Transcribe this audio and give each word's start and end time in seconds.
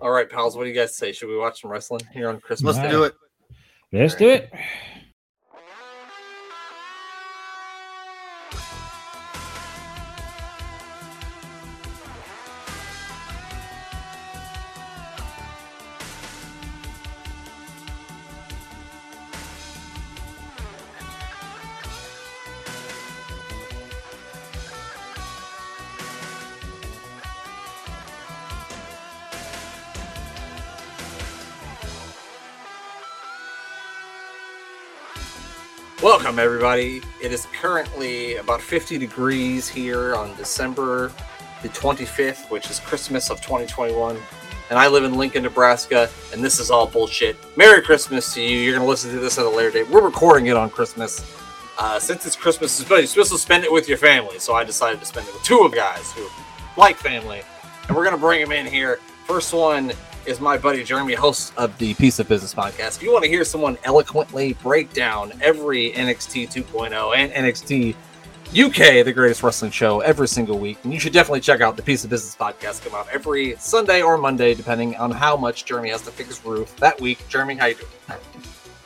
All 0.00 0.10
right, 0.10 0.28
pals. 0.28 0.56
What 0.56 0.64
do 0.64 0.68
you 0.70 0.74
guys 0.74 0.96
say? 0.96 1.12
Should 1.12 1.28
we 1.28 1.36
watch 1.36 1.62
some 1.62 1.70
wrestling 1.70 2.02
here 2.12 2.28
on 2.28 2.40
Christmas? 2.40 2.76
Let's 2.76 2.86
Day? 2.88 2.92
do 2.92 3.04
it. 3.04 3.14
Let's 3.92 4.14
do 4.14 4.28
it. 4.28 4.52
Everybody. 36.38 37.02
It 37.20 37.32
is 37.32 37.46
currently 37.46 38.36
about 38.36 38.62
50 38.62 38.96
degrees 38.96 39.68
here 39.68 40.14
on 40.14 40.36
December 40.36 41.10
the 41.62 41.68
25th, 41.70 42.48
which 42.48 42.70
is 42.70 42.78
Christmas 42.78 43.28
of 43.28 43.40
2021. 43.40 44.16
And 44.70 44.78
I 44.78 44.86
live 44.86 45.02
in 45.02 45.14
Lincoln, 45.14 45.42
Nebraska, 45.42 46.08
and 46.32 46.44
this 46.44 46.60
is 46.60 46.70
all 46.70 46.86
bullshit. 46.86 47.36
Merry 47.56 47.82
Christmas 47.82 48.32
to 48.34 48.40
you. 48.40 48.56
You're 48.58 48.76
going 48.76 48.86
to 48.86 48.88
listen 48.88 49.10
to 49.10 49.18
this 49.18 49.36
at 49.36 49.46
a 49.46 49.50
later 49.50 49.72
date. 49.72 49.90
We're 49.90 50.00
recording 50.00 50.46
it 50.46 50.56
on 50.56 50.70
Christmas. 50.70 51.36
Uh, 51.76 51.98
since 51.98 52.24
it's 52.24 52.36
Christmas, 52.36 52.88
you're 52.88 53.04
supposed 53.06 53.32
to 53.32 53.38
spend 53.38 53.64
it 53.64 53.72
with 53.72 53.88
your 53.88 53.98
family, 53.98 54.38
so 54.38 54.54
I 54.54 54.62
decided 54.62 55.00
to 55.00 55.06
spend 55.06 55.26
it 55.26 55.34
with 55.34 55.42
two 55.42 55.62
of 55.62 55.74
guys 55.74 56.12
who 56.12 56.28
like 56.76 56.94
family. 56.98 57.42
And 57.88 57.96
we're 57.96 58.04
going 58.04 58.14
to 58.14 58.20
bring 58.20 58.40
them 58.40 58.52
in 58.52 58.64
here. 58.64 59.00
First 59.26 59.52
one 59.52 59.92
is 60.28 60.40
my 60.40 60.58
buddy 60.58 60.84
Jeremy, 60.84 61.14
host 61.14 61.54
of 61.56 61.76
the 61.78 61.94
Piece 61.94 62.18
of 62.18 62.28
Business 62.28 62.54
podcast. 62.54 62.96
If 62.96 63.02
you 63.02 63.10
want 63.10 63.24
to 63.24 63.30
hear 63.30 63.46
someone 63.46 63.78
eloquently 63.84 64.52
break 64.62 64.92
down 64.92 65.32
every 65.40 65.90
NXT 65.92 66.52
2.0 66.52 67.16
and 67.16 67.32
NXT 67.32 67.94
UK, 68.50 69.06
the 69.06 69.12
greatest 69.12 69.42
wrestling 69.42 69.70
show, 69.70 70.00
every 70.00 70.28
single 70.28 70.58
week, 70.58 70.76
and 70.84 70.92
you 70.92 71.00
should 71.00 71.14
definitely 71.14 71.40
check 71.40 71.62
out 71.62 71.78
the 71.78 71.82
Piece 71.82 72.04
of 72.04 72.10
Business 72.10 72.36
podcast. 72.36 72.84
Come 72.84 72.94
out 72.94 73.08
every 73.10 73.56
Sunday 73.56 74.02
or 74.02 74.18
Monday, 74.18 74.52
depending 74.52 74.94
on 74.96 75.10
how 75.10 75.34
much 75.34 75.64
Jeremy 75.64 75.88
has 75.88 76.02
to 76.02 76.10
fix 76.10 76.44
roof 76.44 76.76
that 76.76 77.00
week. 77.00 77.26
Jeremy, 77.30 77.54
how 77.54 77.66
you 77.66 77.76
doing? 77.76 78.20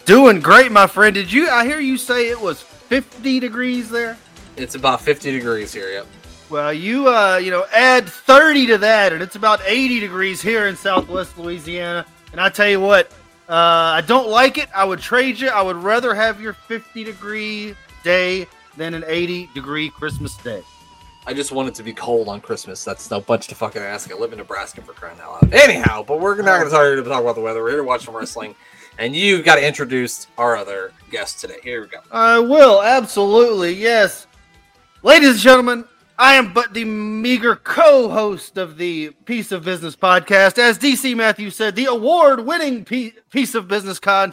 Doing 0.04 0.40
great, 0.40 0.70
my 0.70 0.86
friend. 0.86 1.12
Did 1.12 1.32
you? 1.32 1.48
I 1.48 1.64
hear 1.64 1.80
you 1.80 1.98
say 1.98 2.28
it 2.28 2.40
was 2.40 2.62
50 2.62 3.40
degrees 3.40 3.90
there. 3.90 4.16
It's 4.56 4.76
about 4.76 5.00
50 5.00 5.32
degrees 5.32 5.74
here. 5.74 5.90
Yep. 5.90 6.06
Well, 6.52 6.74
you 6.74 7.08
uh, 7.08 7.38
you 7.38 7.50
know, 7.50 7.64
add 7.72 8.06
30 8.06 8.66
to 8.66 8.78
that, 8.78 9.14
and 9.14 9.22
it's 9.22 9.36
about 9.36 9.62
80 9.64 10.00
degrees 10.00 10.42
here 10.42 10.66
in 10.66 10.76
Southwest 10.76 11.38
Louisiana. 11.38 12.04
And 12.30 12.38
I 12.38 12.50
tell 12.50 12.68
you 12.68 12.78
what, 12.78 13.10
uh, 13.48 13.54
I 13.96 14.02
don't 14.06 14.28
like 14.28 14.58
it. 14.58 14.68
I 14.76 14.84
would 14.84 14.98
trade 14.98 15.40
you. 15.40 15.48
I 15.48 15.62
would 15.62 15.76
rather 15.76 16.14
have 16.14 16.42
your 16.42 16.52
50 16.52 17.04
degree 17.04 17.74
day 18.04 18.46
than 18.76 18.92
an 18.92 19.02
80 19.06 19.48
degree 19.54 19.88
Christmas 19.88 20.36
day. 20.36 20.62
I 21.26 21.32
just 21.32 21.52
want 21.52 21.68
it 21.68 21.74
to 21.76 21.82
be 21.82 21.94
cold 21.94 22.28
on 22.28 22.42
Christmas. 22.42 22.84
That's 22.84 23.10
no 23.10 23.22
bunch 23.22 23.48
to 23.48 23.54
fucking 23.54 23.80
ask. 23.80 24.12
I 24.12 24.14
live 24.14 24.32
in 24.32 24.38
Nebraska 24.38 24.82
for 24.82 24.92
crying 24.92 25.18
out 25.20 25.42
loud. 25.42 25.54
Anyhow, 25.54 26.02
but 26.02 26.20
we're 26.20 26.36
not 26.36 26.58
going 26.58 26.64
to 26.64 27.02
talk, 27.02 27.10
talk 27.10 27.22
about 27.22 27.34
the 27.34 27.40
weather. 27.40 27.62
We're 27.62 27.70
here 27.70 27.78
to 27.78 27.84
watch 27.84 28.04
some 28.04 28.14
wrestling, 28.14 28.54
and 28.98 29.16
you've 29.16 29.42
got 29.42 29.54
to 29.54 29.66
introduce 29.66 30.26
our 30.36 30.54
other 30.54 30.92
guest 31.10 31.40
today. 31.40 31.60
Here 31.62 31.80
we 31.80 31.88
go. 31.88 32.00
I 32.10 32.40
will 32.40 32.82
absolutely 32.82 33.72
yes, 33.72 34.26
ladies 35.02 35.30
and 35.30 35.38
gentlemen. 35.38 35.84
I 36.22 36.34
am 36.34 36.52
but 36.52 36.72
the 36.72 36.84
meager 36.84 37.56
co-host 37.56 38.56
of 38.56 38.78
the 38.78 39.10
Piece 39.24 39.50
of 39.50 39.64
Business 39.64 39.96
podcast, 39.96 40.56
as 40.56 40.78
DC 40.78 41.16
Matthews 41.16 41.56
said, 41.56 41.74
the 41.74 41.86
award-winning 41.86 42.84
Piece 42.84 43.56
of 43.56 43.66
Business 43.66 43.98
con- 43.98 44.32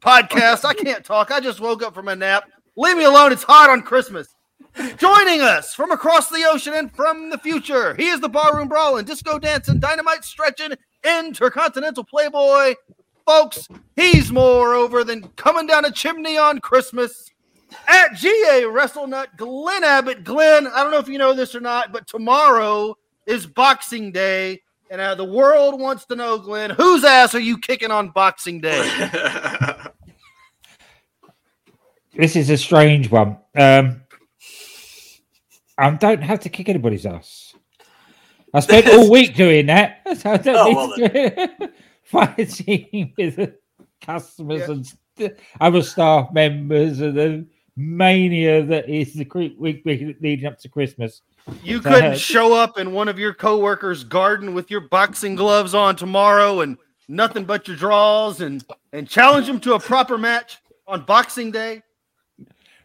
podcast. 0.00 0.64
I 0.64 0.72
can't 0.72 1.04
talk. 1.04 1.30
I 1.30 1.40
just 1.40 1.60
woke 1.60 1.82
up 1.82 1.92
from 1.92 2.08
a 2.08 2.16
nap. 2.16 2.44
Leave 2.74 2.96
me 2.96 3.04
alone. 3.04 3.32
It's 3.32 3.42
hot 3.42 3.68
on 3.68 3.82
Christmas. 3.82 4.34
Joining 4.96 5.42
us 5.42 5.74
from 5.74 5.90
across 5.90 6.30
the 6.30 6.46
ocean 6.48 6.72
and 6.72 6.90
from 6.90 7.28
the 7.28 7.36
future, 7.36 7.94
he 7.96 8.08
is 8.08 8.20
the 8.20 8.28
barroom 8.30 8.68
brawling, 8.68 9.04
disco 9.04 9.38
dancing, 9.38 9.78
dynamite 9.78 10.24
stretching, 10.24 10.72
intercontinental 11.04 12.04
playboy. 12.04 12.76
Folks, 13.26 13.68
he's 13.94 14.32
more 14.32 14.72
over 14.72 15.04
than 15.04 15.28
coming 15.36 15.66
down 15.66 15.84
a 15.84 15.92
chimney 15.92 16.38
on 16.38 16.60
Christmas 16.60 17.29
at 17.88 18.14
GA 18.14 18.62
WrestleNut, 18.64 19.36
Glenn 19.36 19.84
Abbott. 19.84 20.24
Glenn, 20.24 20.66
I 20.66 20.82
don't 20.82 20.90
know 20.92 20.98
if 20.98 21.08
you 21.08 21.18
know 21.18 21.32
this 21.34 21.54
or 21.54 21.60
not, 21.60 21.92
but 21.92 22.06
tomorrow 22.06 22.96
is 23.26 23.46
Boxing 23.46 24.12
Day. 24.12 24.60
And 24.90 25.00
uh, 25.00 25.14
the 25.14 25.24
world 25.24 25.80
wants 25.80 26.04
to 26.06 26.16
know, 26.16 26.36
Glenn, 26.38 26.70
whose 26.70 27.04
ass 27.04 27.34
are 27.34 27.40
you 27.40 27.58
kicking 27.58 27.90
on 27.92 28.08
Boxing 28.10 28.60
Day? 28.60 29.08
This 32.16 32.36
is 32.36 32.50
a 32.50 32.56
strange 32.56 33.10
one. 33.10 33.38
Um, 33.56 34.02
I 35.78 35.90
don't 35.90 36.22
have 36.22 36.40
to 36.40 36.48
kick 36.48 36.68
anybody's 36.68 37.06
ass. 37.06 37.54
I 38.52 38.60
spent 38.60 38.88
all 38.88 39.10
week 39.12 39.36
doing 39.36 39.66
that. 39.66 40.00
So 40.18 40.30
I 40.32 40.36
don't 40.36 40.76
Oh, 40.76 40.86
need 40.96 41.08
to 41.12 41.72
fighting 42.02 43.14
with 43.16 43.36
the 43.36 43.54
customers 44.00 44.62
Yeah. 44.62 44.70
and 44.74 44.86
st- 44.86 45.36
other 45.60 45.82
staff 45.82 46.32
members 46.32 47.00
and 47.00 47.16
the 47.16 47.46
mania 47.76 48.62
that 48.64 48.88
is 48.88 49.14
the 49.14 49.24
cre- 49.24 49.48
week 49.58 49.82
week 49.84 50.16
leading 50.20 50.46
up 50.46 50.58
to 50.60 50.68
Christmas. 50.68 51.22
You 51.62 51.80
Go 51.80 51.90
couldn't 51.90 52.12
uh, 52.12 52.16
show 52.16 52.54
up 52.54 52.78
in 52.78 52.92
one 52.92 53.08
of 53.08 53.18
your 53.18 53.32
coworkers' 53.34 54.04
garden 54.04 54.54
with 54.54 54.70
your 54.70 54.82
boxing 54.82 55.34
gloves 55.34 55.74
on 55.74 55.96
tomorrow 55.96 56.60
and 56.60 56.76
nothing 57.08 57.44
but 57.44 57.66
your 57.66 57.76
draws 57.76 58.40
and 58.40 58.64
and 58.92 59.08
challenge 59.08 59.46
them 59.46 59.60
to 59.60 59.74
a 59.74 59.80
proper 59.80 60.18
match 60.18 60.58
on 60.86 61.04
Boxing 61.04 61.50
Day. 61.50 61.82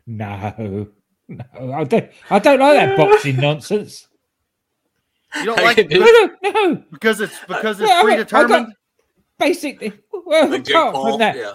No, 0.08 0.88
no, 1.28 1.74
I 1.74 1.84
don't. 1.84 2.12
I 2.30 2.40
don't 2.40 2.60
like 2.60 2.76
that 2.78 2.98
boxing 2.98 3.38
nonsense. 3.38 4.08
You 5.38 5.46
don't 5.46 5.60
I 5.60 5.64
like 5.64 5.78
it 5.80 5.90
No, 5.90 6.00
no, 6.44 6.52
no. 6.52 6.84
because 6.92 7.20
it's 7.20 7.34
uh, 7.44 7.46
because 7.48 7.80
it's 7.82 7.90
Yeah, 7.90 7.98
I 7.98 8.04
mean, 8.04 8.12
I 8.20 8.24
predetermined. 8.24 8.74
Basically, 9.38 9.92
well, 10.26 10.48
like 10.50 10.70
apart 10.70 10.94
Paul. 10.94 11.10
from 11.12 11.20
that, 11.20 11.36
Yeah. 11.36 11.54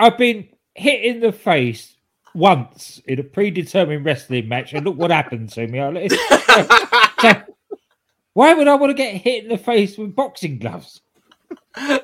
I've 0.00 0.18
been 0.18 0.48
hit 0.74 1.04
in 1.04 1.20
the 1.20 1.30
face 1.32 1.94
once 2.38 3.00
in 3.06 3.18
a 3.18 3.22
predetermined 3.22 4.04
wrestling 4.04 4.48
match, 4.48 4.72
and 4.72 4.84
look 4.86 4.96
what 4.96 5.10
happened 5.10 5.50
to 5.50 5.66
me. 5.66 6.08
So, 6.08 6.16
why 8.32 8.54
would 8.54 8.68
I 8.68 8.74
want 8.76 8.90
to 8.90 8.94
get 8.94 9.14
hit 9.16 9.42
in 9.44 9.50
the 9.50 9.58
face 9.58 9.98
with 9.98 10.14
boxing 10.14 10.58
gloves? 10.58 11.00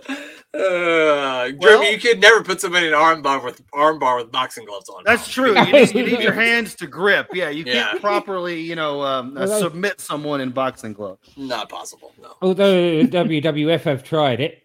Uh, 0.54 1.48
Jeremy, 1.48 1.56
Well- 1.58 1.90
you 1.90 1.98
could 1.98 2.20
never 2.20 2.44
put 2.44 2.60
somebody 2.60 2.86
in 2.86 2.94
an 2.94 2.98
armbar 3.00 3.42
with 3.42 3.60
armbar 3.72 4.18
with 4.18 4.30
boxing 4.30 4.64
gloves 4.64 4.88
on. 4.88 5.02
That's 5.04 5.26
true. 5.28 5.58
You 5.58 5.72
need, 5.72 5.92
you 5.94 6.06
need 6.06 6.20
your 6.20 6.32
hands 6.46 6.76
to 6.76 6.86
grip. 6.86 7.26
Yeah, 7.34 7.48
you 7.50 7.64
Yeah. 7.66 7.88
can't 7.88 8.00
properly, 8.00 8.60
you 8.60 8.76
know, 8.76 9.02
um, 9.02 9.36
uh, 9.36 9.48
submit 9.48 10.00
someone 10.00 10.40
in 10.40 10.50
boxing 10.50 10.92
gloves. 10.92 11.28
Not 11.36 11.68
possible. 11.68 12.12
No. 12.22 12.34
Although 12.40 13.02
WWF 13.02 13.80
have 13.82 14.04
tried 14.04 14.40
it. 14.40 14.62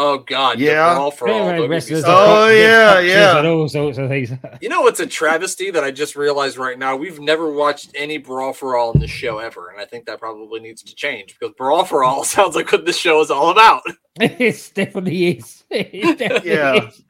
Oh 0.00 0.18
God. 0.18 0.60
Yeah. 0.60 0.94
brawl 0.94 1.10
for 1.10 1.28
all. 1.28 1.46
They're 1.46 1.56
Don't 1.56 1.62
get 1.62 1.70
me 1.70 1.74
wrestlers 1.76 2.00
started. 2.02 2.22
Oh, 2.22 2.46
have 2.46 2.56
yeah, 2.56 3.00
yeah. 3.00 3.38
and 3.38 3.46
all 3.48 3.68
sorts 3.68 3.98
of 3.98 4.08
things. 4.08 4.30
You 4.60 4.68
know 4.68 4.82
what's 4.82 5.00
a 5.00 5.06
travesty 5.06 5.72
that 5.72 5.82
I 5.82 5.90
just 5.90 6.14
realized 6.14 6.56
right 6.56 6.78
now? 6.78 6.94
We've 6.94 7.18
never 7.18 7.50
watched 7.52 7.90
any 7.96 8.16
Brawl 8.18 8.52
for 8.52 8.76
All 8.76 8.92
in 8.92 9.00
this 9.00 9.10
show 9.10 9.38
ever, 9.38 9.70
and 9.70 9.80
I 9.80 9.84
think 9.86 10.06
that 10.06 10.20
probably 10.20 10.60
needs 10.60 10.82
to 10.84 10.94
change 10.94 11.36
because 11.38 11.54
Brawl 11.56 11.84
for 11.84 12.04
All 12.04 12.22
sounds 12.36 12.54
like 12.54 12.70
what 12.70 12.86
this 12.86 12.96
show 12.96 13.20
is 13.20 13.30
all 13.30 13.50
about. 13.50 13.82
it 14.20 14.70
definitely 14.74 15.38
is. 15.38 15.64
It 15.68 16.18
definitely 16.18 16.50
Yeah. 16.52 16.88
is. 16.88 17.02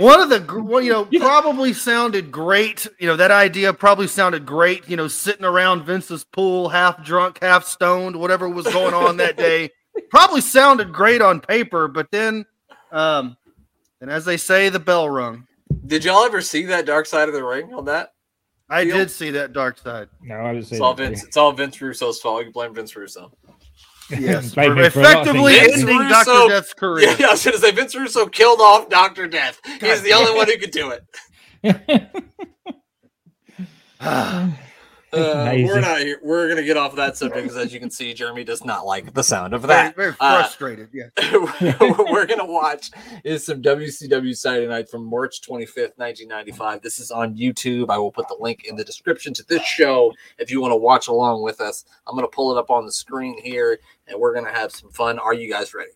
One 0.00 0.20
of 0.20 0.28
the, 0.28 0.62
well, 0.62 0.80
you 0.80 0.92
know, 0.92 1.04
probably 1.20 1.72
sounded 1.72 2.32
great. 2.32 2.86
You 2.98 3.08
know, 3.08 3.16
that 3.16 3.30
idea 3.30 3.72
probably 3.72 4.06
sounded 4.06 4.44
great. 4.46 4.88
You 4.88 4.96
know, 4.96 5.06
sitting 5.08 5.44
around 5.44 5.84
Vince's 5.84 6.24
pool, 6.24 6.68
half 6.68 7.04
drunk, 7.04 7.38
half 7.42 7.64
stoned, 7.64 8.16
whatever 8.16 8.48
was 8.48 8.66
going 8.66 8.94
on 8.94 9.18
that 9.18 9.36
day, 9.36 9.70
probably 10.10 10.40
sounded 10.40 10.92
great 10.92 11.20
on 11.22 11.40
paper. 11.40 11.88
But 11.88 12.10
then, 12.10 12.44
um, 12.92 13.36
and 14.00 14.10
as 14.10 14.24
they 14.24 14.36
say, 14.36 14.68
the 14.68 14.78
bell 14.80 15.08
rung. 15.08 15.46
Did 15.86 16.04
y'all 16.04 16.24
ever 16.24 16.40
see 16.40 16.64
that 16.66 16.86
Dark 16.86 17.06
Side 17.06 17.28
of 17.28 17.34
the 17.34 17.42
Ring 17.44 17.72
on 17.74 17.84
that? 17.86 18.12
I 18.68 18.84
Deal? 18.84 18.96
did 18.96 19.10
see 19.12 19.30
that 19.30 19.52
dark 19.52 19.78
side. 19.78 20.08
No, 20.20 20.40
I 20.40 20.48
haven't 20.48 20.64
seen 20.64 20.74
It's 20.76 20.80
all 20.82 20.92
it. 20.92 20.96
Vince. 20.96 21.22
It's 21.22 21.36
all 21.36 21.52
Vince 21.52 21.80
Russo's 21.80 22.20
fault. 22.20 22.44
You 22.44 22.50
blame 22.52 22.74
Vince 22.74 22.94
Russo. 22.96 23.32
Yes, 24.10 24.54
Blame 24.54 24.74
for 24.76 24.82
him 24.84 24.90
for 24.92 25.00
a 25.00 25.02
effectively 25.04 25.54
things. 25.54 25.80
ending 25.80 25.98
Vince 25.98 26.10
Doctor 26.10 26.30
Russo- 26.30 26.48
Death's 26.48 26.74
career. 26.74 27.16
Yeah, 27.18 27.26
I 27.26 27.30
was 27.32 27.44
gonna 27.44 27.58
say 27.58 27.72
Vince 27.72 27.94
Russo 27.96 28.26
killed 28.26 28.60
off 28.60 28.88
Doctor 28.88 29.26
Death. 29.26 29.60
He's 29.64 29.80
God 29.80 30.02
the 30.04 30.12
only 30.12 30.32
one 30.36 30.46
who 30.46 30.58
could 30.58 30.70
do 30.70 30.92
it. 31.64 32.06
Uh, 35.16 35.52
we're 35.64 35.80
not. 35.80 36.00
here- 36.00 36.18
We're 36.22 36.48
gonna 36.48 36.62
get 36.62 36.76
off 36.76 36.90
of 36.92 36.96
that 36.96 37.16
subject 37.16 37.42
because, 37.44 37.56
as 37.56 37.72
you 37.72 37.80
can 37.80 37.90
see, 37.90 38.12
Jeremy 38.14 38.44
does 38.44 38.64
not 38.64 38.84
like 38.86 39.14
the 39.14 39.22
sound 39.22 39.54
of 39.54 39.62
that. 39.62 39.96
very 39.96 40.14
Uh, 40.20 40.42
frustrated. 40.42 40.88
yeah. 40.92 41.08
what 41.78 42.10
we're 42.10 42.26
gonna 42.26 42.44
watch 42.44 42.90
is 43.24 43.44
some 43.46 43.62
WCW 43.62 44.36
Saturday 44.36 44.66
Night 44.66 44.88
from 44.88 45.04
March 45.04 45.40
25th, 45.42 45.96
1995. 45.96 46.82
This 46.82 46.98
is 46.98 47.10
on 47.10 47.34
YouTube. 47.36 47.90
I 47.90 47.98
will 47.98 48.12
put 48.12 48.28
the 48.28 48.36
link 48.40 48.64
in 48.64 48.76
the 48.76 48.84
description 48.84 49.32
to 49.34 49.44
this 49.48 49.62
show 49.64 50.12
if 50.38 50.50
you 50.50 50.60
want 50.60 50.72
to 50.72 50.76
watch 50.76 51.08
along 51.08 51.42
with 51.42 51.60
us. 51.60 51.84
I'm 52.06 52.14
gonna 52.14 52.28
pull 52.28 52.56
it 52.56 52.58
up 52.60 52.70
on 52.70 52.84
the 52.86 52.92
screen 52.92 53.40
here, 53.42 53.78
and 54.08 54.18
we're 54.18 54.34
gonna 54.34 54.52
have 54.52 54.72
some 54.72 54.90
fun. 54.90 55.18
Are 55.18 55.34
you 55.34 55.50
guys 55.50 55.74
ready? 55.74 55.90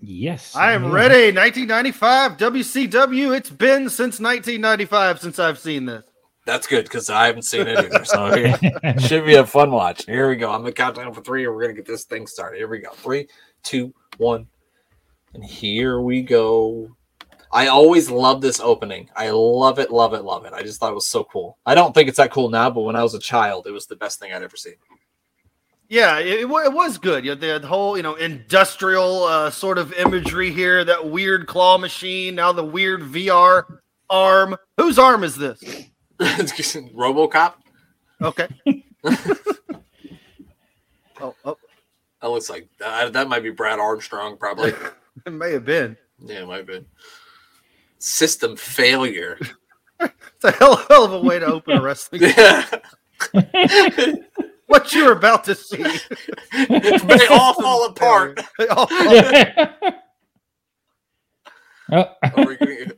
Yes. 0.00 0.54
I 0.54 0.72
am 0.74 0.92
ready. 0.92 1.32
1995 1.32 2.36
WCW. 2.36 3.36
It's 3.36 3.50
been 3.50 3.88
since 3.90 4.20
1995 4.20 5.20
since 5.20 5.38
I've 5.40 5.58
seen 5.58 5.86
this. 5.86 6.04
That's 6.48 6.66
good 6.66 6.84
because 6.84 7.10
I 7.10 7.26
haven't 7.26 7.42
seen 7.42 7.66
it 7.66 7.78
either. 7.78 8.06
So 8.06 8.26
it 8.32 9.02
should 9.02 9.26
be 9.26 9.34
a 9.34 9.44
fun 9.44 9.70
watch. 9.70 10.06
Here 10.06 10.30
we 10.30 10.36
go. 10.36 10.50
I'm 10.50 10.62
gonna 10.62 10.72
count 10.72 10.96
down 10.96 11.12
for 11.12 11.20
three, 11.20 11.44
and 11.44 11.54
we're 11.54 11.60
gonna 11.60 11.74
get 11.74 11.84
this 11.84 12.04
thing 12.04 12.26
started. 12.26 12.56
Here 12.56 12.68
we 12.68 12.78
go. 12.78 12.90
Three, 12.92 13.28
two, 13.62 13.92
one, 14.16 14.46
and 15.34 15.44
here 15.44 16.00
we 16.00 16.22
go. 16.22 16.96
I 17.52 17.66
always 17.66 18.10
love 18.10 18.40
this 18.40 18.60
opening. 18.60 19.10
I 19.14 19.28
love 19.28 19.78
it, 19.78 19.90
love 19.90 20.14
it, 20.14 20.24
love 20.24 20.46
it. 20.46 20.54
I 20.54 20.62
just 20.62 20.80
thought 20.80 20.90
it 20.90 20.94
was 20.94 21.06
so 21.06 21.22
cool. 21.22 21.58
I 21.66 21.74
don't 21.74 21.94
think 21.94 22.08
it's 22.08 22.16
that 22.16 22.30
cool 22.30 22.48
now, 22.48 22.70
but 22.70 22.80
when 22.80 22.96
I 22.96 23.02
was 23.02 23.12
a 23.12 23.18
child, 23.18 23.66
it 23.66 23.72
was 23.72 23.86
the 23.86 23.96
best 23.96 24.18
thing 24.18 24.32
I'd 24.32 24.42
ever 24.42 24.56
seen. 24.56 24.76
Yeah, 25.90 26.18
it, 26.18 26.40
it 26.40 26.48
was 26.48 26.96
good. 26.96 27.26
You 27.26 27.34
know, 27.34 27.58
the 27.58 27.66
whole, 27.66 27.94
you 27.94 28.02
know, 28.02 28.14
industrial 28.14 29.24
uh, 29.24 29.50
sort 29.50 29.76
of 29.76 29.92
imagery 29.92 30.50
here, 30.50 30.82
that 30.82 31.10
weird 31.10 31.46
claw 31.46 31.76
machine, 31.76 32.36
now 32.36 32.52
the 32.52 32.64
weird 32.64 33.02
VR 33.02 33.64
arm. 34.08 34.56
Whose 34.78 34.98
arm 34.98 35.24
is 35.24 35.36
this? 35.36 35.62
RoboCop. 36.20 37.54
Okay. 38.22 38.48
oh, 41.20 41.34
oh, 41.44 41.56
That 42.20 42.28
looks 42.28 42.50
like 42.50 42.68
that. 42.80 43.12
That 43.12 43.28
might 43.28 43.42
be 43.42 43.50
Brad 43.50 43.78
Armstrong, 43.78 44.36
probably. 44.36 44.72
it 45.26 45.32
may 45.32 45.52
have 45.52 45.64
been. 45.64 45.96
yeah, 46.18 46.40
it 46.42 46.46
might 46.46 46.56
have 46.58 46.66
been. 46.66 46.86
System 47.98 48.56
failure. 48.56 49.38
It's 50.00 50.44
a 50.44 50.52
hell, 50.52 50.76
hell 50.88 51.04
of 51.04 51.12
a 51.12 51.20
way 51.20 51.38
to 51.40 51.46
open 51.46 51.76
a 51.78 51.82
wrestling. 51.82 52.22
Yeah. 52.22 52.64
what 54.66 54.94
you're 54.94 55.10
about 55.12 55.42
to 55.44 55.54
see. 55.56 55.82
they 56.68 57.26
all 57.28 57.54
fall 57.54 57.86
apart. 57.86 58.40
They 58.58 58.68
all- 58.68 58.86
Oh, 61.90 62.04
Are 62.22 62.44
we 62.46 62.56
gonna- 62.56 62.92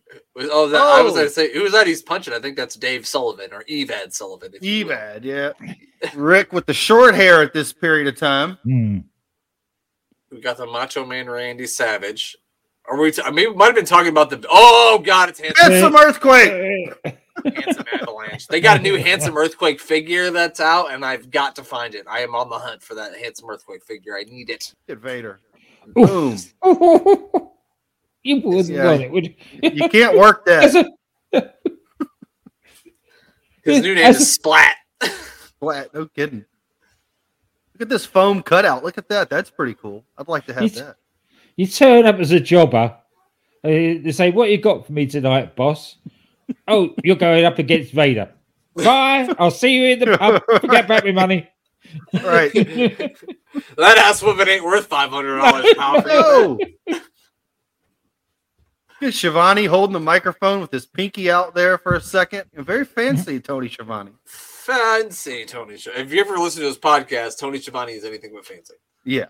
oh, 0.50 0.68
that, 0.68 0.80
I 0.80 1.02
was 1.02 1.12
Oh. 1.12 1.16
going 1.16 1.26
to 1.26 1.32
say, 1.32 1.52
who's 1.52 1.72
that 1.72 1.86
he's 1.86 2.02
punching? 2.02 2.32
I 2.32 2.38
think 2.38 2.56
that's 2.56 2.76
Dave 2.76 3.06
Sullivan 3.06 3.52
or 3.52 3.64
Evad 3.64 4.12
Sullivan. 4.12 4.52
if 4.54 4.62
you 4.64 4.86
will. 4.86 4.94
Evad, 4.94 5.24
yeah. 5.24 5.52
Rick 6.14 6.52
with 6.52 6.66
the 6.66 6.72
short 6.74 7.14
hair 7.14 7.42
at 7.42 7.52
this 7.52 7.72
period 7.72 8.06
of 8.06 8.16
time. 8.16 8.56
hmm. 8.64 8.98
We 10.30 10.40
got 10.40 10.56
the 10.56 10.66
Macho 10.66 11.04
Man 11.04 11.28
Randy 11.28 11.66
Savage. 11.66 12.36
Are 12.88 12.96
we? 12.96 13.10
T- 13.10 13.20
I 13.22 13.30
mean, 13.32 13.50
we 13.50 13.56
might 13.56 13.66
have 13.66 13.74
been 13.74 13.84
talking 13.84 14.08
about 14.10 14.30
the. 14.30 14.44
Oh 14.48 15.00
God, 15.04 15.28
it's 15.28 15.40
handsome, 15.40 15.72
Handsome 15.72 15.96
earthquake. 15.96 16.94
handsome 17.44 17.84
Avalanche. 18.00 18.46
They 18.46 18.60
got 18.60 18.78
a 18.78 18.82
new 18.82 18.96
handsome 18.96 19.36
earthquake 19.36 19.80
figure 19.80 20.30
that's 20.30 20.60
out, 20.60 20.92
and 20.92 21.04
I've 21.04 21.30
got 21.30 21.56
to 21.56 21.64
find 21.64 21.94
it. 21.96 22.06
I 22.08 22.20
am 22.20 22.34
on 22.36 22.48
the 22.48 22.58
hunt 22.58 22.80
for 22.82 22.94
that 22.94 23.16
handsome 23.16 23.50
earthquake 23.50 23.84
figure. 23.84 24.16
I 24.16 24.22
need 24.22 24.50
it. 24.50 24.72
Get 24.88 24.98
Vader. 24.98 25.40
Boom. 25.94 26.36
you 28.22 28.40
wouldn't 28.40 28.68
Yeah. 28.68 28.84
want 28.84 29.02
it, 29.02 29.10
would 29.10 29.26
you? 29.26 29.34
You 29.62 29.88
can't 29.88 30.16
work 30.18 30.44
that. 30.46 30.74
a- 31.32 31.42
His 33.62 33.82
new 33.82 33.94
name 33.94 34.04
As 34.06 34.16
a- 34.16 34.20
is 34.20 34.32
Splat. 34.34 34.76
Flat. 35.60 35.92
No 35.94 36.06
kidding. 36.06 36.44
Look 37.74 37.82
at 37.82 37.88
this 37.88 38.06
foam 38.06 38.42
cutout. 38.42 38.82
Look 38.82 38.96
at 38.98 39.08
that. 39.08 39.28
That's 39.30 39.50
pretty 39.50 39.74
cool. 39.74 40.04
I'd 40.16 40.28
like 40.28 40.46
to 40.46 40.54
have 40.54 40.62
It's- 40.64 40.80
that. 40.80 40.96
you 41.56 41.66
turn 41.66 42.06
up 42.06 42.16
as 42.16 42.32
a 42.32 42.40
jobber. 42.40 42.96
Uh, 43.62 43.68
they 43.68 44.12
say, 44.12 44.30
"What 44.30 44.48
you 44.50 44.56
got 44.58 44.86
for 44.86 44.92
me 44.92 45.06
tonight, 45.06 45.54
boss?" 45.54 45.96
oh, 46.66 46.94
you're 47.04 47.16
going 47.16 47.44
up 47.44 47.58
against 47.58 47.92
Vader. 47.92 48.30
Bye. 48.74 49.28
I'll 49.38 49.50
see 49.50 49.74
you 49.74 49.84
in 49.92 49.98
the 49.98 50.16
pub. 50.16 50.42
Forget 50.60 50.86
about 50.86 51.04
my 51.04 51.12
money. 51.12 51.48
Right. 52.24 52.52
That 53.76 53.98
ass 53.98 54.22
woman 54.22 54.48
ain't 54.48 54.62
worth 54.64 54.86
five 54.86 55.10
hundred 55.10 55.38
dollars. 55.38 55.74
pal. 55.76 56.00
No. 56.06 56.58
Schiavone 59.10 59.64
holding 59.64 59.94
the 59.94 60.00
microphone 60.00 60.60
with 60.60 60.70
his 60.70 60.86
pinky 60.86 61.30
out 61.30 61.54
there 61.54 61.78
for 61.78 61.94
a 61.94 62.00
second. 62.00 62.44
Very 62.54 62.84
fancy, 62.84 63.40
Tony 63.40 63.68
Schiavone. 63.68 64.10
Fancy 64.26 65.44
Tony. 65.46 65.76
Sch- 65.78 65.88
If 65.96 66.12
you 66.12 66.20
ever 66.20 66.36
listen 66.36 66.60
to 66.60 66.68
his 66.68 66.78
podcast, 66.78 67.38
Tony 67.38 67.58
Schiavone 67.58 67.92
is 67.92 68.04
anything 68.04 68.32
but 68.34 68.44
fancy. 68.44 68.74
Yeah. 69.04 69.26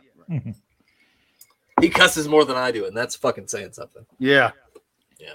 He 1.80 1.88
cusses 1.88 2.28
more 2.28 2.44
than 2.44 2.56
I 2.56 2.72
do, 2.72 2.86
and 2.86 2.96
that's 2.96 3.16
fucking 3.16 3.48
saying 3.48 3.72
something. 3.72 4.04
Yeah. 4.18 4.50
Yeah. 5.18 5.34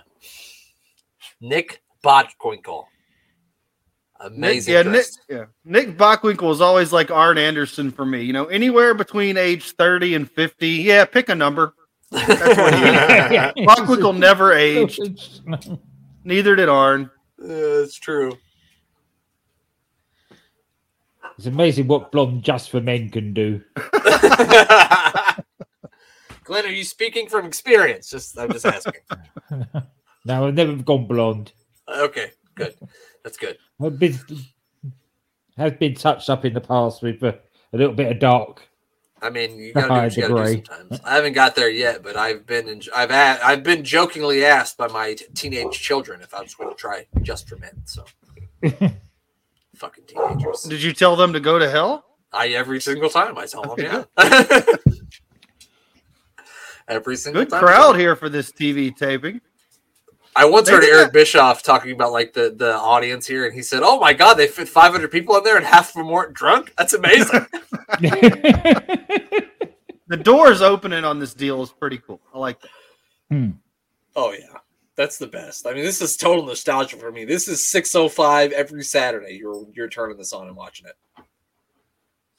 Nick 1.41 1.81
Bockwinkel. 2.03 2.85
Amazing. 4.19 4.73
Nick, 4.73 4.85
yeah, 4.85 4.91
Nick, 4.91 5.05
yeah. 5.27 5.45
Nick 5.65 6.41
is 6.51 6.61
always 6.61 6.93
like 6.93 7.11
Arn 7.11 7.37
Anderson 7.37 7.91
for 7.91 8.05
me. 8.05 8.21
You 8.23 8.33
know, 8.33 8.45
anywhere 8.45 8.93
between 8.93 9.37
age 9.37 9.71
30 9.71 10.15
and 10.15 10.31
50. 10.31 10.67
Yeah, 10.67 11.05
pick 11.05 11.29
a 11.29 11.35
number. 11.35 11.73
What 12.15 12.73
he 12.73 12.81
Bockwinkel 13.65 14.17
never 14.17 14.53
aged. 14.53 15.00
Neither 16.23 16.56
did 16.56 16.69
Arn. 16.69 17.09
Yeah, 17.39 17.47
it's 17.50 17.95
true. 17.95 18.38
It's 21.38 21.47
amazing 21.47 21.88
what 21.88 22.12
blonde 22.12 22.44
just 22.44 22.69
for 22.69 22.79
men 22.79 23.09
can 23.09 23.33
do. 23.33 23.62
Glenn, 26.45 26.65
are 26.65 26.69
you 26.69 26.83
speaking 26.85 27.27
from 27.27 27.45
experience? 27.45 28.09
Just 28.09 28.39
I'm 28.39 28.51
just 28.51 28.65
asking. 28.65 29.01
No, 30.25 30.47
I've 30.47 30.53
never 30.53 30.75
gone 30.77 31.07
blonde. 31.07 31.51
okay, 31.88 32.31
good. 32.56 32.75
That's 33.23 33.38
good. 33.38 33.57
I've 33.81 34.00
been 34.00 34.18
has 35.57 35.73
been 35.73 35.95
touched 35.95 36.29
up 36.29 36.45
in 36.45 36.53
the 36.53 36.61
past 36.61 37.01
with 37.01 37.23
a, 37.23 37.39
a 37.73 37.77
little 37.77 37.94
bit 37.94 38.11
of 38.11 38.19
dark. 38.19 38.68
I 39.25 39.30
mean, 39.31 39.57
you 39.57 39.74
gotta 39.74 39.88
do 39.88 39.94
uh, 39.94 40.04
what 40.04 40.16
you 40.16 40.27
gotta 40.27 40.56
do 40.56 40.63
sometimes. 40.66 41.01
I 41.04 41.16
haven't 41.16 41.33
got 41.33 41.56
there 41.56 41.69
yet, 41.69 42.04
but 42.04 42.16
I've 42.16 42.45
been 42.45 42.68
in, 42.69 42.81
I've 42.95 43.10
had, 43.10 43.39
I've 43.42 43.63
been 43.63 43.83
jokingly 43.83 44.45
asked 44.45 44.77
by 44.77 44.88
my 44.88 45.16
t- 45.16 45.25
teenage 45.33 45.80
children 45.80 46.22
if 46.22 46.33
I 46.33 46.42
was 46.42 46.54
going 46.54 46.69
to 46.69 46.75
try 46.75 47.07
just 47.24 47.50
for 47.50 47.57
men. 47.57 47.81
So, 47.86 48.06
fucking 49.75 50.04
teenagers. 50.06 50.62
Did 50.63 50.83
you 50.83 50.94
tell 50.94 51.16
them 51.16 51.33
to 51.33 51.39
go 51.39 51.57
to 51.57 51.69
hell? 51.69 52.06
I 52.31 52.50
every 52.50 52.80
single 52.80 53.10
time 53.10 53.38
I 53.38 53.48
tell 53.48 53.63
them, 53.63 53.77
yeah. 53.80 54.04
every 56.88 57.16
single 57.16 57.44
Good 57.44 57.50
time. 57.50 57.63
crowd 57.63 57.98
here 57.98 58.16
for 58.16 58.30
this 58.30 58.51
TV 58.51 58.95
taping. 58.95 59.42
I 60.35 60.45
once 60.45 60.67
They 60.67 60.73
heard 60.73 60.83
Eric 60.83 61.05
that- 61.07 61.13
Bischoff 61.13 61.63
talking 61.63 61.91
about 61.91 62.11
like 62.11 62.33
the 62.33 62.53
the 62.55 62.75
audience 62.75 63.25
here, 63.25 63.45
and 63.45 63.53
he 63.53 63.61
said, 63.61 63.81
"Oh 63.83 63.99
my 63.99 64.13
god, 64.13 64.33
they 64.35 64.47
fit 64.47 64.67
500 64.67 65.09
people 65.09 65.37
in 65.37 65.43
there, 65.43 65.57
and 65.57 65.65
half 65.65 65.89
of 65.89 65.95
them 65.95 66.09
weren't 66.09 66.33
drunk. 66.33 66.73
That's 66.77 66.93
amazing." 66.93 67.45
The 70.07 70.17
doors 70.17 70.61
opening 70.61 71.03
on 71.03 71.19
this 71.19 71.33
deal 71.33 71.63
is 71.63 71.71
pretty 71.71 71.97
cool. 71.97 72.21
I 72.33 72.37
like 72.37 72.61
that. 72.61 72.69
Hmm. 73.31 73.49
oh 74.15 74.33
yeah, 74.33 74.59
that's 74.95 75.18
the 75.18 75.25
best. 75.25 75.65
I 75.65 75.73
mean, 75.73 75.83
this 75.83 75.99
is 75.99 76.15
total 76.15 76.45
nostalgia 76.45 76.97
for 76.97 77.11
me. 77.11 77.25
This 77.25 77.47
is 77.47 77.61
6:05 77.61 78.51
every 78.51 78.83
Saturday. 78.83 79.33
You're 79.33 79.65
you're 79.73 79.89
turning 79.89 80.18
this 80.18 80.31
on 80.31 80.47
and 80.47 80.56
watching 80.56 80.85
it. 80.85 80.95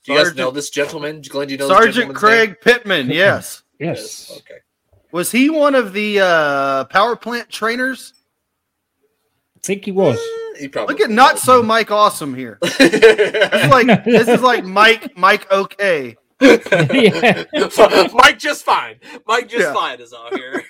Do 0.04 0.12
you 0.12 0.18
guys 0.18 0.36
know 0.36 0.52
this 0.52 0.70
gentleman, 0.70 1.22
Glenn? 1.28 1.48
Do 1.48 1.54
you 1.54 1.58
know 1.58 1.66
Sergeant 1.66 1.94
gentleman's 1.94 2.18
Craig 2.20 2.56
Pittman, 2.60 3.10
yes. 3.10 3.64
name? 3.80 3.90
yes. 3.90 4.30
Okay. 4.36 4.60
Was 5.16 5.30
he 5.32 5.48
one 5.48 5.74
of 5.74 5.94
the 5.94 6.20
uh, 6.20 6.84
power 6.84 7.16
plant 7.16 7.48
trainers? 7.48 8.12
I 9.56 9.60
think 9.62 9.86
he 9.86 9.90
was. 9.90 10.18
Eh, 10.18 10.60
He 10.60 10.68
probably 10.68 10.92
Look 10.92 11.00
at 11.00 11.08
not 11.08 11.38
so 11.38 11.62
Mike 11.62 11.90
Awesome 11.90 12.34
here. 12.34 12.58
This 12.78 12.92
is 12.92 13.70
like 13.70 14.04
this 14.04 14.28
is 14.28 14.42
like 14.42 14.66
Mike 14.66 15.16
Mike 15.16 15.50
okay. 15.50 16.16
yeah. 16.42 17.44
Mike 18.12 18.38
just 18.38 18.62
fine. 18.62 18.96
Mike 19.26 19.48
just 19.48 19.62
Yeah. 19.62 19.72
fine 19.72 20.00
is 20.02 20.12
out 20.12 20.34
here. 20.36 20.62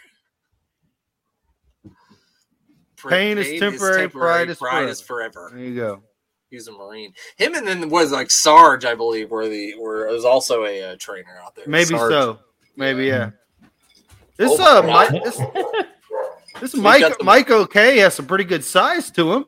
Pain 3.04 3.38
is 3.38 3.58
temporary, 3.58 4.08
pride 4.08 4.48
is 4.48 4.52
is 4.52 4.58
forever. 4.60 4.94
forever. 4.94 5.50
There 5.52 5.64
you 5.64 5.74
go. 5.74 6.02
He's 6.50 6.68
a 6.68 6.72
Marine. 6.72 7.12
Him 7.36 7.56
and 7.56 7.66
then 7.66 7.88
was 7.90 8.12
like 8.12 8.30
Sarge, 8.30 8.84
I 8.84 8.94
believe, 8.94 9.32
were 9.32 9.48
the 9.48 9.74
were 9.74 10.06
was 10.06 10.24
also 10.24 10.64
a 10.66 10.92
uh, 10.92 10.96
trainer 11.00 11.36
out 11.44 11.56
there. 11.56 11.64
Maybe 11.66 11.96
Sarge. 11.96 12.12
so. 12.12 12.38
Maybe 12.76 13.06
yeah. 13.06 13.30
This 14.36 14.58
uh 14.58 14.82
Mike 14.86 15.22
this, 15.24 15.40
this 16.60 16.74
Mike 16.76 17.22
Mike 17.22 17.50
okay 17.50 17.98
has 17.98 18.14
some 18.14 18.26
pretty 18.26 18.44
good 18.44 18.64
size 18.64 19.10
to 19.12 19.32
him. 19.32 19.44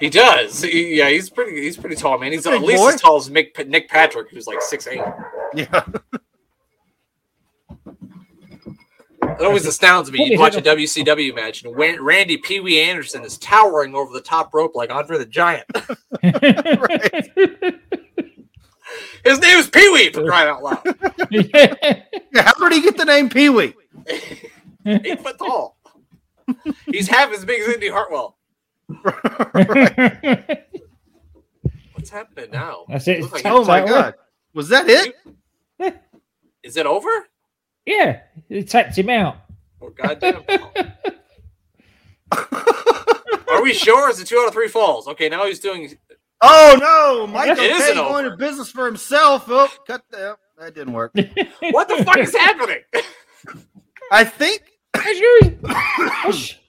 He 0.00 0.10
does. 0.10 0.62
He- 0.62 0.96
yeah, 0.96 1.08
he's 1.08 1.30
pretty. 1.30 1.60
He's 1.60 1.76
pretty 1.76 1.96
tall, 1.96 2.18
man. 2.18 2.32
He's 2.32 2.46
at 2.46 2.60
least 2.62 2.82
boy. 2.82 2.92
as 2.94 3.00
tall 3.00 3.16
as 3.16 3.30
Mick, 3.30 3.66
Nick 3.68 3.88
Patrick, 3.88 4.30
who's 4.30 4.46
like 4.46 4.60
six 4.60 4.86
eight. 4.86 5.00
Yeah. 5.54 5.84
It 9.40 9.44
always 9.44 9.66
astounds 9.66 10.12
me. 10.12 10.30
You 10.30 10.38
watch 10.38 10.54
a. 10.56 10.62
WCW 10.62 11.34
match 11.34 11.64
and 11.64 11.74
Randy 11.76 12.36
Pee 12.36 12.60
Wee 12.60 12.80
Anderson 12.80 13.24
is 13.24 13.36
towering 13.38 13.94
over 13.94 14.12
the 14.12 14.20
top 14.20 14.54
rope 14.54 14.76
like 14.76 14.90
Andre 14.90 15.18
the 15.18 15.26
Giant. 15.26 15.64
His 19.24 19.40
name 19.40 19.58
is 19.58 19.68
Pee 19.68 19.88
Wee 19.88 20.12
for 20.12 20.24
crying 20.24 20.48
out 20.48 20.62
loud. 20.62 20.82
Yeah, 21.30 22.02
How 22.36 22.68
did 22.68 22.72
he 22.74 22.82
get 22.82 22.96
the 22.96 23.04
name 23.06 23.28
Pee 23.28 23.48
Wee? 23.48 23.74
Eight 24.86 25.20
foot 25.22 25.38
tall. 25.38 25.76
He's 26.86 27.08
half 27.08 27.32
as 27.32 27.44
big 27.44 27.60
as 27.62 27.68
Indi 27.74 27.88
Hartwell. 27.88 28.36
What's 31.92 32.10
happening 32.10 32.50
now? 32.52 32.84
That's 32.88 33.08
it. 33.08 33.20
Looks 33.22 33.32
like- 33.32 33.46
Oh 33.46 33.64
my 33.64 33.80
god. 33.86 34.14
Was 34.52 34.68
that 34.68 34.86
it? 34.88 35.14
Is 36.62 36.76
it 36.76 36.86
over? 36.86 37.10
yeah, 37.86 38.20
he 38.48 38.62
tapped 38.62 38.96
him 38.96 39.10
out. 39.10 39.36
Oh 39.82 39.90
goddamn! 39.90 40.42
Are 43.50 43.62
we 43.62 43.74
sure? 43.74 44.08
Is 44.10 44.18
it 44.20 44.26
two 44.26 44.38
out 44.38 44.46
of 44.48 44.54
three 44.54 44.68
falls? 44.68 45.06
Okay, 45.08 45.28
now 45.28 45.44
he's 45.44 45.60
doing. 45.60 45.96
Oh 46.40 46.76
no, 46.80 47.26
Michael 47.26 47.52
It 47.52 47.68
K 47.68 47.74
isn't 47.74 47.94
going 47.96 48.24
over. 48.26 48.30
to 48.30 48.36
business 48.38 48.70
for 48.70 48.86
himself. 48.86 49.44
Oh, 49.48 49.68
cut 49.86 50.02
that. 50.12 50.36
That 50.58 50.74
didn't 50.74 50.92
work. 50.94 51.12
What 51.60 51.88
the 51.88 52.02
fuck 52.04 52.16
is 52.18 52.34
happening? 52.34 52.78
I 54.10 54.24
think. 54.24 54.62
That's 54.92 55.18
you. 55.18 55.58
Hush. 55.64 56.60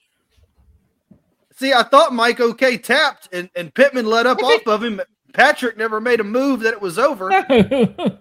See, 1.58 1.72
I 1.74 1.84
thought 1.84 2.13
Mike 2.13 2.39
OK 2.39 2.77
tapped 2.77 3.30
and, 3.32 3.50
and 3.56 3.74
Pittman 3.74 4.06
let 4.06 4.27
up 4.27 4.44
off 4.44 4.68
of 4.68 4.84
him. 4.84 5.00
Patrick 5.34 5.77
never 5.77 6.01
made 6.01 6.20
a 6.20 6.24
move 6.24 6.62
that 6.62 6.74
it 6.74 6.82
was 6.82 6.98
over. 7.00 7.30
No. 7.30 7.44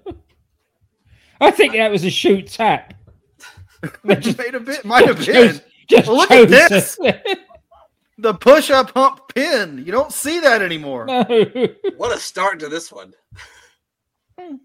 I 1.40 1.50
think 1.50 1.72
that 1.74 1.90
was 1.90 2.04
a 2.04 2.10
shoot 2.10 2.46
tap. 2.48 2.94
They 4.02 4.16
just- 4.16 4.38
made 4.38 4.54
a 4.54 4.60
bit, 4.60 4.82
might 4.84 5.06
have 5.06 5.16
been 5.16 5.26
Just, 5.26 5.62
just 5.88 6.08
Well, 6.08 6.16
look 6.16 6.30
at 6.30 6.48
this. 6.48 6.96
it. 7.02 7.38
the 8.16 8.32
push 8.32 8.70
up 8.70 8.92
hump 8.94 9.34
pin. 9.34 9.82
You 9.84 9.92
don't 9.92 10.10
see 10.10 10.40
that 10.40 10.62
anymore. 10.62 11.04
no. 11.04 11.22
What 11.98 12.16
a 12.16 12.18
start 12.18 12.60
to 12.60 12.68
this 12.70 12.90
one. 12.90 13.12
Hmm. 14.40 14.56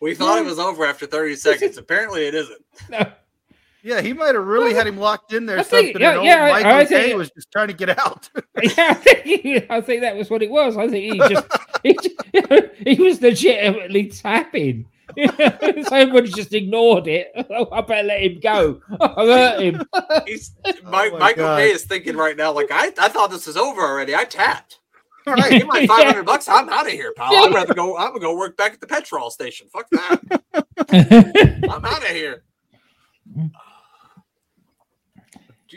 We 0.00 0.14
thought 0.14 0.38
it 0.38 0.42
hmm. 0.42 0.48
was 0.48 0.60
over 0.60 0.84
after 0.84 1.06
30 1.06 1.34
seconds. 1.34 1.76
Apparently, 1.76 2.26
it 2.26 2.34
isn't. 2.36 2.64
no. 2.88 3.10
Yeah, 3.84 4.00
he 4.00 4.14
might 4.14 4.34
have 4.34 4.46
really 4.46 4.72
had 4.72 4.86
him 4.86 4.96
locked 4.96 5.34
in 5.34 5.44
there. 5.44 5.58
I 5.58 5.62
think- 5.62 5.88
something 5.88 6.00
yeah, 6.02 6.08
and 6.10 6.18
old 6.18 6.26
yeah, 6.26 6.42
I- 6.44 6.52
Mike 6.52 6.64
I 6.66 6.80
OK 6.84 6.88
think- 7.04 7.16
was 7.18 7.30
just 7.32 7.52
trying 7.52 7.68
to 7.68 7.74
get 7.74 7.90
out. 7.98 8.30
Yeah, 8.62 8.72
I 8.78 8.94
think, 8.94 9.20
he, 9.24 9.66
I 9.68 9.80
think 9.82 10.00
that 10.00 10.16
was 10.16 10.30
what 10.30 10.42
it 10.42 10.50
was. 10.50 10.76
I 10.78 10.88
think 10.88 11.12
he 11.12 11.18
just 11.18 11.46
he, 11.82 11.92
just- 11.94 12.70
he 12.86 12.94
was 13.02 13.20
legitimately 13.20 14.06
tapping. 14.08 14.86
Somebody 15.88 16.28
just 16.28 16.54
ignored 16.54 17.06
it. 17.08 17.30
Oh, 17.50 17.68
I 17.70 17.82
better 17.82 18.08
let 18.08 18.22
him 18.22 18.40
go. 18.40 18.80
I 19.00 19.26
hurt 19.26 19.60
him. 19.62 19.82
He's 20.26 20.52
oh 20.64 20.72
Mike, 20.84 21.12
my 21.12 21.18
Michael 21.18 21.44
God. 21.44 21.58
K 21.58 21.70
is 21.72 21.84
thinking 21.84 22.16
right 22.16 22.36
now, 22.36 22.52
like 22.52 22.68
I, 22.70 22.86
I 22.98 23.08
thought 23.08 23.30
this 23.30 23.46
was 23.46 23.56
over 23.58 23.82
already. 23.82 24.14
I 24.14 24.24
tapped. 24.24 24.78
All 25.26 25.34
right, 25.34 25.50
Give 25.50 25.68
right. 25.68 25.86
my 25.88 25.96
500 25.96 26.24
bucks. 26.24 26.48
I'm 26.48 26.68
out 26.70 26.86
of 26.86 26.92
here, 26.92 27.12
pal. 27.16 27.26
I'd 27.34 27.52
rather 27.54 27.74
go. 27.74 27.96
I'm 27.98 28.08
gonna 28.08 28.20
go 28.20 28.34
work 28.36 28.56
back 28.56 28.72
at 28.72 28.80
the 28.80 28.86
petrol 28.86 29.30
station. 29.30 29.68
Fuck 29.72 29.88
that. 29.90 31.60
I'm 31.70 31.84
out 31.84 32.02
of 32.02 32.08
here. 32.08 32.44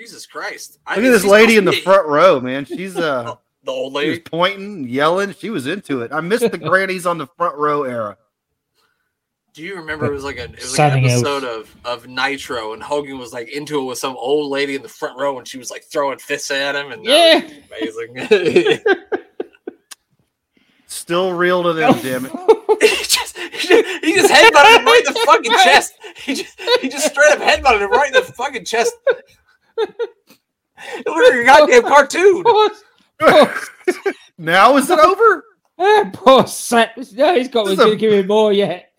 Jesus 0.08 0.26
Christ! 0.26 0.80
I 0.88 0.96
Look 0.96 1.06
at 1.06 1.10
this 1.10 1.26
lady 1.26 1.58
in 1.58 1.66
the 1.66 1.72
to 1.72 1.82
front 1.82 2.08
row, 2.08 2.40
man. 2.40 2.66
She's 2.66 2.96
uh 2.98 3.36
The 3.64 3.72
old 3.72 3.94
she 3.94 3.98
was 3.98 4.06
lady. 4.18 4.20
pointing, 4.22 4.88
yelling. 4.88 5.34
She 5.34 5.50
was 5.50 5.68
into 5.68 6.02
it. 6.02 6.12
I 6.14 6.22
missed 6.22 6.50
the 6.52 6.58
grannies 6.58 7.06
on 7.06 7.18
the 7.18 7.28
front 7.38 7.58
row 7.58 7.84
era. 7.84 8.18
Do 9.54 9.64
you 9.64 9.76
remember 9.76 10.06
it 10.06 10.12
was 10.12 10.24
like 10.24 10.38
a 10.38 10.44
it 10.44 10.52
was 10.62 10.78
like 10.78 10.94
an 10.94 11.04
Something 11.04 11.10
else. 11.10 11.22
episode 11.22 11.44
of 11.44 11.76
of 11.84 12.08
Nitro 12.08 12.74
and 12.74 12.84
Hogan 12.84 13.18
was 13.18 13.34
like 13.34 13.50
into 13.50 13.82
it 13.82 13.86
with 13.86 13.98
some 13.98 14.16
old 14.16 14.52
lady 14.52 14.76
in 14.76 14.84
the 14.84 14.90
front 14.90 15.20
row 15.20 15.40
and 15.40 15.48
she 15.48 15.58
was 15.58 15.72
like 15.72 15.84
throwing 15.84 16.20
fists 16.20 16.52
at 16.52 16.76
him 16.76 16.92
and 16.92 17.04
that 17.06 17.44
was 17.82 17.98
amazing. 17.98 18.80
Still 20.86 21.34
real 21.34 21.64
to 21.64 21.74
them, 21.74 21.94
damn 22.02 22.26
it. 22.26 22.32
he 22.82 22.88
just 23.04 23.38
he 23.38 23.68
just, 23.68 24.06
he 24.06 24.16
just 24.16 24.32
headbutted 24.34 24.80
him 24.80 24.86
right 24.86 25.04
in 25.06 25.14
the 25.14 25.20
fucking 25.26 25.52
chest. 25.64 25.94
He 26.18 26.36
just 26.36 26.60
he 26.82 26.90
just 26.90 27.10
straight 27.10 27.32
up 27.32 27.40
headbutted 27.40 27.82
him 27.82 27.92
right 27.92 28.08
in 28.08 28.14
the 28.14 28.22
fucking 28.22 28.64
chest. 28.64 28.94
It 29.78 31.08
looked 31.08 31.36
like 31.36 31.42
a 31.42 31.46
goddamn 31.46 31.84
cartoon. 31.84 32.44
Now 34.38 34.78
is 34.78 34.90
it 34.90 35.00
over? 35.00 35.44
ah, 35.80 36.10
poor 36.14 36.46
Sat. 36.48 36.96
No, 37.14 37.36
he's 37.36 37.48
got. 37.48 37.66
This 37.66 37.74
is 37.74 37.80
going 37.80 37.92
to 37.92 37.98
give 37.98 38.14
him 38.14 38.28
more 38.28 38.54
yet. 38.54 38.92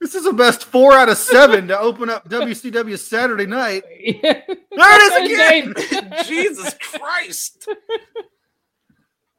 This 0.00 0.14
is 0.14 0.24
the 0.24 0.32
best 0.32 0.64
four 0.64 0.92
out 0.92 1.08
of 1.08 1.16
seven 1.16 1.68
to 1.68 1.78
open 1.78 2.10
up 2.10 2.28
WCW 2.28 2.98
Saturday 2.98 3.46
night. 3.46 3.82
Yeah. 4.00 4.42
There 4.46 4.56
it 4.78 5.30
is 5.30 5.72
again. 5.94 6.24
Jesus 6.26 6.74
Christ. 6.80 7.68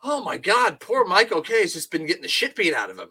Oh 0.04 0.24
my 0.24 0.38
god, 0.38 0.80
poor 0.80 1.06
Michael 1.06 1.42
K 1.42 1.62
has 1.62 1.74
just 1.74 1.92
been 1.92 2.06
getting 2.06 2.22
the 2.22 2.28
shit 2.28 2.56
beat 2.56 2.74
out 2.74 2.90
of 2.90 2.98
him. 2.98 3.10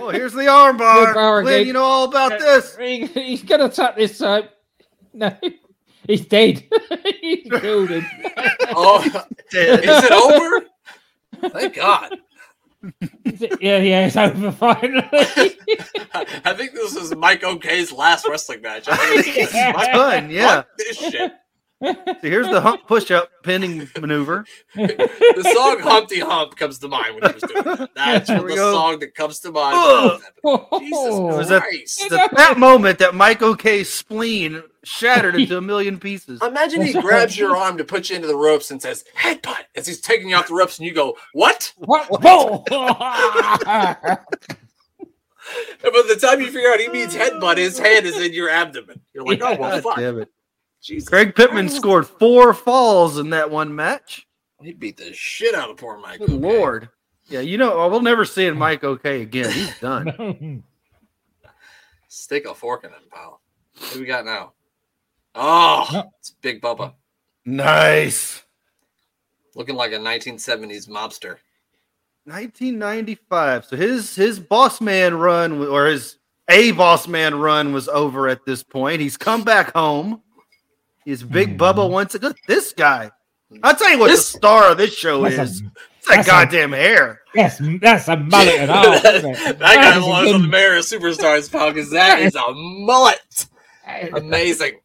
Oh, 0.00 0.10
here's 0.10 0.32
the 0.32 0.42
armbar. 0.42 1.06
Good 1.06 1.14
bar 1.14 1.44
Lynn, 1.44 1.66
you 1.66 1.72
know 1.72 1.82
all 1.82 2.04
about 2.04 2.38
this. 2.38 2.76
He's 2.76 3.42
going 3.42 3.60
to 3.60 3.68
tap 3.68 3.96
this 3.96 4.18
time. 4.18 4.44
No, 5.12 5.36
he's 6.08 6.26
dead. 6.26 6.64
he 7.20 7.48
killed 7.48 7.90
him. 7.90 8.04
Oh, 8.70 9.02
is 9.52 10.04
it 10.04 10.12
over? 10.12 11.50
Thank 11.52 11.74
God. 11.76 12.18
yeah, 13.60 13.78
yeah, 13.78 14.06
it's 14.06 14.16
over 14.16 14.50
finally. 14.52 15.02
I 15.12 16.54
think 16.54 16.72
this 16.74 16.96
is 16.96 17.14
Mike 17.14 17.44
OK's 17.44 17.92
last 17.92 18.26
wrestling 18.28 18.62
match. 18.62 18.88
I 18.88 18.96
think 18.96 19.34
this 19.34 19.48
is 19.48 19.74
Mike- 19.74 19.92
Done, 19.92 20.30
yeah. 20.30 20.46
Fuck 20.56 20.68
this 20.78 20.96
shit. 20.96 21.32
So 21.80 21.94
here's 22.22 22.48
the 22.48 22.60
hump 22.60 22.86
push 22.88 23.10
up 23.10 23.30
pinning 23.44 23.88
maneuver. 24.00 24.44
The 24.74 25.52
song 25.54 25.80
Humpty 25.80 26.18
Hump 26.18 26.56
comes 26.56 26.78
to 26.80 26.88
mind 26.88 27.14
when 27.14 27.30
he 27.30 27.34
was 27.34 27.42
doing 27.44 27.62
that. 27.64 27.90
That's 27.94 28.28
Here 28.28 28.38
what 28.38 28.46
we 28.46 28.52
the 28.52 28.56
go. 28.56 28.72
song 28.72 28.98
that 28.98 29.14
comes 29.14 29.38
to 29.40 29.52
mind. 29.52 30.20
Jesus 30.80 31.14
was 31.14 31.48
Christ. 31.48 32.02
It's 32.02 32.12
at 32.12 32.34
that 32.36 32.58
moment 32.58 32.98
that 32.98 33.14
Mike 33.14 33.42
OK's 33.42 33.88
spleen 33.88 34.62
shattered 34.82 35.36
into 35.36 35.56
a 35.56 35.60
million 35.60 36.00
pieces. 36.00 36.40
Imagine 36.42 36.82
he 36.82 36.92
grabs 36.92 37.38
your 37.38 37.56
arm 37.56 37.78
to 37.78 37.84
put 37.84 38.10
you 38.10 38.16
into 38.16 38.26
the 38.26 38.36
ropes 38.36 38.70
and 38.72 38.82
says, 38.82 39.04
headbutt, 39.16 39.64
as 39.76 39.86
he's 39.86 40.00
taking 40.00 40.30
you 40.30 40.36
off 40.36 40.48
the 40.48 40.54
ropes, 40.54 40.78
and 40.78 40.86
you 40.86 40.94
go, 40.94 41.16
what? 41.32 41.72
What? 41.76 42.06
Whoa! 42.22 42.64
And 45.82 45.92
by 45.92 46.02
the 46.06 46.18
time 46.20 46.40
you 46.40 46.46
figure 46.50 46.70
out 46.70 46.80
he 46.80 46.88
means 46.88 47.14
headbutt, 47.14 47.56
his 47.56 47.78
head 47.78 48.04
is 48.04 48.18
in 48.20 48.32
your 48.34 48.50
abdomen. 48.50 49.00
You're 49.14 49.24
like, 49.24 49.40
oh, 49.40 49.56
well, 49.56 49.70
God 49.70 49.82
fuck. 49.82 49.96
damn 49.96 50.18
it. 50.18 50.28
Jesus. 50.82 51.08
Craig 51.08 51.34
Pittman 51.34 51.66
Christ. 51.66 51.76
scored 51.76 52.06
four 52.06 52.54
falls 52.54 53.18
in 53.18 53.30
that 53.30 53.50
one 53.50 53.74
match. 53.74 54.26
He 54.62 54.72
beat 54.72 54.96
the 54.96 55.12
shit 55.12 55.54
out 55.54 55.70
of 55.70 55.76
poor 55.76 55.98
Mike. 55.98 56.18
Good 56.18 56.30
lord. 56.30 56.88
Yeah, 57.26 57.40
you 57.40 57.58
know, 57.58 57.88
we'll 57.88 58.00
never 58.00 58.24
see 58.24 58.50
Mike 58.50 58.84
OK 58.84 59.22
again. 59.22 59.50
He's 59.52 59.78
done. 59.80 60.62
Stick 62.08 62.46
a 62.46 62.54
fork 62.54 62.84
in 62.84 62.90
him, 62.90 63.02
pal. 63.10 63.40
What 63.78 63.92
do 63.92 64.00
we 64.00 64.06
got 64.06 64.24
now? 64.24 64.52
Oh, 65.34 65.86
No. 65.92 66.10
it's 66.18 66.30
Big 66.30 66.60
Bubba. 66.62 66.94
nice. 67.44 68.42
Looking 69.54 69.76
like 69.76 69.92
a 69.92 69.98
1970s 69.98 70.88
mobster. 70.88 71.36
1995. 72.24 73.64
So 73.66 73.76
his 73.76 74.14
his 74.14 74.38
boss 74.38 74.80
man 74.80 75.14
run 75.16 75.66
or 75.66 75.86
his 75.86 76.18
a 76.48 76.72
boss 76.72 77.06
man 77.08 77.38
run 77.38 77.72
was 77.72 77.88
over 77.88 78.28
at 78.28 78.44
this 78.46 78.62
point. 78.62 79.00
He's 79.00 79.16
come 79.16 79.42
back 79.44 79.72
home. 79.74 80.22
He's 81.08 81.22
Big 81.22 81.56
Mhm. 81.56 81.58
Bubba 81.58 81.88
once 81.90 82.14
again. 82.14 82.34
This 82.46 82.74
guy. 82.74 83.10
I'll 83.62 83.74
tell 83.74 83.88
you 83.90 83.98
what 83.98 84.08
This- 84.08 84.30
the 84.30 84.36
star 84.38 84.72
of 84.72 84.76
this 84.76 84.94
show 84.94 85.24
is. 85.24 85.38
a, 85.38 85.42
It's 85.44 85.60
that 85.62 85.70
that's 86.16 86.28
a- 86.28 86.30
goddamn 86.30 86.72
hair. 86.72 87.22
that's, 87.34 87.56
that's 87.80 88.08
a 88.08 88.16
mullet 88.18 88.54
and 88.56 88.70
a 88.70 88.74
half, 88.74 89.04
isn't 89.14 89.32
that 89.32 89.50
it? 89.54 89.58
guy 89.58 89.88
is 89.96 90.02
belongs 90.04 90.28
on 90.28 90.32
the 90.34 90.38
good- 90.40 90.50
Mayor 90.50 90.76
of 90.76 90.84
Superstars, 90.84 91.50
pal, 91.50 91.72
because 91.72 91.90
that 91.92 92.20
is 92.20 92.34
a 92.34 92.42
mullet. 92.52 93.46
Amazing. 94.12 94.80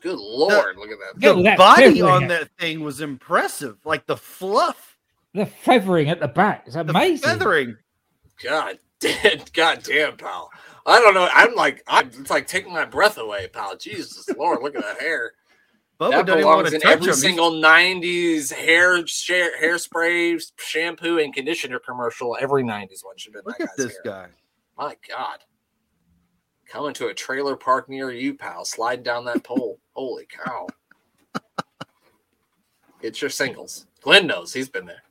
Good 0.00 0.18
lord, 0.18 0.76
look 0.78 0.88
at 0.90 0.98
that. 1.20 1.20
The 1.36 1.42
that 1.42 1.58
body 1.58 2.00
on 2.00 2.24
it. 2.24 2.28
that 2.28 2.48
thing 2.58 2.80
was 2.80 3.02
impressive. 3.02 3.76
Like 3.84 4.06
the 4.06 4.16
fluff, 4.16 4.96
The 5.34 5.44
feathering 5.44 6.08
at 6.08 6.18
the 6.20 6.28
back 6.28 6.64
is 6.66 6.72
the 6.74 6.80
amazing. 6.80 7.28
feathering. 7.28 7.76
God 8.42 8.78
damn, 9.00 9.40
God 9.52 9.82
damn, 9.82 10.16
pal. 10.16 10.50
I 10.86 11.00
don't 11.00 11.14
know. 11.14 11.28
I'm 11.34 11.54
like, 11.54 11.82
I'm, 11.88 12.06
it's 12.08 12.30
like 12.30 12.46
taking 12.46 12.72
my 12.72 12.84
breath 12.84 13.18
away, 13.18 13.48
pal. 13.48 13.76
Jesus 13.76 14.28
Lord, 14.38 14.62
look 14.62 14.76
at 14.76 14.82
that 14.82 15.00
hair. 15.00 15.32
Bubba 16.00 16.10
that 16.10 16.26
doesn't 16.26 16.44
want 16.46 16.66
belongs 16.66 16.70
to 16.70 16.74
in 16.76 16.80
touch 16.82 16.92
every 16.92 17.08
him. 17.08 17.14
Single 17.14 17.50
'90s 17.52 18.52
hair 18.52 19.04
share, 19.06 19.50
hairspray, 19.60 20.40
shampoo, 20.58 21.18
and 21.18 21.34
conditioner 21.34 21.80
commercial. 21.80 22.36
Every 22.38 22.62
'90s 22.62 23.04
one 23.04 23.16
should 23.16 23.34
have 23.34 23.44
been 23.44 23.50
Look 23.50 23.58
that 23.58 23.70
at 23.70 23.76
this 23.76 23.92
hair. 23.92 24.02
guy. 24.04 24.26
My 24.78 24.96
God, 25.08 25.38
coming 26.68 26.94
to 26.94 27.08
a 27.08 27.14
trailer 27.14 27.56
park 27.56 27.88
near 27.88 28.12
you, 28.12 28.34
pal. 28.34 28.64
Slide 28.64 29.02
down 29.02 29.24
that 29.24 29.42
pole. 29.42 29.80
Holy 29.94 30.26
cow! 30.26 30.66
Get 33.00 33.20
your 33.20 33.30
singles. 33.30 33.86
Glenn 34.02 34.26
knows 34.26 34.52
he's 34.52 34.68
been 34.68 34.86
there. 34.86 35.02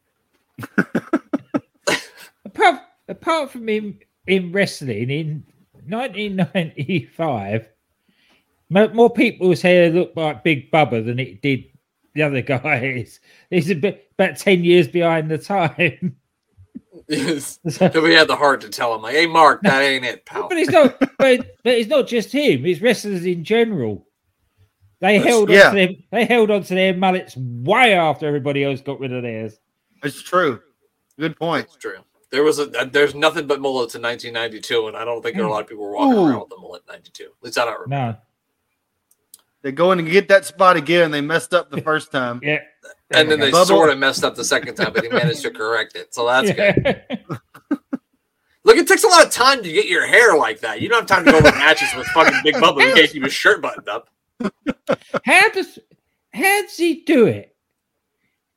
apart, 2.46 2.82
apart 3.10 3.52
from 3.52 3.68
him 3.68 4.00
in 4.28 4.52
wrestling 4.52 5.10
in 5.10 5.44
1995, 5.88 7.68
Mo- 8.70 8.94
More 8.94 9.10
people's 9.14 9.62
hair 9.62 9.90
looked 9.90 10.18
like 10.18 10.44
Big 10.44 10.72
Bubba 10.72 11.06
than 11.06 11.20
it 11.20 11.42
did 11.42 11.66
the 12.14 12.24
other 12.24 12.42
guys. 12.42 13.20
He's 13.50 13.70
a 13.70 13.76
bit 13.76 14.10
about 14.18 14.38
ten 14.38 14.64
years 14.64 14.88
behind 14.88 15.30
the 15.30 15.38
time. 15.38 16.16
Yes. 17.08 17.60
So- 17.70 18.02
we 18.02 18.14
had 18.16 18.28
the 18.28 18.36
heart 18.36 18.62
to 18.62 18.70
tell 18.70 18.96
him, 18.96 19.04
like, 19.04 19.14
"Hey, 19.14 19.28
Mark, 19.28 19.62
that 19.62 19.80
ain't 19.84 20.04
it, 20.06 20.26
pal." 20.26 20.48
but 20.50 20.58
it's 20.58 20.72
not. 20.72 20.98
But, 21.00 21.56
but 21.64 21.74
it's 21.74 21.90
not 21.90 22.08
just 22.08 22.32
him. 22.32 22.66
It's 22.66 22.82
wrestlers 22.82 23.26
in 23.26 23.44
general. 23.44 24.08
They 25.02 25.18
That's- 25.20 25.32
held 25.32 25.50
yeah. 25.52 25.68
on 25.68 25.76
to 25.76 25.76
their, 25.76 25.90
they 26.12 26.26
held 26.26 26.50
on 26.50 26.64
to 26.64 26.74
their 26.74 26.96
mullets 26.96 27.36
way 27.38 27.94
after 27.94 28.26
everybody 28.28 28.64
else 28.64 28.82
got 28.82 29.00
rid 29.00 29.14
of 29.14 29.22
theirs. 29.22 29.60
It's 30.04 30.20
true. 30.24 30.60
Good 31.20 31.38
point. 31.38 31.66
It's 31.66 31.76
true. 31.76 32.00
There 32.36 32.44
was 32.44 32.60
a 32.60 32.70
uh, 32.78 32.84
there's 32.84 33.16
nothing 33.16 33.48
but 33.48 33.62
mullets 33.62 33.96
in 33.96 34.02
1992, 34.02 34.88
and 34.88 34.98
I 34.98 35.06
don't 35.06 35.22
think 35.22 35.36
there 35.36 35.46
were 35.46 35.50
a 35.50 35.54
lot 35.54 35.62
of 35.62 35.68
people 35.70 35.90
walking 35.90 36.18
Ooh. 36.20 36.28
around 36.28 36.40
with 36.42 36.50
the 36.50 36.58
mullet 36.58 36.84
in 36.86 36.92
92. 36.94 37.24
At 37.24 37.30
least 37.42 37.58
I 37.58 37.64
don't 37.64 37.80
remember. 37.80 38.18
No, 38.18 38.18
They 39.62 39.72
go 39.72 39.94
in 39.94 40.00
and 40.00 40.10
get 40.10 40.28
that 40.28 40.44
spot 40.46 40.76
again. 40.76 41.12
They 41.12 41.22
messed 41.22 41.54
up 41.54 41.72
the 41.72 41.82
first 41.82 42.12
time. 42.12 42.42
yeah, 42.44 42.60
And 43.12 43.32
then 43.32 43.40
they 43.40 43.52
Bubba- 43.52 43.66
sort 43.68 43.90
of 43.90 43.98
messed 44.00 44.26
up 44.26 44.36
the 44.36 44.44
second 44.44 44.76
time, 44.76 44.92
but 44.94 45.04
he 45.04 45.10
managed 45.10 45.44
to 45.44 45.52
correct 45.52 45.96
it. 45.96 46.14
So 46.14 46.26
that's 46.28 46.52
good. 46.52 47.04
Look, 48.66 48.78
it 48.78 48.88
takes 48.88 49.04
a 49.04 49.08
lot 49.08 49.24
of 49.26 49.32
time 49.32 49.62
to 49.64 49.72
get 49.72 49.86
your 49.88 50.06
hair 50.08 50.36
like 50.36 50.60
that. 50.62 50.82
You 50.82 50.90
don't 50.90 51.00
have 51.02 51.08
time 51.08 51.24
to 51.26 51.32
go 51.32 51.38
over 51.38 51.56
matches 51.58 51.88
with 51.96 52.08
fucking 52.08 52.40
Big 52.44 52.56
Bubba 52.56 52.90
in 52.90 52.96
case 52.96 53.14
you 53.14 53.22
his 53.22 53.32
shirt 53.32 53.62
buttoned 53.62 53.88
up. 53.88 54.10
How 55.24 55.50
does 55.52 55.80
how 56.34 56.62
does 56.64 56.76
he 56.76 57.02
do 57.04 57.28
it? 57.28 57.56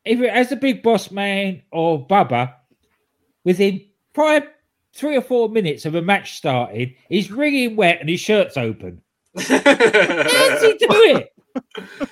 Either 0.07 0.27
as 0.27 0.51
a 0.51 0.57
big 0.57 0.83
boss 0.83 1.11
man 1.11 1.63
or 1.71 2.05
Bubba, 2.07 2.55
within 3.45 3.81
five, 4.15 4.45
three 4.95 5.17
or 5.17 5.23
four 5.23 5.49
minutes 5.49 5.85
of 5.87 5.95
a 5.95 6.03
match 6.03 6.37
starting, 6.37 6.95
he's 7.09 7.31
wringing 7.31 7.77
wet 7.77 8.01
and 8.01 8.09
his 8.09 8.21
shirt's 8.21 8.57
open. 8.57 9.03
How 9.37 9.43
does 9.63 10.63
he 10.63 10.73
do 10.79 10.87
it? 10.91 11.33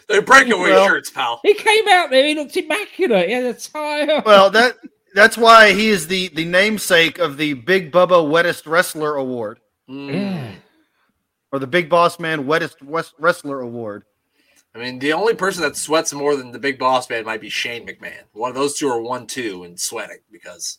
They're 0.08 0.22
breakaway 0.22 0.70
Well- 0.70 0.86
shirts, 0.86 1.10
pal. 1.10 1.40
He 1.42 1.54
came 1.54 1.86
out 1.88 2.10
there, 2.10 2.26
he 2.26 2.34
looked 2.34 2.56
immaculate. 2.56 3.28
He 3.28 3.34
had 3.34 3.44
a 3.44 3.54
tie 3.54 4.02
on. 4.16 4.22
Well, 4.24 4.50
that 4.50 4.76
that's 5.14 5.36
why 5.38 5.72
he 5.72 5.88
is 5.88 6.08
the 6.08 6.28
the 6.28 6.44
namesake 6.44 7.18
of 7.18 7.36
the 7.36 7.54
Big 7.54 7.90
Bubba 7.92 8.28
Wettest 8.28 8.66
Wrestler 8.66 9.16
Award 9.16 9.60
Mm. 9.88 10.12
yeah. 10.12 10.50
or 11.52 11.58
the 11.60 11.66
Big 11.68 11.88
Boss 11.88 12.18
Man 12.18 12.44
Wettest 12.44 12.82
Wes- 12.82 13.14
Wrestler 13.18 13.60
Award. 13.60 14.04
I 14.74 14.78
mean, 14.78 14.98
the 14.98 15.12
only 15.14 15.32
person 15.34 15.62
that 15.62 15.76
sweats 15.76 16.12
more 16.12 16.34
than 16.36 16.50
the 16.52 16.58
Big 16.58 16.78
Boss 16.78 17.08
Man 17.08 17.24
might 17.24 17.40
be 17.40 17.48
Shane 17.48 17.86
McMahon. 17.86 18.24
One 18.32 18.50
of 18.50 18.56
those 18.56 18.76
two 18.76 18.88
are 18.88 19.00
one 19.00 19.26
two 19.28 19.62
and 19.62 19.78
sweating 19.80 20.18
because 20.30 20.78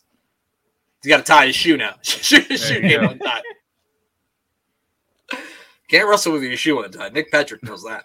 he's 1.02 1.10
got 1.10 1.18
to 1.18 1.22
tie 1.22 1.46
his 1.46 1.56
shoe 1.56 1.76
now. 1.76 1.94
shoe 2.02 2.40
shoe 2.42 2.80
game 2.80 3.04
untied. 3.04 3.42
Can't 5.88 6.08
wrestle 6.08 6.32
with 6.34 6.42
your 6.42 6.56
shoe 6.56 6.82
untied. 6.82 7.14
Nick 7.14 7.30
Patrick 7.30 7.62
knows 7.62 7.82
that. 7.84 8.02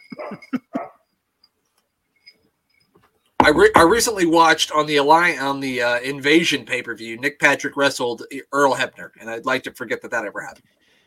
I, 3.42 3.50
re- 3.50 3.72
I 3.76 3.82
recently 3.82 4.26
watched 4.26 4.72
on 4.72 4.86
the 4.86 4.96
Alliance 4.98 5.42
on 5.42 5.60
the 5.60 5.82
uh, 5.82 6.00
Invasion 6.00 6.64
pay 6.64 6.82
per 6.82 6.96
view. 6.96 7.20
Nick 7.20 7.40
Patrick 7.40 7.76
wrestled 7.76 8.24
Earl 8.54 8.74
Hebner, 8.74 9.10
and 9.20 9.30
I'd 9.30 9.46
like 9.46 9.64
to 9.64 9.74
forget 9.74 10.02
that 10.02 10.12
that 10.12 10.24
ever 10.24 10.40
happened. 10.40 10.64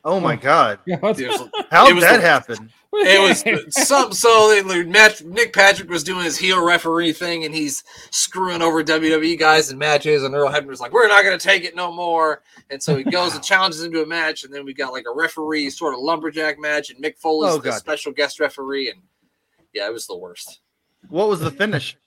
Oh 0.08 0.20
my 0.20 0.36
God! 0.36 0.78
God. 0.88 1.18
It 1.20 1.28
was, 1.28 1.48
How 1.70 1.88
did 1.88 2.00
that 2.02 2.16
the- 2.20 2.22
happen? 2.22 2.70
it 2.98 3.20
was 3.20 3.74
some 3.74 4.10
so 4.12 4.48
they, 4.48 4.84
Nick 4.84 5.52
Patrick 5.52 5.90
was 5.90 6.02
doing 6.02 6.24
his 6.24 6.38
heel 6.38 6.64
referee 6.64 7.12
thing 7.12 7.44
and 7.44 7.54
he's 7.54 7.84
screwing 8.10 8.62
over 8.62 8.82
WWE 8.82 9.38
guys 9.38 9.70
in 9.70 9.76
matches 9.76 10.22
and 10.22 10.34
Earl 10.34 10.48
Hebner's 10.48 10.80
like 10.80 10.92
we're 10.94 11.06
not 11.08 11.22
going 11.22 11.38
to 11.38 11.44
take 11.46 11.64
it 11.64 11.76
no 11.76 11.92
more 11.92 12.42
and 12.70 12.82
so 12.82 12.96
he 12.96 13.04
goes 13.04 13.34
and 13.34 13.44
challenges 13.44 13.82
him 13.84 13.92
to 13.92 14.02
a 14.02 14.06
match 14.06 14.44
and 14.44 14.54
then 14.54 14.64
we 14.64 14.72
got 14.72 14.92
like 14.92 15.04
a 15.06 15.14
referee 15.14 15.68
sort 15.68 15.92
of 15.92 16.00
lumberjack 16.00 16.58
match 16.58 16.88
and 16.88 17.02
Mick 17.04 17.18
Foley's 17.18 17.52
Oh, 17.52 17.58
the 17.58 17.68
God. 17.70 17.78
special 17.80 18.12
guest 18.12 18.40
referee 18.40 18.88
and 18.88 19.02
yeah 19.74 19.86
it 19.86 19.92
was 19.92 20.06
the 20.06 20.16
worst 20.16 20.60
What 21.10 21.28
was 21.28 21.40
the 21.40 21.50
finish? 21.50 21.98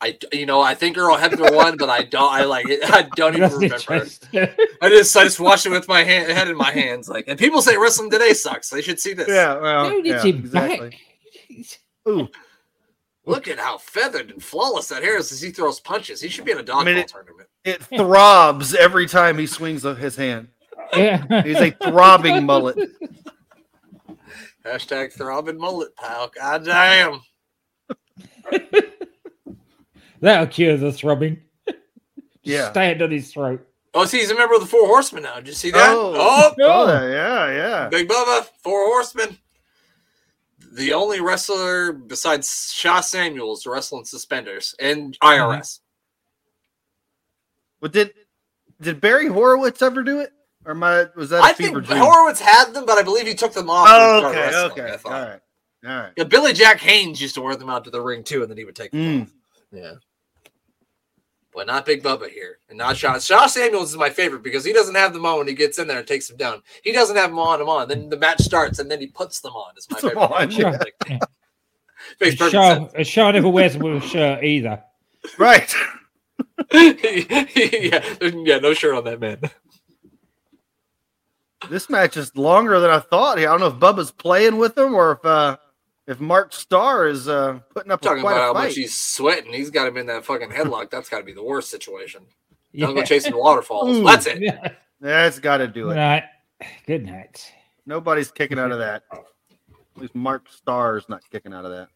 I 0.00 0.18
you 0.32 0.46
know 0.46 0.60
I 0.60 0.74
think 0.74 0.98
Earl 0.98 1.16
Hebner 1.16 1.54
won 1.54 1.76
but 1.78 1.88
I 1.88 2.02
don't 2.02 2.30
I 2.32 2.44
like 2.44 2.68
it 2.68 2.80
I 2.84 3.02
don't 3.16 3.36
even 3.36 3.50
remember 3.50 3.74
interesting. 3.74 4.28
I 4.82 4.88
just 4.88 5.16
I 5.16 5.24
just 5.24 5.40
watched 5.40 5.66
it 5.66 5.70
with 5.70 5.88
my 5.88 6.02
hand, 6.04 6.30
head 6.32 6.48
in 6.48 6.56
my 6.56 6.70
hands 6.70 7.08
like 7.08 7.24
and 7.28 7.38
people 7.38 7.62
say 7.62 7.76
wrestling 7.76 8.10
today 8.10 8.32
sucks 8.34 8.68
they 8.70 8.82
should 8.82 9.00
see 9.00 9.14
this 9.14 9.28
Yeah, 9.28 9.58
well, 9.58 9.90
No, 9.90 9.96
yeah, 9.96 10.24
exactly. 10.26 10.98
Ooh, 12.08 12.28
Look 13.24 13.48
at 13.48 13.58
how 13.58 13.78
feathered 13.78 14.30
and 14.30 14.42
flawless 14.42 14.88
that 14.88 15.02
hair 15.02 15.16
is 15.18 15.32
as 15.32 15.40
he 15.40 15.50
throws 15.50 15.80
punches. 15.80 16.20
He 16.20 16.28
should 16.28 16.44
be 16.44 16.52
in 16.52 16.58
a 16.58 16.62
dodgeball 16.62 16.84
mean, 16.84 16.96
it- 16.98 17.08
tournament. 17.08 17.48
it 17.64 17.82
throbs 17.82 18.74
every 18.74 19.06
time 19.06 19.36
he 19.38 19.46
swings 19.46 19.84
of 19.84 19.98
his 19.98 20.14
hand. 20.14 20.48
Yeah. 20.94 21.42
He's 21.42 21.56
a 21.56 21.72
throbbing 21.72 22.46
mullet. 22.46 22.78
Hashtag 24.64 25.12
throbbing 25.12 25.58
mullet, 25.58 25.96
pal. 25.96 26.30
God 26.38 26.64
damn. 26.64 27.20
That'll 30.20 30.46
cure 30.46 30.76
the 30.76 30.92
throbbing. 30.92 31.42
Yeah. 32.42 32.70
Stand 32.70 33.02
on 33.02 33.10
his 33.10 33.32
throat. 33.32 33.66
Oh, 33.92 34.04
see, 34.04 34.18
he's 34.18 34.30
a 34.30 34.34
member 34.36 34.54
of 34.54 34.60
the 34.60 34.68
Four 34.68 34.86
Horsemen 34.86 35.24
now. 35.24 35.34
Did 35.36 35.48
you 35.48 35.52
see 35.52 35.72
that? 35.72 35.90
Oh. 35.90 36.14
Oh, 36.16 36.54
Oh, 36.60 37.08
yeah, 37.08 37.50
yeah. 37.52 37.88
Big 37.88 38.06
Bubba, 38.08 38.46
Four 38.62 38.86
Horsemen. 38.86 39.36
The 40.72 40.92
only 40.92 41.20
wrestler 41.20 41.92
besides 41.92 42.72
Shaw 42.72 43.00
Samuels 43.00 43.64
to 43.64 43.70
wrestle 43.70 44.04
suspenders 44.04 44.76
and 44.78 45.18
IRS. 45.20 45.80
But 47.80 47.92
did 47.92 48.12
did 48.80 49.00
Barry 49.00 49.26
Horowitz 49.26 49.82
ever 49.82 50.02
do 50.02 50.20
it, 50.20 50.30
or 50.64 50.74
my 50.74 51.06
was 51.16 51.30
that 51.30 51.40
a 51.40 51.42
I 51.42 51.52
fever 51.52 51.74
think 51.80 51.86
dream? 51.86 51.98
Horowitz 51.98 52.40
had 52.40 52.72
them, 52.74 52.86
but 52.86 52.98
I 52.98 53.02
believe 53.02 53.26
he 53.26 53.34
took 53.34 53.52
them 53.54 53.68
off. 53.70 53.88
Oh, 53.90 54.22
when 54.22 54.34
he 54.34 54.38
started 54.50 54.72
okay, 54.72 54.82
okay, 54.82 54.88
I 54.88 54.92
all 54.92 54.98
thought. 54.98 55.10
right, 55.28 55.40
all 55.86 56.02
right. 56.02 56.12
Yeah, 56.16 56.24
Billy 56.24 56.52
Jack 56.52 56.78
Haynes 56.80 57.20
used 57.20 57.34
to 57.34 57.40
wear 57.42 57.56
them 57.56 57.70
out 57.70 57.84
to 57.84 57.90
the 57.90 58.00
ring 58.00 58.22
too, 58.22 58.42
and 58.42 58.50
then 58.50 58.56
he 58.58 58.64
would 58.64 58.76
take 58.76 58.92
them 58.92 59.00
Mm. 59.00 59.22
off. 59.22 59.32
Yeah. 59.72 59.92
But 61.56 61.66
not 61.66 61.86
Big 61.86 62.02
Bubba 62.02 62.28
here. 62.28 62.58
And 62.68 62.76
not 62.76 62.98
Shaw. 62.98 63.18
Shaw 63.18 63.46
Samuels 63.46 63.90
is 63.90 63.96
my 63.96 64.10
favorite 64.10 64.42
because 64.42 64.62
he 64.62 64.74
doesn't 64.74 64.94
have 64.94 65.14
them 65.14 65.24
on 65.24 65.38
when 65.38 65.48
he 65.48 65.54
gets 65.54 65.78
in 65.78 65.88
there 65.88 65.98
and 66.00 66.06
takes 66.06 66.28
them 66.28 66.36
down. 66.36 66.62
He 66.84 66.92
doesn't 66.92 67.16
have 67.16 67.30
them 67.30 67.38
on 67.38 67.62
him 67.62 67.68
on. 67.70 67.88
Then 67.88 68.10
the 68.10 68.18
match 68.18 68.42
starts 68.42 68.78
and 68.78 68.90
then 68.90 69.00
he 69.00 69.06
puts 69.06 69.40
them 69.40 69.52
on. 69.54 69.72
Is 69.78 69.88
my 69.90 69.98
Puts 69.98 70.02
them 70.02 70.10
favorite. 70.10 70.24
on, 70.34 70.48
match. 70.48 70.58
yeah. 70.58 70.70
Like, 70.78 71.20
Makes 72.20 72.36
perfect 72.36 72.52
Shaw, 72.52 73.02
Shaw 73.04 73.30
never 73.30 73.48
wears 73.48 73.72
them 73.72 73.82
with 73.84 74.04
a 74.04 74.06
shirt 74.06 74.44
either. 74.44 74.82
Right. 75.38 75.74
yeah, 76.74 78.14
yeah, 78.20 78.58
no 78.58 78.74
shirt 78.74 78.94
on 78.94 79.04
that 79.04 79.18
man. 79.18 79.40
This 81.70 81.88
match 81.88 82.18
is 82.18 82.36
longer 82.36 82.78
than 82.80 82.90
I 82.90 83.00
thought. 83.00 83.38
I 83.38 83.44
don't 83.44 83.60
know 83.60 83.68
if 83.68 83.74
Bubba's 83.76 84.10
playing 84.12 84.58
with 84.58 84.76
him 84.76 84.94
or 84.94 85.12
if 85.12 85.24
uh 85.24 85.56
if 86.06 86.20
Mark 86.20 86.52
Starr 86.52 87.08
is 87.08 87.28
uh 87.28 87.60
putting 87.74 87.92
up 87.92 88.00
a 88.00 88.04
Talking 88.04 88.22
quite 88.22 88.32
about 88.32 88.42
a 88.42 88.58
how 88.58 88.64
much 88.64 88.74
he's 88.74 88.96
sweating. 88.96 89.52
He's 89.52 89.70
got 89.70 89.88
him 89.88 89.96
in 89.96 90.06
that 90.06 90.24
fucking 90.24 90.50
headlock. 90.50 90.90
That's 90.90 91.08
got 91.08 91.18
to 91.18 91.24
be 91.24 91.32
the 91.32 91.42
worst 91.42 91.70
situation. 91.70 92.22
Yeah. 92.72 92.86
Don't 92.86 92.96
go 92.96 93.02
chasing 93.02 93.36
waterfalls. 93.36 93.96
Ooh. 93.96 94.04
That's 94.04 94.26
it. 94.26 94.40
Yeah. 94.40 94.68
That's 95.00 95.38
got 95.38 95.58
to 95.58 95.68
do 95.68 95.90
it. 95.90 95.96
Right. 95.96 96.24
Good 96.86 97.04
night. 97.04 97.52
Nobody's 97.84 98.30
kicking 98.30 98.58
out 98.58 98.72
of 98.72 98.78
that. 98.78 99.02
At 99.12 99.24
least 99.96 100.14
Mark 100.14 100.48
Starr 100.50 100.96
is 100.96 101.08
not 101.08 101.22
kicking 101.30 101.52
out 101.52 101.64
of 101.64 101.70
that. 101.70 101.88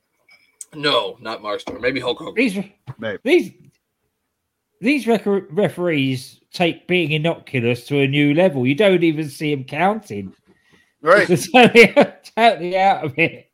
No, 0.74 1.16
not 1.20 1.42
Mark 1.42 1.60
Storm. 1.60 1.80
Maybe 1.80 2.00
Hulk 2.00 2.18
Hogan. 2.18 2.34
These 2.34 2.64
Maybe. 2.98 3.18
these 3.24 3.52
these 4.80 5.06
rec- 5.06 5.26
referees 5.26 6.40
take 6.52 6.86
being 6.86 7.12
innocuous 7.12 7.86
to 7.86 8.00
a 8.00 8.06
new 8.06 8.34
level. 8.34 8.66
You 8.66 8.74
don't 8.74 9.02
even 9.02 9.28
see 9.28 9.54
them 9.54 9.64
counting. 9.64 10.32
Right. 11.02 11.26
They're 11.52 11.68
totally, 11.68 12.12
totally 12.36 12.78
out 12.78 13.04
of 13.04 13.18
it. 13.18 13.49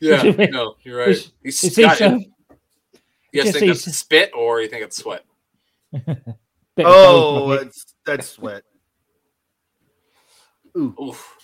Yeah, 0.00 0.22
you 0.22 0.32
no, 0.50 0.74
you're 0.82 0.98
right. 0.98 1.08
It's- 1.10 1.30
He's 1.42 1.64
It's 1.64 1.76
got, 1.78 1.96
each 1.96 2.02
other. 2.02 2.18
you 3.32 3.42
guys 3.44 3.52
think 3.52 3.66
that's 3.66 3.96
spit 3.96 4.30
or 4.34 4.60
you 4.60 4.68
think 4.68 4.84
it's 4.84 4.96
sweat? 4.96 5.24
Oh, 6.76 7.46
both, 7.46 7.52
I 7.52 7.56
think. 7.58 7.68
it's 7.70 7.94
that's 8.04 8.28
sweat. 8.30 8.62
Oof. 10.76 11.36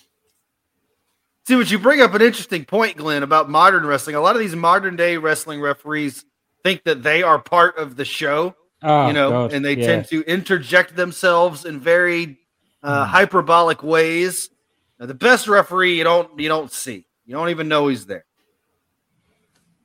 See, 1.47 1.55
but 1.57 1.71
you 1.71 1.79
bring 1.79 2.01
up 2.01 2.15
an 2.15 2.23
interesting 2.23 2.65
point, 2.65 2.97
Glenn, 2.97 3.23
about 3.23 3.49
modern 3.49 3.87
wrestling. 3.87 4.17
A 4.17 4.21
lot 4.21 4.35
of 4.35 4.41
these 4.41 4.57
modern 4.57 4.97
day 4.97 5.17
wrestling 5.19 5.61
referees 5.61 6.25
think 6.65 6.83
that 6.85 7.03
they 7.05 7.23
are 7.23 7.39
part 7.39 7.79
of 7.79 7.95
the 7.97 8.05
show, 8.05 8.55
Oh, 8.83 9.07
you 9.07 9.13
know, 9.13 9.31
God, 9.31 9.53
and 9.53 9.65
they 9.65 9.77
yeah. 9.77 9.87
tend 9.87 10.07
to 10.09 10.23
interject 10.23 10.97
themselves 10.97 11.65
in 11.65 11.79
very 11.81 12.39
uh, 12.83 13.05
Hmm. 13.05 13.11
hyperbolic 13.11 13.83
ways. 13.83 14.51
Now, 14.99 15.07
the 15.07 15.15
best 15.15 15.47
referee 15.49 15.97
you 15.97 16.05
don't 16.05 16.39
you 16.41 16.49
don't 16.49 16.73
see. 16.73 17.07
You 17.25 17.35
don't 17.37 17.51
even 17.51 17.69
know 17.69 17.87
he's 17.89 18.07
there. 18.07 18.25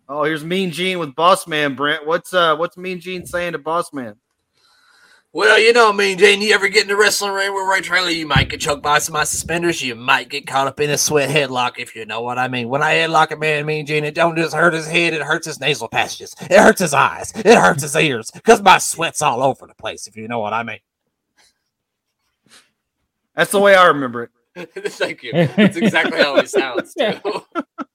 Oh, 0.08 0.24
here's 0.24 0.44
Mean 0.44 0.72
Gene 0.72 1.00
with 1.00 1.16
Boss 1.16 1.48
Man 1.48 1.76
Brent. 1.76 2.06
What's 2.06 2.34
uh 2.34 2.56
what's 2.56 2.78
Mean 2.78 3.00
Gene 3.00 3.26
saying 3.26 3.54
to 3.54 3.58
Boss 3.58 3.92
Man? 3.92 4.16
Well, 5.34 5.60
you 5.60 5.74
know, 5.74 5.90
I 5.90 5.92
mean, 5.92 6.18
Gene, 6.18 6.42
you 6.42 6.54
ever 6.54 6.70
get 6.70 6.84
in 6.84 6.88
the 6.88 6.96
wrestling 6.96 7.34
ring 7.34 7.54
with 7.54 7.68
Ray 7.68 7.82
Traylor, 7.82 8.10
you 8.10 8.26
might 8.26 8.48
get 8.48 8.62
choked 8.62 8.82
by 8.82 9.00
some 9.00 9.16
of 9.16 9.20
my 9.20 9.24
suspenders. 9.26 9.82
You 9.82 9.94
might 9.94 10.30
get 10.30 10.48
caught 10.48 10.68
up 10.68 10.80
in 10.80 10.90
a 10.90 10.98
sweat 10.98 11.30
headlock, 11.30 11.74
if 11.78 11.94
you 11.94 12.06
know 12.06 12.22
what 12.22 12.38
I 12.38 12.48
mean. 12.48 12.70
When 12.70 12.82
I 12.82 12.94
headlock 12.94 13.32
a 13.32 13.36
man, 13.36 13.66
Mean 13.66 13.86
Gene, 13.86 14.06
it 14.06 14.16
don't 14.16 14.38
just 14.38 14.56
hurt 14.56 14.74
his 14.74 14.88
head, 14.88 15.14
it 15.14 15.22
hurts 15.22 15.46
his 15.46 15.60
nasal 15.60 15.90
passages. 15.90 16.34
It 16.40 16.58
hurts 16.58 16.80
his 16.80 16.94
eyes. 16.94 17.34
It 17.36 17.58
hurts 17.58 17.82
his 17.82 17.98
ears 17.98 18.32
because 18.32 18.62
my 18.62 18.78
sweat's 18.78 19.22
all 19.22 19.44
over 19.44 19.68
the 19.68 19.76
place, 19.76 20.08
if 20.08 20.16
you 20.16 20.30
know 20.30 20.40
what 20.40 20.54
I 20.54 20.64
mean. 20.64 20.80
That's 23.36 23.52
the 23.52 23.60
way 23.60 23.76
I 23.76 23.88
remember 23.88 24.30
it. 24.56 24.72
Thank 24.74 25.24
you. 25.24 25.34
That's 25.34 25.76
exactly 25.76 26.18
how 26.22 26.40
he 26.40 26.48
sounds 26.48 26.94
too. 26.98 27.20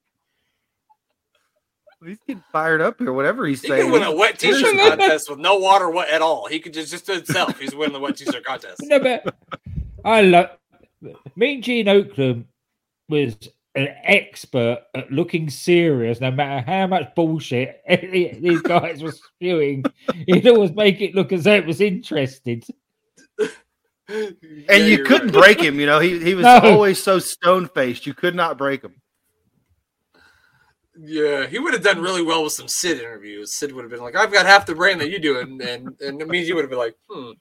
He's 2.03 2.17
getting 2.27 2.43
fired 2.51 2.81
up 2.81 2.97
here. 2.99 3.13
Whatever 3.13 3.45
he's 3.45 3.61
He 3.61 3.67
saying. 3.67 3.83
could 3.83 3.91
win 3.91 4.03
a 4.03 4.15
wet 4.15 4.39
t-shirt 4.39 4.75
contest 4.89 5.29
with 5.29 5.39
no 5.39 5.57
water 5.57 5.89
wet 5.89 6.09
at 6.09 6.21
all. 6.21 6.47
He 6.47 6.59
could 6.59 6.73
just 6.73 6.91
just 6.91 7.05
do 7.05 7.13
it 7.13 7.27
himself. 7.27 7.59
He's 7.59 7.75
winning 7.75 7.93
the 7.93 7.99
wet 7.99 8.17
t-shirt 8.17 8.43
contest. 8.43 8.81
No, 8.83 8.99
but 8.99 9.35
I 10.03 10.21
love. 10.21 10.49
Mean 11.35 11.61
Gene 11.61 11.85
Okerlund 11.85 12.45
was 13.09 13.35
an 13.75 13.87
expert 14.03 14.81
at 14.95 15.11
looking 15.11 15.49
serious, 15.49 16.19
no 16.19 16.31
matter 16.31 16.63
how 16.69 16.87
much 16.87 17.13
bullshit 17.15 17.81
these 18.11 18.61
guys 18.61 19.01
were 19.03 19.11
spewing. 19.13 19.83
He'd 20.27 20.47
always 20.47 20.71
make 20.73 21.01
it 21.01 21.15
look 21.15 21.31
as 21.31 21.43
though 21.45 21.53
it 21.55 21.65
was 21.65 21.81
interested. 21.81 22.63
and 24.07 24.35
Yeah, 24.69 24.75
you 24.75 25.03
couldn't 25.03 25.27
right. 25.35 25.55
break 25.55 25.61
him. 25.61 25.79
You 25.79 25.85
know, 25.85 25.99
he 25.99 26.19
he 26.19 26.33
was 26.35 26.43
No. 26.43 26.59
always 26.63 27.01
so 27.01 27.19
stone 27.19 27.67
faced. 27.69 28.05
You 28.05 28.13
could 28.13 28.35
not 28.35 28.57
break 28.57 28.81
him. 28.83 28.95
Yeah, 31.03 31.47
he 31.47 31.57
would 31.57 31.73
have 31.73 31.83
done 31.83 31.99
really 31.99 32.21
well 32.21 32.43
with 32.43 32.53
some 32.53 32.67
Sid 32.67 32.99
interviews. 32.99 33.51
Sid 33.51 33.71
would 33.71 33.83
have 33.83 33.91
been 33.91 34.01
like, 34.01 34.15
"I've 34.15 34.31
got 34.31 34.45
half 34.45 34.67
the 34.67 34.75
brain 34.75 34.99
that 34.99 35.09
you 35.09 35.19
do," 35.19 35.39
and 35.39 35.59
and, 35.61 35.99
and 35.99 36.21
it 36.21 36.27
means 36.27 36.47
you 36.47 36.55
would 36.55 36.63
have 36.63 36.69
been 36.69 36.79
like, 36.79 36.95
"Hmm, 37.09 37.31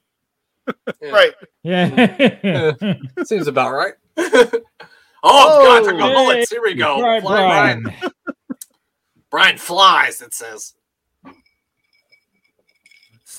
Yeah. 1.02 1.10
Right. 1.10 1.34
Yeah. 1.62 2.72
seems 3.24 3.48
about 3.48 3.72
right." 3.72 3.94
oh, 4.16 4.54
God, 5.22 5.80
talking 5.80 5.96
about 5.96 6.10
Yay. 6.10 6.14
bullets. 6.14 6.50
Here 6.50 6.62
we 6.62 6.74
go. 6.74 7.02
Right, 7.02 7.20
Fly 7.20 7.36
Brian. 7.36 7.82
Brian. 7.82 8.12
Brian 9.30 9.58
flies. 9.58 10.22
It 10.22 10.32
says. 10.32 10.74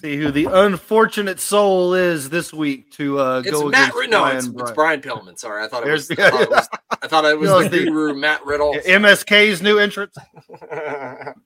See 0.02 0.18
who 0.18 0.32
the 0.32 0.46
unfortunate 0.46 1.40
soul 1.40 1.94
is 1.94 2.30
this 2.30 2.52
week 2.52 2.92
to 2.94 3.20
uh, 3.20 3.40
It's 3.46 3.52
go 3.52 3.70
Matt. 3.70 3.90
against 3.90 3.96
Riddle. 3.98 4.12
No, 4.12 4.20
Brian 4.24 4.38
it's, 4.38 4.48
Brian. 4.48 4.68
it's 4.68 4.76
Brian 4.76 5.02
Pillman. 5.02 5.38
Sorry, 5.38 5.64
I 5.64 5.68
thought 5.68 5.88
it 5.88 5.92
was. 5.92 6.08
There's- 6.08 6.20
I 6.20 6.30
thought 6.32 6.42
it 6.42 6.50
was, 6.50 6.68
I 7.04 7.08
thought 7.08 7.26
it 7.26 7.40
was 7.40 7.50
No, 7.50 7.62
the 7.64 7.70
the- 7.70 7.86
guru 7.86 8.14
Matt 8.16 8.44
Riddle. 8.46 8.74
MSK's 8.86 9.62
new 9.62 9.78
entrance. 9.78 10.16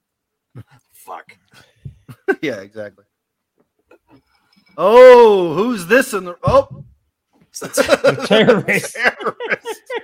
Fuck. 0.93 1.37
yeah, 2.41 2.61
exactly. 2.61 3.03
Oh, 4.77 5.53
who's 5.53 5.87
this 5.87 6.13
in 6.13 6.23
the? 6.25 6.35
Oh, 6.43 6.83
it's 7.49 7.59
The 7.59 8.25
terrorist. 8.27 8.97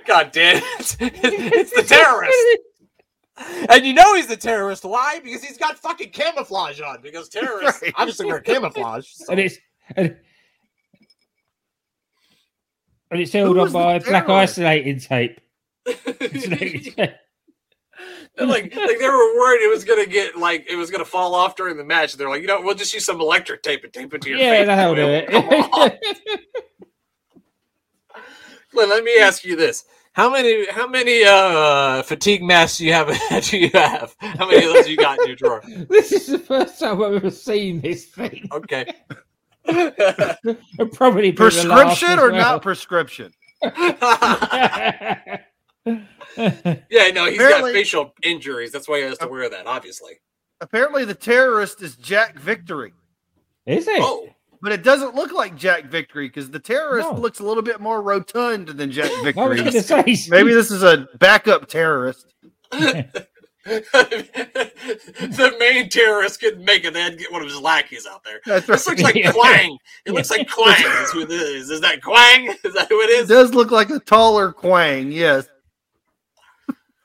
God 0.06 0.30
damn 0.32 0.56
it! 0.58 0.96
It's 1.00 1.72
the 1.74 1.82
terrorist. 1.82 2.36
And 3.68 3.84
you 3.86 3.94
know 3.94 4.14
he's 4.14 4.30
a 4.30 4.36
terrorist. 4.36 4.84
Why? 4.84 5.20
Because 5.22 5.42
he's 5.42 5.58
got 5.58 5.78
fucking 5.78 6.10
camouflage 6.10 6.80
on. 6.80 7.00
Because 7.02 7.28
terrorists 7.28 7.82
Right. 7.82 7.92
obviously 7.96 8.26
wear 8.26 8.40
camouflage. 8.40 9.08
so- 9.08 9.26
and 9.30 9.40
it's 9.40 9.56
and, 9.96 10.16
and 13.10 13.20
it's 13.20 13.32
held 13.32 13.56
Who 13.56 13.62
on 13.62 13.72
by 13.72 13.98
black 13.98 14.28
isolating 14.28 15.00
tape. 15.00 15.40
And, 18.38 18.48
like, 18.48 18.74
like 18.74 18.98
they 18.98 19.08
were 19.08 19.36
worried 19.36 19.62
it 19.62 19.70
was 19.70 19.84
gonna 19.84 20.06
get 20.06 20.36
like 20.36 20.64
it 20.68 20.76
was 20.76 20.90
gonna 20.90 21.04
fall 21.04 21.34
off 21.34 21.54
during 21.54 21.76
the 21.76 21.84
match. 21.84 22.16
They're 22.16 22.30
like, 22.30 22.40
you 22.40 22.46
know, 22.46 22.62
we'll 22.62 22.74
just 22.74 22.94
use 22.94 23.04
some 23.04 23.20
electric 23.20 23.62
tape 23.62 23.84
and 23.84 23.92
tape 23.92 24.14
it 24.14 24.22
to 24.22 24.30
your 24.30 24.38
yeah, 24.38 24.52
face. 24.52 24.66
Yeah, 24.66 24.76
that'll 24.76 24.94
do 24.94 25.26
Come 25.30 25.90
it. 25.92 26.00
Lynn, 28.72 28.88
let 28.88 29.04
me 29.04 29.18
ask 29.20 29.44
you 29.44 29.54
this: 29.54 29.84
How 30.14 30.30
many 30.30 30.66
how 30.70 30.86
many 30.86 31.24
uh 31.24 32.02
fatigue 32.02 32.42
masks 32.42 32.78
do 32.78 32.86
you 32.86 32.92
have? 32.92 33.08
do 33.44 33.58
you 33.58 33.70
have? 33.72 34.14
How 34.18 34.46
many 34.46 34.66
of 34.66 34.74
those 34.74 34.88
you 34.88 34.96
got 34.96 35.18
in 35.20 35.26
your 35.26 35.36
drawer? 35.36 35.62
this 35.88 36.12
is 36.12 36.26
the 36.26 36.38
first 36.38 36.78
time 36.78 37.02
I've 37.02 37.14
ever 37.14 37.30
seen 37.30 37.80
this 37.80 38.06
thing. 38.06 38.46
Okay. 38.52 38.92
It'll 39.64 40.88
Probably 40.92 41.30
be 41.30 41.36
the 41.36 41.44
last 41.44 42.00
prescription 42.00 42.18
or 42.18 42.30
well. 42.30 42.40
not 42.40 42.62
prescription? 42.62 43.32
yeah, 43.62 45.38
no, 47.14 47.26
he's 47.26 47.38
got 47.38 47.72
facial 47.72 48.12
injuries. 48.22 48.72
That's 48.72 48.88
why 48.88 48.98
he 48.98 49.04
has 49.04 49.18
to 49.18 49.28
wear 49.28 49.48
that. 49.48 49.66
Obviously. 49.66 50.14
Apparently, 50.60 51.04
the 51.04 51.14
terrorist 51.14 51.80
is 51.80 51.96
Jack 51.96 52.38
Victory, 52.38 52.92
is 53.66 53.88
it? 53.88 54.00
Oh, 54.00 54.28
but 54.62 54.72
it 54.72 54.82
doesn't 54.82 55.14
look 55.14 55.32
like 55.32 55.56
Jack 55.56 55.84
Victory 55.86 56.28
because 56.28 56.50
the 56.50 56.58
terrorist 56.60 57.10
No. 57.10 57.18
looks 57.18 57.40
a 57.40 57.44
little 57.44 57.62
bit 57.62 57.80
more 57.80 58.00
rotund 58.00 58.68
than 58.68 58.90
Jack 58.90 59.10
I 59.10 59.22
was 59.22 59.34
going 59.34 59.64
Victory. 59.72 60.16
Maybe 60.30 60.54
this 60.54 60.70
is 60.70 60.82
a 60.82 61.08
backup 61.18 61.68
terrorist. 61.68 62.26
the 63.64 65.54
main 65.60 65.88
terrorist 65.88 66.40
couldn't 66.40 66.64
make 66.64 66.84
it. 66.84 66.92
They 66.94 67.00
had 67.00 67.12
to 67.12 67.18
get 67.18 67.30
one 67.30 67.42
of 67.42 67.48
his 67.48 67.60
lackeys 67.60 68.06
out 68.10 68.24
there. 68.24 68.40
That's 68.44 68.66
This 68.66 68.88
looks 68.88 69.02
like 69.02 69.14
Yeah. 69.14 69.30
Kwang. 69.32 69.78
It 70.04 70.12
looks 70.12 70.30
like 70.30 70.48
Kwang. 70.50 70.74
Is 71.02 71.10
who 71.12 71.24
this 71.24 71.42
is. 71.42 71.70
Is 71.70 71.80
that 71.80 72.02
Kwang? 72.02 72.54
Is 72.64 72.74
that 72.74 72.88
who 72.88 73.00
it 73.02 73.10
It 73.10 73.20
is? 73.22 73.28
does 73.28 73.54
look 73.54 73.70
like 73.70 73.90
a 73.90 74.00
taller 74.00 74.52
Kwang, 74.52 75.12
yes. 75.12 75.46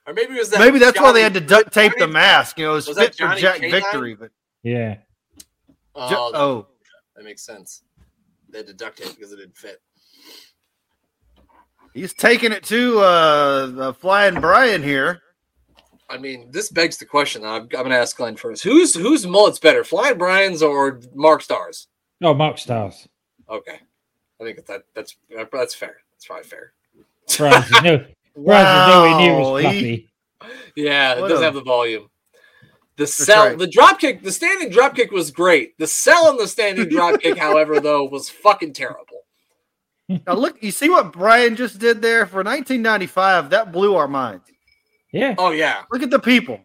Or 0.08 0.14
maybe 0.14 0.34
it 0.34 0.40
was 0.40 0.50
that. 0.52 0.60
Maybe 0.60 0.80
that's 0.80 1.00
why 1.00 1.12
they 1.12 1.22
had 1.22 1.34
to 1.36 1.42
duct 1.42 1.74
tape 1.74 1.94
the 2.00 2.08
mask. 2.08 2.58
You 2.58 2.66
know, 2.66 2.72
it 2.72 2.76
was, 2.76 2.88
Was 2.88 2.98
fit 2.98 3.16
for 3.16 3.36
Jack 3.36 3.60
K-9? 3.60 3.72
Victory, 3.72 4.16
but 4.16 4.32
Yeah. 4.64 4.96
Oh, 5.94 6.10
Jo- 6.10 6.32
oh, 6.34 6.68
that 7.18 7.26
makes 7.26 7.42
sense. 7.42 7.84
They 8.50 8.60
had 8.60 8.68
to 8.68 8.74
duct 8.74 8.98
tape 9.00 9.14
because 9.16 9.34
it 9.34 9.38
didn't 9.38 9.58
fit. 9.58 9.82
he's 11.94 12.14
taking 12.14 12.52
it 12.52 12.64
to 12.66 13.00
uh, 13.00 13.66
the 13.68 13.94
Flying 13.94 14.40
Brian 14.40 14.82
here. 14.84 15.22
I 16.10 16.18
mean, 16.18 16.50
this 16.52 16.70
begs 16.72 16.98
the 16.98 17.06
question. 17.06 17.44
I'm, 17.44 17.64
I'm 17.64 17.68
going 17.68 17.90
to 17.90 17.98
ask 17.98 18.16
Glenn 18.16 18.38
first. 18.38 18.64
Who's 18.64 18.94
whose 18.94 19.28
mullet's 19.28 19.60
better, 19.60 19.84
Flying 19.84 20.18
Brian's 20.18 20.62
or 20.64 21.02
Mark 21.14 21.42
Starr's? 21.42 21.88
Oh, 22.24 22.34
Mark 22.34 22.58
Starr's. 22.58 23.08
Okay, 23.50 23.80
I 24.40 24.44
think 24.44 24.66
that 24.66 24.84
that's 24.96 25.18
that's 25.30 25.76
fair. 25.76 25.98
That's 26.14 26.26
probably 26.26 26.44
fair. 26.46 26.72
Brian's 27.38 27.66
is 27.66 27.82
no, 27.84 28.06
Brian's 28.38 28.80
is 28.80 28.88
nowhere 28.88 29.18
near 29.20 29.40
Wow, 29.40 29.56
as 29.58 29.64
he- 29.64 29.72
fluffy. 29.82 30.10
Yeah, 30.78 31.14
it 31.16 31.22
What 31.22 31.28
doesn't 31.28 31.44
a- 31.44 31.46
have 31.48 31.56
the 31.56 31.62
volume. 31.64 32.10
The 32.98 33.06
sell, 33.06 33.50
right. 33.50 33.58
the 33.58 33.68
drop 33.68 34.00
kick, 34.00 34.24
the 34.24 34.32
standing 34.32 34.70
drop 34.70 34.96
kick 34.96 35.12
was 35.12 35.30
great. 35.30 35.78
The 35.78 35.86
sell 35.86 36.28
on 36.28 36.38
the 36.38 36.48
standing 36.48 36.90
drop 36.90 37.22
kick, 37.22 37.38
however, 37.40 37.80
though, 37.80 38.06
was 38.06 38.30
fucking 38.30 38.74
terrible. 38.74 39.24
Now 40.10 40.34
look, 40.34 40.64
you 40.64 40.72
see 40.72 40.90
what 40.90 41.12
Brian 41.14 41.56
just 41.56 41.80
did 41.80 42.02
there 42.02 42.26
for 42.26 42.38
1995? 42.38 43.52
That 43.52 43.72
blew 43.72 43.96
our 43.96 44.08
minds. 44.08 44.50
Yeah. 45.12 45.36
Oh 45.38 45.52
yeah, 45.52 45.84
Look 45.92 46.02
at 46.02 46.10
the 46.10 46.20
people. 46.20 46.60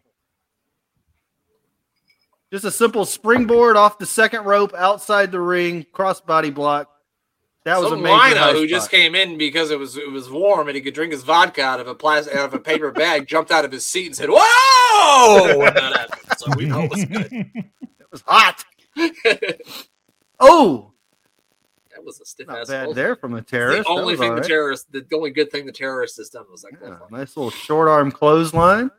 Just 2.51 2.65
a 2.65 2.71
simple 2.71 3.05
springboard 3.05 3.75
off 3.75 3.97
the 3.97 4.05
second 4.05 4.45
rope 4.45 4.73
outside 4.75 5.31
the 5.31 5.39
ring, 5.39 5.85
crossbody 5.91 6.53
block. 6.53 6.89
That 7.65 7.79
was 7.79 7.89
some 7.89 7.99
amazing. 7.99 8.29
lino 8.29 8.39
high 8.41 8.51
who 8.53 8.67
just 8.67 8.91
came 8.91 9.15
in 9.15 9.37
because 9.37 9.71
it 9.71 9.79
was 9.79 9.95
it 9.97 10.11
was 10.11 10.29
warm 10.29 10.67
and 10.67 10.75
he 10.75 10.81
could 10.81 10.93
drink 10.93 11.13
his 11.13 11.23
vodka 11.23 11.61
out 11.61 11.79
of 11.79 11.87
a 11.87 11.95
plastic 11.95 12.35
out 12.35 12.45
of 12.47 12.53
a 12.53 12.59
paper 12.59 12.91
bag, 13.03 13.25
jumped 13.27 13.51
out 13.51 13.63
of 13.65 13.71
his 13.71 13.85
seat 13.85 14.07
and 14.07 14.15
said, 14.15 14.29
"Whoa!" 14.29 15.57
when 15.59 15.73
that 15.73 15.93
happened. 15.97 16.37
So 16.39 16.51
we 16.57 16.65
know 16.65 16.81
it 16.81 16.91
was 16.91 17.05
good. 17.05 17.31
It 17.99 18.11
was 18.11 18.23
hot. 18.27 18.63
Oh, 20.39 20.91
that 21.95 22.03
was 22.03 22.19
a 22.19 22.25
stiff 22.25 22.47
not 22.47 22.59
ass. 22.61 22.67
bad 22.67 22.83
hold. 22.85 22.95
there 22.97 23.15
from 23.15 23.33
a 23.33 23.37
The 23.37 23.41
terrorist. 23.43 23.83
That 23.83 23.89
only 23.89 24.17
thing 24.17 24.31
all 24.31 24.35
the 24.35 24.41
terrorist, 24.47 24.91
the 24.91 25.05
only 25.13 25.29
good 25.31 25.51
thing 25.51 25.65
the 25.65 25.71
terrorist 25.71 26.17
has 26.17 26.29
done 26.29 26.45
was 26.51 26.63
like, 26.63 26.73
Yeah, 26.81 26.97
nice 27.11 27.37
little 27.37 27.51
short 27.51 27.87
arm 27.87 28.11
clothesline. 28.11 28.91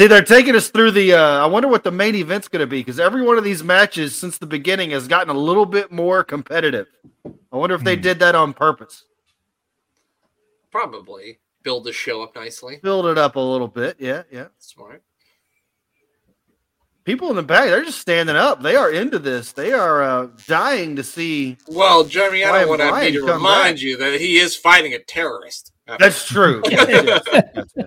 See, 0.00 0.06
they're 0.06 0.22
taking 0.24 0.56
us 0.56 0.70
through 0.70 0.92
the. 0.92 1.12
Uh, 1.12 1.44
I 1.44 1.46
wonder 1.46 1.68
what 1.68 1.84
the 1.84 1.90
main 1.90 2.14
event's 2.14 2.48
going 2.48 2.60
to 2.60 2.66
be 2.66 2.80
because 2.80 2.98
every 2.98 3.20
one 3.20 3.36
of 3.36 3.44
these 3.44 3.62
matches 3.62 4.16
since 4.16 4.38
the 4.38 4.46
beginning 4.46 4.92
has 4.92 5.06
gotten 5.06 5.28
a 5.28 5.38
little 5.38 5.66
bit 5.66 5.92
more 5.92 6.24
competitive. 6.24 6.86
I 7.52 7.56
wonder 7.58 7.74
if 7.74 7.84
they 7.84 7.96
Hmm. 7.96 8.00
did 8.00 8.18
that 8.20 8.34
on 8.34 8.54
purpose. 8.54 9.04
probably 10.70 11.38
build 11.64 11.84
the 11.84 11.92
show 11.92 12.22
up 12.22 12.34
nicely. 12.34 12.78
Build 12.82 13.04
it 13.04 13.18
up 13.18 13.36
a 13.36 13.40
little 13.40 13.68
bit. 13.68 13.96
Yeah, 13.98 14.22
yeah. 14.32 14.46
Smart. 14.58 15.02
People 17.04 17.28
in 17.28 17.36
the 17.36 17.42
back, 17.42 17.64
they're 17.64 17.84
just 17.84 17.98
standing 18.00 18.36
up. 18.36 18.62
They 18.62 18.76
are 18.76 18.90
into 18.90 19.18
this. 19.18 19.52
They 19.52 19.72
are 19.74 20.02
uh, 20.02 20.28
dying 20.46 20.96
to 20.96 21.02
see. 21.02 21.58
Well, 21.68 22.04
Jeremy, 22.04 22.44
I 22.44 22.50
Brian 22.50 22.68
don't 22.68 22.78
want 22.78 22.94
to 22.94 23.00
need 23.04 23.16
to 23.18 23.24
remind 23.24 23.74
back. 23.76 23.82
you 23.82 23.96
that 23.98 24.18
he 24.20 24.38
is 24.38 24.56
fighting 24.56 24.94
a 24.94 24.98
terrorist. 25.00 25.72
That's 25.98 26.26
true. 26.26 26.62
Yes, 26.70 26.86
yes, 26.88 27.22
yes, 27.32 27.44
yes. 27.54 27.86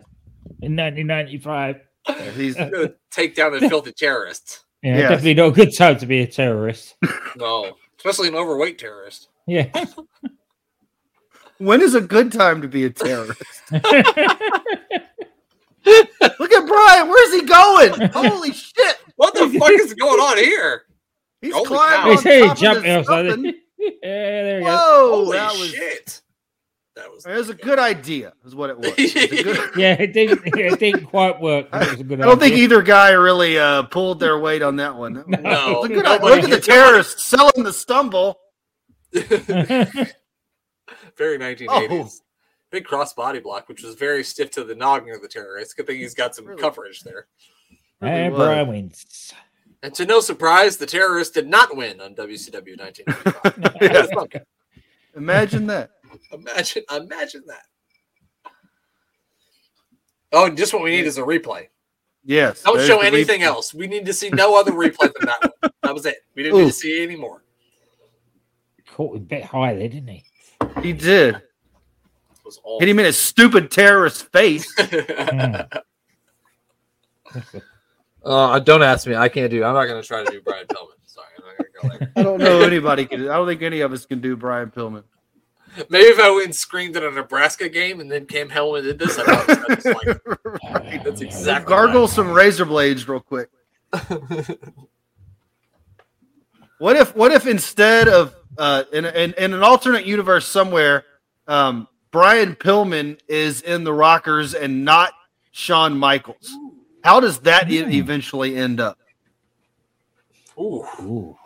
In 0.62 0.76
1995. 0.76 1.78
He's 2.07 2.35
He's 2.35 2.55
gonna 2.71 2.93
take 3.11 3.35
down 3.35 3.53
the 3.53 3.67
filthy 3.69 3.91
terrorists. 3.91 4.63
Yeah, 4.81 4.97
Yes. 4.97 5.09
definitely 5.09 5.33
not 5.35 5.47
a 5.47 5.51
good 5.51 5.75
time 5.77 5.97
to 5.99 6.05
be 6.05 6.21
a 6.21 6.27
terrorist. 6.27 6.95
No, 7.37 7.75
especially 7.97 8.27
an 8.27 8.35
overweight 8.35 8.77
terrorist. 8.77 9.29
Yeah. 9.47 9.69
when 11.57 11.81
is 11.81 11.95
a 11.95 12.01
good 12.01 12.31
time 12.31 12.61
to 12.61 12.67
be 12.67 12.83
a 12.85 12.89
terrorist? 12.89 13.41
Look 13.71 13.83
at 16.51 16.67
Brian. 16.67 17.07
Where's 17.09 17.33
he 17.33 17.41
going? 17.43 18.09
Holy 18.11 18.51
shit! 18.53 18.97
What 19.15 19.33
the 19.33 19.49
fuck 19.59 19.71
is 19.71 19.93
going 19.93 20.19
on 20.19 20.37
here? 20.37 20.83
He's 21.41 21.53
Holy 21.53 21.67
climbing 21.67 21.97
cow. 21.97 22.05
They 22.05 22.11
on 22.15 22.17
say 22.21 22.39
top 22.41 22.51
of 22.55 22.57
jumping 22.61 22.83
this 22.83 22.97
off 22.99 23.05
something. 23.15 23.33
something. 23.33 23.53
yeah, 23.79 23.93
there 24.03 24.57
we 24.59 24.65
go. 24.65 24.71
Whoa, 24.71 25.09
Holy 25.25 25.37
that 25.37 25.51
was 25.53 25.69
shit! 25.69 26.21
That 26.95 27.10
was. 27.12 27.25
It 27.25 27.36
was 27.36 27.49
a 27.49 27.56
good 27.56 27.79
idea, 27.79 28.34
is 28.45 28.53
what 28.53 28.69
it 28.69 28.77
was. 28.77 28.93
It 28.97 29.45
was 29.45 29.58
good- 29.58 29.71
Yeah, 29.77 29.93
it 29.93 30.13
didn't. 30.13 30.41
It 30.45 30.79
didn't 30.79 31.06
quite 31.06 31.39
work. 31.41 31.71
but 31.71 31.82
It 31.84 31.91
was 31.91 31.99
a 31.99 32.03
good 32.03 32.21
I 32.21 32.25
don't 32.25 32.39
think 32.39 32.56
either 32.56 32.82
guy 32.84 33.12
really 33.12 33.58
uh, 33.58 33.84
pulled 33.84 34.19
their 34.19 34.38
weight 34.39 34.62
on 34.62 34.75
that 34.75 34.95
one. 34.95 35.23
No. 35.27 35.84
It's 35.84 35.91
a 35.91 35.95
good 35.95 36.06
idea. 36.06 36.29
Look 36.29 36.43
at 36.43 36.49
the 36.51 36.60
terrorists 36.60 37.23
selling 37.23 37.63
the 37.63 37.73
stumble. 37.73 38.39
very 39.13 40.08
1980s. 41.39 42.19
Big 42.71 42.86
cross 42.86 43.13
body 43.13 43.39
block, 43.39 43.69
which 43.69 43.84
was 43.84 43.95
very 43.95 44.23
stiff 44.23 44.49
to 44.51 44.63
the 44.63 44.73
noggin 44.75 45.13
of 45.13 45.21
the 45.21 45.27
terrorist. 45.27 45.77
Good 45.77 45.88
thing 45.88 45.99
he's 45.99 46.15
got 46.15 46.36
some 46.36 46.45
Really? 46.45 46.62
coverage 46.62 47.01
there. 47.01 47.27
Really 48.01 48.13
And. 48.15 48.36
Brian 48.36 48.67
wins. 48.67 49.34
And 49.84 49.93
to 49.95 50.06
no 50.06 50.21
surprise, 50.21 50.77
the 50.77 50.86
terrorist 50.86 51.34
did 51.34 51.47
not 51.47 51.75
win 51.75 51.99
on 52.01 52.15
WCW 52.15 52.79
1995. 52.79 54.32
Yeah. 54.34 54.39
Imagine 55.15 55.67
that. 55.67 55.91
Imagine, 56.32 56.84
imagine 56.95 57.43
that. 57.47 57.63
Oh, 60.32 60.45
and 60.45 60.58
just 60.58 60.73
what 60.73 60.82
we 60.82 60.91
need 60.91 61.06
is 61.06 61.17
a 61.17 61.21
replay. 61.21 61.67
Yes. 62.26 62.63
Don't 62.63 62.82
show 62.86 63.02
anything 63.02 63.41
replay. 63.41 63.45
else. 63.45 63.73
We 63.73 63.88
need 63.88 64.06
to 64.08 64.13
see 64.13 64.30
no 64.30 64.60
other 64.60 64.71
replay 64.71 65.12
than 65.13 65.26
that 65.26 65.41
one. 65.41 65.71
That 65.84 65.93
was 65.93 66.06
it. 66.06 66.15
We 66.34 66.43
didn't 66.43 66.60
need 66.60 66.67
to 66.67 66.71
see 66.73 67.04
any 67.04 67.17
more. 67.17 67.43
Caught 68.93 69.17
a 69.17 69.19
bit 69.19 69.43
high 69.43 69.76
there, 69.76 69.89
didn't 69.89 70.08
he? 70.08 70.23
He 70.82 70.93
did. 70.93 71.41
Was. 72.45 72.58
Hit 72.80 72.88
him 72.88 72.99
in 72.99 73.06
his 73.06 73.17
stupid 73.17 73.69
terrorist 73.69 74.32
face. 74.32 74.73
Mm. 77.34 77.62
Uh, 78.23 78.60
don't 78.60 78.84
ask 78.84 79.08
me. 79.08 79.15
I 79.15 79.28
can't 79.28 79.49
do. 79.52 79.63
I'm 79.63 79.73
not 79.73 79.86
going 79.86 80.02
to 80.02 80.08
try 80.08 80.23
to 80.23 80.32
do 80.32 80.39
Brian 80.41 80.65
Pillman. 80.67 80.95
Sorry, 81.06 81.28
I'm 81.38 81.45
not 81.45 81.58
going 81.58 81.71
to 81.71 81.82
go 81.82 81.97
there. 81.97 82.12
I 82.15 82.23
don't 82.23 82.39
know 82.39 82.62
anybody 82.62 83.06
can. 83.06 83.21
I 83.28 83.36
don't 83.36 83.47
think 83.47 83.62
any 83.62 83.82
of 83.82 83.91
us 83.91 84.06
can 84.06 84.21
do 84.21 84.38
Brian 84.38 84.69
Pillman. 84.71 85.04
Maybe 85.89 86.05
if 86.05 86.19
I 86.19 86.29
went 86.31 86.45
and 86.45 86.55
screamed 86.55 86.95
at 86.97 87.03
a 87.03 87.12
Nebraska 87.12 87.69
game 87.69 87.99
and 87.99 88.12
then 88.12 88.25
came 88.25 88.49
hell 88.49 88.75
and 88.75 88.83
did 88.86 88.99
this, 88.99 89.17
I 89.17 89.23
probably 89.23 89.55
would 89.55 89.81
just 89.81 89.86
like 89.86 91.03
That's 91.03 91.21
exactly 91.21 91.69
Gargle 91.69 92.07
some 92.07 92.31
razor 92.31 92.65
blades 92.65 93.07
real 93.07 93.19
quick. 93.19 93.49
What 96.79 96.97
if 96.97 97.15
what 97.15 97.31
if 97.31 97.47
instead 97.47 98.09
of 98.09 98.36
uh, 98.57 98.83
in, 98.91 99.05
in 99.05 99.33
in 99.38 99.53
an 99.53 99.63
alternate 99.63 100.05
universe 100.05 100.45
somewhere, 100.45 101.05
um, 101.47 101.88
Brian 102.12 102.55
Pillman 102.55 103.19
is 103.29 103.62
in 103.62 103.86
the 103.86 103.93
Rockers 103.93 104.53
and 104.53 104.83
not 104.83 105.13
Shawn 105.51 105.97
Michaels? 105.97 106.51
How 107.03 107.21
does 107.21 107.39
that 107.41 107.67
Hmm. 107.67 107.89
eventually 107.91 108.57
end 108.57 108.81
up? 108.81 108.97
Ooh. 110.59 110.86
Ooh. 111.01 111.38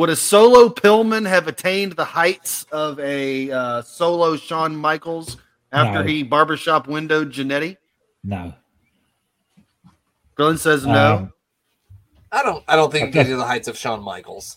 Would 0.00 0.08
a 0.08 0.16
solo 0.16 0.70
Pillman 0.70 1.28
have 1.28 1.46
attained 1.46 1.92
the 1.92 2.06
heights 2.06 2.64
of 2.72 2.98
a 3.00 3.50
uh, 3.50 3.82
solo 3.82 4.34
Shawn 4.34 4.74
Michaels 4.74 5.36
after 5.72 5.98
No. 6.02 6.04
he 6.04 6.22
barbershop 6.22 6.88
windowed 6.88 7.30
Jannetty? 7.30 7.76
No. 8.24 8.54
Glenn 10.36 10.56
says 10.56 10.86
no. 10.86 11.16
Um, 11.16 11.32
I 12.32 12.42
don't. 12.42 12.64
I 12.66 12.76
don't 12.76 12.90
think 12.90 13.10
Okay. 13.10 13.24
he 13.24 13.30
to 13.32 13.36
the 13.36 13.44
heights 13.44 13.68
of 13.68 13.76
Shawn 13.76 14.02
Michaels. 14.02 14.56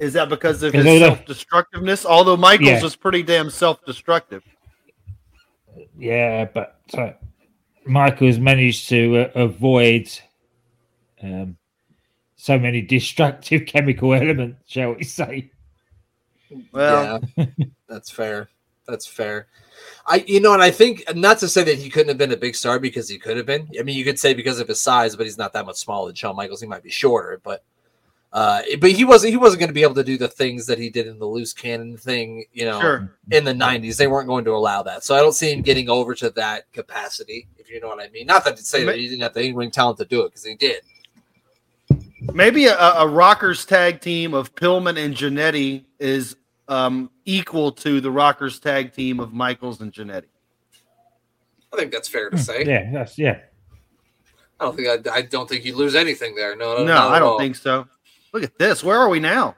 Is 0.00 0.14
that 0.14 0.30
because 0.30 0.62
of 0.62 0.72
his 0.72 0.86
self 0.98 1.26
destructiveness? 1.26 2.06
Although 2.06 2.38
Michaels 2.38 2.70
Yeah. 2.70 2.82
was 2.82 2.96
pretty 2.96 3.22
damn 3.22 3.50
self 3.50 3.84
destructive. 3.84 4.42
Yeah, 5.98 6.46
but 6.46 6.80
uh, 6.94 7.10
Michael's 7.84 8.38
managed 8.38 8.88
to 8.88 9.26
uh, 9.26 9.30
avoid 9.34 10.08
um, 11.22 11.58
so 12.36 12.58
many 12.58 12.82
destructive 12.82 13.66
chemical 13.66 14.14
elements, 14.14 14.62
shall 14.66 14.94
we 14.94 15.04
say? 15.04 15.50
Well, 16.72 17.22
yeah, 17.36 17.46
that's 17.88 18.10
fair. 18.10 18.50
That's 18.86 19.06
fair. 19.06 19.46
I, 20.06 20.24
you 20.26 20.40
know, 20.40 20.52
and 20.52 20.62
I 20.62 20.70
think 20.70 21.04
not 21.14 21.38
to 21.38 21.48
say 21.48 21.62
that 21.64 21.78
he 21.78 21.88
couldn't 21.88 22.08
have 22.08 22.18
been 22.18 22.32
a 22.32 22.36
big 22.36 22.54
star 22.56 22.78
because 22.78 23.08
he 23.08 23.18
could 23.18 23.36
have 23.36 23.46
been. 23.46 23.68
I 23.78 23.82
mean, 23.82 23.96
you 23.96 24.04
could 24.04 24.18
say 24.18 24.34
because 24.34 24.60
of 24.60 24.68
his 24.68 24.80
size, 24.80 25.16
but 25.16 25.26
he's 25.26 25.38
not 25.38 25.52
that 25.52 25.66
much 25.66 25.76
smaller 25.76 26.08
than 26.08 26.16
Shawn 26.16 26.36
Michaels. 26.36 26.60
He 26.60 26.66
might 26.66 26.82
be 26.82 26.90
shorter, 26.90 27.40
but 27.42 27.64
uh, 28.32 28.62
but 28.80 28.92
he 28.92 29.04
wasn't. 29.04 29.30
He 29.30 29.36
wasn't 29.36 29.60
going 29.60 29.68
to 29.68 29.74
be 29.74 29.82
able 29.82 29.94
to 29.94 30.04
do 30.04 30.16
the 30.16 30.28
things 30.28 30.66
that 30.66 30.78
he 30.78 30.88
did 30.88 31.06
in 31.06 31.18
the 31.18 31.26
loose 31.26 31.52
cannon 31.52 31.98
thing. 31.98 32.44
You 32.52 32.64
know, 32.64 32.80
sure. 32.80 33.16
in 33.30 33.44
the 33.44 33.52
'90s, 33.52 33.96
they 33.96 34.06
weren't 34.06 34.26
going 34.26 34.44
to 34.46 34.52
allow 34.52 34.82
that. 34.82 35.04
So 35.04 35.14
I 35.14 35.20
don't 35.20 35.34
see 35.34 35.52
him 35.52 35.60
getting 35.60 35.90
over 35.90 36.14
to 36.16 36.30
that 36.30 36.72
capacity. 36.72 37.46
If 37.58 37.70
you 37.70 37.80
know 37.80 37.88
what 37.88 38.02
I 38.02 38.08
mean. 38.08 38.26
Not 38.26 38.44
that 38.46 38.56
to 38.56 38.64
say 38.64 38.84
that 38.84 38.96
he 38.96 39.08
didn't 39.08 39.22
have 39.22 39.34
the 39.34 39.42
in-ring 39.42 39.70
talent 39.70 39.98
to 39.98 40.06
do 40.06 40.22
it 40.22 40.30
because 40.30 40.44
he 40.44 40.54
did. 40.54 40.82
Maybe 42.32 42.66
a, 42.66 42.76
a 42.76 43.06
Rockers 43.08 43.64
tag 43.64 44.00
team 44.00 44.34
of 44.34 44.54
Pillman 44.54 45.02
and 45.02 45.14
Jannetty 45.14 45.84
is 45.98 46.36
um, 46.68 47.10
equal 47.24 47.72
to 47.72 48.00
the 48.00 48.10
Rockers 48.10 48.58
tag 48.60 48.92
team 48.92 49.20
of 49.20 49.32
Michaels 49.32 49.80
and 49.80 49.92
Jannetty. 49.92 50.26
I 51.72 51.76
think 51.76 51.92
that's 51.92 52.08
fair 52.08 52.30
to 52.30 52.38
say. 52.38 52.64
Yeah, 52.64 52.90
that's 52.92 53.18
yeah. 53.18 53.38
I 54.60 54.64
don't 54.66 54.76
think 54.76 55.08
I, 55.08 55.14
I 55.16 55.22
don't 55.22 55.48
think 55.48 55.64
you 55.64 55.74
lose 55.74 55.94
anything 55.94 56.34
there. 56.34 56.54
No, 56.54 56.76
No, 56.78 56.84
no, 56.84 57.08
I 57.08 57.18
don't 57.18 57.28
all. 57.32 57.38
think 57.38 57.56
so. 57.56 57.86
Look 58.32 58.42
at 58.44 58.58
this. 58.58 58.84
Where 58.84 58.98
are 58.98 59.08
we 59.08 59.20
now? 59.20 59.56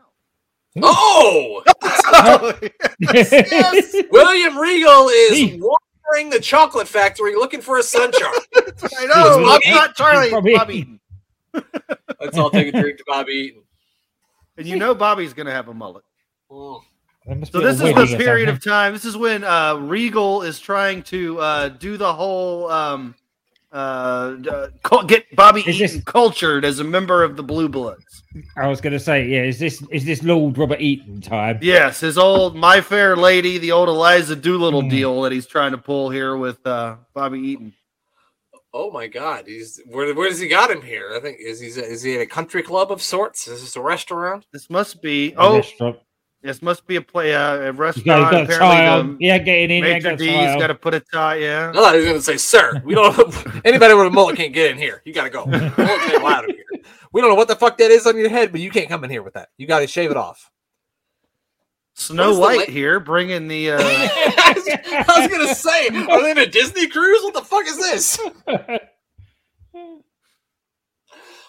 Oh, 0.82 1.62
yes, 3.00 3.94
William 4.10 4.58
Regal 4.58 5.08
is 5.08 5.60
wandering 5.60 6.30
the 6.30 6.40
chocolate 6.40 6.88
factory 6.88 7.36
looking 7.36 7.60
for 7.60 7.78
a 7.78 7.80
sunchar. 7.80 8.12
I 8.98 9.06
know. 9.06 9.44
Bob 9.44 9.60
It's 9.62 9.68
not 9.68 9.94
Charlie. 9.94 10.30
Bobby 10.32 10.54
Bobby 10.56 10.74
Eaton. 10.78 11.00
Let's 12.20 12.38
all 12.38 12.50
take 12.50 12.74
a 12.74 12.80
drink 12.80 12.98
to 12.98 13.04
Bobby 13.06 13.32
Eaton. 13.32 13.62
And 14.56 14.66
you 14.66 14.76
know 14.76 14.94
Bobby's 14.94 15.32
going 15.34 15.46
to 15.46 15.52
have 15.52 15.68
a 15.68 15.74
mullet. 15.74 16.04
Mm. 16.50 16.80
So 17.50 17.60
this 17.60 17.80
is 17.80 18.10
the 18.10 18.16
period 18.18 18.48
of 18.48 18.62
time. 18.62 18.92
This 18.92 19.04
is 19.06 19.16
when 19.16 19.44
uh, 19.44 19.76
Regal 19.76 20.42
is 20.42 20.60
trying 20.60 21.02
to 21.04 21.40
uh, 21.40 21.68
do 21.70 21.96
the 21.96 22.12
whole 22.12 22.70
um, 22.70 23.14
uh, 23.72 24.36
uh, 24.48 25.02
get 25.06 25.24
Bobby 25.34 25.60
Is 25.62 25.80
Eaton 25.80 25.96
this- 25.96 26.04
cultured 26.04 26.64
as 26.64 26.80
a 26.80 26.84
member 26.84 27.24
of 27.24 27.36
the 27.36 27.42
Blue 27.42 27.68
Bloods. 27.68 28.22
I 28.56 28.66
was 28.68 28.80
going 28.80 28.92
to 28.92 29.00
say, 29.00 29.26
yeah. 29.26 29.42
Is 29.44 29.58
this 29.58 29.82
is 29.90 30.04
this 30.04 30.22
Lord 30.22 30.58
Robert 30.58 30.80
Eaton 30.80 31.20
time? 31.20 31.58
Yes, 31.62 32.00
his 32.00 32.18
old 32.18 32.56
My 32.56 32.80
Fair 32.80 33.16
Lady, 33.16 33.58
the 33.58 33.72
old 33.72 33.88
Eliza 33.88 34.36
Doolittle 34.36 34.82
Hmm. 34.82 34.88
deal 34.88 35.22
that 35.22 35.32
he's 35.32 35.46
trying 35.46 35.70
to 35.72 35.78
pull 35.78 36.10
here 36.10 36.36
with 36.36 36.64
uh, 36.66 36.96
Bobby 37.14 37.38
Eaton. 37.40 37.72
Oh 38.76 38.90
my 38.90 39.06
God, 39.06 39.44
he's 39.46 39.80
where? 39.86 40.12
Where 40.12 40.28
does 40.28 40.40
he 40.40 40.48
got 40.48 40.68
him 40.68 40.82
here? 40.82 41.12
I 41.14 41.20
think 41.20 41.38
is 41.38 41.60
he's 41.60 41.76
is 41.76 42.02
he 42.02 42.16
at 42.16 42.20
a 42.20 42.26
country 42.26 42.60
club 42.60 42.90
of 42.90 43.00
sorts? 43.00 43.46
Is 43.46 43.60
this 43.60 43.76
a 43.76 43.80
restaurant? 43.80 44.46
This 44.52 44.68
must 44.68 45.00
be 45.00 45.32
A 45.34 45.38
oh, 45.38 45.56
restaurant. 45.58 45.98
this 46.42 46.60
must 46.60 46.84
be 46.88 46.96
a 46.96 47.00
play 47.00 47.36
uh, 47.36 47.54
a 47.58 47.72
restaurant. 47.72 48.04
got, 48.04 48.32
got 48.32 48.42
a 48.42 48.58
tie 48.58 48.88
on. 48.88 48.98
Apparently, 49.00 49.26
Yeah, 49.26 49.38
getting 49.38 49.68
the 49.68 49.76
in. 49.76 49.84
Yeah, 49.84 49.92
Major 49.92 50.10
got 50.10 50.14
a 50.14 50.16
D's 50.16 50.34
tie 50.34 50.52
on. 50.52 50.58
got 50.58 50.66
to 50.66 50.74
put 50.74 50.94
a 50.94 51.00
tie. 51.00 51.36
Yeah, 51.36 51.70
I 51.70 51.72
thought 51.72 51.92
he 51.94 51.98
was 51.98 52.06
going 52.06 52.18
to 52.18 52.22
say, 52.22 52.36
"Sir, 52.36 52.82
we 52.84 52.96
don't. 52.96 53.16
anybody 53.64 53.94
with 53.94 54.08
a 54.08 54.10
mullet 54.10 54.36
can't 54.36 54.52
get 54.52 54.72
in 54.72 54.76
here. 54.76 55.02
You 55.04 55.12
got 55.12 55.24
to 55.24 55.30
go. 55.30 55.46
Mullet 55.46 55.76
can't 55.76 56.20
allowed 56.20 56.50
in 56.50 56.56
here. 56.56 56.64
We 57.12 57.20
don't 57.20 57.30
know 57.30 57.36
what 57.36 57.46
the 57.46 57.54
fuck 57.54 57.78
that 57.78 57.92
is 57.92 58.08
on 58.08 58.16
your 58.18 58.28
head, 58.28 58.50
but 58.50 58.60
you 58.60 58.70
can't 58.70 58.88
come 58.88 59.04
in 59.04 59.10
here 59.10 59.22
with 59.22 59.34
that. 59.34 59.50
You 59.56 59.68
got 59.68 59.78
to 59.80 59.86
shave 59.86 60.10
it 60.10 60.16
off." 60.16 60.50
Snow 61.94 62.24
What 62.24 62.30
is 62.30 62.36
the 62.36 62.40
White 62.42 62.68
la- 62.68 62.74
here, 62.74 63.00
bringing 63.00 63.48
the. 63.48 63.70
Uh, 63.72 63.78
I 63.80 64.52
was, 64.56 64.68
I 65.08 65.20
was 65.20 65.28
gonna 65.30 65.54
say, 65.54 65.88
are 65.88 66.22
they 66.22 66.30
in 66.32 66.38
a 66.38 66.46
Disney 66.46 66.88
cruise? 66.88 67.22
What 67.22 67.34
the 67.34 67.42
fuck 67.42 67.66
is 67.66 67.78
this? 67.78 68.18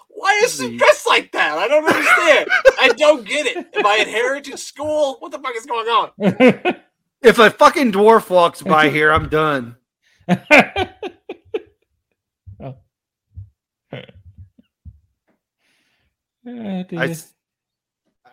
Why 0.09 0.41
is 0.43 0.55
she 0.57 0.77
dressed 0.77 1.07
like 1.07 1.31
that? 1.33 1.57
I 1.57 1.67
don't 1.67 1.85
understand. 1.85 2.49
I 2.79 2.87
don't 2.89 3.27
get 3.27 3.47
it. 3.47 3.67
Am 3.75 3.85
I 3.85 3.97
at 3.99 4.07
Heritage 4.07 4.59
School? 4.59 5.17
What 5.19 5.31
the 5.31 5.39
fuck 5.39 5.55
is 5.55 5.65
going 5.65 5.87
on? 5.87 6.11
if 7.21 7.37
a 7.37 7.49
fucking 7.49 7.91
dwarf 7.91 8.29
walks 8.29 8.61
by 8.61 8.89
here, 8.89 9.11
I'm 9.11 9.29
done. 9.29 9.75
Oh. 12.63 12.77
Oh. 13.91 13.99
I, 16.47 17.15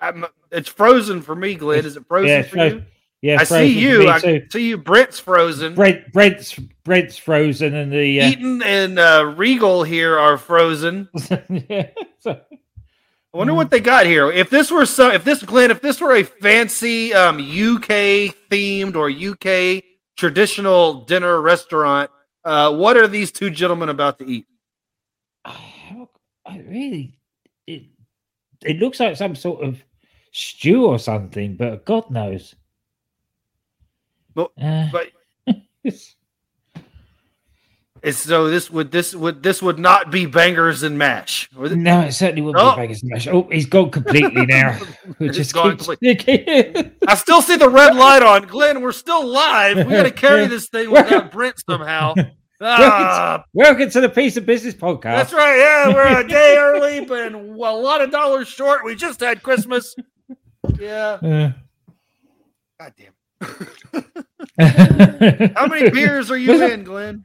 am 0.09 0.27
it's 0.51 0.69
frozen 0.69 1.23
for 1.23 1.35
me, 1.35 1.55
Glenn. 1.55 1.85
Is 1.87 1.97
it 1.97 2.07
frozen 2.07 2.29
yeah, 2.29 2.43
for 2.43 2.57
you? 2.57 2.85
yeah, 3.23 3.37
I 3.41 3.45
see 3.45 3.79
you. 3.79 4.09
I 4.11 4.21
too. 4.21 4.47
see 4.51 4.69
you. 4.69 4.77
Brent's 4.77 5.19
frozen. 5.19 5.75
Brent, 5.75 6.13
Brent's 6.13 6.55
Brent's 6.85 7.17
frozen, 7.17 7.75
and 7.75 7.93
the 7.93 8.21
uh, 8.21 8.29
Eaton 8.29 8.63
and 8.63 8.99
uh, 8.99 9.35
Regal 9.37 9.83
here 9.85 10.19
are 10.19 10.39
frozen. 10.39 11.09
yeah, 11.69 11.89
so- 12.19 12.41
I 13.35 13.39
wonder 13.39 13.55
what 13.55 13.71
they 13.71 13.81
got 13.81 14.05
here. 14.05 14.31
If 14.31 14.51
this 14.51 14.71
were 14.71 14.85
so, 14.85 15.11
if 15.11 15.25
this 15.25 15.43
Glenn, 15.43 15.71
if 15.71 15.81
this 15.81 16.03
were 16.03 16.15
a 16.17 16.23
fancy 16.23 17.15
um, 17.15 17.39
UK 17.39 18.35
themed 18.51 18.95
or 18.95 19.09
UK 19.09 19.83
traditional 20.17 21.05
dinner 21.07 21.41
restaurant, 21.41 22.11
uh, 22.45 22.75
what 22.75 22.99
are 22.99 23.09
these 23.09 23.33
two 23.33 23.49
gentlemen 23.49 23.89
about 23.89 24.19
to 24.19 24.27
eat? 24.27 24.47
I 25.47 25.57
I 26.47 26.59
really, 26.59 27.19
it 27.67 27.85
it 28.63 28.79
looks 28.79 29.01
like 29.01 29.17
some 29.17 29.35
sort 29.35 29.63
of 29.65 29.83
stew 30.33 30.87
or 30.87 30.99
something, 30.99 31.55
but 31.57 31.85
God 31.85 32.11
knows. 32.11 32.55
But- 34.35 34.51
Uh, 34.61 34.89
but- 34.91 35.11
it's- 35.85 36.17
It's, 38.03 38.19
so 38.19 38.49
this 38.49 38.69
would 38.69 38.91
this 38.91 39.15
would 39.15 39.45
this 39.45 39.63
would 39.63 39.79
not 39.79 40.11
be 40.11 40.27
bangers 40.27 40.83
and 40.83 40.99
mash. 40.99 41.49
No, 41.57 42.01
it 42.01 42.11
certainly 42.11 42.43
wouldn't 42.43 42.61
Oh. 42.65 42.75
be 42.77 42.83
and 42.93 43.01
mash. 43.05 43.29
Oh, 43.29 43.47
he's 43.53 43.67
gone 43.67 43.91
completely 43.93 44.45
now. 44.45 44.77
Just 45.21 45.55
gone 45.55 45.77
keeps- 45.77 45.89
I 47.07 47.15
still 47.15 47.41
see 47.43 47.55
the 47.55 47.69
red 47.69 47.95
light 47.95 48.25
on. 48.25 48.43
Glenn, 48.49 48.81
we're 48.83 48.91
still 48.91 49.25
live. 49.25 49.77
We 49.77 49.85
got 49.93 50.03
to 50.03 50.11
carry 50.11 50.47
this 50.49 50.69
thing 50.69 50.91
without 50.91 51.31
Brent 51.31 51.63
somehow. 51.65 52.15
Ah, 52.65 53.45
Welcome 53.53 53.91
to 53.91 54.01
the 54.01 54.09
Piece 54.09 54.37
of 54.37 54.47
Business 54.47 54.73
podcast. 54.75 55.03
that's 55.03 55.33
right. 55.33 55.57
Yeah, 55.59 55.93
we're 55.93 56.21
a 56.21 56.29
day 56.29 56.55
early, 56.57 57.05
but 57.05 57.33
a 57.35 57.37
lot 57.37 58.01
of 58.01 58.13
dollars 58.13 58.47
short. 58.47 58.85
We 58.85 58.95
just 58.95 59.19
had 59.19 59.43
Christmas. 59.43 59.97
Yeah. 60.79 61.19
Uh, 61.23 61.53
God 62.79 62.95
damn. 62.97 63.13
How 65.57 65.67
many 65.67 65.91
beers 65.91 66.31
are 66.31 66.37
you 66.37 66.63
in, 66.65 66.85
Glenn? 66.85 67.25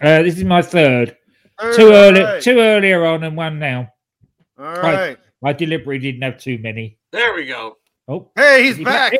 Uh, 0.00 0.22
this 0.22 0.36
is 0.36 0.44
my 0.44 0.62
third. 0.62 1.16
Third, 1.60 1.76
Two 1.76 1.92
early, 1.92 2.20
all 2.20 2.26
right. 2.32 2.42
two 2.42 2.58
earlier 2.58 3.04
on, 3.04 3.22
and 3.24 3.36
one 3.36 3.58
now. 3.58 3.88
All 4.58 4.74
right. 4.74 5.16
I 5.44 5.52
deliberately 5.52 5.98
didn't 5.98 6.22
have 6.22 6.38
too 6.38 6.58
many. 6.58 6.98
There 7.10 7.34
we 7.34 7.46
go. 7.46 7.76
Oh, 8.08 8.30
Hey, 8.36 8.64
he's 8.64 8.76
He's 8.76 8.84
back. 8.84 9.12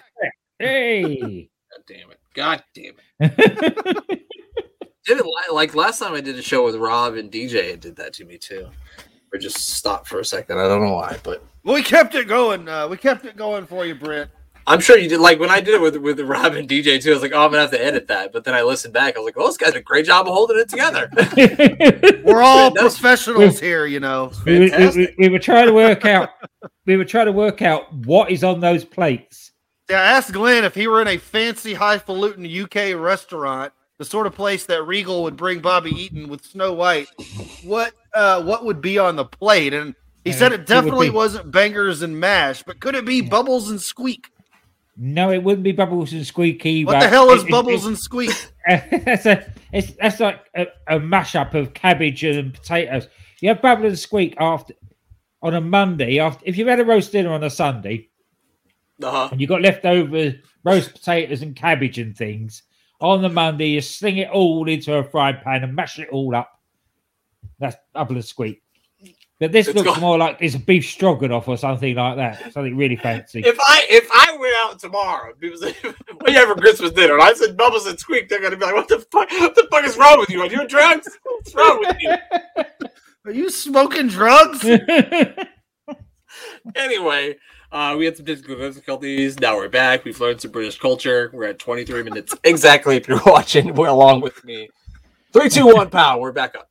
Hey. 0.58 1.48
God 1.72 1.84
damn 1.86 2.10
it. 2.10 2.18
God 2.34 2.64
damn 2.74 2.94
it. 3.20 4.28
Did 5.04 5.18
it 5.18 5.26
like 5.52 5.74
last 5.74 5.98
time 5.98 6.14
I 6.14 6.20
did 6.20 6.38
a 6.38 6.42
show 6.42 6.64
with 6.64 6.76
Rob 6.76 7.14
and 7.14 7.30
DJ, 7.30 7.54
it 7.54 7.80
did 7.80 7.96
that 7.96 8.12
to 8.14 8.24
me 8.24 8.38
too. 8.38 8.68
Or 9.32 9.38
just 9.38 9.56
stopped 9.76 10.06
for 10.06 10.20
a 10.20 10.24
second. 10.24 10.60
I 10.60 10.68
don't 10.68 10.84
know 10.84 10.92
why, 10.94 11.18
but 11.24 11.44
We 11.64 11.82
kept 11.82 12.14
it 12.14 12.26
going. 12.28 12.68
Uh, 12.68 12.88
we 12.88 12.96
kept 12.96 13.24
it 13.24 13.36
going 13.36 13.66
for 13.66 13.84
you, 13.86 13.94
Brent. 13.94 14.30
I'm 14.66 14.78
sure 14.80 14.96
you 14.96 15.08
did. 15.08 15.18
Like 15.20 15.40
when 15.40 15.50
I 15.50 15.60
did 15.60 15.74
it 15.74 15.80
with 15.80 15.96
with 15.96 16.20
Rob 16.20 16.54
and 16.54 16.68
DJ 16.68 17.02
too, 17.02 17.10
I 17.10 17.14
was 17.14 17.22
like, 17.22 17.32
oh, 17.32 17.44
I'm 17.44 17.50
gonna 17.50 17.62
have 17.62 17.70
to 17.72 17.84
edit 17.84 18.06
that. 18.08 18.32
But 18.32 18.44
then 18.44 18.54
I 18.54 18.62
listened 18.62 18.94
back. 18.94 19.16
I 19.16 19.18
was 19.18 19.26
like, 19.26 19.36
well, 19.36 19.46
this 19.48 19.56
guy 19.56 19.66
did 19.66 19.76
a 19.76 19.80
great 19.82 20.06
job 20.06 20.26
of 20.28 20.32
holding 20.34 20.58
it 20.58 20.68
together. 20.68 21.10
We're 22.24 22.42
all 22.42 22.70
That's- 22.72 22.94
professionals 22.98 23.58
here, 23.58 23.86
you 23.86 23.98
know. 24.00 24.30
we, 24.46 24.60
we- 24.70 24.70
we- 24.70 25.14
we 25.18 25.28
were 25.28 25.38
trying 25.40 25.66
to 25.66 25.72
work 25.72 26.04
out. 26.04 26.30
We 26.86 26.96
were 26.96 27.04
trying 27.04 27.26
to 27.26 27.32
work 27.32 27.60
out 27.62 27.92
what 27.92 28.30
is 28.30 28.44
on 28.44 28.60
those 28.60 28.84
plates. 28.84 29.52
Yeah, 29.90 30.00
I 30.00 30.04
asked 30.04 30.32
Glenn 30.32 30.64
if 30.64 30.74
he 30.76 30.86
were 30.86 31.02
in 31.02 31.08
a 31.08 31.16
fancy, 31.18 31.74
highfalutin 31.74 32.46
UK 32.46 32.96
restaurant, 32.96 33.72
the 33.98 34.04
sort 34.04 34.26
of 34.28 34.34
place 34.34 34.64
that 34.66 34.84
Regal 34.86 35.24
would 35.24 35.36
bring 35.36 35.58
Bobby 35.60 35.90
Eaton 35.90 36.28
with 36.28 36.44
Snow 36.44 36.72
White, 36.72 37.08
what 37.64 37.92
uh, 38.14 38.42
what 38.42 38.64
would 38.64 38.80
be 38.80 38.98
on 38.98 39.16
the 39.16 39.24
plate? 39.24 39.74
And 39.74 39.94
he 40.24 40.30
Uh, 40.30 40.34
said 40.34 40.52
it 40.52 40.54
it 40.54 40.58
would 40.60 40.66
definitely 40.66 41.08
be- 41.10 41.14
wasn't 41.16 41.50
bangers 41.50 42.02
and 42.02 42.18
mash, 42.18 42.62
but 42.62 42.80
could 42.80 42.94
it 42.94 43.04
be 43.04 43.20
bubbles 43.20 43.70
and 43.70 43.80
squeak? 43.80 44.28
No, 44.96 45.30
it 45.30 45.42
wouldn't 45.42 45.62
be 45.64 45.72
Bubbles 45.72 46.12
and 46.12 46.26
Squeaky. 46.26 46.84
What 46.84 47.00
the 47.00 47.08
hell 47.08 47.30
is 47.30 47.42
it- 47.42 47.46
it- 47.48 47.50
bubbles 47.50 47.84
it- 47.86 47.88
and 47.88 47.98
squeak? 47.98 48.30
that's 48.68 49.24
a 49.24 49.50
it's 49.72 49.92
that's 49.94 50.20
like 50.20 50.40
a, 50.54 50.66
a 50.86 51.00
mashup 51.00 51.54
of 51.54 51.72
cabbage 51.72 52.22
and 52.24 52.52
potatoes. 52.52 53.08
You 53.40 53.48
have 53.48 53.62
bubble 53.62 53.86
and 53.86 53.98
squeak 53.98 54.34
after 54.38 54.74
on 55.42 55.54
a 55.54 55.60
Monday 55.62 56.18
after 56.18 56.44
if 56.46 56.56
you've 56.58 56.68
had 56.68 56.78
a 56.78 56.84
roast 56.84 57.10
dinner 57.10 57.32
on 57.32 57.42
a 57.42 57.48
Sunday 57.50 58.10
uh-huh. 59.02 59.30
and 59.32 59.40
you've 59.40 59.48
got 59.48 59.62
leftover 59.62 60.34
roast 60.62 60.92
potatoes 60.92 61.40
and 61.42 61.56
cabbage 61.56 61.98
and 61.98 62.14
things 62.16 62.62
on 63.00 63.22
the 63.22 63.28
Monday, 63.30 63.68
you 63.70 63.80
sling 63.80 64.18
it 64.18 64.28
all 64.30 64.68
into 64.68 64.94
a 64.94 65.02
frying 65.02 65.38
pan 65.42 65.64
and 65.64 65.74
mash 65.74 65.98
it 65.98 66.10
all 66.10 66.36
up. 66.36 66.52
That's 67.58 67.76
bubble 67.92 68.14
and 68.16 68.24
squeak. 68.24 68.61
But 69.42 69.50
this 69.50 69.66
It's 69.66 69.74
looks 69.74 69.88
got- 69.88 70.00
more 70.00 70.16
like 70.18 70.36
it's 70.38 70.54
a 70.54 70.58
beef 70.60 70.86
stroganoff 70.88 71.48
or 71.48 71.56
something 71.56 71.96
like 71.96 72.14
that. 72.16 72.52
Something 72.52 72.76
really 72.76 72.94
fancy. 72.94 73.40
If 73.44 73.58
I 73.58 73.84
if 73.90 74.08
I 74.12 74.36
went 74.38 74.54
out 74.64 74.78
tomorrow, 74.78 75.34
people 75.34 75.58
say, 75.58 75.72
"What 75.82 76.26
do 76.26 76.32
you 76.32 76.38
have 76.38 76.46
for 76.46 76.54
Christmas 76.54 76.92
dinner?" 76.92 77.14
And 77.14 77.22
I 77.24 77.32
said 77.34 77.56
Bubbles 77.56 77.86
and 77.86 77.98
Squeak, 77.98 78.28
they're 78.28 78.40
gonna 78.40 78.56
be 78.56 78.64
like, 78.64 78.76
"What 78.76 78.86
the 78.86 79.00
fuck? 79.00 79.28
What 79.32 79.56
the 79.56 79.66
fuck 79.68 79.84
is 79.84 79.96
wrong 79.96 80.20
with 80.20 80.30
you? 80.30 80.42
Are 80.42 80.46
you 80.46 80.60
on 80.60 80.68
drugs? 80.68 81.08
What's 81.24 81.52
wrong 81.56 81.80
with 81.80 81.96
you?" 81.98 82.14
Are 83.24 83.32
you 83.32 83.50
smoking 83.50 84.06
drugs? 84.06 84.64
Anyway, 86.76 87.36
uh, 87.72 87.94
we 87.98 88.04
had 88.04 88.16
some 88.16 88.24
technical 88.24 88.56
difficulties. 88.56 89.38
Now 89.40 89.56
we're 89.56 89.68
back. 89.68 90.04
We've 90.04 90.18
learned 90.20 90.40
some 90.40 90.50
British 90.52 90.78
culture. 90.78 91.30
We're 91.32 91.44
at 91.46 91.58
23 91.58 92.04
minutes 92.04 92.34
exactly. 92.44 92.96
If 92.96 93.08
you're 93.08 93.20
watching 93.26 93.74
well, 93.74 93.94
along 93.94 94.20
with 94.20 94.44
me, 94.44 94.68
three, 95.32 95.48
two, 95.48 95.66
one, 95.66 95.90
pow. 95.90 96.18
We're 96.18 96.32
back 96.32 96.54
up. 96.54 96.70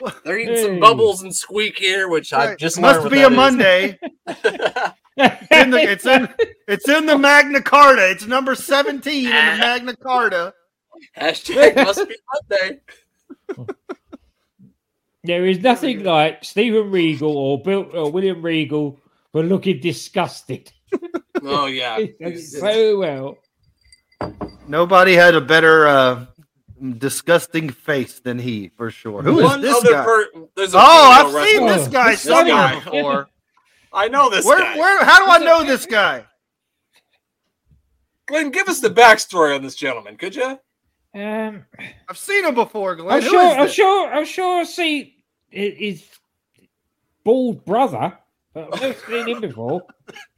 They're 0.24 0.38
eating 0.38 0.56
some 0.56 0.80
bubbles 0.80 1.22
and 1.22 1.34
squeak 1.34 1.78
here, 1.78 2.08
which 2.08 2.32
I 2.32 2.54
just 2.56 2.80
must 2.80 3.10
be 3.10 3.22
a 3.22 3.28
is. 3.28 3.36
Monday. 3.36 3.98
In 5.50 5.70
the, 5.70 5.78
it's 5.82 6.06
in 6.06 6.28
it's 6.66 6.88
in 6.88 7.04
the 7.04 7.18
Magna 7.18 7.60
Carta. 7.60 8.10
It's 8.10 8.26
number 8.26 8.54
seventeen 8.54 9.26
in 9.26 9.32
the 9.32 9.58
Magna 9.58 9.94
Carta. 9.94 10.54
Hashtag 11.14 11.74
must 11.76 12.08
be 12.08 12.16
Monday. 12.48 12.80
There 15.24 15.44
is 15.44 15.58
nothing 15.60 16.04
like 16.04 16.42
Steven 16.44 16.90
Regal 16.90 17.36
or 17.36 17.60
Bill 17.60 17.90
or 17.92 18.10
William 18.10 18.40
Regal 18.40 18.98
for 19.32 19.42
looking 19.42 19.80
disgusted. 19.80 20.72
Oh 21.42 21.66
yeah. 21.66 21.98
He 21.98 22.14
does 22.20 22.54
it 22.54 22.60
so 22.60 22.98
well. 22.98 23.36
Nobody 24.66 25.14
had 25.14 25.34
a 25.34 25.40
better 25.40 25.86
uh, 25.86 26.26
disgusting 26.98 27.70
face 27.70 28.20
than 28.20 28.38
he, 28.38 28.68
for 28.68 28.90
sure. 28.90 29.22
Who 29.22 29.38
is 29.38 29.44
One 29.44 29.60
this 29.60 29.76
other 29.76 29.92
guy? 29.92 30.04
per- 30.04 30.30
there's 30.56 30.74
a 30.74 30.78
oh, 30.78 30.80
I've 30.82 31.48
seen 31.48 31.66
this 31.66 31.88
guy 31.88 32.10
This 32.12 32.22
somewhere 32.22 32.46
guy. 32.46 32.74
before. 32.84 33.28
I 33.92 34.08
know 34.08 34.30
this 34.30 34.44
Where, 34.46 34.58
guy. 34.58 34.76
where? 34.78 35.04
How 35.04 35.24
do 35.24 35.30
I 35.30 35.38
know 35.44 35.64
this 35.64 35.84
guy? 35.86 36.24
Glenn, 38.26 38.50
give 38.50 38.68
us 38.68 38.80
the 38.80 38.90
backstory 38.90 39.54
on 39.56 39.62
this 39.62 39.74
gentleman, 39.74 40.16
could 40.16 40.36
you? 40.36 40.58
Um, 41.12 41.64
I've 42.08 42.16
seen 42.18 42.44
him 42.46 42.54
before, 42.54 42.94
Glenn. 42.94 43.16
I'm 43.16 43.22
Who 43.22 43.28
sure. 43.30 43.40
I'm 43.58 43.68
sure. 43.68 44.12
I'm 44.12 44.24
sure. 44.24 44.60
I 44.60 44.64
see 44.64 45.16
his 45.50 46.04
bald 47.24 47.64
brother, 47.64 48.16
but 48.54 48.72
I've 48.74 48.80
never 48.80 48.98
seen 49.10 49.28
him 49.28 49.40
before. 49.40 49.82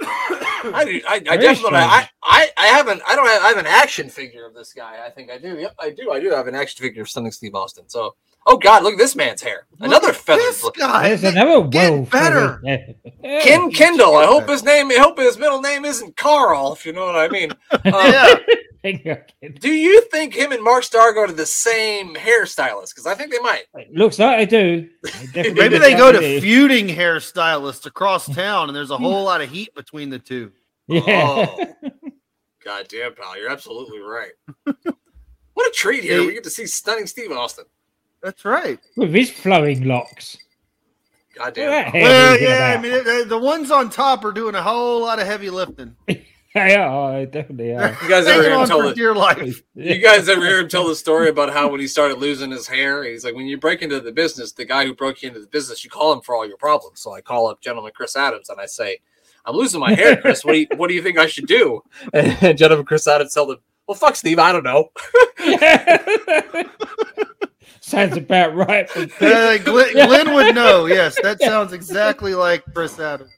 I, 0.00 1.02
I, 1.08 1.14
I 1.30 1.36
definitely 1.36 1.78
I, 1.78 2.08
I, 2.22 2.50
I 2.56 2.66
haven't 2.66 3.02
I 3.06 3.16
don't 3.16 3.26
have, 3.26 3.42
I 3.42 3.48
have 3.48 3.58
an 3.58 3.66
action 3.66 4.08
figure 4.08 4.46
of 4.46 4.54
this 4.54 4.72
guy. 4.72 5.04
I 5.04 5.10
think 5.10 5.30
I 5.30 5.38
do. 5.38 5.58
Yep, 5.58 5.74
I 5.78 5.90
do. 5.90 6.10
I 6.10 6.20
do 6.20 6.30
have 6.30 6.46
an 6.46 6.54
action 6.54 6.82
figure 6.82 7.02
of 7.02 7.08
Stunning 7.08 7.32
Steve 7.32 7.54
Austin. 7.54 7.88
So, 7.88 8.14
oh 8.46 8.56
God, 8.56 8.82
look 8.82 8.92
at 8.94 8.98
this 8.98 9.16
man's 9.16 9.42
hair. 9.42 9.66
Look 9.78 9.88
Another 9.88 10.12
feather. 10.12 10.42
This 10.42 10.60
fl- 10.60 10.68
guy. 10.70 11.08
There's 11.08 11.24
another 11.24 11.66
get 11.68 11.90
well 11.92 12.02
better. 12.04 12.60
Ken 13.22 13.70
Kendall. 13.70 14.16
I 14.16 14.26
hope 14.26 14.48
his 14.48 14.64
name. 14.64 14.90
I 14.90 14.96
hope 14.96 15.18
his 15.18 15.38
middle 15.38 15.60
name 15.60 15.84
isn't 15.84 16.16
Carl. 16.16 16.72
If 16.72 16.84
you 16.86 16.92
know 16.92 17.06
what 17.06 17.16
I 17.16 17.28
mean. 17.28 17.52
Um, 17.70 17.80
Yeah. 17.84 18.34
Do 19.60 19.70
you 19.70 20.00
think 20.10 20.34
him 20.34 20.52
and 20.52 20.62
Mark 20.62 20.84
Stargard 20.84 21.28
are 21.28 21.32
the 21.32 21.46
same 21.46 22.14
hairstylist? 22.14 22.90
Because 22.90 23.06
I 23.06 23.14
think 23.14 23.30
they 23.32 23.38
might. 23.40 23.64
Looks 23.92 24.18
like 24.18 24.38
they 24.38 24.46
do. 24.46 24.88
definitely 25.32 25.52
Maybe 25.52 25.78
they 25.78 25.94
go 25.94 26.12
to 26.12 26.18
do. 26.18 26.40
feuding 26.40 26.88
hairstylists 26.88 27.86
across 27.86 28.26
town, 28.34 28.68
and 28.68 28.76
there's 28.76 28.90
a 28.90 28.96
whole 28.98 29.24
lot 29.24 29.40
of 29.40 29.50
heat 29.50 29.74
between 29.74 30.10
the 30.10 30.18
two. 30.18 30.52
Yeah. 30.86 31.02
Oh. 31.06 31.74
God 32.64 32.86
damn, 32.88 33.14
pal, 33.14 33.38
you're 33.38 33.50
absolutely 33.50 34.00
right. 34.00 34.32
What 34.64 35.66
a 35.66 35.70
treat 35.74 36.04
here. 36.04 36.20
We 36.24 36.34
get 36.34 36.44
to 36.44 36.50
see 36.50 36.66
stunning 36.66 37.06
Steve 37.06 37.32
Austin. 37.32 37.64
That's 38.22 38.44
right. 38.44 38.78
With 38.96 39.14
his 39.14 39.30
flowing 39.30 39.84
locks. 39.84 40.36
God 41.34 41.46
Look 41.46 41.54
damn. 41.56 41.72
at 41.72 41.92
that 41.92 41.92
pal. 41.92 42.00
hair 42.00 42.02
Well, 42.02 42.32
moving 42.32 42.48
yeah, 42.48 42.76
I 42.78 42.80
mean, 43.22 43.28
the 43.28 43.38
ones 43.38 43.70
on 43.70 43.90
top 43.90 44.24
are 44.24 44.32
doing 44.32 44.54
a 44.54 44.62
whole 44.62 45.00
lot 45.02 45.18
of 45.18 45.26
heavy 45.26 45.50
lifting. 45.50 45.94
They 46.54 46.76
are. 46.76 47.12
They 47.12 47.26
definitely 47.26 47.74
are. 47.74 47.96
You 48.02 48.08
guys 48.08 48.26
ever 48.26 48.42
Hanging 48.42 48.50
hear 48.50 48.60
him 48.60 48.66
tell 48.66 48.82
the, 48.82 48.94
dear 48.94 49.14
life. 49.14 49.62
You 49.74 49.98
guys 49.98 50.28
ever 50.28 50.40
hear 50.44 50.60
him 50.60 50.68
tell 50.68 50.86
the 50.88 50.94
story 50.96 51.28
about 51.28 51.52
how 51.52 51.68
when 51.68 51.80
he 51.80 51.86
started 51.86 52.18
losing 52.18 52.50
his 52.50 52.66
hair, 52.66 53.04
he's 53.04 53.24
like, 53.24 53.34
when 53.34 53.46
you 53.46 53.58
break 53.58 53.82
into 53.82 54.00
the 54.00 54.12
business, 54.12 54.52
the 54.52 54.64
guy 54.64 54.84
who 54.86 54.94
broke 54.94 55.22
you 55.22 55.28
into 55.28 55.40
the 55.40 55.46
business, 55.46 55.84
you 55.84 55.90
call 55.90 56.12
him 56.12 56.20
for 56.22 56.34
all 56.34 56.46
your 56.46 56.56
problems. 56.56 57.00
So 57.00 57.12
I 57.12 57.20
call 57.20 57.48
up 57.48 57.60
gentleman 57.60 57.92
Chris 57.94 58.16
Adams 58.16 58.48
and 58.48 58.60
I 58.60 58.66
say, 58.66 58.98
I'm 59.44 59.54
losing 59.54 59.80
my 59.80 59.94
hair, 59.94 60.16
Chris. 60.16 60.44
What 60.44 60.52
do 60.52 60.58
you 60.60 60.66
what 60.76 60.88
do 60.88 60.94
you 60.94 61.02
think 61.02 61.18
I 61.18 61.26
should 61.26 61.46
do? 61.46 61.82
And 62.12 62.56
gentleman 62.58 62.86
Chris 62.86 63.06
Adams 63.06 63.34
told 63.34 63.50
him, 63.50 63.58
Well, 63.86 63.94
fuck 63.94 64.16
Steve, 64.16 64.38
I 64.38 64.52
don't 64.52 64.64
know. 64.64 64.90
Sounds 67.80 68.16
about 68.18 68.54
right. 68.54 68.88
for 68.90 69.00
Uh, 69.24 69.56
Glenn, 69.58 69.92
Glenn 69.92 70.34
would 70.34 70.54
know. 70.54 70.84
Yes, 70.86 71.16
that 71.22 71.40
sounds 71.40 71.72
exactly 71.72 72.34
like 72.34 72.62
Chris 72.74 72.98
Adams. 72.98 73.30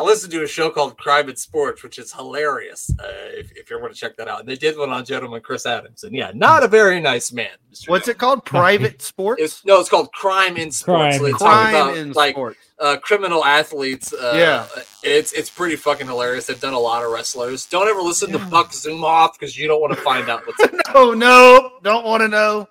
I 0.00 0.02
listened 0.02 0.32
to 0.32 0.42
a 0.42 0.46
show 0.46 0.70
called 0.70 0.96
Crime 0.96 1.28
and 1.28 1.38
Sports, 1.38 1.82
which 1.82 1.98
is 1.98 2.10
hilarious. 2.10 2.90
Uh, 2.98 3.04
if, 3.36 3.52
if 3.52 3.68
you 3.68 3.78
want 3.78 3.92
to 3.92 3.98
check 4.00 4.16
that 4.16 4.28
out, 4.28 4.40
and 4.40 4.48
they 4.48 4.56
did 4.56 4.78
one 4.78 4.88
on 4.88 5.04
gentleman 5.04 5.42
Chris 5.42 5.66
Adams, 5.66 6.04
and 6.04 6.14
yeah, 6.16 6.30
not 6.34 6.62
a 6.62 6.68
very 6.68 7.00
nice 7.00 7.32
man. 7.32 7.50
Mr. 7.70 7.90
What's 7.90 8.06
Dale. 8.06 8.12
it 8.12 8.18
called? 8.18 8.44
Private 8.46 9.02
sports. 9.02 9.42
It's, 9.42 9.64
no, 9.66 9.78
it's 9.78 9.90
called 9.90 10.10
Crime 10.12 10.56
in 10.56 10.70
Sports. 10.72 11.18
Crime 11.18 11.20
So 11.20 11.26
in 11.26 11.32
Crime 11.34 11.74
about 11.74 11.96
in 11.98 12.12
like 12.12 12.34
sports. 12.34 12.58
uh, 12.78 12.96
criminal 13.02 13.44
athletes. 13.44 14.14
Uh, 14.14 14.32
Yeah. 14.34 14.66
it's 15.02 15.32
it's 15.34 15.50
pretty 15.50 15.76
fucking 15.76 16.06
hilarious. 16.06 16.46
They've 16.46 16.58
done 16.58 16.72
a 16.72 16.78
lot 16.78 17.04
of 17.04 17.10
wrestlers. 17.12 17.66
Don't 17.66 17.86
ever 17.86 18.00
listen 18.00 18.32
to 18.32 18.38
Buck 18.38 18.70
Zumhofe 18.72 19.34
because 19.38 19.58
you 19.58 19.68
don't 19.68 19.82
want 19.82 19.92
to 19.94 20.00
find 20.00 20.30
out 20.30 20.46
what's. 20.46 20.64
Oh 20.94 21.12
no, 21.14 21.72
don't 21.84 22.04
want 22.06 22.22
to 22.22 22.28
know. 22.28 22.68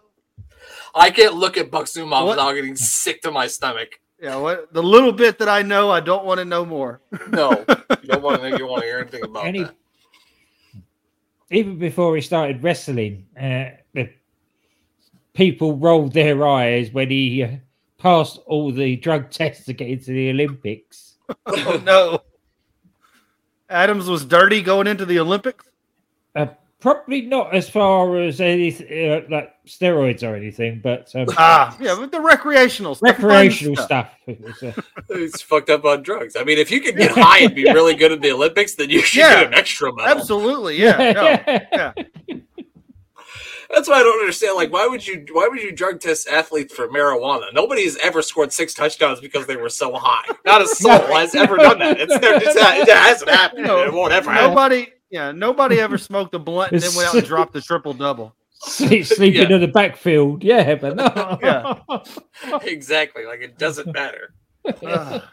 I 0.96 1.12
can't 1.12 1.36
look 1.36 1.58
at 1.58 1.70
Buck 1.72 1.86
Zumhofe 1.86 2.10
What? 2.26 2.28
without 2.30 2.54
getting 2.54 2.76
sick 2.76 3.22
to 3.22 3.32
my 3.32 3.46
stomach. 3.48 4.00
Yeah, 4.22 4.36
what 4.38 4.74
the 4.74 4.84
little 4.84 5.12
bit 5.14 5.40
that 5.40 5.48
I 5.48 5.62
know, 5.62 5.90
I 5.90 6.00
don't 6.02 6.26
want 6.26 6.40
to 6.40 6.46
know 6.46 6.66
more. 6.66 7.02
No, 7.30 7.52
you 8.02 8.10
don't 8.10 8.22
want 8.22 8.42
to. 8.42 8.58
You 8.58 8.68
want 8.68 8.82
to 8.82 8.88
hear 8.88 9.00
anything 9.00 9.24
about 9.24 9.46
Any- 9.46 9.64
that. 9.64 9.76
Even 11.52 11.80
before 11.80 12.16
he 12.16 12.22
started 12.22 12.62
wrestling, 12.62 13.26
uh, 13.40 13.72
the 13.94 14.12
people 15.34 15.78
rolled 15.78 16.14
their 16.14 16.46
eyes 16.48 16.92
when 16.92 17.10
he 17.10 17.44
uh, 17.44 17.50
passed 17.98 18.40
all 18.46 18.72
the 18.72 18.96
drug 18.98 19.30
tests 19.32 19.66
to 19.66 19.74
get 19.74 19.88
into 19.90 20.12
the 20.12 20.30
Olympics. 20.30 21.16
Oh 21.46 21.82
no. 21.86 22.22
Adams 23.70 24.08
was 24.10 24.26
dirty 24.26 24.62
going 24.64 24.88
into 24.88 25.06
the 25.06 25.20
Olympics. 25.20 25.66
Probably 26.80 27.22
not 27.22 27.54
as 27.54 27.70
far 27.70 28.20
as 28.20 28.40
anything 28.42 29.12
uh, 29.12 29.22
like 29.30 29.54
steroids 29.68 30.24
or 30.24 30.36
anything, 30.36 30.80
but 30.84 31.14
um, 31.16 31.28
Ah, 31.38 31.76
yeah, 31.80 31.96
but 32.00 32.12
the 32.12 32.22
recreational 32.22 32.96
stuff, 32.96 33.18
recreational 33.22 33.76
stuff. 33.76 33.88
stuff. 33.88 34.16
It's, 34.28 34.64
uh, 34.64 34.82
He's 35.16 35.42
fucked 35.42 35.70
up 35.70 35.86
on 35.86 36.04
drugs. 36.04 36.36
I 36.36 36.44
mean, 36.44 36.58
if 36.58 36.70
you 36.72 36.82
can 36.82 36.96
get 36.96 37.12
high 37.12 37.40
and 37.40 37.56
be 37.56 37.64
really 37.66 37.96
good 37.96 38.12
at 38.12 38.22
the 38.22 38.32
Olympics, 38.32 38.76
then 38.76 38.90
you 38.90 39.02
should 39.02 39.20
Yeah. 39.22 39.36
get 39.44 39.48
an 39.48 39.54
extra 39.56 39.92
medal. 39.94 40.18
Absolutely, 40.20 40.78
yeah. 40.78 40.98
no, 41.14 41.24
yeah. 41.74 41.94
That's 43.72 43.88
why 43.88 43.96
I 44.00 44.04
don't 44.04 44.20
understand. 44.20 44.56
Like, 44.56 44.74
why 44.74 44.88
would 44.88 45.06
you? 45.06 45.26
Why 45.32 45.48
would 45.48 45.62
you 45.62 45.72
drug 45.72 46.00
test 46.00 46.28
athletes 46.28 46.74
for 46.74 46.88
marijuana? 46.88 47.54
Nobody's 47.54 47.98
ever 47.98 48.24
scored 48.24 48.52
six 48.52 48.74
touchdowns 48.74 49.20
because 49.20 49.46
they 49.46 49.58
were 49.58 49.70
so 49.70 49.94
high. 49.94 50.24
Not 50.44 50.64
a 50.64 50.68
soul 50.68 50.92
has 50.98 51.36
ever 51.36 51.56
done 51.58 51.78
that. 51.78 52.00
It's 52.00 52.12
never. 52.12 52.44
It's 52.44 52.56
not, 52.56 52.78
it 52.78 52.90
hasn't 52.90 53.30
happened. 53.30 53.68
No, 53.68 53.84
it 53.84 53.94
won't 53.94 54.12
ever 54.12 54.32
happen. 54.32 54.88
Nobody, 55.12 55.16
yeah, 55.28 55.32
nobody 55.32 55.80
ever 55.80 55.98
smoked 56.10 56.34
a 56.36 56.40
blunt 56.40 56.72
and 56.74 56.82
then 56.82 56.96
went 56.96 57.10
out 57.10 57.16
and 57.16 57.26
dropped 57.26 57.54
the 57.54 57.62
triple 57.62 57.94
double. 57.94 58.36
sleep, 58.62 59.06
sleeping 59.06 59.50
Yeah. 59.50 59.56
in 59.56 59.62
the 59.62 59.68
backfield, 59.68 60.44
yeah, 60.44 60.76
but 60.76 60.96
no. 60.96 61.38
Yeah. 61.42 61.80
Exactly. 62.64 63.26
Like 63.26 63.42
it 63.42 63.58
doesn't 63.58 63.94
matter. 63.94 64.34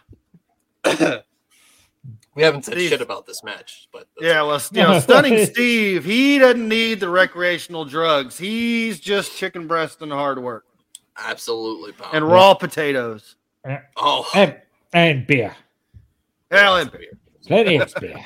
We 2.35 2.43
haven't 2.43 2.66
said 2.66 2.74
Steve. 2.74 2.91
shit 2.91 3.01
about 3.01 3.24
this 3.27 3.43
match, 3.43 3.89
but 3.95 4.09
yeah, 4.20 4.43
well, 4.43 4.61
you 4.70 4.83
know, 4.83 5.01
stunning 5.01 5.47
Steve, 5.53 6.05
he 6.05 6.39
doesn't 6.39 6.68
need 6.68 7.01
the 7.01 7.09
recreational 7.09 7.87
drugs. 7.87 8.37
He's 8.37 9.01
just 9.01 9.35
chicken 9.35 9.66
breast 9.66 10.03
and 10.03 10.12
hard 10.12 10.39
work 10.43 10.66
absolutely. 11.16 11.93
Pal. 11.93 12.11
and 12.12 12.29
raw 12.29 12.53
potatoes. 12.53 13.37
oh, 13.97 14.29
and, 14.35 14.55
and 14.93 15.27
beer, 15.27 15.57
Hell, 16.51 16.77
and 16.77 16.93
plenty 17.47 17.77
of 17.79 17.95
beer. 18.03 18.22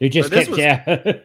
You 0.00 0.08
just 0.08 0.30
But 0.30 0.36
this 0.46 0.48
kept 0.48 1.06
you 1.06 1.12
out, 1.12 1.22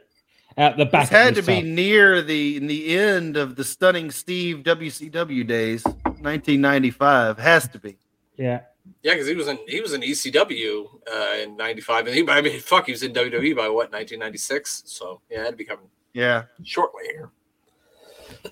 out 0.57 0.77
the 0.77 0.85
back. 0.85 1.09
This 1.09 1.09
had 1.09 1.29
of 1.29 1.35
to 1.35 1.41
the 1.41 1.47
be 1.47 1.61
tub. 1.61 1.65
near 1.65 2.21
the 2.21 2.59
the 2.59 2.97
end 2.97 3.37
of 3.37 3.55
the 3.55 3.63
stunning 3.63 4.09
Steve 4.11 4.57
WCW 4.63 5.45
days, 5.47 5.83
1995. 5.83 7.37
Has 7.39 7.67
to 7.69 7.79
be. 7.79 7.97
yeah. 8.37 8.61
yeah, 9.03 9.13
because 9.13 9.27
he 9.27 9.35
was 9.35 9.47
in 9.47 9.59
he 9.67 9.79
was 9.81 9.93
in 9.93 10.01
ECW 10.01 10.85
uh, 11.11 11.37
in 11.43 11.55
'95, 11.55 12.07
and 12.07 12.15
he 12.15 12.27
I 12.27 12.41
mean, 12.41 12.59
fuck, 12.59 12.85
he 12.87 12.91
was 12.93 13.03
in 13.03 13.13
WWE 13.13 13.55
by 13.55 13.67
what 13.69 13.91
1996. 13.91 14.83
So 14.85 15.21
yeah, 15.29 15.41
it 15.41 15.45
had 15.45 15.51
to 15.51 15.57
be 15.57 15.65
coming 15.65 15.85
Yeah. 16.13 16.43
shortly 16.63 17.03
here. 17.11 17.29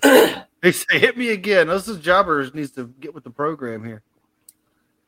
They 0.62 0.70
say 0.70 1.00
hit 1.00 1.16
me 1.16 1.30
again. 1.30 1.66
This 1.66 1.88
is 1.88 1.98
Jobbers 1.98 2.54
needs 2.54 2.70
to 2.72 2.86
get 3.00 3.12
with 3.12 3.24
the 3.24 3.30
program 3.30 3.82
here. 3.84 4.02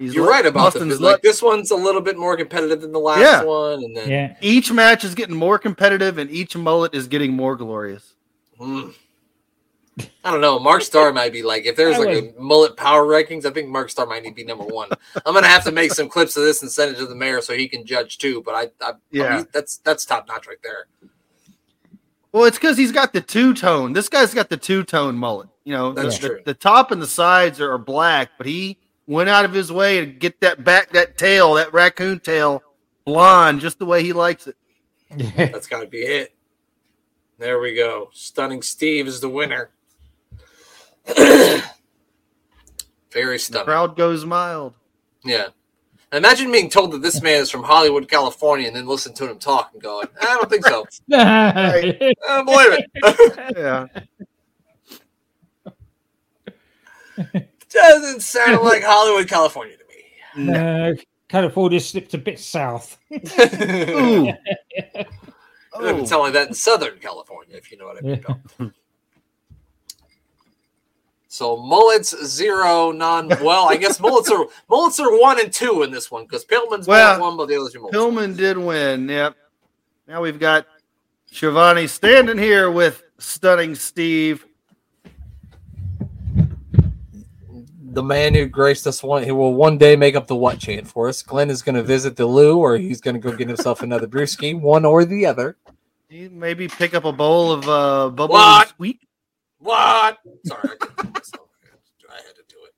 He's 0.04 0.14
You're 0.14 0.24
lu- 0.24 0.30
right 0.30 0.46
about 0.46 0.74
this. 0.74 1.00
Like 1.00 1.22
this 1.22 1.42
one's 1.42 1.70
a 1.70 1.76
little 1.76 2.00
bit 2.00 2.16
more 2.18 2.36
competitive 2.36 2.80
than 2.80 2.92
the 2.92 2.98
last 3.00 3.20
Yeah. 3.20 3.42
one, 3.42 3.82
and 3.84 3.96
then 3.96 4.08
Yeah. 4.10 4.36
Each 4.40 4.70
match 4.70 5.04
is 5.04 5.14
getting 5.14 5.34
more 5.36 5.58
competitive, 5.58 6.18
and 6.18 6.30
each 6.30 6.56
mullet 6.56 6.94
is 6.94 7.08
getting 7.08 7.32
more 7.32 7.56
glorious. 7.56 8.14
Hmm. 8.58 8.90
I 10.24 10.30
don't 10.32 10.40
know. 10.40 10.58
Mark 10.58 10.82
Starr 10.82 11.12
might 11.12 11.32
be 11.32 11.42
like 11.44 11.66
if 11.66 11.76
there's 11.76 11.94
I 11.96 11.98
like 12.00 12.34
a 12.36 12.40
mullet 12.40 12.76
power 12.76 13.04
rankings. 13.04 13.44
I 13.46 13.50
think 13.50 13.68
Mark 13.68 13.90
Starr 13.90 14.06
might 14.06 14.22
need 14.24 14.30
to 14.30 14.34
be 14.34 14.44
number 14.44 14.64
one. 14.64 14.88
I'm 15.24 15.34
gonna 15.34 15.46
have 15.46 15.62
to 15.64 15.72
make 15.72 15.92
some 15.92 16.08
clips 16.08 16.36
of 16.36 16.42
this 16.42 16.62
and 16.62 16.70
send 16.70 16.92
it 16.94 16.98
to 16.98 17.06
the 17.06 17.14
mayor 17.14 17.40
so 17.40 17.54
he 17.54 17.68
can 17.68 17.86
judge 17.86 18.18
too. 18.18 18.42
But 18.44 18.54
I, 18.54 18.62
I 18.84 18.92
Yeah. 19.12 19.38
yeah, 19.38 19.44
that's 19.52 19.76
that's 19.78 20.04
top 20.04 20.26
notch 20.26 20.46
right 20.48 20.58
there. 20.64 20.86
Well, 22.32 22.44
it's 22.44 22.58
because 22.58 22.76
he's 22.76 22.90
got 22.90 23.12
the 23.12 23.20
two 23.20 23.54
tone. 23.54 23.92
This 23.92 24.08
guy's 24.08 24.34
got 24.34 24.48
the 24.48 24.56
two 24.56 24.82
tone 24.82 25.14
mullet. 25.16 25.48
You 25.62 25.72
know, 25.74 25.92
That's 25.92 26.18
the, 26.18 26.28
true. 26.28 26.36
The, 26.38 26.52
the 26.52 26.54
top 26.54 26.90
and 26.90 27.00
the 27.00 27.06
sides 27.06 27.60
are, 27.60 27.72
are 27.72 27.78
black, 27.78 28.30
but 28.36 28.46
he 28.48 28.76
went 29.06 29.28
out 29.28 29.44
of 29.44 29.52
his 29.52 29.70
way 29.70 30.00
to 30.00 30.06
get 30.06 30.40
that 30.40 30.64
back, 30.64 30.90
that 30.92 31.16
tail, 31.18 31.54
that 31.54 31.72
raccoon 31.72 32.20
tail, 32.20 32.62
blonde, 33.04 33.60
just 33.60 33.78
the 33.78 33.84
way 33.86 34.02
he 34.02 34.12
likes 34.12 34.46
it. 34.46 34.56
Yeah. 35.16 35.46
That's 35.46 35.66
got 35.66 35.80
to 35.80 35.86
be 35.86 35.98
it. 35.98 36.34
There 37.38 37.58
we 37.60 37.74
go. 37.74 38.10
Stunning 38.12 38.62
Steve 38.62 39.06
is 39.06 39.20
the 39.20 39.28
winner. 39.28 39.70
Very 41.16 41.64
The 43.12 43.38
stunning. 43.38 43.64
crowd 43.66 43.96
goes 43.96 44.24
mild. 44.24 44.74
Yeah. 45.24 45.48
Imagine 46.12 46.52
being 46.52 46.70
told 46.70 46.92
that 46.92 47.02
this 47.02 47.20
man 47.22 47.40
is 47.42 47.50
from 47.50 47.64
Hollywood, 47.64 48.08
California, 48.08 48.68
and 48.68 48.76
then 48.76 48.86
listen 48.86 49.12
to 49.14 49.28
him 49.28 49.38
talk 49.38 49.70
and 49.72 49.82
going, 49.82 50.06
I 50.20 50.36
don't 50.36 50.48
think 50.48 50.64
so. 50.64 50.86
I 51.12 51.96
don't 52.00 52.14
uh, 52.28 52.42
believe 52.44 52.78
it. 52.78 53.56
Yeah. 53.56 53.86
Doesn't 57.74 58.20
sound 58.22 58.62
like 58.64 58.82
Hollywood, 58.82 59.28
California 59.28 59.76
to 59.76 59.84
me. 60.46 60.52
Uh, 60.54 60.94
California 61.28 61.80
slipped 61.80 62.14
a 62.14 62.18
bit 62.18 62.38
south. 62.38 62.96
Ooh. 63.12 63.18
It 64.70 65.08
doesn't 65.72 66.00
Oh. 66.00 66.04
sound 66.04 66.22
like 66.22 66.32
that 66.34 66.48
in 66.48 66.54
Southern 66.54 66.98
California, 67.00 67.56
if 67.56 67.70
you 67.72 67.76
know 67.78 67.86
what 67.86 67.98
I 67.98 68.00
mean. 68.00 68.24
Yeah. 68.60 68.66
So 71.28 71.56
mullets 71.56 72.14
zero, 72.24 72.92
non. 72.92 73.26
Well, 73.28 73.68
I 73.68 73.74
guess 73.76 73.98
mullets 73.98 74.30
are 74.30 74.46
mullets 74.68 75.00
are 75.00 75.18
one 75.20 75.40
and 75.40 75.52
two 75.52 75.82
in 75.82 75.90
this 75.90 76.08
one 76.08 76.22
because 76.22 76.44
Pillman's 76.44 76.86
Well, 76.86 77.20
one, 77.20 77.36
but 77.36 77.46
the 77.48 77.56
others 77.58 77.74
are 77.74 77.80
mullets. 77.80 77.96
Pillman 77.96 78.36
did 78.36 78.56
win. 78.56 79.08
Yep. 79.08 79.36
Now 80.06 80.22
we've 80.22 80.38
got 80.38 80.66
Schiavone 81.26 81.88
standing 81.88 82.38
here 82.38 82.70
with 82.70 83.02
stunning 83.18 83.74
Steve. 83.74 84.46
The 87.94 88.02
man 88.02 88.34
who 88.34 88.46
graced 88.46 88.86
us 88.88 89.02
one, 89.02 89.22
he 89.22 89.30
will 89.30 89.54
one 89.54 89.78
day 89.78 89.94
make 89.94 90.16
up 90.16 90.26
the 90.26 90.34
what 90.34 90.58
chant 90.58 90.88
for 90.88 91.08
us. 91.08 91.22
Glenn 91.22 91.48
is 91.48 91.62
going 91.62 91.76
to 91.76 91.82
visit 91.82 92.16
the 92.16 92.26
loo, 92.26 92.58
or 92.58 92.76
he's 92.76 93.00
going 93.00 93.14
to 93.14 93.20
go 93.20 93.36
get 93.36 93.46
himself 93.46 93.82
another 93.82 94.08
brewski, 94.08 94.58
one 94.60 94.84
or 94.84 95.04
the 95.04 95.24
other. 95.26 95.56
You 96.08 96.28
maybe 96.30 96.66
pick 96.66 96.92
up 96.94 97.04
a 97.04 97.12
bowl 97.12 97.52
of 97.52 97.68
uh, 97.68 98.10
bubbly 98.10 98.34
What? 98.34 98.68
sweet. 98.76 99.00
What? 99.58 100.18
Sorry, 100.44 100.60
I, 100.72 100.76
couldn't 100.78 100.96
do 101.06 101.10
myself. 101.14 101.48
I 102.10 102.16
had 102.16 102.34
to 102.34 102.42
do 102.48 102.56
it. 102.64 102.74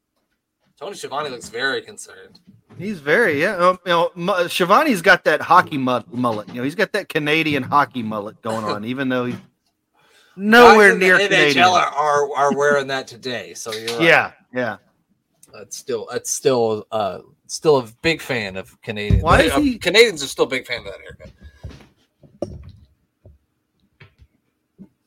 Tony 0.79 0.95
Schiavone 0.95 1.31
looks 1.31 1.49
very 1.49 1.81
concerned. 1.83 2.39
He's 2.79 3.01
very 3.01 3.41
yeah. 3.41 3.57
Um, 3.57 3.79
you 3.87 3.93
know, 3.93 4.11
Mu- 4.14 4.49
Schiavone's 4.49 5.01
got 5.03 5.25
that 5.25 5.41
hockey 5.41 5.79
mullet. 5.79 6.49
You 6.49 6.55
know, 6.55 6.62
he's 6.62 6.75
got 6.75 6.93
that 6.93 7.09
Canadian 7.09 7.62
hockey 7.62 8.03
mullet 8.03 8.41
going 8.43 8.64
on, 8.64 8.85
even 8.93 9.09
though 9.09 9.25
he's 9.25 9.37
nowhere 10.37 10.89
Guys 10.91 10.95
in 10.95 11.01
the 11.01 11.07
near 11.07 11.19
NHL 11.57 11.73
are, 11.73 11.87
are 11.87 12.37
are 12.37 12.57
wearing 12.57 12.89
that 12.89 13.07
today. 13.07 13.55
So 13.55 13.73
you're 13.73 13.87
right. 13.99 14.03
Yeah, 14.03 14.33
yeah. 14.55 14.77
That's 15.59 15.76
still 15.76 16.07
that's 16.11 16.30
still 16.30 16.86
uh 16.90 17.20
still 17.46 17.78
a 17.78 17.88
big 18.02 18.20
fan 18.20 18.57
of 18.57 18.80
Canadian. 18.82 19.22
Why 19.22 19.42
is 19.42 19.54
he- 19.54 19.78
Canadians 19.78 20.22
are 20.22 20.26
still 20.28 20.44
a 20.44 20.48
big 20.48 20.66
fan 20.66 20.80
of 20.80 20.84
that 20.86 21.00
haircut. 21.00 21.30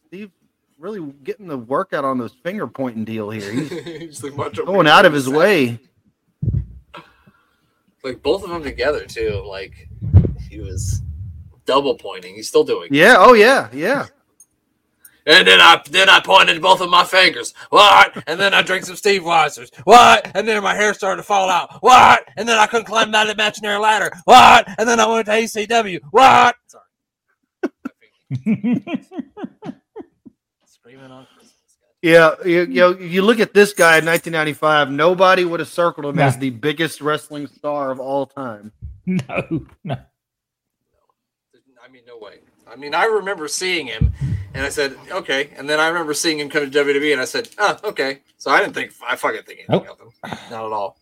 Steve 0.08 0.32
really 0.78 1.14
getting 1.24 1.48
the 1.48 1.58
workout 1.58 2.06
on 2.06 2.18
those 2.18 2.34
finger 2.44 2.68
pointing 2.68 3.06
deal 3.06 3.30
here. 3.30 3.52
He's 3.54 3.70
He's 3.86 4.24
like, 4.24 4.38
"Watch 4.38 4.58
going 4.66 4.88
out 4.88 5.06
of 5.06 5.14
his 5.14 5.30
way. 5.30 5.80
Like 8.04 8.24
both 8.24 8.44
of 8.44 8.50
them 8.50 8.64
together 8.64 9.06
too. 9.06 9.44
Like 9.46 9.90
he 10.50 10.60
was 10.60 11.02
double 11.66 11.96
pointing. 11.96 12.36
He's 12.36 12.48
still 12.48 12.64
doing. 12.64 12.88
it. 12.88 12.94
Yeah. 12.94 13.16
Oh 13.20 13.34
yeah. 13.34 13.70
Yeah. 13.74 14.08
And 15.30 15.48
then 15.48 15.62
I 15.62 15.80
then 15.92 16.10
I 16.10 16.20
pointed 16.22 16.60
both 16.60 16.82
of 16.82 16.90
my 16.90 17.04
fingers. 17.04 17.54
What? 17.70 18.24
And 18.26 18.40
then 18.40 18.56
I 18.56 18.64
drank 18.64 18.86
some 18.86 18.96
Steve 18.96 19.22
Weisers. 19.22 19.70
What? 19.84 20.32
And 20.34 20.48
then 20.48 20.64
my 20.64 20.74
hair 20.74 20.92
started 20.96 21.18
to 21.18 21.24
fall 21.24 21.52
out. 21.52 21.72
What? 21.84 22.28
And 22.36 22.50
then 22.50 22.58
I 22.58 22.66
couldn't 22.66 22.86
climb 22.88 23.12
that 23.12 23.30
imaginary 23.30 23.78
ladder. 23.78 24.12
What? 24.26 24.68
And 24.80 24.90
then 24.90 25.00
I 25.00 25.06
went 25.08 25.28
to 25.28 25.32
ACW. 25.34 26.00
What? 26.10 26.56
Sorry. 26.66 26.84
Screaming 30.66 31.12
on 31.12 31.28
Christmas. 31.36 31.54
Yeah, 32.02 32.32
you, 32.44 32.62
you 32.62 32.80
know, 32.80 32.98
you 32.98 33.22
look 33.22 33.40
at 33.40 33.54
this 33.54 33.74
guy 33.74 34.00
in 34.00 34.06
1995. 34.06 34.90
Nobody 34.90 35.46
would 35.46 35.60
have 35.60 35.70
circled 35.70 36.08
him 36.08 36.16
No. 36.16 36.24
as 36.24 36.38
the 36.38 36.50
biggest 36.50 37.02
wrestling 37.02 37.46
star 37.46 37.92
of 37.92 38.00
all 38.00 38.26
time. 38.26 38.72
no, 39.06 39.66
no. 39.84 39.96
I 41.84 41.92
mean, 41.92 42.02
no 42.08 42.18
way. 42.18 42.40
I 42.72 42.76
mean, 42.76 42.94
I 42.94 43.06
remember 43.06 43.48
seeing 43.48 43.88
him, 43.88 44.14
and 44.54 44.66
I 44.66 44.70
said, 44.70 44.96
okay. 45.12 45.50
And 45.58 45.70
then 45.70 45.80
I 45.80 45.88
remember 45.88 46.14
seeing 46.14 46.40
him 46.40 46.50
come 46.50 46.70
to 46.70 46.84
WWE, 46.84 47.12
and 47.12 47.22
I 47.22 47.26
said, 47.26 47.50
oh, 47.58 47.78
okay. 47.84 48.20
So 48.38 48.52
I 48.52 48.60
didn't 48.60 48.74
think, 48.74 48.94
I 49.06 49.16
fucking 49.16 49.44
think 49.44 49.60
anything 49.68 49.86
Nope. 49.88 50.00
of 50.24 50.32
him. 50.32 50.38
Not 50.52 50.66
at 50.66 50.72
all. 50.72 50.98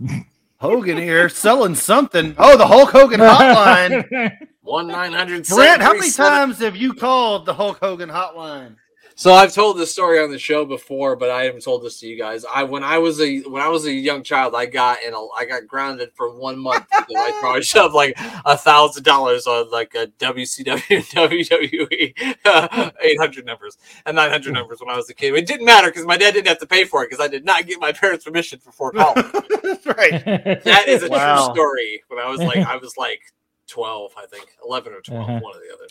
Hogan 0.58 0.96
here 0.96 1.28
selling 1.28 1.74
something. 1.74 2.34
Oh, 2.38 2.56
the 2.56 2.66
Hulk 2.66 2.90
Hogan 2.90 3.20
hotline. 3.20 4.32
One 4.62 4.88
nine 4.88 5.12
hundred. 5.12 5.46
Brent, 5.46 5.80
how 5.82 5.92
many 5.92 6.10
times 6.10 6.58
have 6.58 6.74
you 6.74 6.92
called 6.94 7.46
the 7.46 7.54
Hulk 7.54 7.78
Hogan 7.78 8.08
hotline? 8.08 8.74
So 9.18 9.32
I've 9.32 9.54
told 9.54 9.78
this 9.78 9.90
story 9.90 10.20
on 10.20 10.30
the 10.30 10.38
show 10.38 10.66
before, 10.66 11.16
but 11.16 11.30
I 11.30 11.44
haven't 11.44 11.62
told 11.64 11.82
this 11.82 11.98
to 12.00 12.06
you 12.06 12.18
guys. 12.18 12.44
I 12.44 12.64
when 12.64 12.84
I 12.84 12.98
was 12.98 13.18
a 13.18 13.40
when 13.44 13.62
I 13.62 13.68
was 13.68 13.86
a 13.86 13.92
young 13.92 14.22
child, 14.22 14.54
I 14.54 14.66
got 14.66 15.02
in 15.02 15.14
a 15.14 15.26
I 15.34 15.46
got 15.46 15.66
grounded 15.66 16.10
for 16.14 16.36
one 16.38 16.58
month 16.58 16.84
because 16.90 17.16
I 17.16 17.34
probably 17.40 17.62
shoved 17.62 17.94
like 17.94 18.14
a 18.44 18.58
thousand 18.58 19.04
dollars 19.04 19.46
on 19.46 19.70
like 19.70 19.94
a 19.94 20.08
WCW 20.18 21.02
WWE 21.14 22.92
eight 23.00 23.18
hundred 23.18 23.46
numbers 23.46 23.78
and 24.04 24.16
nine 24.16 24.30
hundred 24.30 24.52
numbers 24.52 24.80
when 24.80 24.90
I 24.90 24.96
was 24.96 25.08
a 25.08 25.14
kid. 25.14 25.34
It 25.34 25.46
didn't 25.46 25.64
matter 25.64 25.88
because 25.88 26.04
my 26.04 26.18
dad 26.18 26.34
didn't 26.34 26.48
have 26.48 26.58
to 26.58 26.66
pay 26.66 26.84
for 26.84 27.02
it 27.02 27.08
because 27.08 27.24
I 27.24 27.28
did 27.28 27.44
not 27.46 27.66
get 27.66 27.80
my 27.80 27.92
parents' 27.92 28.24
permission 28.26 28.60
before 28.62 28.92
college. 28.92 29.24
That's 29.62 29.86
right. 29.86 30.24
that 30.64 30.84
is 30.88 31.02
a 31.02 31.08
Wow. 31.08 31.46
true 31.46 31.54
story. 31.54 32.02
When 32.08 32.18
I 32.18 32.28
was 32.28 32.40
like 32.40 32.58
I 32.66 32.76
was 32.76 32.98
like 32.98 33.22
12, 33.68 34.12
I 34.18 34.26
think. 34.26 34.46
11 34.62 34.92
or 34.92 35.00
12, 35.00 35.22
Uh-huh. 35.22 35.40
one 35.42 35.56
or 35.56 35.60
the 35.60 35.72
other. 35.74 35.86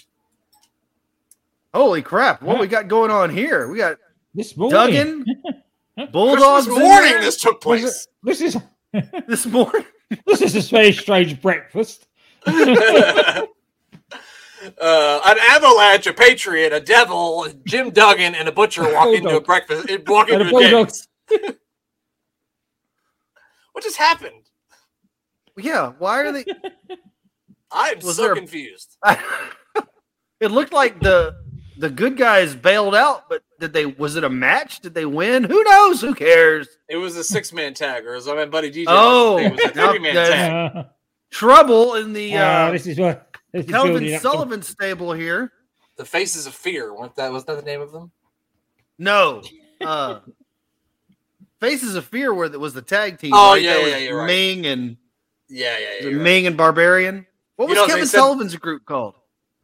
Holy 1.75 2.01
crap! 2.01 2.41
What 2.41 2.57
we 2.61 2.67
got 2.67 2.87
going 2.87 3.11
on 3.11 3.29
here? 3.29 3.67
We 3.67 3.79
got 3.79 3.97
This 4.33 4.55
morning. 4.55 5.25
Duggan, 5.25 5.25
Bulldogs 6.13 6.67
Christmas 6.67 6.83
morning 6.87 7.13
this 7.19 7.35
took 7.41 7.59
place. 7.59 8.07
This 8.23 8.39
is 8.39 8.57
this 9.27 9.45
morning. 9.45 9.83
this 10.25 10.41
is 10.41 10.55
a 10.55 10.61
very 10.61 10.93
strange 10.93 11.41
breakfast. 11.41 12.07
uh, 12.47 13.45
an 14.81 15.37
avalanche, 15.51 16.07
a 16.07 16.13
patriot, 16.13 16.71
a 16.71 16.79
devil, 16.79 17.45
Jim 17.65 17.89
Duggan, 17.89 18.35
and 18.35 18.47
a 18.47 18.53
butcher 18.53 18.83
walk 18.93 19.07
into 19.09 19.27
a 19.27 19.41
Bulldog. 19.41 19.45
breakfast, 19.45 19.89
walk 20.07 20.29
into 20.29 20.45
a 20.45 20.57
a 20.57 20.71
dance. 20.71 21.09
what 23.73 23.83
just 23.83 23.97
happened? 23.97 24.49
Yeah, 25.57 25.91
why 25.99 26.21
are 26.21 26.31
they? 26.31 26.45
I'm 27.69 27.97
Was 27.99 28.15
so 28.15 28.21
there 28.23 28.31
a- 28.31 28.35
confused. 28.37 28.95
it 30.39 30.51
looked 30.51 30.71
like 30.71 31.01
the 31.01 31.43
the 31.77 31.89
good 31.89 32.17
guys 32.17 32.55
bailed 32.55 32.95
out, 32.95 33.27
but 33.29 33.43
did 33.59 33.73
they? 33.73 33.85
Was 33.85 34.15
it 34.15 34.23
a 34.23 34.29
match? 34.29 34.79
Did 34.79 34.93
they 34.93 35.05
win? 35.05 35.43
Who 35.43 35.63
knows? 35.63 36.01
Who 36.01 36.13
cares? 36.15 36.67
It 36.89 36.97
was 36.97 37.15
a 37.17 37.23
six 37.23 37.51
man 37.53 37.73
tag, 37.73 38.05
or 38.05 38.15
as 38.15 38.25
my 38.27 38.45
buddy 38.45 38.71
DJ 38.71 38.85
Oh, 38.87 39.35
likes 39.35 39.55
to 39.55 39.61
say, 39.61 39.65
it 39.65 39.67
was 39.67 39.71
a 39.71 39.75
now 39.75 39.89
three 39.91 39.99
man 39.99 40.15
that's- 40.15 40.31
tag. 40.73 40.75
Uh, 40.77 40.83
Trouble 41.31 41.95
in 41.95 42.13
the 42.13 42.37
uh, 42.37 42.41
uh, 42.45 42.71
this 42.71 42.87
is 42.87 42.97
what 42.99 43.35
this 43.51 43.65
is 43.65 43.71
Kevin 43.71 43.91
building 43.93 44.13
up 44.15 44.21
Sullivan 44.21 44.61
stable 44.61 45.11
here. 45.11 45.51
The 45.97 46.05
Faces 46.05 46.45
of 46.47 46.53
Fear, 46.53 46.93
weren't 46.95 47.15
that 47.17 47.31
was 47.31 47.43
that 47.45 47.55
the 47.57 47.61
name 47.63 47.81
of 47.81 47.91
them? 47.91 48.11
No, 48.97 49.41
uh, 49.81 50.19
Faces 51.59 51.95
of 51.95 52.05
Fear 52.05 52.33
were 52.33 52.47
was 52.57 52.73
the 52.73 52.81
tag 52.81 53.17
team. 53.19 53.31
Oh, 53.33 53.53
right? 53.53 53.61
yeah, 53.61 53.73
That 53.73 53.81
yeah, 53.81 53.87
yeah, 53.87 53.97
you're 53.97 54.17
right. 54.19 54.27
Meng 54.27 54.65
and 54.65 54.97
Yeah, 55.49 55.77
yeah, 55.77 55.79
yeah. 55.79 55.87
it 55.95 56.03
you're 56.03 56.13
right. 56.19 56.23
Meng 56.23 56.47
and 56.47 56.55
Barbarian. 56.57 57.25
What 57.55 57.65
You 57.65 57.69
was 57.69 57.75
know, 57.77 57.85
they 57.87 57.91
Kevin 57.93 58.05
said- 58.07 58.17
Sullivan's 58.19 58.55
group 58.57 58.85
called? 58.85 59.15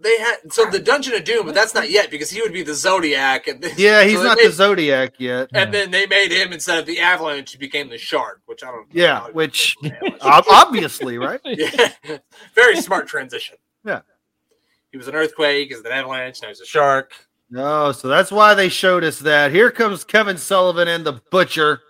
They 0.01 0.17
had 0.19 0.37
so 0.51 0.65
the 0.69 0.79
Dungeon 0.79 1.13
of 1.13 1.23
Doom, 1.23 1.45
but 1.45 1.53
that's 1.55 1.73
not 1.75 1.89
yet 1.91 2.09
because 2.09 2.29
he 2.31 2.41
would 2.41 2.53
be 2.53 2.63
the 2.63 2.73
Zodiac, 2.73 3.47
and 3.47 3.63
Yeah, 3.77 4.03
he's 4.05 4.17
so 4.17 4.23
not 4.23 4.37
made- 4.37 4.47
the 4.47 4.51
Zodiac 4.51 5.13
yet. 5.19 5.49
And 5.53 5.73
then 5.73 5.91
they 5.91 6.07
made 6.07 6.31
him 6.31 6.51
instead 6.53 6.79
of 6.79 6.85
the 6.85 6.99
Avalanche, 6.99 7.51
he 7.51 7.57
became 7.57 7.89
the 7.89 7.97
Shark, 7.97 8.41
which 8.47 8.63
I 8.63 8.71
don't. 8.71 8.87
Yeah, 8.91 9.27
which 9.29 9.77
obviously, 10.21 11.17
right? 11.17 11.39
yeah, 11.45 11.91
very 12.55 12.77
smart 12.81 13.07
transition. 13.07 13.57
Yeah. 13.85 14.01
he 14.91 14.97
was 14.97 15.07
an 15.07 15.15
earthquake, 15.15 15.69
he's 15.69 15.79
an 15.79 15.87
avalanche, 15.91 16.41
now 16.41 16.47
he's 16.49 16.61
a 16.61 16.65
shark. 16.65 17.13
No, 17.49 17.91
so 17.91 18.07
that's 18.07 18.31
why 18.31 18.53
they 18.53 18.69
showed 18.69 19.03
us 19.03 19.19
that. 19.19 19.51
Here 19.51 19.71
comes 19.71 20.03
Kevin 20.03 20.37
Sullivan 20.37 20.87
and 20.87 21.05
the 21.05 21.21
Butcher. 21.31 21.81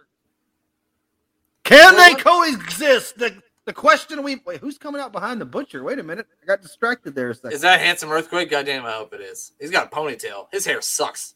Can 1.63 1.93
Well, 1.95 2.09
they 2.15 2.21
coexist? 2.21 3.19
The 3.19 3.35
the 3.71 3.79
question 3.79 4.21
we 4.21 4.35
wait, 4.45 4.59
who's 4.59 4.77
coming 4.77 4.99
out 4.99 5.13
behind 5.13 5.39
the 5.39 5.45
Butcher? 5.45 5.81
Wait 5.81 5.97
a 5.97 6.03
minute, 6.03 6.27
I 6.43 6.45
got 6.45 6.61
distracted 6.61 7.15
there 7.15 7.29
a 7.29 7.35
second. 7.35 7.53
Is 7.53 7.61
that 7.61 7.79
handsome 7.79 8.11
earthquake? 8.11 8.49
Goddamn, 8.49 8.85
I 8.85 8.91
hope 8.91 9.13
it 9.13 9.21
is. 9.21 9.53
He's 9.61 9.71
got 9.71 9.87
a 9.87 9.95
ponytail. 9.95 10.47
His 10.51 10.65
hair 10.65 10.81
sucks. 10.81 11.35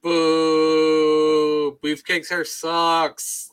Boo! 0.00 1.78
Beefcake's 1.82 2.30
hair 2.30 2.46
sucks. 2.46 3.52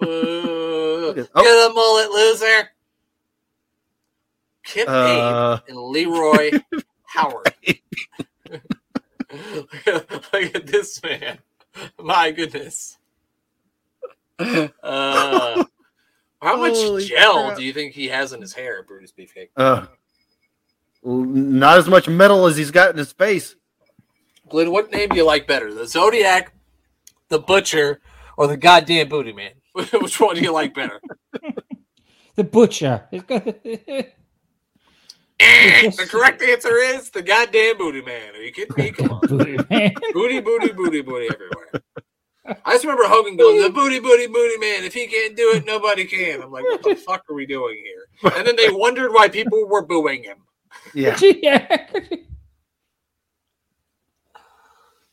Boo! 0.00 1.10
at- 1.10 1.16
Get 1.16 1.28
oh. 1.36 1.70
a 1.70 1.72
mullet, 1.72 2.10
loser. 2.10 2.70
Kip 4.64 4.88
Uh. 4.88 5.58
Abe 5.62 5.68
and 5.68 5.78
Leroy 5.78 6.50
Howard. 7.06 7.54
Look 9.86 10.54
at 10.56 10.66
this 10.66 11.00
man. 11.04 11.38
My 12.00 12.32
goodness. 12.32 12.98
Uh, 14.40 15.64
how 16.42 16.56
much 16.56 16.74
Holy 16.74 17.04
gel 17.04 17.46
crap. 17.46 17.56
do 17.56 17.62
you 17.62 17.72
think 17.72 17.92
he 17.94 18.08
has 18.08 18.32
in 18.32 18.40
his 18.40 18.52
hair, 18.52 18.82
Brutus 18.82 19.12
Beefcake? 19.12 19.50
Uh, 19.56 19.86
not 21.04 21.78
as 21.78 21.88
much 21.88 22.08
metal 22.08 22.46
as 22.46 22.56
he's 22.56 22.70
got 22.70 22.90
in 22.90 22.96
his 22.96 23.12
face. 23.12 23.54
Glenn, 24.48 24.70
what 24.70 24.90
name 24.90 25.10
do 25.10 25.16
you 25.16 25.24
like 25.24 25.46
better? 25.46 25.72
The 25.72 25.86
Zodiac, 25.86 26.52
the 27.28 27.38
Butcher, 27.38 28.00
or 28.36 28.46
the 28.46 28.56
goddamn 28.56 29.08
Booty 29.08 29.32
Man? 29.32 29.52
Which 29.72 30.20
one 30.20 30.34
do 30.34 30.42
you 30.42 30.52
like 30.52 30.74
better? 30.74 31.00
the 32.34 32.44
butcher. 32.44 33.08
It's 35.44 35.96
the 35.96 36.06
correct 36.06 36.40
answer 36.40 36.76
is 36.76 37.10
the 37.10 37.20
goddamn 37.20 37.76
Booty 37.76 38.00
Man. 38.00 38.34
Are 38.34 38.40
you 38.40 38.52
kidding 38.52 38.76
me? 38.76 38.92
Come 38.92 39.10
on. 39.10 39.20
Booty 39.22 39.56
man. 39.68 39.92
Booty, 40.12 40.40
booty, 40.40 40.72
booty, 40.72 41.02
booty 41.02 41.28
everywhere. 41.34 41.82
I 42.44 42.72
just 42.72 42.84
remember 42.84 43.04
Hogan 43.06 43.36
going, 43.36 43.62
the 43.62 43.70
booty, 43.70 44.00
booty, 44.00 44.26
booty 44.26 44.58
man. 44.58 44.84
If 44.84 44.94
he 44.94 45.06
can't 45.06 45.36
do 45.36 45.52
it, 45.54 45.64
nobody 45.64 46.04
can. 46.04 46.42
I'm 46.42 46.50
like, 46.50 46.64
what 46.64 46.82
the 46.82 46.94
fuck 47.06 47.24
are 47.30 47.34
we 47.34 47.46
doing 47.46 47.80
here? 47.84 48.32
And 48.36 48.46
then 48.46 48.56
they 48.56 48.68
wondered 48.70 49.12
why 49.12 49.28
people 49.28 49.68
were 49.68 49.82
booing 49.82 50.24
him. 50.24 50.38
Yeah. 50.92 51.16
yeah. 51.20 51.86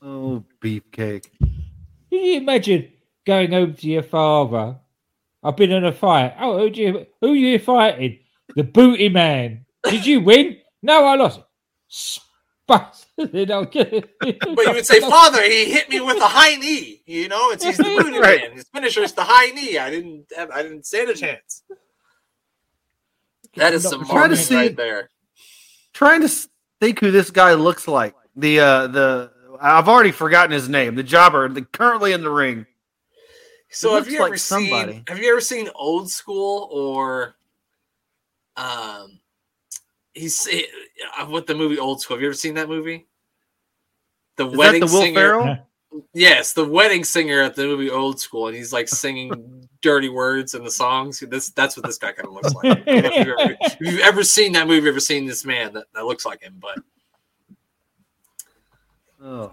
Oh, 0.01 0.43
beefcake. 0.61 1.29
Can 1.39 1.59
you 2.09 2.37
imagine 2.37 2.91
going 3.25 3.53
over 3.53 3.73
to 3.73 3.87
your 3.87 4.03
father? 4.03 4.77
I've 5.43 5.55
been 5.55 5.71
in 5.71 5.85
a 5.85 5.91
fight. 5.91 6.35
Oh, 6.39 6.57
who 6.57 6.69
do 6.69 6.81
you 6.81 7.05
who 7.21 7.33
you 7.33 7.59
fighting? 7.59 8.19
The 8.55 8.63
booty 8.63 9.09
man. 9.09 9.65
Did 9.83 10.05
you 10.05 10.21
win? 10.21 10.57
No, 10.81 11.05
I 11.05 11.15
lost. 11.15 11.41
Spot. 12.69 13.05
You 13.33 13.45
know, 13.47 13.65
But 13.65 14.15
you 14.21 14.71
would 14.73 14.85
say, 14.85 14.99
Father, 15.01 15.41
he 15.43 15.71
hit 15.71 15.89
me 15.89 15.99
with 16.01 16.17
a 16.17 16.27
high 16.27 16.55
knee. 16.55 17.01
You 17.05 17.27
know, 17.27 17.51
it's 17.51 17.63
he's 17.65 17.77
the 17.77 17.83
booty 17.83 18.17
Right. 18.19 18.41
man. 18.41 18.51
His 18.53 18.65
finisher 18.73 19.01
is 19.01 19.13
the 19.13 19.23
high 19.23 19.49
knee. 19.51 19.77
I 19.77 19.89
didn't 19.89 20.25
have, 20.37 20.51
I 20.51 20.61
didn't 20.63 20.85
stand 20.85 21.09
a 21.09 21.15
chance. 21.15 21.63
That 23.55 23.73
is 23.73 23.83
some 23.83 24.01
I'm 24.01 24.07
trying 24.07 24.29
to 24.29 24.37
see- 24.37 24.55
right 24.55 24.75
there. 24.75 25.09
Trying 25.93 26.21
to 26.21 26.29
think 26.79 26.99
who 26.99 27.09
this 27.11 27.31
guy 27.31 27.55
looks 27.55 27.87
like. 27.87 28.13
The 28.35 28.59
uh 28.59 28.87
the 28.87 29.31
I've 29.59 29.89
already 29.89 30.11
forgotten 30.11 30.51
his 30.51 30.69
name. 30.69 30.95
The 30.95 31.03
jobber, 31.03 31.49
the, 31.49 31.63
currently 31.63 32.13
in 32.13 32.21
the 32.21 32.29
ring. 32.29 32.65
So 33.69 33.89
It 33.89 33.93
have 33.95 34.01
looks 34.03 34.13
you 34.13 34.19
like 34.21 34.27
ever 34.29 34.37
somebody. 34.37 34.91
seen 34.93 35.03
have 35.07 35.19
you 35.19 35.31
ever 35.31 35.41
seen 35.41 35.69
old 35.75 36.09
school 36.09 36.69
or 36.71 37.35
um 38.55 39.18
he's 40.13 40.47
uh, 40.47 41.25
what 41.25 41.47
the 41.47 41.55
movie 41.55 41.79
old 41.79 42.01
school. 42.01 42.17
Have 42.17 42.21
you 42.21 42.27
ever 42.27 42.33
seen 42.35 42.55
that 42.55 42.69
movie? 42.69 43.07
The 44.37 44.47
Is 44.49 44.57
wedding 44.57 44.81
the 44.81 44.87
singer 44.87 45.15
Ferrell? 45.19 45.57
yes 46.13 46.53
the 46.53 46.63
wedding 46.63 47.03
singer 47.03 47.41
at 47.41 47.55
the 47.55 47.63
movie 47.63 47.89
old 47.89 48.19
school 48.19 48.47
and 48.47 48.55
he's 48.55 48.71
like 48.71 48.87
singing 48.87 49.67
dirty 49.81 50.09
words 50.09 50.53
in 50.53 50.63
the 50.63 50.71
songs. 50.71 51.19
This 51.27 51.49
that's 51.49 51.75
what 51.75 51.85
this 51.85 51.97
guy 51.97 52.11
kind 52.11 52.27
of 52.27 52.33
looks 52.33 52.53
like. 52.53 52.65
I 52.65 52.73
don't 52.75 52.85
know 53.03 53.09
if 53.11 53.27
you've, 53.27 53.39
ever, 53.39 53.57
if 53.61 53.77
you've 53.79 53.99
ever 54.01 54.23
seen 54.23 54.51
that 54.53 54.67
movie 54.67 54.87
ever 54.87 54.99
seen 54.99 55.25
this 55.25 55.45
man 55.45 55.73
that, 55.73 55.87
that 55.93 56.05
looks 56.05 56.25
like 56.25 56.41
him 56.41 56.55
but 56.61 56.79
Oh. 59.21 59.51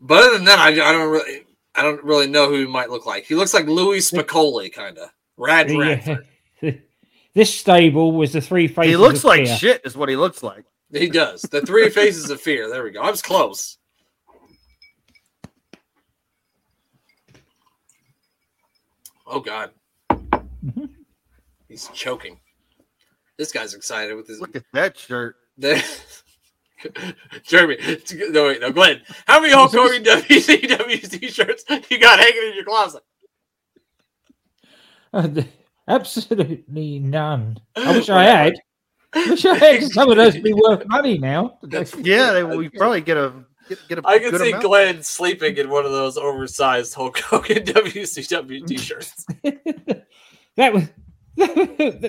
but 0.00 0.24
other 0.24 0.32
than 0.36 0.44
that 0.46 0.58
I, 0.58 0.68
I 0.70 0.92
don't 0.92 1.10
really 1.10 1.44
I 1.76 1.82
don't 1.82 2.02
really 2.02 2.26
know 2.28 2.48
who 2.48 2.60
he 2.60 2.66
might 2.66 2.90
look 2.90 3.04
like. 3.06 3.24
He 3.24 3.34
looks 3.34 3.52
like 3.54 3.66
Louis 3.66 3.98
Spicoli 4.10 4.72
kind 4.72 4.96
of 4.98 5.10
Rad 5.36 5.70
Radford. 5.70 6.26
The, 7.34 7.40
this 7.40 7.54
stable 7.54 8.12
was 8.12 8.32
the 8.32 8.40
three 8.40 8.68
faces. 8.68 8.90
He 8.90 8.96
looks 8.96 9.18
of 9.18 9.24
like 9.24 9.46
fear. 9.46 9.56
shit, 9.56 9.82
is 9.84 9.96
what 9.96 10.08
he 10.08 10.16
looks 10.16 10.42
like. 10.42 10.64
He 10.92 11.08
does. 11.08 11.42
The 11.42 11.62
three 11.62 11.90
faces 11.90 12.30
of 12.30 12.40
fear. 12.40 12.70
There 12.70 12.82
we 12.84 12.90
go. 12.90 13.02
I 13.02 13.10
was 13.10 13.22
close. 13.22 13.78
Oh 19.26 19.40
God. 19.40 19.70
He's 21.68 21.88
choking. 21.88 22.38
This 23.36 23.50
guy's 23.50 23.74
excited 23.74 24.14
with 24.14 24.28
his 24.28 24.40
Look 24.40 24.54
at 24.54 24.62
that 24.72 24.96
shirt. 24.96 25.36
Jeremy. 27.44 27.78
No 28.30 28.44
wait, 28.46 28.60
no 28.60 28.70
Glenn. 28.70 29.00
How 29.26 29.40
many 29.40 29.52
Hulk 29.52 29.72
Hogan 29.72 30.04
WCW 30.04 31.20
t-shirts 31.20 31.64
you 31.90 31.98
got 31.98 32.20
hanging 32.20 32.50
in 32.50 32.54
your 32.54 32.64
closet? 32.64 33.02
Th- 35.88 36.00
Absolutely 36.00 36.98
none. 36.98 37.58
I 37.76 37.92
wish 37.96 38.08
I 38.08 38.22
had. 38.24 38.54
I 39.12 39.30
wish 39.30 39.44
I 39.44 39.54
had. 39.56 39.84
Some 39.92 40.10
of 40.10 40.16
those 40.16 40.36
be 40.38 40.52
worth 40.52 40.86
money 40.86 41.18
now. 41.18 41.58
Yeah, 41.98 42.32
they, 42.32 42.42
we 42.56 42.68
probably 42.68 43.00
get 43.00 43.16
a 43.16 43.32
get, 43.68 43.78
get 43.88 43.98
a 43.98 44.02
I 44.06 44.18
can 44.18 44.30
good 44.30 44.40
see 44.40 44.48
amount. 44.50 44.64
Glenn 44.64 45.02
sleeping 45.02 45.56
in 45.56 45.68
one 45.68 45.84
of 45.84 45.92
those 45.92 46.16
oversized 46.16 46.94
Hulk 46.94 47.18
Hogan 47.18 47.62
WCW 47.64 48.66
t-shirts. 48.66 49.26
that 50.56 50.72
was 50.72 50.88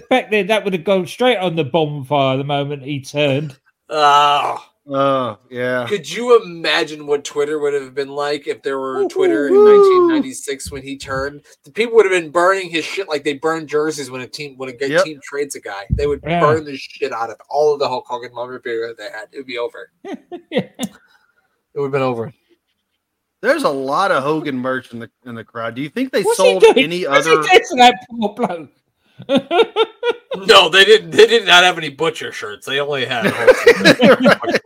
back 0.10 0.32
then. 0.32 0.48
That 0.48 0.64
would 0.64 0.74
have 0.74 0.84
gone 0.84 1.06
straight 1.08 1.38
on 1.38 1.56
the 1.56 1.64
bonfire 1.64 2.38
the 2.38 2.44
moment 2.44 2.84
he 2.84 3.02
turned. 3.02 3.58
Oh. 3.90 4.66
Oh, 4.88 5.40
yeah. 5.50 5.88
Could 5.90 6.08
you 6.10 6.42
imagine 6.44 7.08
what 7.08 7.24
Twitter 7.24 7.58
would 7.58 7.74
have 7.74 7.96
been 7.96 8.10
like 8.10 8.46
if 8.48 8.62
there 8.62 8.78
were 8.80 9.00
Ooh, 9.02 9.10
Twitter 9.10 9.48
in 9.48 9.54
ooh, 9.56 9.62
ooh. 9.62 10.08
1996 10.10 10.72
when 10.72 10.84
he 10.84 10.96
turned? 10.96 11.44
The 11.64 11.72
people 11.72 11.96
would 11.96 12.06
have 12.06 12.12
been 12.14 12.30
burning 12.30 12.70
his 12.70 12.86
shit 12.86 13.10
like 13.10 13.24
they 13.24 13.34
burn 13.34 13.66
jerseys 13.66 14.12
when 14.12 14.22
a 14.22 14.28
team 14.28 14.58
when 14.58 14.70
a 14.70 14.74
good 14.74 14.92
Yep. 14.92 15.04
team 15.04 15.20
trades 15.24 15.56
a 15.56 15.60
guy. 15.60 15.86
They 15.90 16.06
would 16.06 16.22
Yeah. 16.24 16.40
burn 16.40 16.66
the 16.66 16.78
shit 16.78 17.12
out 17.12 17.32
of 17.32 17.38
all 17.50 17.74
of 17.74 17.80
the 17.80 17.88
Hulk 17.88 18.06
Hogan 18.08 18.32
memorabilia 18.36 18.94
they 18.94 19.06
had. 19.06 19.28
It 19.32 19.38
would 19.38 19.48
be 19.48 19.58
over. 19.58 19.92
It 20.52 21.80
would 21.82 21.88
have 21.88 21.92
been 21.92 22.02
over. 22.04 22.34
There's 23.42 23.64
a 23.64 23.70
lot 23.70 24.10
of 24.12 24.24
Hogan 24.24 24.58
merch 24.58 24.94
in 24.94 25.00
the 25.00 25.12
in 25.26 25.36
the 25.36 25.44
crowd. 25.44 25.76
Do 25.76 25.82
you 25.82 25.90
think 25.90 26.14
they 26.14 26.24
What's 26.24 26.38
sold 26.38 26.64
any 26.78 27.06
What's 27.06 27.28
other? 27.28 27.44
He 29.18 29.24
doing 29.26 29.40
to 29.42 29.48
that 29.48 29.76
poor 30.34 30.46
bloke? 30.46 30.48
No, 30.48 30.70
they 30.70 30.86
didn't. 30.86 31.12
They 31.12 31.28
did 31.28 31.46
not 31.46 31.64
have 31.64 31.78
any 31.78 31.90
butcher 31.90 32.32
shirts. 32.32 32.66
They 32.66 32.80
only 32.80 33.06
had. 33.06 33.24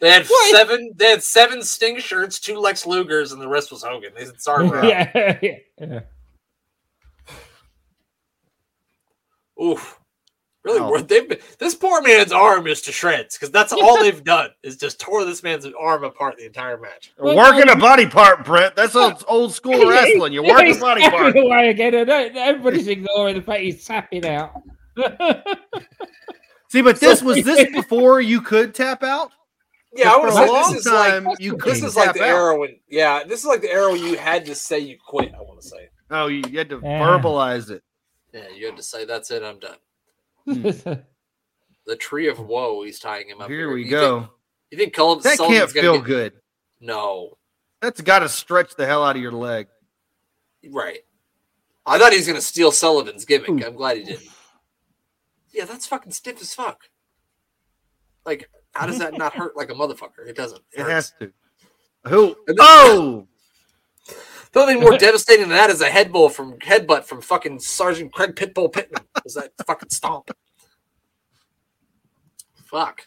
they 0.00 0.10
had 0.10 0.26
What? 0.26 0.50
seven. 0.56 0.92
They 0.96 1.10
had 1.10 1.22
seven 1.22 1.62
Sting 1.62 1.98
shirts, 1.98 2.38
two 2.40 2.58
Lex 2.58 2.84
Lugers, 2.84 3.32
and 3.32 3.40
the 3.40 3.48
rest 3.48 3.70
was 3.70 3.82
Hogan. 3.82 4.12
They 4.16 4.24
said, 4.24 4.40
"Sorry, 4.40 4.68
bro." 4.68 4.82
yeah, 4.82 5.38
yeah, 5.42 5.56
yeah. 5.80 6.00
Oof. 9.62 9.98
Really, 10.66 10.80
Oh. 10.80 10.88
wor- 10.88 11.00
they've 11.00 11.28
been, 11.28 11.38
this 11.60 11.74
poor 11.76 12.02
man's 12.02 12.32
arm 12.32 12.66
is 12.66 12.82
to 12.82 12.92
shreds 12.92 13.36
because 13.38 13.50
that's 13.52 13.72
all 13.82 13.98
they've 14.00 14.22
done 14.24 14.50
is 14.64 14.76
just 14.76 14.98
tore 15.00 15.24
this 15.24 15.42
man's 15.44 15.64
arm 15.78 16.02
apart 16.02 16.36
the 16.38 16.44
entire 16.46 16.76
match. 16.76 17.12
Working 17.18 17.68
a 17.70 17.76
body 17.76 18.06
part, 18.06 18.44
Brent. 18.44 18.74
That's 18.74 18.96
old, 18.96 19.22
old 19.28 19.54
school 19.54 19.88
wrestling. 19.88 20.32
You 20.32 20.42
work 20.42 20.60
a 20.62 20.64
He's 20.64 20.80
body 20.80 21.08
part. 21.08 21.36
away 21.36 21.68
again. 21.68 21.94
and 21.94 22.10
Everybody's 22.10 22.88
ignoring 22.88 23.36
the 23.36 23.42
fact 23.42 23.62
he's 23.62 23.84
tapping 23.84 24.26
out. 24.26 24.50
See, 26.68 26.82
but 26.82 26.98
this 26.98 27.22
was 27.22 27.44
this 27.44 27.70
before 27.70 28.20
you 28.20 28.40
could 28.40 28.74
tap 28.74 29.02
out. 29.04 29.30
Yeah, 29.94 30.10
I 30.10 30.14
For 30.14 30.18
want 30.20 30.30
a 30.30 30.34
say 30.34 30.46
long 30.48 30.72
this 30.74 30.80
is 30.86 30.92
like 30.92 31.10
time, 31.24 31.28
you 31.38 31.56
this 31.56 31.80
this 31.80 31.84
is 31.84 31.96
like 31.96 32.12
the 32.14 32.22
out. 32.22 32.28
era 32.28 32.58
when 32.58 32.76
yeah, 32.88 33.22
this 33.24 33.40
is 33.40 33.46
like 33.46 33.60
the 33.62 33.70
era 33.70 33.92
when 33.92 34.02
you 34.02 34.16
had 34.18 34.44
to 34.46 34.54
say 34.54 34.78
you 34.80 34.98
quit. 35.06 35.32
I 35.34 35.40
want 35.42 35.60
to 35.62 35.68
say 35.68 35.88
Oh, 36.10 36.26
you, 36.26 36.42
you 36.50 36.58
had 36.58 36.68
to 36.70 36.80
Yeah. 36.82 37.00
verbalize 37.00 37.70
it. 37.70 37.82
yeah, 38.34 38.48
you 38.54 38.66
had 38.66 38.76
to 38.76 38.82
say 38.82 39.04
that's 39.06 39.30
it. 39.30 39.42
I'm 39.42 39.58
done. 39.58 39.76
The 40.46 41.96
tree 41.98 42.28
of 42.28 42.40
oh. 42.40 42.42
woe. 42.42 42.82
He's 42.82 42.98
tying 42.98 43.28
him 43.28 43.40
up. 43.40 43.48
Here 43.48 43.72
we 43.72 43.84
You 43.84 43.90
go. 43.90 44.18
Think, 44.20 44.30
you 44.70 44.78
think 44.78 44.92
Cullen 44.94 45.20
That 45.22 45.36
Sullivan's 45.36 45.72
can't 45.72 45.84
feel 45.84 45.98
get- 45.98 46.04
good. 46.04 46.32
No, 46.80 47.38
That's 47.80 48.00
got 48.02 48.18
to 48.18 48.28
stretch 48.28 48.74
the 48.76 48.86
hell 48.86 49.02
out 49.04 49.16
of 49.16 49.22
your 49.22 49.32
leg. 49.32 49.68
right. 50.70 50.98
I 51.86 51.98
thought 51.98 52.10
he 52.12 52.18
was 52.18 52.26
gonna 52.26 52.40
steal 52.40 52.72
Sullivan's 52.72 53.24
gimmick. 53.24 53.48
Ooh. 53.48 53.64
I'm 53.64 53.76
glad 53.76 53.96
he 53.98 54.02
didn't. 54.04 54.26
Yeah, 55.52 55.64
that's 55.64 55.86
fucking 55.86 56.10
stiff 56.12 56.42
as 56.42 56.52
fuck. 56.52 56.90
Like, 58.26 58.50
how 58.72 58.86
does 58.86 58.98
that 58.98 59.16
not 59.16 59.34
hurt 59.34 59.56
like 59.56 59.70
a 59.70 59.74
motherfucker? 59.74 60.26
It 60.26 60.34
doesn't. 60.36 60.60
It 60.72 60.80
hurts. 60.80 60.90
has 60.90 61.12
to. 61.20 61.32
Who? 62.10 62.36
Then- 62.48 62.56
Oh, 62.58 63.28
The 64.52 64.60
only 64.60 64.74
thing 64.74 64.82
more 64.82 64.98
devastating 64.98 65.48
than 65.48 65.56
that 65.56 65.70
is 65.70 65.80
a 65.80 65.88
headbutt 65.88 66.32
from 66.32 66.54
headbutt 66.58 67.04
from 67.04 67.20
fucking 67.20 67.60
Sergeant 67.60 68.12
Craig 68.12 68.34
Pitbull 68.34 68.72
Pittman. 68.72 69.02
Was 69.24 69.34
that 69.34 69.52
fucking 69.66 69.90
stomp? 69.90 70.30
Fuck. 72.64 73.06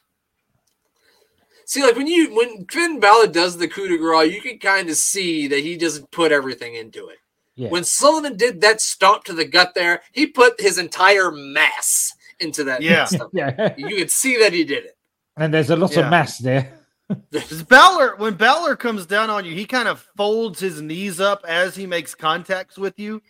See, 1.66 1.84
like 1.84 1.96
when 1.96 2.08
you 2.08 2.34
when 2.36 2.66
Finn 2.66 3.00
Balor 3.00 3.28
does 3.28 3.58
the 3.58 3.68
coup 3.68 3.88
de 3.88 3.98
grace, 3.98 4.34
you 4.34 4.42
can 4.42 4.58
kind 4.58 4.90
of 4.90 4.96
see 4.96 5.48
that 5.48 5.60
he 5.60 5.78
doesn't 5.78 6.10
put 6.12 6.32
everything 6.32 6.76
into 6.76 7.10
it. 7.10 7.18
Yeah. 7.56 7.70
When 7.70 7.84
Sullivan 7.84 8.38
did 8.38 8.62
that 8.62 8.82
stomp 8.82 9.26
to 9.26 9.34
the 9.34 9.46
gut 9.46 9.74
there, 9.76 10.02
he 10.14 10.26
put 10.28 10.60
his 10.60 10.78
entire 10.78 11.30
mass 11.32 12.14
into 12.40 12.64
that. 12.64 12.82
Yeah. 12.82 13.08
yeah. 13.34 13.76
You 13.78 13.98
could 13.98 14.10
see 14.10 14.38
that 14.38 14.54
he 14.54 14.64
did 14.64 14.86
it. 14.86 14.98
And 15.38 15.54
there's 15.54 15.70
a 15.70 15.76
lot 15.76 15.92
Yeah. 15.94 16.06
of 16.06 16.10
mass 16.10 16.38
there. 16.40 16.79
Does 17.32 17.64
Balor 17.64 18.18
when 18.18 18.36
Balor 18.36 18.76
comes 18.76 19.06
down 19.06 19.30
on 19.30 19.46
you, 19.46 19.54
he 19.54 19.66
kind 19.66 19.88
of 19.88 20.08
folds 20.16 20.60
his 20.60 20.82
knees 20.82 21.20
up 21.20 21.44
as 21.48 21.76
he 21.76 21.88
makes 21.88 22.14
contacts 22.14 22.78
with 22.78 23.00
you. 23.00 23.22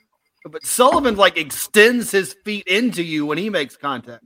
But 0.46 0.66
Sullivan 0.66 1.16
like 1.16 1.38
extends 1.38 2.12
his 2.12 2.36
feet 2.46 2.68
into 2.68 3.04
you 3.04 3.26
when 3.26 3.38
he 3.38 3.50
makes 3.50 3.78
contact. 3.78 4.26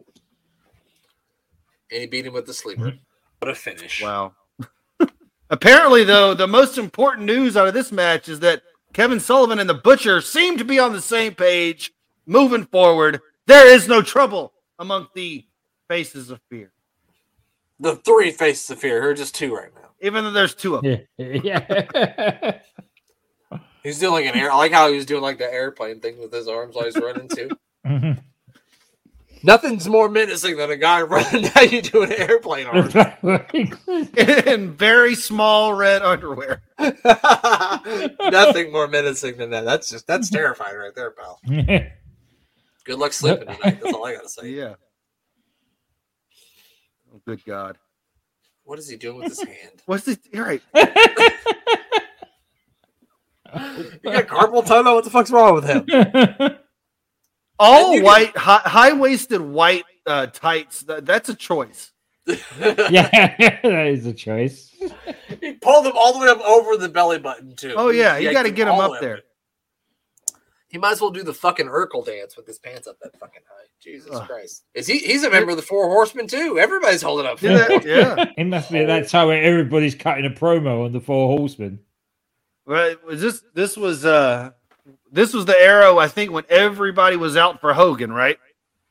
And 1.91 2.01
he 2.01 2.07
beat 2.07 2.25
him 2.25 2.33
with 2.33 2.45
the 2.45 2.53
sleeper. 2.53 2.85
Mm-hmm. 2.85 2.97
What 3.39 3.51
a 3.51 3.55
finish. 3.55 4.01
Wow. 4.01 4.33
Apparently, 5.49 6.03
though, 6.03 6.33
the 6.33 6.47
most 6.47 6.77
important 6.77 7.25
news 7.25 7.55
out 7.55 7.67
of 7.67 7.73
this 7.73 7.91
match 7.91 8.29
is 8.29 8.39
that 8.39 8.63
Kevin 8.93 9.19
Sullivan 9.19 9.59
and 9.59 9.69
the 9.69 9.75
Butcher 9.75 10.21
seem 10.21 10.57
to 10.57 10.65
be 10.65 10.79
on 10.79 10.93
the 10.93 11.01
same 11.01 11.35
page 11.35 11.91
moving 12.25 12.65
forward. 12.65 13.21
There 13.45 13.67
is 13.67 13.87
no 13.87 14.01
trouble 14.01 14.53
among 14.79 15.07
the 15.13 15.45
faces 15.87 16.29
of 16.29 16.39
fear, 16.49 16.71
The 17.83 17.95
three 17.97 18.31
faces 18.31 18.69
of 18.69 18.79
fear. 18.79 19.01
Here 19.01 19.11
are 19.11 19.13
just 19.13 19.35
two 19.35 19.53
right 19.55 19.71
now. 19.75 19.89
even 20.01 20.23
though 20.23 20.31
there's 20.31 20.55
two 20.55 20.75
of 20.75 20.83
them. 20.83 21.01
Yeah. 21.17 21.89
yeah. 21.93 22.59
He's 23.83 23.99
doing 23.99 24.13
like 24.13 24.25
an 24.25 24.35
air. 24.39 24.49
I 24.51 24.55
like 24.55 24.71
how 24.71 24.87
he 24.89 24.95
was 24.95 25.05
doing 25.05 25.21
like 25.21 25.37
the 25.37 25.53
airplane 25.53 25.99
thing 25.99 26.17
with 26.19 26.31
his 26.31 26.47
arms 26.47 26.73
while 26.75 26.85
he's 26.85 26.95
running 26.97 27.27
too. 27.27 27.49
Mhm. 27.85 28.23
Nothing's 29.45 29.89
more 29.89 30.07
menacing 30.07 30.55
than 30.55 30.71
a 30.71 30.77
guy 30.77 31.01
running 31.01 31.43
how 31.43 31.59
you 31.63 31.81
do 31.81 32.03
an 32.03 32.13
airplane 32.13 32.65
arm. 32.65 32.89
in 34.47 34.71
very 34.73 35.15
small 35.15 35.73
red 35.73 36.01
underwear. 36.01 36.61
Nothing 36.79 38.71
more 38.71 38.87
menacing 38.87 39.35
than 39.35 39.49
that. 39.49 39.65
That's 39.65 39.89
just 39.89 40.07
that's 40.07 40.29
terrifying 40.29 40.77
right 40.77 40.95
there, 40.95 41.11
pal. 41.11 41.41
Good 42.85 42.99
luck 42.99 43.11
sleeping 43.11 43.47
tonight. 43.47 43.79
That's 43.81 43.93
all 43.93 44.05
I 44.05 44.15
gotta 44.15 44.29
say. 44.29 44.47
Yeah. 44.49 44.75
Oh, 47.13 47.21
good 47.25 47.45
God. 47.45 47.77
What 48.63 48.79
is 48.79 48.89
he 48.89 48.97
doing 48.97 49.17
with 49.17 49.27
his 49.27 49.43
hand? 49.43 49.81
What's 49.85 50.05
this? 50.05 50.17
You're 50.31 50.45
right. 50.45 50.61
You 54.03 54.11
got 54.11 54.27
carpal 54.27 54.65
tunnel? 54.65 54.95
What 54.95 55.03
the 55.03 55.11
fuck's 55.11 55.29
wrong 55.29 55.53
with 55.53 55.65
him? 55.65 55.85
All 57.59 57.85
And 57.85 57.95
you 57.95 58.03
white, 58.03 58.35
high 58.35 58.93
waisted 58.93 59.41
white 59.41 59.83
uh, 60.07 60.25
tights. 60.27 60.81
That, 60.81 61.05
that's 61.05 61.29
a 61.29 61.35
choice. 61.35 61.91
yeah, 62.27 63.35
that 63.61 63.87
is 63.87 64.07
a 64.07 64.13
choice. 64.13 64.73
he 65.39 65.53
pulled 65.53 65.85
him 65.85 65.93
all 65.95 66.13
the 66.13 66.19
way 66.19 66.29
up 66.29 66.41
over 66.41 66.77
the 66.77 66.89
belly 66.89 67.19
button 67.19 67.55
too. 67.55 67.73
Oh, 67.75 67.89
yeah. 67.89 68.17
You 68.17 68.31
got 68.31 68.43
to 68.43 68.51
get 68.51 68.67
him 68.67 68.73
all 68.73 68.81
up 68.81 68.91
way 68.93 68.97
there. 69.01 69.21
He 70.73 70.79
might 70.79 70.93
as 70.93 71.01
well 71.01 71.11
do 71.11 71.21
the 71.21 71.35
fucking 71.35 71.67
Urkel 71.67 72.03
dance 72.03 72.35
with 72.35 72.47
his 72.47 72.57
pants 72.57 72.87
up 72.87 72.97
that 73.03 73.15
fucking 73.19 73.43
high. 73.47 73.65
Jesus 73.79 74.09
Ugh. 74.11 74.27
Christ. 74.27 74.63
Is 74.73 74.87
he 74.87 74.97
he's 74.97 75.23
a 75.23 75.29
member 75.29 75.51
of 75.51 75.55
the 75.55 75.61
Four 75.61 75.87
Horsemen 75.87 76.25
too. 76.25 76.57
Everybody's 76.57 77.03
holding 77.03 77.27
up. 77.27 77.39
Yeah, 77.43 77.79
yeah. 77.85 78.25
It 78.37 78.45
must 78.45 78.71
be 78.71 78.83
that 78.83 79.07
time 79.07 79.27
where 79.27 79.43
everybody's 79.43 79.93
cutting 79.93 80.25
a 80.25 80.31
promo 80.31 80.83
on 80.85 80.91
the 80.91 80.99
Four 80.99 81.37
Horsemen. 81.37 81.79
Right. 82.65 82.97
Was 83.05 83.21
this 83.21 83.43
this 83.53 83.77
was 83.77 84.03
uh 84.03 84.49
this 85.11 85.31
was 85.31 85.45
the 85.45 85.55
era 85.55 85.95
I 85.95 86.07
think 86.07 86.31
when 86.31 86.45
everybody 86.49 87.17
was 87.17 87.37
out 87.37 87.61
for 87.61 87.71
Hogan, 87.75 88.11
right? 88.11 88.39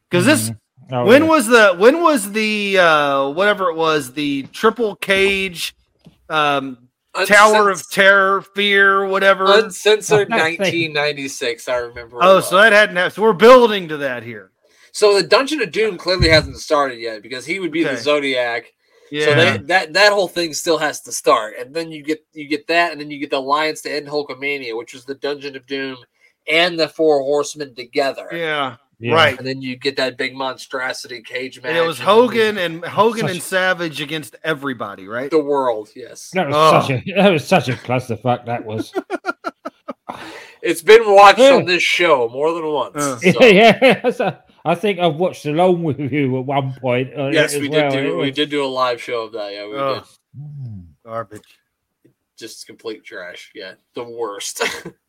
Because 0.09 0.25
this 0.25 0.53
Oh, 0.93 1.05
when 1.05 1.23
yeah. 1.25 1.29
was 1.29 1.49
the 1.49 1.75
when 1.77 2.01
was 2.01 2.31
the 2.31 2.79
uh 2.79 3.29
whatever 3.31 3.71
it 3.71 3.77
was 3.77 4.13
the 4.13 4.45
triple 4.53 4.95
cage 4.95 5.75
um 6.29 6.82
Tower 7.27 7.71
of 7.71 7.89
Terror 7.91 8.41
Fear 8.43 9.07
whatever. 9.07 9.45
Uncensored 9.59 10.29
1996. 10.31 11.69
I 11.69 11.77
remember. 11.77 12.19
oh, 12.21 12.41
so 12.41 12.57
that 12.57 12.73
hadn't 12.73 12.97
happened. 12.97 13.15
So 13.15 13.23
we're 13.23 13.33
building 13.33 13.89
to 13.89 13.97
that 13.99 14.23
here. 14.23 14.51
so 14.93 15.15
the 15.21 15.27
Dungeon 15.27 15.61
of 15.63 15.73
Doom 15.73 15.99
clearly 15.99 16.29
hasn't 16.29 16.59
started 16.59 16.99
yet 16.99 17.23
because 17.23 17.45
he 17.47 17.59
would 17.59 17.71
be 17.73 17.85
Okay. 17.85 17.95
the 17.97 18.01
Zodiac. 18.01 18.73
Yeah. 19.11 19.25
So 19.27 19.35
they, 19.35 19.57
that 19.67 19.93
that 19.93 20.13
whole 20.13 20.29
thing 20.29 20.55
still 20.55 20.79
has 20.79 21.03
to 21.03 21.13
start, 21.13 21.55
and 21.59 21.75
then 21.75 21.91
you 21.93 22.03
get 22.03 22.25
you 22.33 22.49
get 22.49 22.67
that, 22.69 22.93
and 22.93 23.01
then 23.01 23.11
you 23.11 23.19
get 23.19 23.29
the 23.31 23.37
Alliance 23.39 23.83
to 23.83 23.93
End 23.95 24.07
Hulkamania, 24.09 24.75
which 24.77 24.95
was 24.95 25.05
the 25.05 25.15
Dungeon 25.17 25.55
of 25.55 25.67
Doom 25.67 25.99
and 26.51 26.81
the 26.81 26.89
Four 26.89 27.21
Horsemen 27.21 27.75
together. 27.75 28.27
yeah. 28.33 28.77
Yeah. 29.03 29.15
Right. 29.15 29.37
And 29.37 29.45
then 29.45 29.61
you 29.61 29.75
get 29.77 29.97
that 29.97 30.17
big 30.17 30.35
monstrosity 30.37 31.23
cage 31.23 31.61
match. 31.61 31.71
And 31.71 31.77
it 31.77 31.85
was 31.87 31.99
and 31.99 32.07
Hogan 32.09 32.57
and 32.57 32.85
Hogan 32.85 33.29
and 33.29 33.43
Savage 33.43 34.01
against 34.01 34.37
everybody, 34.45 35.09
right? 35.09 35.29
the 35.29 35.43
world. 35.43 35.89
Yes, 35.97 36.31
That 36.35 36.47
was 36.49 36.55
Oh. 36.57 36.81
such 36.81 36.91
a 37.09 37.13
that 37.17 37.31
was 37.33 37.45
such 37.45 37.69
a 37.69 37.73
clusterfuck. 37.73 38.47
That 38.47 38.65
was. 38.65 38.93
it's 40.63 40.83
been 40.83 41.03
watched 41.05 41.41
Yeah. 41.41 41.55
on 41.57 41.65
this 41.65 41.83
show 41.83 42.29
more 42.29 42.53
than 42.53 42.65
once. 42.67 42.97
Uh. 42.97 43.19
so- 43.19 43.45
yeah, 43.45 43.79
yeah. 43.83 44.11
So 44.11 44.37
I 44.65 44.77
think 44.77 45.01
I've 45.01 45.17
watched 45.17 45.47
along 45.47 45.83
with 45.83 45.99
you 45.99 46.39
at 46.39 46.45
one 46.47 46.75
point. 46.81 47.13
on 47.15 47.33
Yes, 47.33 47.57
we 47.57 47.69
well. 47.69 47.91
did 47.91 47.99
It 47.99 48.07
do 48.07 48.17
we 48.19 48.31
did 48.31 48.51
do 48.51 48.65
a 48.65 48.67
live 48.67 49.03
show 49.03 49.23
of 49.23 49.33
that. 49.33 49.53
Yeah, 49.53 49.67
we 49.67 49.75
Oh, 49.77 49.95
did. 49.95 50.05
Mm. 50.41 50.85
garbage. 51.05 51.59
Just 52.39 52.67
complete 52.67 53.05
trash. 53.05 53.51
Yeah, 53.55 53.75
the 53.95 54.05
worst. 54.05 54.63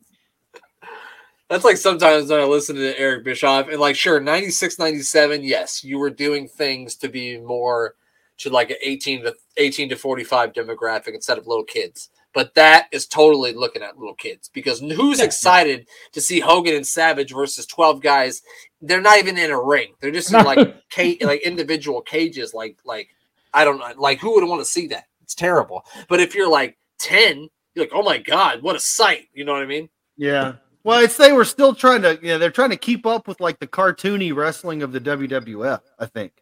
That's 1.50 1.64
like 1.64 1.76
sometimes 1.76 2.30
when 2.30 2.40
I 2.40 2.44
listen 2.44 2.76
to 2.76 2.98
Eric 2.98 3.24
Bischoff 3.24 3.68
and 3.68 3.78
like, 3.78 3.96
sure, 3.96 4.18
96, 4.18 4.78
97, 4.78 5.44
yes, 5.44 5.84
you 5.84 5.98
were 5.98 6.10
doing 6.10 6.48
things 6.48 6.96
to 6.96 7.08
be 7.08 7.38
more 7.38 7.94
to 8.38 8.50
like 8.50 8.70
an 8.70 8.76
18 8.82 9.22
to 9.24 9.34
18 9.58 9.90
to 9.90 9.96
45 9.96 10.52
demographic 10.52 11.14
instead 11.14 11.38
of 11.38 11.46
little 11.46 11.64
kids. 11.64 12.10
But 12.32 12.54
that 12.54 12.88
is 12.90 13.06
totally 13.06 13.52
looking 13.52 13.82
at 13.82 13.96
little 13.96 14.14
kids 14.14 14.48
because 14.52 14.80
who's 14.80 15.20
Yeah. 15.20 15.26
excited 15.26 15.86
to 16.12 16.20
see 16.20 16.40
Hogan 16.40 16.74
and 16.74 16.86
Savage 16.86 17.32
versus 17.32 17.66
12 17.66 18.00
guys? 18.00 18.42
They're 18.82 19.00
not 19.00 19.18
even 19.18 19.38
in 19.38 19.52
a 19.52 19.60
ring. 19.62 19.94
They're 20.00 20.10
just 20.10 20.32
in 20.32 20.42
like 20.44 20.74
ca- 20.90 21.18
like 21.20 21.42
individual 21.42 22.00
cages. 22.00 22.52
Like 22.52 22.78
like 22.84 23.08
I 23.52 23.64
don't 23.64 23.78
know. 23.78 23.92
Like 23.96 24.18
who 24.18 24.34
would 24.34 24.48
want 24.48 24.60
to 24.62 24.64
see 24.64 24.88
that? 24.88 25.04
It's 25.22 25.36
terrible. 25.36 25.84
But 26.08 26.18
if 26.20 26.34
you're 26.34 26.50
like 26.50 26.76
10, 26.98 27.48
you're 27.76 27.84
like, 27.84 27.92
oh 27.94 28.02
my 28.02 28.18
god, 28.18 28.62
what 28.62 28.74
a 28.74 28.80
sight. 28.80 29.28
You 29.32 29.44
know 29.44 29.52
what 29.52 29.62
I 29.62 29.66
mean? 29.66 29.88
Yeah. 30.16 30.54
Well, 30.84 31.02
it's 31.02 31.16
they 31.16 31.32
were 31.32 31.46
still 31.46 31.74
trying 31.74 32.02
to, 32.02 32.18
yeah, 32.22 32.36
they're 32.36 32.50
trying 32.50 32.70
to 32.70 32.76
keep 32.76 33.06
up 33.06 33.26
with 33.26 33.40
like 33.40 33.58
the 33.58 33.66
cartoony 33.66 34.34
wrestling 34.34 34.82
of 34.82 34.92
the 34.92 35.00
WWF, 35.00 35.80
I 35.98 36.06
think. 36.06 36.32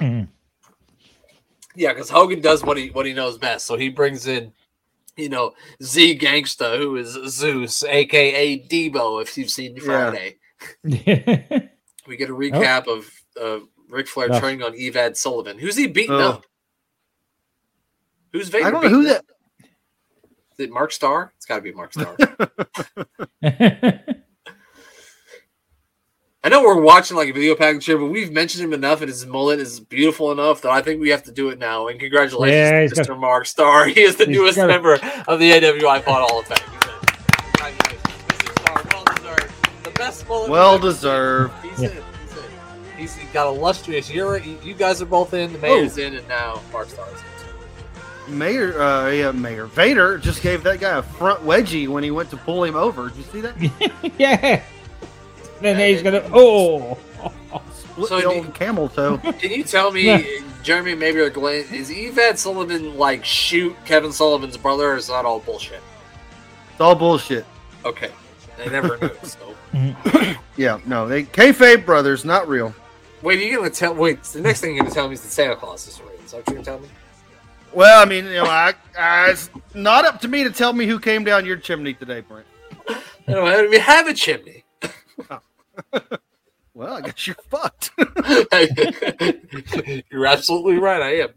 Mm. 0.00 0.28
Yeah, 1.76 1.92
because 1.92 2.10
Hogan 2.10 2.40
does 2.40 2.62
what 2.64 2.76
he 2.76 2.90
what 2.90 3.06
he 3.06 3.12
knows 3.12 3.38
best. 3.38 3.66
So 3.66 3.76
he 3.76 3.88
brings 3.88 4.26
in, 4.26 4.52
you 5.16 5.28
know, 5.28 5.54
Z 5.82 6.18
Gangsta, 6.18 6.78
who 6.78 6.96
is 6.96 7.16
Zeus, 7.28 7.84
aka 7.84 8.58
Deebo, 8.68 9.22
if 9.22 9.38
you've 9.38 9.50
seen 9.50 9.76
Yeah. 9.76 9.82
Friday. 9.84 10.36
We 12.06 12.18
get 12.18 12.28
a 12.28 12.34
recap 12.34 12.86
of 12.86 13.10
uh, 13.40 13.60
Ric 13.88 14.08
Flair 14.08 14.28
No. 14.28 14.38
turning 14.38 14.62
on 14.62 14.72
Evad 14.74 15.16
Sullivan. 15.16 15.58
Who's 15.58 15.74
he 15.74 15.86
beating 15.86 16.10
Oh. 16.10 16.32
up? 16.32 16.44
Who's 18.34 18.50
Vader? 18.50 18.66
I 18.66 18.70
don't 18.70 18.82
know 18.82 18.88
who 18.90 19.02
beating 19.04 19.14
that. 19.14 19.24
Up? 20.54 20.60
Is 20.60 20.66
it 20.66 20.72
Mark 20.72 20.92
Starr? 20.92 21.32
It's 21.36 21.46
got 21.46 21.56
to 21.56 21.62
be 21.62 21.72
Mark 21.72 21.92
Starr. 21.92 22.16
I 26.42 26.50
know 26.50 26.62
we're 26.62 26.80
watching 26.82 27.16
like 27.16 27.28
a 27.30 27.32
video 27.32 27.54
package 27.54 27.86
here, 27.86 27.96
but 27.96 28.06
we've 28.06 28.30
mentioned 28.30 28.62
him 28.64 28.74
enough, 28.74 29.00
and 29.00 29.08
his 29.08 29.24
mullet 29.24 29.60
is 29.60 29.80
beautiful 29.80 30.30
enough 30.30 30.60
that 30.60 30.72
I 30.72 30.82
think 30.82 31.00
we 31.00 31.08
have 31.08 31.22
to 31.22 31.32
do 31.32 31.48
it 31.48 31.58
now. 31.58 31.88
And 31.88 31.98
congratulations, 31.98 32.92
Yeah, 32.96 33.02
Mr. 33.02 33.08
got- 33.08 33.18
Mark 33.18 33.46
Starr. 33.46 33.86
He 33.94 34.02
is 34.02 34.16
the 34.16 34.26
he's 34.26 34.36
newest 34.36 34.56
got 34.56 34.66
member 34.68 34.94
of 35.26 35.38
the 35.38 35.50
AWI 35.52 36.04
Pod 36.04 36.28
Hall 36.28 36.40
of 36.40 36.46
Fame. 36.46 36.58
He's 36.58 36.82
in. 36.84 37.78
Congratulations, 37.78 38.02
Mr. 38.28 38.60
Starr. 38.60 38.84
Well 38.92 39.04
deserved. 39.14 39.84
The 39.84 39.90
best 39.92 40.28
mullet. 40.28 40.50
Well 40.50 40.78
deserved. 40.78 41.54
He's 41.64 41.80
Yeah. 41.82 41.88
in. 41.88 42.02
He's 42.98 43.16
in. 43.16 43.20
He's 43.22 43.32
got 43.32 43.46
illustrious. 43.46 44.10
You're, 44.10 44.36
you 44.38 44.74
guys 44.74 45.00
are 45.00 45.06
both 45.06 45.32
in. 45.32 45.50
The 45.54 45.58
man 45.60 45.82
is 45.84 45.96
in, 45.96 46.14
and 46.14 46.28
now 46.28 46.60
Mark 46.74 46.90
Starr 46.90 47.06
is 47.08 47.20
in. 47.20 47.24
Too. 48.26 48.32
Mayor, 48.32 48.80
uh, 48.80 49.10
yeah, 49.10 49.30
Mayor 49.32 49.66
Vader 49.66 50.18
just 50.18 50.42
gave 50.42 50.62
that 50.64 50.80
guy 50.80 50.98
a 50.98 51.02
front 51.02 51.40
wedgie 51.42 51.88
when 51.88 52.02
he 52.04 52.10
went 52.10 52.30
to 52.30 52.36
pull 52.36 52.64
him 52.64 52.76
over. 52.76 53.08
Did 53.08 53.18
you 53.18 53.24
see 53.24 53.40
that? 53.40 54.12
yeah. 54.18 54.62
Then 55.60 55.78
he's 55.78 56.02
gonna. 56.02 56.22
Oh. 56.32 56.98
Split 57.72 58.08
So 58.08 58.16
the 58.16 58.22
do- 58.22 58.28
old 58.32 58.54
camel 58.54 58.88
toe. 58.88 59.18
Can 59.38 59.50
you 59.52 59.62
tell 59.64 59.92
me, 59.92 60.40
Jeremy, 60.62 60.94
maybe 60.94 61.20
or 61.20 61.30
Glenn, 61.30 61.64
is 61.72 61.90
Evad 61.90 62.36
Sullivan 62.38 62.98
like 62.98 63.24
shoot 63.24 63.74
Kevin 63.84 64.12
Sullivan's 64.12 64.56
brother, 64.56 64.90
or 64.92 64.96
is 64.96 65.06
that 65.06 65.24
all 65.24 65.38
bullshit? 65.40 65.80
It's 66.72 66.80
all 66.80 66.96
bullshit. 66.96 67.46
Okay, 67.84 68.10
they 68.58 68.68
never 68.68 68.98
knew. 68.98 69.10
So 69.22 69.54
Yeah, 70.56 70.80
no, 70.86 71.06
they 71.06 71.22
kayfabe 71.22 71.86
brothers, 71.86 72.24
not 72.24 72.48
real. 72.48 72.74
wait, 73.22 73.38
are 73.38 73.42
you 73.42 73.56
gonna 73.58 73.70
tell? 73.70 73.94
Wait, 73.94 74.22
the 74.24 74.40
next 74.40 74.60
thing 74.60 74.74
you're 74.74 74.82
gonna 74.82 74.94
tell 74.94 75.06
me 75.06 75.14
is 75.14 75.22
that 75.22 75.30
Santa 75.30 75.54
Claus 75.54 75.86
is 75.86 76.00
real. 76.00 76.10
Is 76.24 76.32
that 76.32 76.38
what 76.38 76.46
you're 76.48 76.54
gonna 76.56 76.64
tell 76.64 76.78
me? 76.80 76.88
Well, 77.74 78.00
I 78.00 78.04
mean, 78.04 78.26
you 78.26 78.34
know, 78.34 78.44
I, 78.44 78.74
I, 78.98 79.30
it's 79.30 79.50
not 79.74 80.04
up 80.04 80.20
to 80.20 80.28
me 80.28 80.44
to 80.44 80.50
tell 80.50 80.72
me 80.72 80.86
who 80.86 81.00
came 81.00 81.24
down 81.24 81.44
your 81.44 81.56
chimney 81.56 81.94
today, 81.94 82.20
Brent. 82.20 82.46
I 82.88 83.32
don't 83.32 83.70
we 83.70 83.78
have 83.78 84.06
a 84.06 84.14
chimney. 84.14 84.64
Oh. 85.30 85.40
Well, 86.76 86.94
I 86.94 87.02
guess 87.02 87.28
you're 87.28 87.36
fucked. 87.48 87.92
you're 90.10 90.26
absolutely 90.26 90.78
right. 90.78 91.00
I 91.00 91.10
am. 91.20 91.28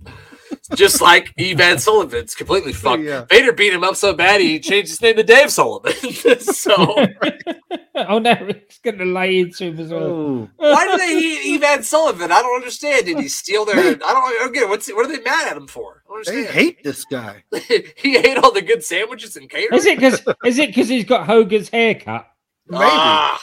Just 0.76 1.02
like 1.02 1.34
Evan 1.38 1.78
Sullivan's 1.80 2.36
completely 2.36 2.74
fucked. 2.74 3.04
Yeah. 3.04 3.26
Vader 3.30 3.54
beat 3.54 3.74
him 3.74 3.84
up 3.84 3.96
so 3.96 4.14
bad 4.14 4.42
he 4.42 4.60
changed 4.60 4.90
his 4.90 5.02
name 5.02 5.16
to 5.16 5.24
Dave 5.24 5.50
Sullivan. 5.50 5.94
so 6.40 6.76
oh 7.96 8.20
no, 8.20 8.36
he's 8.36 8.80
gonna 8.84 9.06
lie 9.06 9.26
into 9.26 9.66
him 9.66 9.80
as 9.80 9.90
well. 9.90 10.50
why 10.58 10.88
do 10.88 10.98
they 10.98 11.20
hate 11.20 11.64
Evan 11.64 11.84
Sullivan? 11.84 12.32
I 12.32 12.42
don't 12.42 12.56
understand. 12.56 13.06
Did 13.06 13.20
he 13.20 13.28
steal 13.28 13.66
their? 13.66 13.78
I 13.78 13.82
don't, 13.82 14.04
I 14.04 14.38
don't 14.40 14.54
get. 14.54 14.70
What's 14.70 14.88
what 14.90 15.06
are 15.06 15.16
they 15.16 15.24
mad 15.24 15.48
at 15.48 15.58
him 15.58 15.68
for? 15.68 16.04
I 16.10 16.24
they 16.26 16.32
understand. 16.32 16.48
hate 16.48 16.84
this 16.84 17.06
guy. 17.06 17.44
he 17.96 18.18
ate 18.18 18.38
all 18.38 18.52
the 18.52 18.62
good 18.62 18.84
sandwiches 18.84 19.36
and 19.36 19.50
catering. 19.50 19.78
Is 19.78 19.86
it 19.86 19.98
because 19.98 20.22
is 20.46 20.60
it 20.60 20.68
because 20.68 20.90
he's 20.90 21.06
got 21.06 21.26
Hogan's 21.26 21.70
haircut? 21.70 22.28
Maybe. 22.68 22.84
Ah. 22.86 23.42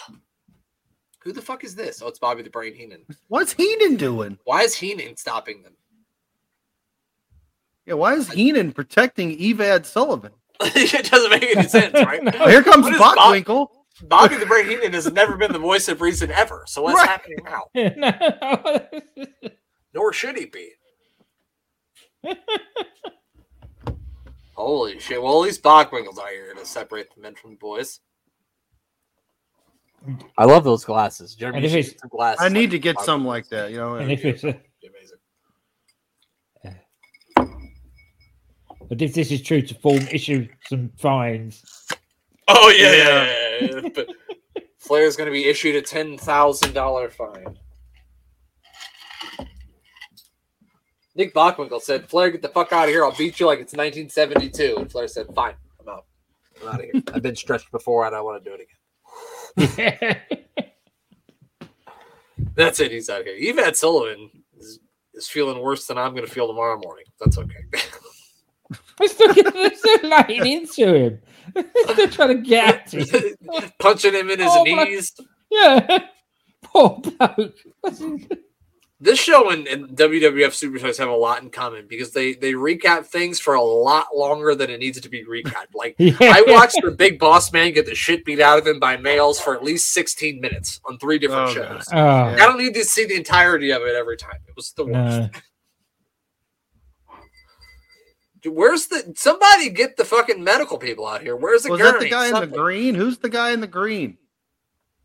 who 1.22 1.32
the 1.32 1.40
fuck 1.40 1.64
is 1.64 1.74
this? 1.74 2.02
Oh, 2.02 2.08
it's 2.08 2.18
Bobby 2.18 2.42
the 2.42 2.50
Brain 2.50 2.74
Heenan. 2.74 3.04
What's 3.28 3.54
Heenan 3.54 3.96
doing? 3.96 4.38
Why 4.44 4.62
is 4.62 4.74
Heenan 4.74 5.16
stopping 5.16 5.62
them? 5.62 5.74
Yeah, 7.86 7.94
why 7.94 8.14
is 8.14 8.30
Heenan 8.30 8.72
protecting 8.72 9.36
Evad 9.38 9.84
Sullivan? 9.84 10.32
it 10.60 11.10
doesn't 11.10 11.30
make 11.30 11.56
any 11.56 11.68
sense, 11.68 11.94
right? 11.94 12.22
Well, 12.38 12.48
here 12.48 12.62
comes 12.62 12.84
What 12.84 12.94
is 12.94 12.98
Bob- 12.98 13.68
Bobby 14.08 14.36
the 14.36 14.46
Brain 14.46 14.66
Heenan 14.68 14.92
has 14.92 15.10
never 15.12 15.36
been 15.36 15.52
the 15.52 15.58
voice 15.58 15.88
of 15.88 16.00
reason 16.00 16.30
ever. 16.32 16.64
So 16.66 16.82
what's 16.82 16.96
Right. 16.96 17.08
happening 17.08 17.38
now? 17.44 19.50
Nor 19.94 20.12
should 20.12 20.36
he 20.36 20.46
be. 20.46 20.70
Holy 24.56 24.98
shit! 25.00 25.20
Well, 25.22 25.34
at 25.34 25.46
least 25.46 25.62
Bockwinkel's 25.62 26.18
out 26.18 26.28
here 26.30 26.54
to 26.54 26.64
separate 26.64 27.12
the 27.14 27.20
men 27.20 27.34
from 27.34 27.50
the 27.50 27.56
boys. 27.56 28.00
I 30.38 30.44
love 30.44 30.64
those 30.64 30.84
glasses. 30.84 31.34
Jeremy, 31.34 31.58
And 31.58 31.66
if 31.66 31.72
you 31.72 31.82
should 31.82 31.92
it's- 31.92 31.94
get 31.94 32.00
some 32.00 32.08
glasses. 32.10 32.40
I 32.40 32.48
need 32.48 32.60
like 32.62 32.70
to 32.70 32.78
get 32.78 33.00
some 33.00 33.24
like 33.24 33.48
that. 33.48 33.70
You 33.72 33.78
know, 33.78 33.94
and 33.96 34.12
if 34.12 34.24
it's 34.24 34.44
a, 34.44 34.56
but 38.88 39.00
if 39.00 39.14
this 39.14 39.30
is 39.30 39.42
true 39.42 39.62
to 39.62 39.74
form, 39.74 40.06
issue 40.10 40.48
some 40.68 40.90
fines. 40.96 41.62
Oh 42.48 42.68
yeah, 42.76 42.92
yeah, 42.92 43.34
yeah, 43.60 43.80
yeah. 43.82 43.88
but 43.94 44.08
Flair's 44.78 45.16
going 45.16 45.26
to 45.26 45.32
be 45.32 45.46
issued 45.46 45.76
a 45.76 45.82
ten 45.82 46.18
thousand 46.18 46.74
dollar 46.74 47.08
fine. 47.10 47.58
Nick 51.16 51.32
Bockwinkel 51.32 51.80
said, 51.80 52.08
"Flair, 52.08 52.30
get 52.30 52.42
the 52.42 52.48
fuck 52.48 52.72
out 52.72 52.84
of 52.84 52.90
here! 52.90 53.04
I'll 53.04 53.16
beat 53.16 53.38
you 53.40 53.46
like 53.46 53.60
it's 53.60 53.72
1972." 53.72 54.76
And 54.78 54.90
Flair 54.90 55.08
said, 55.08 55.26
"Fine, 55.34 55.54
I'm 55.80 55.88
out. 55.88 56.06
I'm 56.60 56.68
out 56.68 56.80
of 56.80 56.80
here. 56.80 57.02
I've 57.14 57.22
been 57.22 57.36
stretched 57.36 57.70
before, 57.70 58.06
and 58.06 58.14
I 58.14 58.20
want 58.20 58.42
to 58.42 58.50
do 58.50 58.56
it 58.56 58.60
again." 58.60 60.20
That's 62.54 62.80
it. 62.80 62.92
He's 62.92 63.08
out 63.08 63.24
here. 63.24 63.54
Evad 63.54 63.76
Sullivan 63.76 64.30
is, 64.58 64.80
is 65.14 65.28
feeling 65.28 65.60
worse 65.60 65.86
than 65.86 65.98
I'm 65.98 66.12
going 66.12 66.26
to 66.26 66.30
feel 66.30 66.46
tomorrow 66.46 66.78
morning. 66.78 67.04
That's 67.20 67.38
okay. 67.38 67.64
They're 68.98 69.08
still, 69.08 69.34
they're 69.34 69.74
still 69.74 70.08
laying 70.28 70.46
into 70.46 70.94
him. 70.94 71.20
They're 71.96 72.08
trying 72.08 72.28
to 72.28 72.34
get 72.48 72.94
at 72.94 72.94
him. 72.94 73.34
Punching 73.80 74.14
him 74.14 74.30
in 74.30 74.38
his 74.40 74.48
my- 74.48 74.84
knees. 74.84 75.12
Yeah. 75.50 75.98
Poor 76.64 77.00
bloke. 77.00 77.54
This 79.00 79.18
show 79.18 79.50
and, 79.50 79.66
and 79.66 79.88
WWF 79.90 80.52
Superstars 80.54 80.96
have 80.98 81.10
a 81.10 81.14
lot 81.14 81.42
in 81.42 81.50
common 81.50 81.86
because 81.86 82.12
they 82.12 82.32
they 82.34 82.52
recap 82.54 83.04
things 83.04 83.38
for 83.38 83.52
a 83.54 83.62
lot 83.62 84.06
longer 84.16 84.54
than 84.54 84.70
it 84.70 84.78
needs 84.80 84.98
to 85.00 85.08
be 85.10 85.24
recapped. 85.24 85.74
Like 85.74 85.94
Yeah. 85.98 86.14
I 86.22 86.42
watched 86.46 86.78
the 86.82 86.90
Big 86.92 87.18
Boss 87.18 87.52
Man 87.52 87.72
get 87.72 87.84
the 87.86 87.94
shit 87.94 88.24
beat 88.24 88.40
out 88.40 88.58
of 88.58 88.66
him 88.66 88.80
by 88.80 88.96
males 88.96 89.38
for 89.38 89.54
at 89.54 89.62
least 89.62 89.92
16 89.92 90.40
minutes 90.40 90.80
on 90.86 90.96
three 90.98 91.18
different 91.18 91.50
Oh, 91.50 91.52
shows. 91.52 91.88
Oh, 91.92 91.98
I 92.06 92.36
don't 92.36 92.56
need 92.56 92.74
to 92.74 92.84
see 92.84 93.04
the 93.04 93.16
entirety 93.16 93.72
of 93.72 93.82
it 93.82 93.94
every 93.94 94.16
time. 94.16 94.38
It 94.48 94.56
was 94.56 94.72
the 94.72 94.86
worst. 94.86 94.94
no. 94.94 95.28
Dude, 98.44 98.54
where's 98.54 98.86
the 98.88 99.12
somebody 99.16 99.70
get 99.70 99.96
the 99.96 100.04
fucking 100.04 100.44
medical 100.44 100.76
people 100.78 101.06
out 101.06 101.22
here? 101.22 101.34
Where's 101.34 101.62
the 101.62 101.70
was 101.70 101.80
that 101.80 101.98
the 101.98 102.10
guy 102.10 102.28
in 102.28 102.34
the 102.34 102.46
green? 102.46 102.94
Who's 102.94 103.16
the 103.18 103.30
guy 103.30 103.52
in 103.52 103.60
the 103.60 103.66
green? 103.66 104.18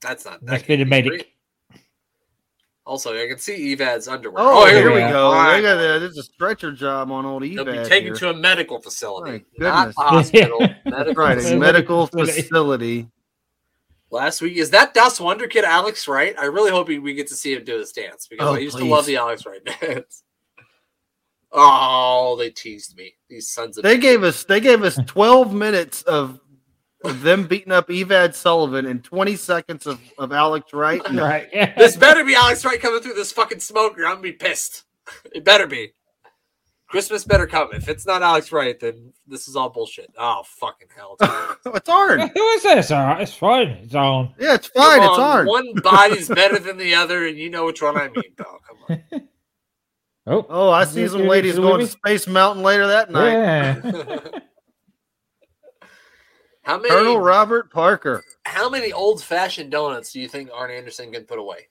That's 0.01 0.25
not 0.25 0.41
that 0.45 0.51
Must 0.51 0.67
be 0.67 0.75
the 0.75 0.83
can't 0.83 0.89
medic. 0.89 1.11
green. 1.71 1.81
Also, 2.85 3.13
I 3.15 3.27
can 3.27 3.37
see 3.37 3.75
Evad's 3.75 4.07
underwear. 4.09 4.43
Oh, 4.43 4.63
oh 4.63 4.65
here 4.65 4.91
we 4.91 4.99
yeah. 4.99 5.11
go. 5.11 5.27
All 5.27 5.33
right. 5.33 5.57
They 5.57 5.61
got 5.61 5.75
the, 5.75 5.99
there's 5.99 6.17
a 6.17 6.23
stretcher 6.23 6.71
job 6.73 7.11
on 7.11 7.25
old 7.25 7.43
Evad. 7.43 7.55
They'll 7.55 7.65
be 7.65 7.71
Evad 7.73 7.87
taken 7.87 8.05
here. 8.07 8.15
to 8.15 8.29
a 8.31 8.33
medical 8.33 8.81
facility, 8.81 9.45
My 9.57 9.65
not 9.69 9.93
hospital. 9.97 10.59
Medical 10.85 11.13
right, 11.13 11.37
a 11.37 11.41
Medical 11.41 11.59
medical 11.59 12.07
facility. 12.07 12.41
facility. 12.41 13.09
Last 14.11 14.41
week 14.41 14.57
is 14.57 14.71
that 14.71 14.93
Das 14.95 15.19
Wunderkind 15.19 15.63
Alex 15.63 16.07
Wright? 16.07 16.35
I 16.39 16.45
really 16.45 16.71
hope 16.71 16.87
we 16.87 17.13
get 17.13 17.27
to 17.27 17.35
see 17.35 17.53
him 17.53 17.63
do 17.63 17.77
this 17.77 17.91
dance 17.91 18.27
because 18.27 18.47
Oh, 18.47 18.55
I 18.55 18.57
used 18.57 18.75
please. 18.75 18.85
to 18.85 18.89
love 18.89 19.05
the 19.05 19.17
Alex 19.17 19.45
Wright 19.45 19.63
dance. 19.81 20.23
Oh, 21.51 22.35
they 22.37 22.49
teased 22.51 22.95
me. 22.97 23.13
These 23.29 23.49
sons 23.49 23.77
of 23.77 23.83
They 23.83 23.97
bitches. 23.97 24.01
gave 24.01 24.23
us 24.23 24.43
they 24.43 24.59
gave 24.59 24.83
us 24.83 24.99
12 25.07 25.53
minutes 25.53 26.01
of, 26.03 26.39
of 27.03 27.21
them 27.21 27.45
beating 27.47 27.71
up 27.71 27.87
Evad 27.89 28.35
Sullivan 28.35 28.85
and 28.85 29.03
20 29.03 29.35
seconds 29.35 29.87
of, 29.87 29.99
of 30.17 30.31
Alex 30.31 30.73
Wright. 30.73 31.01
Right. 31.13 31.47
Yeah. 31.51 31.73
this 31.77 31.95
better 31.95 32.23
be 32.23 32.35
Alex 32.35 32.63
Wright 32.65 32.79
coming 32.79 33.01
through 33.01 33.13
this 33.15 33.31
fucking 33.31 33.59
smoke, 33.61 33.97
or 33.97 34.05
I'm 34.05 34.13
gonna 34.15 34.21
be 34.23 34.31
pissed. 34.33 34.83
It 35.33 35.43
better 35.43 35.65
be. 35.65 35.91
Christmas 36.87 37.23
better 37.23 37.45
come. 37.47 37.69
If 37.73 37.87
it's 37.87 38.05
not 38.05 38.21
Alex 38.23 38.51
Wright, 38.51 38.79
then 38.79 39.13
this 39.27 39.47
is 39.47 39.55
all 39.55 39.69
bullshit. 39.69 40.11
Oh 40.17 40.41
fucking 40.45 40.87
hell! 40.95 41.15
It's 41.19 41.29
Arn. 41.29 41.75
it's 41.75 41.89
Arn. 41.89 42.19
Who 42.35 42.47
is 42.49 42.63
this? 42.63 42.91
All 42.91 43.05
right, 43.05 43.21
it's 43.21 43.33
fine. 43.33 43.67
It's 43.69 43.93
on. 43.95 44.33
Yeah, 44.39 44.55
it's 44.55 44.67
fine. 44.67 44.99
Come 44.99 45.09
It's 45.09 45.19
on, 45.19 45.37
Arn. 45.37 45.45
One 45.47 45.73
body's 45.83 46.27
better 46.27 46.57
than 46.59 46.77
the 46.77 46.95
other, 46.95 47.27
and 47.27 47.37
you 47.37 47.49
know 47.51 47.65
which 47.67 47.81
one 47.83 47.95
I 47.97 48.09
mean, 48.09 48.33
pal. 48.37 48.59
Come 48.67 49.01
on. 49.13 49.27
Oh, 50.31 50.45
Oh, 50.49 50.69
I 50.69 50.85
see 50.85 51.07
some 51.07 51.27
ladies 51.27 51.55
going 51.55 51.79
to 51.79 51.87
Space 51.87 52.27
Mountain 52.27 52.63
later 52.63 52.87
that 52.87 53.09
night. 53.11 53.31
Yeah. 53.31 53.81
how 56.63 56.77
many 56.77 56.89
Colonel 56.89 57.19
Robert 57.19 57.71
Parker. 57.71 58.23
how 58.45 58.69
many 58.69 58.93
old 58.93 59.23
fashioned 59.23 59.71
donuts 59.71 60.11
do 60.13 60.19
you 60.19 60.27
think 60.27 60.49
Arn 60.53 60.69
Anderson 60.71 61.11
can 61.11 61.23
put 61.23 61.39
away? 61.39 61.67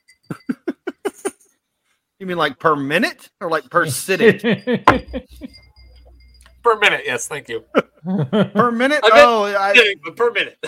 You 2.19 2.27
mean 2.27 2.37
like 2.37 2.59
per 2.59 2.75
minute 2.75 3.31
or 3.41 3.49
like 3.49 3.71
per 3.71 3.87
sitting? 3.87 4.41
Per 6.65 6.77
minute, 6.81 7.03
yes, 7.07 7.29
thank 7.29 7.49
you. 7.49 7.65
per 8.05 8.73
minute? 8.73 9.01
I 9.05 9.09
bet- 9.11 9.25
Oh, 9.25 9.45
I, 9.45 9.73
Kidding, 9.73 10.01
but 10.05 10.17
per 10.17 10.33
minute. 10.33 10.59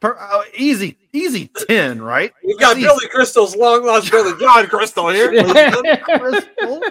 Per, 0.00 0.16
oh, 0.18 0.44
easy, 0.56 0.98
easy 1.12 1.50
ten, 1.68 2.02
right? 2.02 2.32
We've 2.44 2.58
got 2.58 2.76
Easy. 2.76 2.86
Billy 2.86 3.08
Crystal's 3.08 3.54
long 3.54 3.84
lost 3.84 4.10
brother 4.10 4.36
John 4.38 4.66
Crystal 4.66 5.08
here. 5.10 5.28
Crystal. 6.18 6.82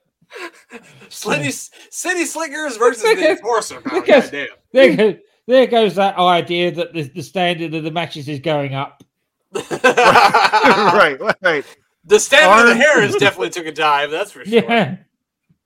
City, 1.09 1.51
City 1.51 2.25
Slickers 2.25 2.77
versus 2.77 3.03
the 3.03 3.31
Enforcer. 3.31 3.81
pal. 3.81 4.01
Goddamn. 4.01 4.47
There 4.71 4.95
goes- 4.95 5.15
there 5.45 5.67
goes 5.67 5.95
that 5.95 6.17
idea 6.17 6.71
that 6.71 6.93
the, 6.93 7.03
the 7.03 7.21
standard 7.21 7.73
of 7.73 7.83
the 7.83 7.91
matches 7.91 8.29
is 8.29 8.39
going 8.39 8.73
up. 8.75 9.03
right, 9.71 11.17
right. 11.41 11.65
The 12.05 12.19
standard 12.19 12.71
of 12.71 12.77
the 12.77 12.81
hair 12.81 13.01
has 13.01 13.15
definitely 13.15 13.49
took 13.49 13.65
a 13.65 13.71
dive. 13.73 14.09
That's 14.09 14.31
for 14.31 14.45
sure. 14.45 14.63
Yeah, 14.63 14.95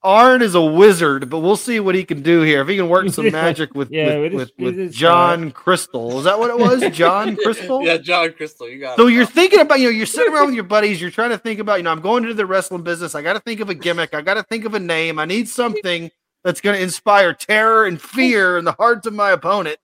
Arn 0.02 0.42
is 0.42 0.54
a 0.54 0.62
wizard, 0.62 1.28
but 1.28 1.40
we'll 1.40 1.56
see 1.56 1.80
what 1.80 1.94
he 1.96 2.04
can 2.04 2.22
do 2.22 2.42
here. 2.42 2.62
If 2.62 2.68
he 2.68 2.76
can 2.76 2.88
work 2.88 3.08
some 3.10 3.30
magic 3.32 3.74
with 3.74 3.90
Yeah, 3.90 4.18
with, 4.18 4.32
with 4.32 4.32
with, 4.32 4.52
with 4.58 4.64
with 4.66 4.74
his, 4.78 4.94
John 4.94 5.50
Crystal. 5.50 6.18
Is 6.18 6.24
that 6.24 6.38
what 6.38 6.50
it 6.50 6.58
was? 6.58 6.82
John 6.96 7.36
Crystal? 7.36 7.82
Yeah, 7.82 7.96
John 7.98 8.32
Crystal. 8.32 8.68
You 8.68 8.78
got 8.80 8.96
So 8.96 9.08
it. 9.08 9.12
you're 9.14 9.26
thinking 9.26 9.60
about, 9.60 9.80
you 9.80 9.86
know, 9.86 9.90
you're 9.90 10.06
sitting 10.06 10.32
around 10.32 10.46
with 10.46 10.54
your 10.54 10.64
buddies, 10.64 11.00
you're 11.00 11.10
trying 11.10 11.30
to 11.30 11.38
think 11.38 11.58
about, 11.58 11.76
you 11.78 11.82
know, 11.82 11.90
I'm 11.90 12.00
going 12.00 12.22
into 12.22 12.34
the 12.34 12.46
wrestling 12.46 12.82
business. 12.82 13.14
I 13.16 13.22
got 13.22 13.32
to 13.32 13.40
think 13.40 13.60
of 13.60 13.70
a 13.70 13.74
gimmick. 13.74 14.14
I 14.14 14.22
got 14.22 14.34
to 14.34 14.44
think 14.44 14.64
of 14.64 14.74
a 14.74 14.80
name. 14.80 15.18
I 15.18 15.24
need 15.24 15.48
something 15.48 16.10
that's 16.44 16.60
going 16.60 16.76
to 16.76 16.82
inspire 16.82 17.34
terror 17.34 17.84
and 17.86 18.00
fear 18.00 18.56
in 18.58 18.64
the 18.64 18.72
hearts 18.72 19.06
of 19.06 19.14
my 19.14 19.32
opponent. 19.32 19.78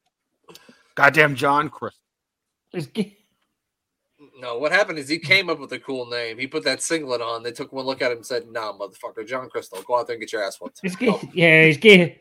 Goddamn 0.94 1.34
John 1.34 1.68
Crystal. 1.70 2.00
It's 4.44 4.52
ge- 4.52 4.52
No, 4.52 4.58
what 4.58 4.72
happened 4.72 4.98
is 4.98 5.08
he 5.08 5.18
came 5.18 5.48
up 5.48 5.58
with 5.58 5.72
a 5.72 5.78
cool 5.78 6.06
name. 6.06 6.38
He 6.38 6.46
put 6.46 6.64
that 6.64 6.82
singlet 6.82 7.22
on. 7.22 7.42
They 7.42 7.52
took 7.52 7.72
one 7.72 7.86
look 7.86 8.02
at 8.02 8.10
him 8.10 8.18
and 8.18 8.26
said, 8.26 8.46
"Nah, 8.50 8.72
motherfucker, 8.74 9.26
John 9.26 9.48
Crystal, 9.48 9.82
go 9.82 9.98
out 9.98 10.06
there 10.06 10.14
and 10.14 10.20
get 10.20 10.32
your 10.32 10.42
ass 10.42 10.60
whooped." 10.60 10.80
his 10.82 10.96
gear, 10.96 11.14
yeah, 11.32 11.62
his 11.62 11.78
gear, 11.78 12.14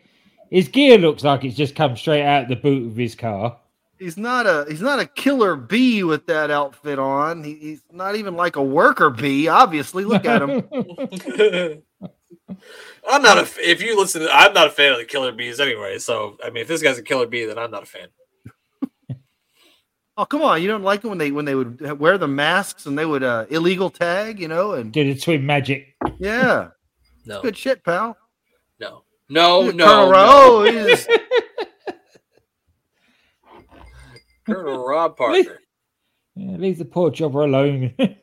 his 0.49 0.67
gear 0.69 0.97
looks 0.97 1.23
like 1.23 1.43
it's 1.43 1.57
just 1.57 1.75
come 1.75 1.97
straight 1.97 2.23
out 2.23 2.43
of 2.43 2.49
the 2.49 2.55
boot 2.55 2.87
of 2.87 2.95
his 2.95 3.13
car. 3.13 3.57
He's 3.99 4.17
not 4.17 4.45
a 4.45 4.65
he's 4.69 4.81
not 4.81 4.99
a 4.99 5.05
killer 5.05 5.55
bee 5.55 6.03
with 6.03 6.25
that 6.27 6.49
outfit 6.49 6.97
on. 6.97 7.43
He, 7.43 7.55
he's 7.55 7.83
not 7.91 8.15
even 8.15 8.35
like 8.35 8.55
a 8.55 8.63
worker 8.63 9.09
bee. 9.09 9.47
Obviously, 9.47 10.05
look 10.05 10.25
at 10.25 10.41
him. 10.41 10.63
I'm 13.09 13.21
not 13.21 13.37
a. 13.37 13.47
If 13.57 13.81
you 13.81 13.97
listen, 13.97 14.21
to, 14.21 14.33
I'm 14.33 14.53
not 14.53 14.67
a 14.67 14.71
fan 14.71 14.93
of 14.93 14.97
the 14.97 15.05
Killer 15.05 15.31
Bees 15.31 15.59
anyway. 15.59 15.99
So 15.99 16.37
I 16.43 16.49
mean, 16.49 16.61
if 16.61 16.67
this 16.67 16.81
guy's 16.81 16.97
a 16.97 17.03
Killer 17.03 17.27
Bee, 17.27 17.45
then 17.45 17.57
I'm 17.57 17.71
not 17.71 17.83
a 17.83 17.85
fan. 17.85 18.07
Oh 20.15 20.25
come 20.25 20.41
on! 20.43 20.61
You 20.61 20.67
don't 20.67 20.83
like 20.83 21.03
it 21.03 21.07
when 21.07 21.17
they 21.17 21.31
when 21.31 21.45
they 21.45 21.55
would 21.55 21.99
wear 21.99 22.17
the 22.19 22.27
masks 22.27 22.85
and 22.85 22.97
they 22.97 23.05
would 23.05 23.23
uh, 23.23 23.45
illegal 23.49 23.89
tag, 23.89 24.39
you 24.39 24.47
know? 24.47 24.73
And 24.73 24.91
Do 24.93 25.11
the 25.11 25.19
twin 25.19 25.43
magic. 25.45 25.95
yeah, 26.19 26.69
No, 27.25 27.41
good 27.41 27.57
shit, 27.57 27.83
pal. 27.83 28.15
no, 28.79 29.03
no, 29.29 29.61
Look 29.61 29.75
no. 29.75 29.85
Colonel 29.85 30.05
no. 30.05 30.11
Ro- 30.11 30.25
Oh, 30.29 30.63
he's 30.87 31.07
Colonel 34.45 34.85
Rob 34.85 35.17
Parker. 35.17 35.59
Yeah, 36.35 36.57
leave 36.57 36.77
the 36.77 36.85
poor 36.85 37.09
jobber 37.11 37.41
alone. 37.43 37.93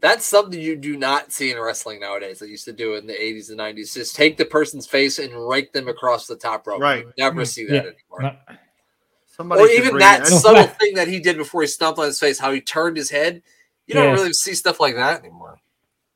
That's 0.00 0.24
something 0.26 0.60
you 0.60 0.74
do 0.76 0.96
not 0.96 1.32
see 1.32 1.52
in 1.52 1.60
wrestling 1.60 2.00
nowadays. 2.00 2.40
They 2.40 2.46
used 2.48 2.64
to 2.64 2.72
do 2.72 2.94
in 2.94 3.06
the 3.06 3.12
80s 3.12 3.50
and 3.50 3.60
90s. 3.60 3.94
Just 3.94 4.16
take 4.16 4.36
the 4.36 4.44
person's 4.44 4.86
face 4.88 5.20
and 5.20 5.32
rake 5.48 5.72
them 5.72 5.86
across 5.86 6.26
the 6.26 6.34
top 6.34 6.66
rope. 6.66 6.80
Right. 6.80 7.04
You 7.06 7.12
never 7.16 7.44
see 7.44 7.64
that 7.66 7.72
Yeah. 7.74 7.80
anymore. 7.80 8.22
No, 8.50 8.56
somebody. 9.36 9.62
or 9.62 9.68
even 9.68 9.98
that 9.98 10.26
subtle 10.26 10.62
that- 10.62 10.78
thing 10.80 10.94
that 10.94 11.08
he 11.08 11.20
did 11.20 11.36
before 11.36 11.62
he 11.62 11.66
stomped 11.68 11.98
on 11.98 12.06
his 12.06 12.18
face, 12.20 12.38
how 12.38 12.52
he 12.52 12.60
turned 12.60 12.96
his 12.96 13.10
head. 13.10 13.42
You 13.86 13.94
don't 13.94 14.04
Yeah. 14.04 14.12
really 14.14 14.32
see 14.32 14.54
stuff 14.54 14.80
like 14.80 14.94
that 14.96 15.20
anymore. 15.20 15.58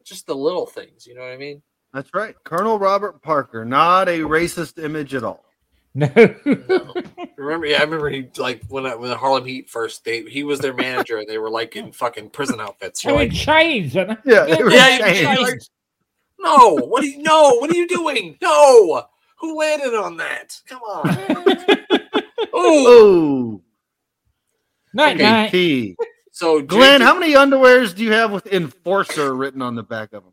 Just 0.05 0.27
the 0.27 0.35
little 0.35 0.65
things, 0.67 1.07
you 1.07 1.15
know 1.15 1.21
what 1.21 1.33
I 1.33 1.37
mean? 1.37 1.61
That's 1.93 2.13
right, 2.15 2.35
Colonel 2.45 2.79
Robert 2.79 3.21
Parker. 3.23 3.65
Not 3.65 4.09
a 4.09 4.21
racist 4.21 4.83
image 4.83 5.15
at 5.15 5.25
all. 5.25 5.45
no. 5.95 6.09
Remember? 7.37 7.67
Yeah, 7.67 7.79
I 7.79 7.83
remember 7.85 8.11
he 8.11 8.29
like 8.37 8.63
when 8.69 8.85
I, 8.85 8.95
when 8.95 9.09
the 9.11 9.17
Harlem 9.17 9.45
Heat 9.47 9.71
first 9.71 10.05
they 10.05 10.23
he 10.25 10.43
was 10.45 10.59
their 10.61 10.75
manager 10.75 11.19
and 11.19 11.29
they 11.29 11.39
were 11.39 11.51
like 11.51 11.77
in 11.77 11.93
fucking 11.93 12.31
prison 12.31 12.61
outfits. 12.61 13.05
You're 13.05 13.15
They're 13.15 13.23
in 13.25 13.29
like, 13.31 13.39
chains. 13.39 13.95
weren't? 13.95 14.19
Yeah, 14.25 14.45
they 14.45 14.63
were 14.63 14.71
Yeah, 14.71 14.99
changed. 14.99 15.23
yeah, 15.23 15.35
like- 15.37 15.61
no, 16.41 16.75
what 16.87 17.03
are 17.03 17.07
you? 17.07 17.23
No, 17.23 17.55
what 17.59 17.71
are 17.71 17.75
you 17.77 17.87
doing? 17.89 18.37
No, 18.43 19.03
who 19.39 19.59
landed 19.59 19.95
on 19.95 20.17
that? 20.19 20.61
Come 20.67 20.81
on. 20.83 21.09
Oh, 22.61 22.87
Oh, 22.89 23.63
Night, 24.95 25.17
night. 25.19 25.49
KT. 25.51 25.97
so 26.33 26.63
Glenn, 26.63 27.01
JT 27.01 27.05
how 27.05 27.19
many 27.19 27.35
underwears 27.35 27.95
do 27.95 28.03
you 28.03 28.13
have 28.13 28.31
with 28.33 28.47
enforcer 28.49 29.35
written 29.35 29.61
on 29.63 29.75
the 29.75 29.83
back 29.83 30.13
of 30.13 30.25
them? 30.25 30.33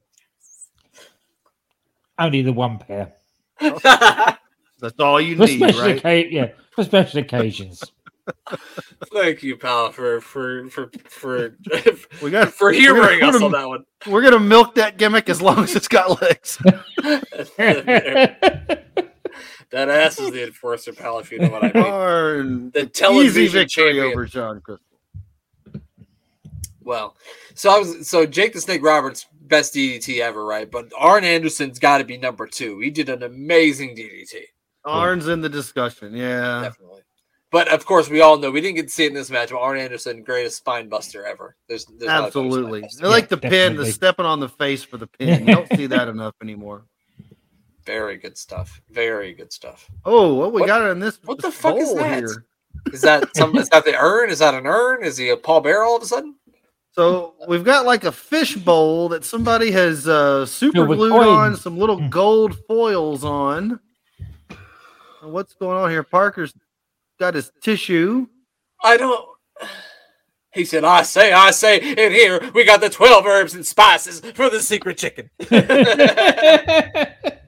Only 2.17 2.41
the 2.41 2.53
one 2.53 2.79
pair. 2.79 3.13
That's 3.59 4.99
all 4.99 5.19
you 5.19 5.35
For 5.35 5.45
need, 5.45 5.57
special 5.57 5.81
right? 5.81 6.01
occa- 6.01 6.31
yeah, 6.31 6.47
for 6.71 6.83
special 6.85 7.19
occasions. 7.19 7.83
Thank 9.13 9.43
you, 9.43 9.55
pal, 9.57 9.91
for 9.91 10.19
for 10.21 10.67
for 10.69 10.89
for 11.09 11.55
We 12.23 12.31
got 12.31 12.49
for 12.53 12.71
humoring 12.71 13.19
we're 13.19 13.27
us 13.27 13.33
gonna- 13.33 13.45
on 13.45 13.51
that 13.51 13.67
one. 13.67 13.85
We're 14.07 14.21
gonna 14.23 14.39
milk 14.39 14.75
that 14.75 14.97
gimmick 14.97 15.29
as 15.29 15.41
long 15.41 15.59
as 15.63 15.75
it's 15.75 15.87
got 15.87 16.21
legs. 16.21 16.57
That 19.75 19.89
ass 19.89 20.19
is 20.19 20.31
the 20.31 20.43
enforcer, 20.43 20.93
pal. 20.93 21.19
If 21.19 21.31
you 21.31 21.39
know 21.39 21.49
what 21.49 21.63
I 21.63 21.71
mean. 21.73 21.83
Darn. 21.83 22.71
The 22.71 22.85
television 22.85 23.43
Easy 23.43 23.51
television 23.51 23.51
victory 23.61 23.67
champion. 23.93 24.05
over 24.07 24.25
John 24.25 24.61
Crystal. 24.61 24.85
Well, 26.81 27.15
so 27.55 27.75
I 27.75 27.79
was 27.79 28.07
so 28.07 28.25
Jake 28.25 28.53
the 28.53 28.61
Snake 28.61 28.83
Roberts 28.83 29.25
best 29.41 29.73
DDT 29.73 30.19
ever, 30.19 30.45
right? 30.45 30.69
But 30.69 30.91
Arn 30.97 31.23
Anderson's 31.23 31.79
got 31.79 31.97
to 31.97 32.03
be 32.03 32.17
number 32.17 32.45
two. 32.47 32.79
He 32.79 32.89
did 32.91 33.09
an 33.09 33.23
amazing 33.23 33.95
DDT, 33.95 34.35
Arn's 34.83 35.27
in 35.27 35.41
the 35.41 35.49
discussion. 35.49 36.13
Yeah. 36.15 36.61
definitely. 36.63 37.01
But 37.51 37.69
of 37.69 37.85
course, 37.85 38.09
we 38.09 38.21
all 38.21 38.37
know 38.37 38.51
we 38.51 38.59
didn't 38.61 38.75
get 38.75 38.87
to 38.87 38.93
see 38.93 39.05
it 39.05 39.07
in 39.09 39.13
this 39.13 39.31
match. 39.31 39.49
But 39.49 39.59
Arn 39.61 39.79
Anderson, 39.79 40.21
greatest 40.23 40.57
spine 40.57 40.89
buster 40.89 41.25
ever. 41.25 41.55
There's, 41.67 41.85
there's 41.85 42.01
not 42.07 42.19
a 42.19 42.21
better 42.23 42.31
spine 42.31 42.45
Absolutely. 42.45 42.81
buster. 42.81 43.05
I 43.05 43.09
like 43.09 43.29
the 43.29 43.39
Yeah, 43.41 43.49
pin, 43.49 43.75
the 43.77 43.85
stepping 43.91 44.25
on 44.25 44.39
the 44.39 44.49
face 44.49 44.83
for 44.83 44.97
the 44.97 45.07
pin. 45.07 45.47
You 45.47 45.55
don't 45.55 45.69
see 45.75 45.87
that 45.87 46.07
enough 46.09 46.35
anymore. 46.41 46.85
Very 47.85 48.17
good 48.17 48.37
stuff. 48.37 48.81
Very 48.89 49.33
good 49.33 49.51
stuff. 49.53 49.89
Oh, 50.05 50.33
what 50.33 50.53
we 50.53 50.61
What- 50.61 50.67
got 50.67 50.89
in 50.89 50.99
this, 50.99 51.19
what 51.23 51.39
the 51.41 51.49
this 51.49 51.57
fuck 51.59 51.75
is 51.77 51.89
bowl 51.89 51.97
that? 51.97 52.17
here? 52.19 52.45
Is 52.91 53.01
that 53.01 53.29
some? 53.35 53.55
is 53.57 53.69
that 53.69 53.85
the 53.85 53.95
urn? 53.95 54.29
Is 54.29 54.39
that 54.39 54.53
an 54.53 54.65
urn? 54.65 55.03
Is 55.03 55.17
he 55.17 55.29
a 55.29 55.37
Paul 55.37 55.61
Bear 55.61 55.83
all 55.83 55.97
of 55.97 56.03
a 56.03 56.05
sudden? 56.05 56.35
So 56.93 57.35
we've 57.47 57.63
got 57.63 57.85
like 57.85 58.05
a 58.05 58.11
fish 58.11 58.55
bowl 58.55 59.09
that 59.09 59.25
somebody 59.25 59.71
has 59.71 60.07
uh, 60.07 60.45
super 60.45 60.85
Filled 60.85 60.97
glued 60.97 61.11
coins. 61.11 61.27
on 61.27 61.55
some 61.57 61.77
little 61.77 61.97
Hmm. 61.97 62.09
gold 62.09 62.57
foils 62.67 63.23
on. 63.23 63.79
What's 65.21 65.53
going 65.53 65.77
on 65.77 65.89
here? 65.89 66.03
Parker's 66.03 66.53
got 67.19 67.33
his 67.33 67.51
tissue. 67.61 68.27
I 68.83 68.97
don't. 68.97 69.25
He 70.53 70.63
said, 70.63 70.85
I 70.85 71.01
say, 71.01 71.33
I 71.33 71.51
say, 71.51 71.79
in 71.79 72.11
here 72.13 72.39
we 72.53 72.63
got 72.63 72.79
the 72.79 72.89
12 72.89 73.25
herbs 73.25 73.55
and 73.55 73.65
spices 73.65 74.21
for 74.35 74.49
the 74.49 74.61
secret 74.61 74.97
chicken. 74.97 75.29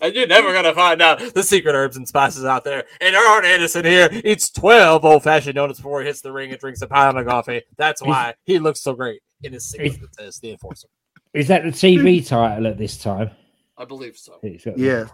and 0.00 0.14
you're 0.14 0.26
never 0.26 0.52
going 0.52 0.64
to 0.64 0.74
find 0.74 1.00
out 1.02 1.34
the 1.34 1.42
secret 1.42 1.74
herbs 1.74 1.96
and 1.96 2.06
spices 2.06 2.44
out 2.44 2.64
there. 2.64 2.84
And 3.00 3.14
Arn 3.16 3.44
Anderson 3.44 3.84
here 3.84 4.08
eats 4.24 4.50
12 4.50 5.04
old 5.04 5.22
fashioned 5.22 5.56
donuts 5.56 5.78
before 5.78 6.00
he 6.00 6.06
hits 6.06 6.20
the 6.20 6.32
ring 6.32 6.50
and 6.50 6.58
drinks 6.60 6.82
a 6.82 6.86
pound 6.86 7.18
of 7.18 7.26
coffee. 7.26 7.62
That's 7.76 8.02
why 8.02 8.34
he 8.44 8.58
looks 8.58 8.80
so 8.80 8.94
great 8.94 9.22
in 9.42 9.52
his 9.52 9.68
singlet 9.68 10.00
that 10.00 10.14
says 10.14 10.38
the 10.40 10.52
enforcer. 10.52 10.88
Is 11.32 11.48
that 11.48 11.62
the 11.62 11.70
TV 11.70 12.26
title 12.26 12.66
at 12.66 12.78
this 12.78 12.98
time? 12.98 13.30
I 13.78 13.84
believe 13.84 14.16
so. 14.16 14.38
Yeah. 14.76 15.06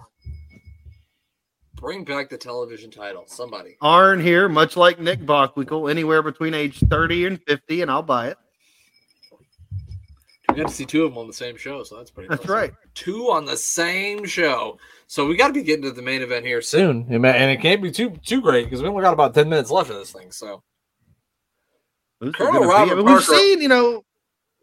Bring 1.74 2.04
back 2.04 2.30
the 2.30 2.38
television 2.38 2.90
title, 2.90 3.24
somebody. 3.26 3.76
Arn 3.82 4.18
here, 4.18 4.48
much 4.48 4.78
like 4.78 4.98
Nick 4.98 5.20
Bockwinkel, 5.20 5.90
anywhere 5.90 6.22
between 6.22 6.54
age 6.54 6.78
30 6.88 7.26
and 7.26 7.42
50, 7.42 7.82
and 7.82 7.90
I'll 7.90 8.02
buy 8.02 8.28
it. 8.28 8.38
We 10.56 10.62
got 10.62 10.68
to 10.70 10.74
see 10.74 10.86
two 10.86 11.04
of 11.04 11.10
them 11.12 11.18
on 11.18 11.26
the 11.26 11.34
same 11.34 11.54
show, 11.58 11.82
so 11.82 11.98
that's 11.98 12.10
pretty. 12.10 12.28
That's 12.30 12.40
impressive. 12.40 12.70
right. 12.72 12.78
Two 12.94 13.30
on 13.30 13.44
the 13.44 13.58
same 13.58 14.24
show, 14.24 14.78
so 15.06 15.26
we 15.26 15.36
got 15.36 15.48
to 15.48 15.52
be 15.52 15.62
getting 15.62 15.82
to 15.82 15.90
the 15.90 16.00
main 16.00 16.22
event 16.22 16.46
here 16.46 16.62
soon, 16.62 17.06
and 17.10 17.26
it 17.26 17.60
can't 17.60 17.82
be 17.82 17.90
too 17.90 18.16
too 18.24 18.40
great 18.40 18.64
because 18.64 18.80
we 18.82 18.88
only 18.88 19.02
got 19.02 19.12
about 19.12 19.34
ten 19.34 19.50
minutes 19.50 19.70
left 19.70 19.90
of 19.90 19.96
this 19.96 20.12
thing. 20.12 20.30
So 20.32 20.62
Who's 22.20 22.30
it 22.30 22.36
Colonel 22.36 22.54
gonna 22.54 22.64
be? 22.64 22.68
Robert 22.72 22.92
I 22.92 22.94
mean, 22.96 23.04
Parker- 23.04 23.32
We've 23.32 23.38
seen, 23.40 23.60
you 23.60 23.68
know, 23.68 24.02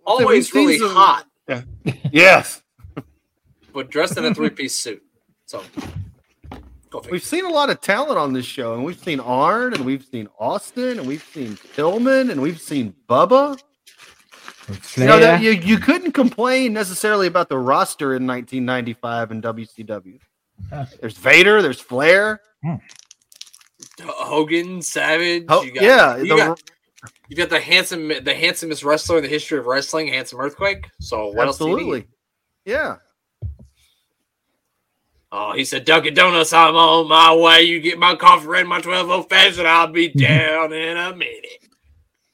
always 0.04 0.52
seen 0.52 0.66
really 0.66 0.80
some- 0.80 0.89
hot, 0.96 1.28
Yeah. 1.48 1.62
yes, 2.12 2.64
but 3.72 3.91
dressed 3.91 4.18
in 4.18 4.26
a 4.26 4.34
three 4.34 4.50
piece 4.50 4.76
suit. 4.76 5.04
So 5.46 5.62
go 6.89 7.04
we've 7.12 7.24
seen 7.24 7.46
a 7.46 7.50
lot 7.50 7.70
of 7.70 7.82
talent 7.82 8.18
on 8.18 8.34
this 8.34 8.48
show, 8.48 8.74
and 8.74 8.84
we've 8.84 8.98
seen 9.00 9.20
Arn, 9.20 9.76
and 9.76 9.86
we've 9.86 10.04
seen 10.06 10.28
Austin, 10.39 10.98
and 10.98 11.08
we've 11.08 11.24
seen 11.24 11.56
Pillman, 11.76 12.32
and 12.32 12.41
we've 12.41 12.60
seen 12.60 12.96
Bubba. 13.08 13.60
You 14.95 15.05
know, 15.05 15.20
that, 15.20 15.41
you, 15.41 15.51
you 15.51 15.78
couldn't 15.78 16.14
complain 16.14 16.74
necessarily 16.74 17.28
about 17.28 17.49
the 17.49 17.57
roster 17.57 18.16
in 18.16 18.26
1995 18.26 19.32
in 19.32 19.41
WCW. 19.41 20.20
There's 21.01 21.18
Vader, 21.18 21.61
there's 21.61 21.80
Flair. 21.80 22.39
Hmm. 22.64 22.76
Hogan, 24.01 24.82
Savage. 24.82 25.45
Oh, 25.49 25.64
you 25.64 25.74
got, 25.74 25.84
yeah, 25.84 26.16
you 26.18 26.30
the- 26.30 26.36
got 26.36 26.61
you 27.28 27.36
got 27.36 27.49
the 27.49 27.59
handsome, 27.59 28.07
the 28.24 28.34
handsomest 28.34 28.84
wrestler 28.84 29.18
in 29.18 29.24
the 29.24 29.30
history 29.30 29.57
of 29.59 29.66
wrestling, 29.66 30.07
Handsome 30.07 30.39
Earthquake. 30.39 30.88
So 30.99 31.28
what 31.28 31.47
else? 31.47 31.57
do 31.57 31.66
absolutely. 31.66 32.07
Yeah. 32.66 32.97
Oh, 35.32 35.53
he 35.53 35.66
said, 35.66 35.84
Dunkin' 35.84 36.14
Donuts, 36.14 36.53
I'm 36.53 36.76
on 36.76 37.07
my 37.09 37.34
way. 37.36 37.64
You 37.64 37.82
get 37.82 37.97
my 37.97 38.16
coffee 38.16 38.45
ready, 38.45 38.68
my 38.68 38.80
12 38.82 39.09
old 39.09 39.30
fashioned, 39.30 39.68
I'll 39.68 39.88
be 39.88 40.07
down 40.16 40.72
in 40.74 40.95
a 40.95 41.16
minute. 41.16 41.62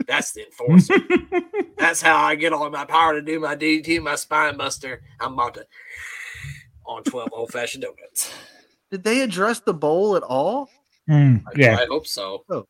That's 0.09 0.31
the 0.31 0.45
enforcer. 0.45 0.95
That's 1.77 2.01
how 2.01 2.17
I 2.17 2.33
get 2.33 2.51
all 2.51 2.67
my 2.71 2.83
power 2.83 3.13
to 3.13 3.21
do 3.21 3.39
my 3.39 3.55
DT, 3.55 4.01
my 4.01 4.15
spine 4.15 4.57
buster. 4.57 5.03
I'm 5.19 5.33
about 5.33 5.53
to 5.53 5.67
on 6.83 7.03
12 7.03 7.29
old 7.31 7.51
fashioned 7.51 7.83
donuts. 7.83 8.33
Did 8.89 9.03
they 9.03 9.21
address 9.21 9.59
the 9.59 9.73
bowl 9.73 10.15
at 10.15 10.23
all? 10.23 10.67
Mm, 11.07 11.43
I, 11.45 11.51
yeah. 11.55 11.77
I 11.79 11.85
hope 11.85 12.07
so. 12.07 12.43
Oh. 12.49 12.65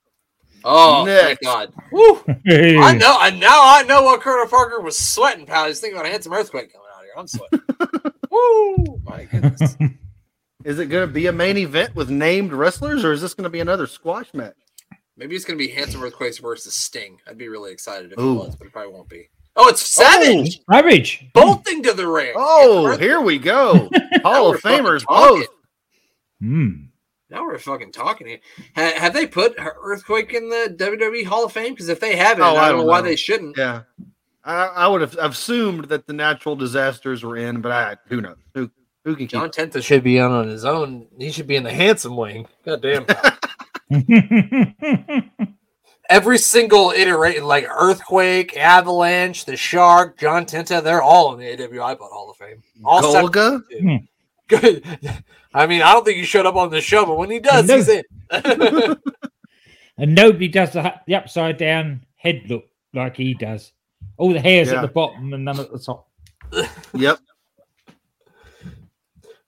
Oh, 0.65 1.05
thank 1.05 1.39
God. 1.39 1.71
Woo! 1.93 2.21
I 2.27 2.93
know. 2.97 3.15
I 3.17 3.29
now 3.29 3.61
I 3.63 3.83
know 3.87 4.03
what 4.03 4.19
Colonel 4.19 4.45
Parker 4.45 4.81
was 4.81 4.97
sweating, 4.97 5.45
pal. 5.45 5.67
He's 5.67 5.79
thinking 5.79 5.97
about 5.97 6.07
a 6.07 6.11
handsome 6.11 6.33
earthquake 6.33 6.73
coming 6.73 6.87
out 6.93 7.03
here. 7.03 7.13
I'm 7.15 7.27
sweating. 7.27 7.61
Woo! 8.29 9.01
My 9.05 9.23
goodness. 9.23 9.77
Is 10.65 10.77
it 10.77 10.87
going 10.87 11.07
to 11.07 11.13
be 11.13 11.27
a 11.27 11.31
main 11.31 11.57
event 11.57 11.95
with 11.95 12.09
named 12.09 12.51
wrestlers, 12.51 13.05
or 13.05 13.13
is 13.13 13.21
this 13.21 13.33
going 13.33 13.45
to 13.45 13.49
be 13.49 13.61
another 13.61 13.87
squash 13.87 14.33
match? 14.33 14.57
Maybe 15.19 15.35
it's 15.35 15.45
gonna 15.45 15.57
be 15.57 15.67
handsome 15.67 16.01
earthquakes 16.01 16.37
versus 16.39 16.73
Sting. 16.73 17.19
I'd 17.27 17.37
be 17.37 17.49
really 17.49 17.71
excited 17.71 18.11
if 18.13 18.19
Ooh. 18.19 18.31
it 18.31 18.45
was, 18.45 18.55
but 18.55 18.67
it 18.67 18.73
probably 18.73 18.93
won't 18.93 19.09
be. 19.09 19.29
Oh, 19.55 19.67
it's 19.67 19.81
Savage 19.81 20.61
Savage. 20.71 21.27
bolting 21.33 21.83
to 21.83 21.93
the 21.93 22.07
ring. 22.07 22.33
Oh, 22.35 22.85
Handsome 22.85 23.01
here 23.01 23.19
we 23.21 23.37
go. 23.37 23.89
Hall 24.23 24.53
of 24.55 24.61
Famers 24.61 25.05
talking. 25.05 25.39
both. 25.41 25.47
Mm. 26.41 26.85
Now 27.29 27.43
we're 27.43 27.57
fucking 27.59 27.91
talking 27.91 28.27
here. 28.27 28.39
Ha- 28.75 28.93
have 28.97 29.13
they 29.13 29.27
put 29.27 29.55
Earthquake 29.57 30.33
in 30.33 30.49
the 30.49 30.73
WWE 30.77 31.25
Hall 31.25 31.45
of 31.45 31.51
Fame? 31.51 31.73
Because 31.73 31.89
if 31.89 31.99
they 31.99 32.15
haven't, 32.15 32.43
Oh, 32.43 32.55
I 32.55 32.65
I 32.65 32.69
don't 32.69 32.77
know 32.77 32.83
don't 32.83 32.87
why 32.87 32.99
know. 33.01 33.05
they 33.07 33.15
shouldn't. 33.17 33.57
Yeah. 33.57 33.81
I, 34.43 34.65
I 34.67 34.87
would 34.87 35.01
have 35.01 35.15
assumed 35.19 35.85
that 35.89 36.07
the 36.07 36.13
natural 36.13 36.55
disasters 36.55 37.23
were 37.23 37.35
in, 37.37 37.59
but 37.61 37.71
I, 37.71 37.97
who 38.07 38.21
knows? 38.21 38.37
Who, 38.55 38.71
who 39.03 39.15
can 39.15 39.25
keep 39.25 39.31
John 39.31 39.49
Tenta 39.49 39.83
should 39.83 40.03
be 40.03 40.19
on 40.19 40.31
on 40.31 40.47
his 40.47 40.63
own. 40.65 41.07
He 41.19 41.31
should 41.31 41.45
be 41.47 41.55
in 41.57 41.63
the 41.63 41.73
handsome 41.73 42.15
wing. 42.15 42.47
God 42.65 42.81
damn. 42.81 43.05
Every 46.09 46.37
single 46.39 46.89
iteration, 46.91 47.43
like 47.45 47.67
Earthquake, 47.69 48.57
Avalanche, 48.57 49.45
the 49.45 49.55
Shark, 49.55 50.17
John 50.17 50.45
Tenta, 50.45 50.81
they're 50.81 51.03
all 51.03 51.33
in 51.33 51.39
the 51.39 51.45
AWI 51.67 51.97
Pod 51.99 52.09
Hall 52.11 52.31
of 52.31 52.37
Fame. 52.37 52.63
All 52.83 53.03
seven- 53.11 53.29
Golga? 53.31 53.61
Hmm. 53.79 53.95
Good. 54.47 54.83
I 55.53 55.67
mean, 55.67 55.81
I 55.83 55.93
don't 55.93 56.03
think 56.05 56.17
he 56.17 56.23
showed 56.25 56.47
up 56.47 56.55
on 56.55 56.71
the 56.71 56.81
show, 56.81 57.05
but 57.05 57.17
when 57.17 57.29
he 57.29 57.39
does, 57.39 57.67
No. 57.67 57.75
he's 57.75 57.89
in. 57.89 58.03
and 59.97 60.15
nobody 60.15 60.47
does 60.47 60.73
the, 60.73 60.93
the 61.05 61.15
upside 61.15 61.57
down 61.57 62.03
head 62.15 62.41
look 62.49 62.65
like 62.93 63.15
he 63.15 63.35
does. 63.35 63.71
All 64.17 64.33
the 64.33 64.39
hairs 64.39 64.69
Yeah. 64.69 64.75
at 64.77 64.81
the 64.81 64.87
bottom 64.87 65.31
and 65.33 65.45
none 65.45 65.59
at 65.59 65.71
the 65.71 65.79
top. 65.79 66.07
Yep. 66.93 67.19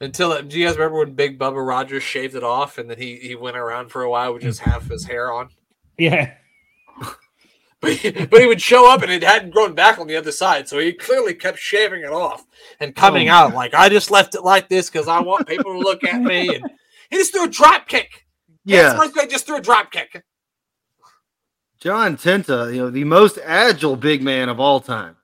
Until 0.01 0.41
do 0.41 0.59
you 0.59 0.65
guys 0.65 0.75
remember 0.77 0.97
when 0.97 1.13
Big 1.13 1.37
Bubba 1.37 1.65
Rogers 1.65 2.01
shaved 2.01 2.33
it 2.33 2.43
off 2.43 2.79
and 2.79 2.89
then 2.89 2.97
he, 2.97 3.17
he 3.17 3.35
went 3.35 3.55
around 3.55 3.89
for 3.89 4.01
a 4.01 4.09
while 4.09 4.33
with 4.33 4.41
just 4.41 4.59
mm. 4.59 4.63
half 4.63 4.89
his 4.89 5.05
hair 5.05 5.31
on? 5.31 5.49
Yeah. 5.97 6.33
But 7.79 7.93
he, 7.93 8.11
but 8.11 8.39
he 8.39 8.45
would 8.45 8.61
show 8.61 8.93
up 8.93 9.01
and 9.01 9.11
it 9.11 9.23
hadn't 9.23 9.49
grown 9.49 9.73
back 9.73 9.97
on 9.97 10.05
the 10.05 10.15
other 10.15 10.31
side, 10.31 10.69
so 10.69 10.77
he 10.77 10.93
clearly 10.93 11.33
kept 11.33 11.57
shaving 11.57 12.01
it 12.01 12.11
off 12.11 12.45
and 12.79 12.95
coming 12.95 13.27
Oh. 13.29 13.33
out 13.33 13.55
like 13.55 13.73
I 13.73 13.89
just 13.89 14.11
left 14.11 14.35
it 14.35 14.43
like 14.43 14.69
this 14.69 14.87
because 14.87 15.07
I 15.07 15.19
want 15.19 15.47
people 15.47 15.73
to 15.73 15.79
look 15.79 16.03
at 16.03 16.21
me. 16.21 16.53
And 16.53 16.69
he 17.09 17.17
just 17.17 17.33
threw 17.33 17.45
a 17.45 17.49
drop 17.49 17.87
kick. 17.87 18.27
Yeah. 18.65 18.93
That's 18.93 19.15
like 19.15 19.31
just 19.31 19.47
threw 19.47 19.57
a 19.57 19.61
drop 19.61 19.91
kick. 19.91 20.23
John 21.79 22.17
Tenta, 22.17 22.71
you 22.71 22.81
know, 22.81 22.91
the 22.91 23.03
most 23.03 23.39
agile 23.43 23.95
big 23.95 24.21
man 24.21 24.47
of 24.49 24.59
all 24.59 24.79
time. 24.79 25.15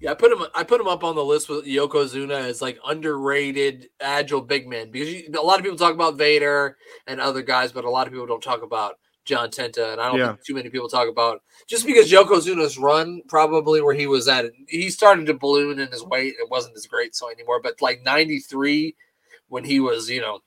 Yeah, 0.00 0.12
I 0.12 0.14
put 0.14 0.32
him. 0.32 0.42
I 0.54 0.64
put 0.64 0.80
him 0.80 0.88
up 0.88 1.04
on 1.04 1.14
the 1.14 1.24
list 1.24 1.48
with 1.50 1.66
Yokozuna 1.66 2.40
as 2.40 2.62
like 2.62 2.78
underrated 2.86 3.88
agile 4.00 4.40
big 4.40 4.66
man 4.66 4.90
because 4.90 5.12
you, 5.12 5.28
a 5.38 5.42
lot 5.42 5.58
of 5.58 5.62
people 5.64 5.76
talk 5.76 5.92
about 5.94 6.16
Vader 6.16 6.78
and 7.06 7.20
other 7.20 7.42
guys, 7.42 7.70
but 7.70 7.84
a 7.84 7.90
lot 7.90 8.06
of 8.06 8.12
people 8.12 8.26
don't 8.26 8.42
talk 8.42 8.62
about 8.62 8.94
John 9.26 9.50
Tenta, 9.50 9.92
and 9.92 10.00
I 10.00 10.08
don't 10.08 10.18
Yeah. 10.18 10.28
think 10.28 10.44
too 10.44 10.54
many 10.54 10.70
people 10.70 10.88
talk 10.88 11.06
about 11.08 11.42
just 11.68 11.84
because 11.86 12.10
Yokozuna's 12.10 12.78
run 12.78 13.20
probably 13.28 13.82
where 13.82 13.94
he 13.94 14.06
was 14.06 14.26
at. 14.26 14.46
He 14.68 14.88
started 14.90 15.26
to 15.26 15.34
balloon 15.34 15.78
in 15.78 15.88
his 15.88 16.02
weight; 16.02 16.34
it 16.38 16.48
wasn't 16.50 16.76
as 16.78 16.86
great 16.86 17.14
so 17.14 17.30
anymore. 17.30 17.60
But 17.62 17.82
like 17.82 18.02
'93, 18.02 18.96
when 19.48 19.64
he 19.64 19.80
was 19.80 20.08
you 20.08 20.22
know 20.22 20.40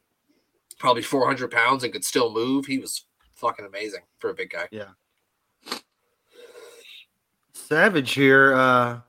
probably 0.79 1.03
400 1.03 1.51
pounds 1.51 1.83
and 1.83 1.93
could 1.93 2.03
still 2.03 2.33
move, 2.33 2.65
he 2.65 2.79
was 2.79 3.05
fucking 3.35 3.65
amazing 3.65 4.01
for 4.17 4.31
a 4.31 4.33
big 4.33 4.49
guy. 4.49 4.67
Yeah. 4.71 4.89
Savage 7.53 8.13
here 8.13 8.53
uh, 8.53 8.99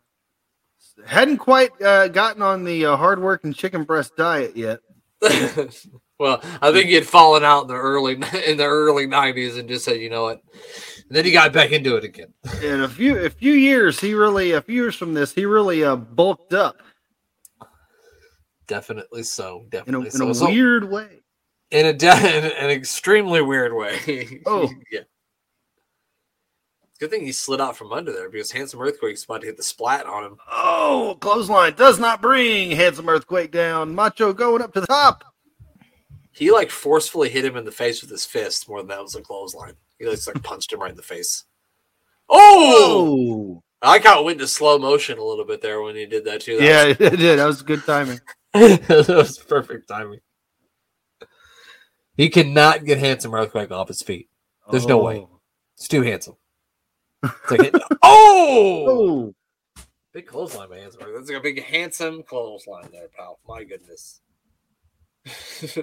hadn't 1.06 1.38
quite 1.38 1.70
uh, 1.82 2.08
gotten 2.08 2.42
on 2.42 2.64
the 2.64 2.86
uh, 2.86 2.96
hard 2.96 3.20
work 3.20 3.44
and 3.44 3.54
chicken 3.54 3.84
breast 3.84 4.16
diet 4.16 4.56
yet. 4.56 4.80
well, 6.18 6.40
I 6.60 6.70
think 6.72 6.86
he 6.88 6.94
had 6.94 7.06
fallen 7.06 7.44
out 7.44 7.62
in 7.62 7.68
the 7.68 7.74
early 7.74 8.12
in 8.46 8.56
the 8.56 8.64
early 8.66 9.06
'90s 9.06 9.58
and 9.58 9.68
just 9.68 9.84
said, 9.84 10.00
"You 10.00 10.10
know 10.10 10.24
what." 10.24 10.42
And 11.08 11.16
then 11.16 11.24
he 11.24 11.32
got 11.32 11.52
back 11.52 11.70
into 11.72 11.96
it 11.96 12.04
again. 12.04 12.32
In 12.62 12.80
a 12.82 12.88
few 12.88 13.18
a 13.24 13.30
few 13.30 13.52
years, 13.52 14.00
he 14.00 14.14
really 14.14 14.52
a 14.52 14.62
few 14.62 14.74
years 14.82 14.96
from 14.96 15.12
this, 15.14 15.32
he 15.34 15.44
really 15.44 15.84
uh, 15.84 15.96
bulked 15.96 16.54
up 16.54 16.76
Definitely 18.66 19.22
so. 19.22 19.60
in 19.60 19.66
a, 19.66 19.70
Definitely 19.70 20.06
in 20.06 20.12
so. 20.12 20.30
a 20.30 20.34
So, 20.34 20.46
weird 20.46 20.90
way. 20.90 21.20
in 21.70 21.86
a 21.86 21.92
de- 21.92 22.06
in 22.38 22.44
an 22.44 22.70
extremely 22.70 23.42
weird 23.42 23.74
way. 23.74 24.40
Oh. 24.46 24.70
yeah. 24.90 25.00
Good 27.04 27.10
thing 27.10 27.26
he 27.26 27.32
slid 27.32 27.60
out 27.60 27.76
from 27.76 27.92
under 27.92 28.14
there 28.14 28.30
because 28.30 28.50
Handsome 28.50 28.80
Earthquake's 28.80 29.24
about 29.24 29.42
to 29.42 29.46
hit 29.46 29.58
the 29.58 29.62
splat 29.62 30.06
on 30.06 30.24
him. 30.24 30.38
Oh, 30.50 31.18
clothesline 31.20 31.74
does 31.74 31.98
not 31.98 32.22
bring 32.22 32.70
handsome 32.70 33.10
earthquake 33.10 33.50
down. 33.50 33.94
Macho 33.94 34.32
going 34.32 34.62
up 34.62 34.72
to 34.72 34.80
the 34.80 34.86
top. 34.86 35.22
He 36.32 36.50
like 36.50 36.70
forcefully 36.70 37.28
hit 37.28 37.44
him 37.44 37.58
in 37.58 37.66
the 37.66 37.70
face 37.70 38.00
with 38.00 38.10
his 38.10 38.24
fist 38.24 38.70
more 38.70 38.78
than 38.78 38.88
that 38.88 39.02
was 39.02 39.14
a 39.14 39.20
clothesline. 39.20 39.74
He 39.98 40.06
just 40.06 40.26
like 40.26 40.42
punched 40.42 40.72
him 40.72 40.80
right 40.80 40.92
in 40.92 40.96
the 40.96 41.02
face. 41.02 41.44
Oh! 42.30 43.60
Oh, 43.82 43.86
I 43.86 43.98
it 43.98 44.24
went 44.24 44.38
to 44.38 44.46
slow 44.46 44.78
motion 44.78 45.18
a 45.18 45.24
little 45.24 45.44
bit 45.44 45.60
there 45.60 45.82
when 45.82 45.96
he 45.96 46.06
did 46.06 46.24
that 46.24 46.40
too. 46.40 46.56
That 46.56 46.64
yeah, 46.64 46.84
it 47.06 47.16
did. 47.18 47.38
That 47.38 47.44
was 47.44 47.60
good 47.60 47.84
timing. 47.84 48.20
that 48.54 49.04
was 49.10 49.38
perfect 49.40 49.88
timing. 49.88 50.20
He 52.16 52.30
cannot 52.30 52.86
get 52.86 52.96
handsome 52.96 53.34
earthquake 53.34 53.70
off 53.70 53.88
his 53.88 54.00
feet. 54.00 54.30
There's 54.70 54.86
no 54.86 54.96
way. 54.96 55.26
Oh. 55.30 55.40
It's 55.76 55.86
too 55.86 56.00
handsome. 56.00 56.36
It's 57.24 57.50
like, 57.50 57.74
oh! 58.02 58.84
Oh, 58.88 59.34
Big 60.12 60.26
clothesline, 60.26 60.70
man. 60.70 60.84
That's 60.84 61.28
like 61.28 61.38
a 61.38 61.40
big 61.40 61.64
handsome 61.64 62.22
clothesline 62.22 62.88
there, 62.92 63.08
pal. 63.16 63.40
My 63.48 63.64
goodness. 63.64 64.20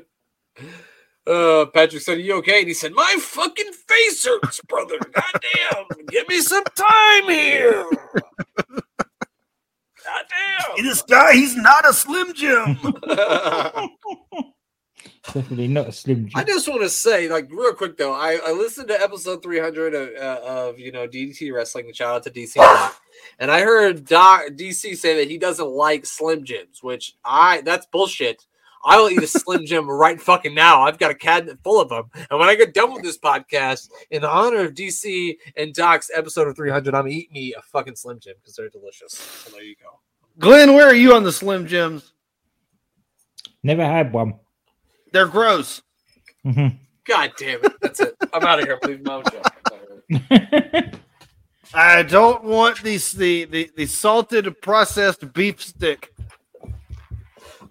uh, 1.28 1.66
Patrick 1.74 2.02
said, 2.02 2.18
Are 2.18 2.22
you 2.22 2.36
okay? 2.36 2.60
And 2.60 2.68
he 2.70 2.74
said, 2.74 2.94
My 2.94 3.16
fucking 3.20 3.74
face 3.74 4.26
hurts, 4.26 4.62
brother. 4.62 4.98
Goddamn. 5.00 6.06
Give 6.08 6.30
me 6.30 6.39
some 6.39 6.64
time 6.64 7.30
here. 7.30 7.86
Goddamn. 10.06 10.86
this 10.86 11.02
guy, 11.02 11.34
he's 11.34 11.58
not 11.58 11.89
a 11.89 11.92
Slim 11.92 12.34
Jim. 12.34 12.78
Definitely 15.34 15.67
not 15.67 15.88
a 15.88 15.91
slim 15.91 16.28
Jim. 16.28 16.39
I 16.39 16.43
just 16.43 16.67
want 16.67 16.82
to 16.82 16.89
say, 16.89 17.30
like, 17.30 17.47
real 17.51 17.74
quick 17.74 17.95
though, 17.95 18.13
I, 18.13 18.39
I 18.45 18.51
listened 18.53 18.88
to 18.88 18.99
episode 18.99 19.43
300 19.43 19.93
of, 19.93 20.09
uh, 20.15 20.39
of 20.43 20.80
you 20.80 20.91
know 20.91 21.07
DDT 21.07 21.53
wrestling. 21.53 21.91
Shout 21.93 22.15
out 22.15 22.24
to 22.24 22.32
DC, 22.32 22.57
and 23.38 23.51
I 23.51 23.61
heard 23.61 24.05
Doc, 24.05 24.45
DC 24.53 24.97
say 24.97 25.17
that 25.17 25.30
he 25.30 25.38
doesn't 25.38 25.69
like 25.69 26.07
Slim 26.07 26.43
Jims, 26.43 26.82
which 26.82 27.17
I 27.24 27.61
that's 27.61 27.86
bullshit. 27.86 28.47
I 28.84 28.97
will 28.97 29.11
eat 29.11 29.22
a 29.22 29.28
Slim 29.28 29.67
Jim 29.67 29.88
right 29.89 30.19
fucking 30.19 30.55
now. 30.55 30.82
I've 30.82 30.97
got 30.97 31.11
a 31.11 31.15
cabinet 31.15 31.59
full 31.63 31.80
of 31.80 31.89
them, 31.89 32.09
and 32.32 32.39
when 32.39 32.49
I 32.49 32.55
get 32.55 32.74
done 32.74 32.91
with 32.91 33.03
this 33.03 33.19
podcast, 33.19 33.91
in 34.09 34.26
honor 34.26 34.61
of 34.61 34.74
DC 34.74 35.38
and 35.55 35.72
Doc's 35.72 36.09
episode 36.15 36.47
of 36.47 36.55
300, 36.55 36.95
I'm 36.95 37.07
eating 37.07 37.34
me 37.34 37.53
a 37.55 37.61
fucking 37.61 37.95
Slim 37.95 38.19
Jim 38.19 38.34
because 38.41 38.55
they're 38.55 38.69
delicious. 38.69 39.13
So 39.13 39.51
there 39.51 39.61
you 39.61 39.76
go. 39.76 39.99
Glenn, 40.39 40.74
where 40.74 40.88
are 40.88 40.95
you 40.95 41.13
on 41.13 41.24
the 41.24 41.32
Slim 41.32 41.67
Jims? 41.67 42.13
Never 43.61 43.86
had 43.86 44.11
one. 44.11 44.39
They're 45.12 45.28
gross. 45.28 45.82
Mhm. 46.45 46.78
God 47.05 47.32
damn 47.38 47.64
it, 47.64 47.74
that's 47.82 47.99
it. 47.99 48.16
I'm 48.34 48.43
out 48.43 48.59
of 48.59 48.66
here. 48.66 48.80
I'm 48.82 48.89
leaving 48.89 49.03
my 49.03 49.16
own 49.16 49.24
show. 49.32 50.91
I 51.74 52.03
don't 52.03 52.43
want 52.43 52.84
these 52.84 53.12
the, 53.12 53.45
the 53.45 53.72
the 53.76 53.86
salted 53.86 54.62
processed 54.62 55.32
beef 55.34 55.62
stick. 55.62 56.14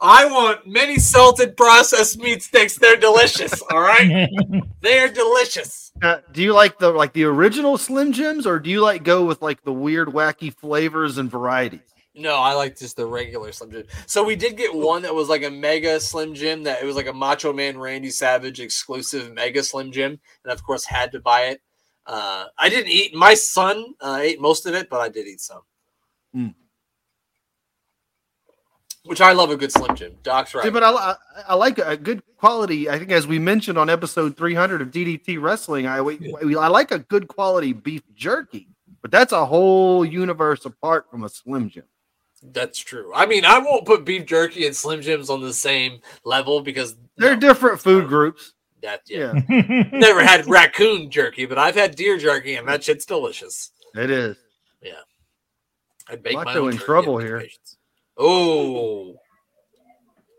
I 0.01 0.24
want 0.24 0.66
many 0.66 0.97
salted 0.97 1.57
processed 1.57 2.18
meat 2.18 2.43
sticks. 2.43 2.78
They're 2.78 2.97
delicious. 2.97 3.61
All 3.70 3.80
right, 3.80 4.28
they 4.80 4.99
are 5.01 5.09
delicious. 5.09 5.93
Uh, 6.03 6.18
do 6.32 6.43
you 6.43 6.55
like 6.55 6.78
the 6.78 6.91
like 6.91 7.12
the 7.12 7.24
original 7.24 7.76
Slim 7.76 8.12
Jims, 8.12 8.47
or 8.47 8.59
do 8.59 8.70
you 8.70 8.80
like 8.80 9.05
go 9.05 9.24
with 9.26 9.43
like 9.43 9.62
the 9.62 9.72
weird, 9.72 10.09
wacky 10.09 10.55
flavors 10.55 11.18
and 11.18 11.30
varieties? 11.30 11.80
No, 12.21 12.37
I 12.37 12.53
like 12.53 12.79
just 12.79 12.97
the 12.97 13.07
regular 13.07 13.51
Slim 13.51 13.71
Jim. 13.71 13.85
So 14.05 14.23
we 14.23 14.37
did 14.37 14.59
get 14.59 14.75
one 14.75 15.01
that 15.03 15.14
was 15.14 15.31
like 15.31 15.43
a 15.43 15.51
mega 15.51 15.99
Slim 15.99 16.35
Jim 16.35 16.62
that 16.64 16.83
it 16.83 16.85
was 16.85 16.95
like 16.95 17.07
a 17.07 17.12
Macho 17.12 17.51
Man 17.51 17.79
Randy 17.79 18.11
Savage 18.11 18.61
exclusive 18.61 19.33
mega 19.33 19.62
Slim 19.62 19.91
Jim, 19.91 20.21
and 20.45 20.53
of 20.53 20.62
course 20.62 20.85
had 20.85 21.12
to 21.12 21.21
buy 21.21 21.47
it. 21.47 21.62
Uh, 22.05 22.45
I 22.59 22.68
didn't 22.68 22.91
eat. 22.91 23.14
My 23.14 23.33
son 23.33 23.95
uh, 24.03 24.18
ate 24.21 24.39
most 24.39 24.66
of 24.66 24.75
it, 24.75 24.91
but 24.91 25.01
I 25.01 25.09
did 25.09 25.27
eat 25.27 25.41
some. 25.41 25.62
Mm. 26.37 26.55
Which 29.05 29.23
I 29.23 29.33
love 29.33 29.51
a 29.51 29.57
good 29.57 29.73
Slim 29.73 29.97
Jim. 29.97 30.12
Doc's 30.23 30.55
right. 30.55 30.64
See, 30.64 30.71
but 30.71 30.83
I, 30.83 31.14
I, 31.49 31.55
like 31.55 31.79
a 31.79 31.97
good 31.97 32.23
quality. 32.37 32.91
I 32.91 32.99
think 32.99 33.12
as 33.12 33.27
we 33.27 33.39
mentioned 33.39 33.79
on 33.79 33.89
episode 33.89 34.37
300 34.37 34.83
of 34.83 34.91
DDT 34.91 35.41
Wrestling, 35.41 35.87
I 35.87 35.99
I 35.99 36.68
like 36.68 36.91
a 36.91 36.99
good 36.99 37.29
quality 37.29 37.73
beef 37.73 38.03
jerky, 38.14 38.68
but 39.01 39.11
that's 39.11 39.33
a 39.33 39.47
whole 39.47 40.05
universe 40.05 40.66
apart 40.66 41.11
from 41.11 41.25
a 41.25 41.31
Slim 41.31 41.71
Jim. 41.71 41.85
That's 42.43 42.78
true. 42.78 43.12
I 43.14 43.26
mean, 43.26 43.45
I 43.45 43.59
won't 43.59 43.84
put 43.86 44.05
beef 44.05 44.24
jerky 44.26 44.66
and 44.66 44.74
Slim 44.74 45.03
Jims 45.03 45.28
on 45.30 45.41
the 45.43 45.53
same 45.53 46.01
level 46.24 46.61
because 46.62 46.97
They're 47.16 47.34
no, 47.34 47.41
different 47.41 47.80
food 47.80 48.09
groups. 48.09 48.55
that 48.82 49.03
yeah. 49.07 49.34
Yeah, 49.49 49.84
Never 49.93 50.22
had 50.24 50.47
raccoon 50.47 51.11
jerky, 51.11 51.45
but 51.47 51.59
I've 51.59 51.74
had 51.74 51.97
deer 51.97 52.16
jerky, 52.16 52.55
and 52.55 52.66
that 52.68 52.82
shit's 52.82 53.05
delicious. 53.05 53.72
it 53.95 54.11
is. 54.11 54.36
Yeah. 54.82 54.93
I'd 56.09 56.24
make 56.24 56.34
my 56.34 56.45
Macho 56.45 56.64
own 56.66 56.72
in 56.72 56.78
trouble 56.78 57.18
here. 57.18 57.45
Oh, 58.16 59.16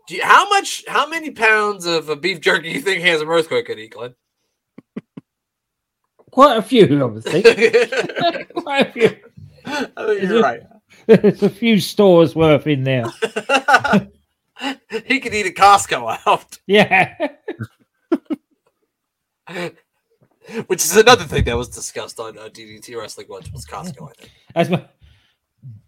you, 0.08 0.22
how 0.22 0.48
much? 0.48 0.84
How 0.86 1.06
many 1.08 1.30
pounds 1.30 1.86
of 1.86 2.10
uh, 2.10 2.14
beef 2.16 2.40
jerky 2.40 2.70
you 2.70 2.80
think 2.80 3.00
has 3.00 3.08
Handsome 3.10 3.30
Earthquake 3.30 3.66
could 3.66 3.78
eat, 3.78 3.92
Glenn? 3.92 4.14
Quite 6.30 6.56
a 6.58 6.62
few, 6.62 7.02
obviously. 7.02 7.42
I 7.46 8.44
Quite 8.54 8.88
a 8.88 8.92
few. 8.92 9.08
think 9.66 10.22
you're 10.22 10.42
right. 10.42 10.62
There's 11.06 11.42
a 11.42 11.50
few 11.50 11.80
stores 11.80 12.34
worth 12.34 12.66
in 12.66 12.84
there. 12.84 13.04
he 15.06 15.20
could 15.20 15.34
eat 15.34 15.46
a 15.46 15.50
Costco 15.50 16.18
out, 16.26 16.58
Yeah. 16.66 17.14
which 20.66 20.84
is 20.84 20.96
another 20.96 21.24
thing 21.24 21.44
that 21.44 21.56
was 21.56 21.68
discussed 21.68 22.18
on 22.20 22.38
uh, 22.38 22.48
DDT 22.48 22.96
Wrestling 22.98 23.26
once 23.28 23.50
was 23.52 23.66
Costco. 23.66 24.10
I 24.10 24.12
think. 24.14 24.32
As 24.54 24.70
my 24.70 24.84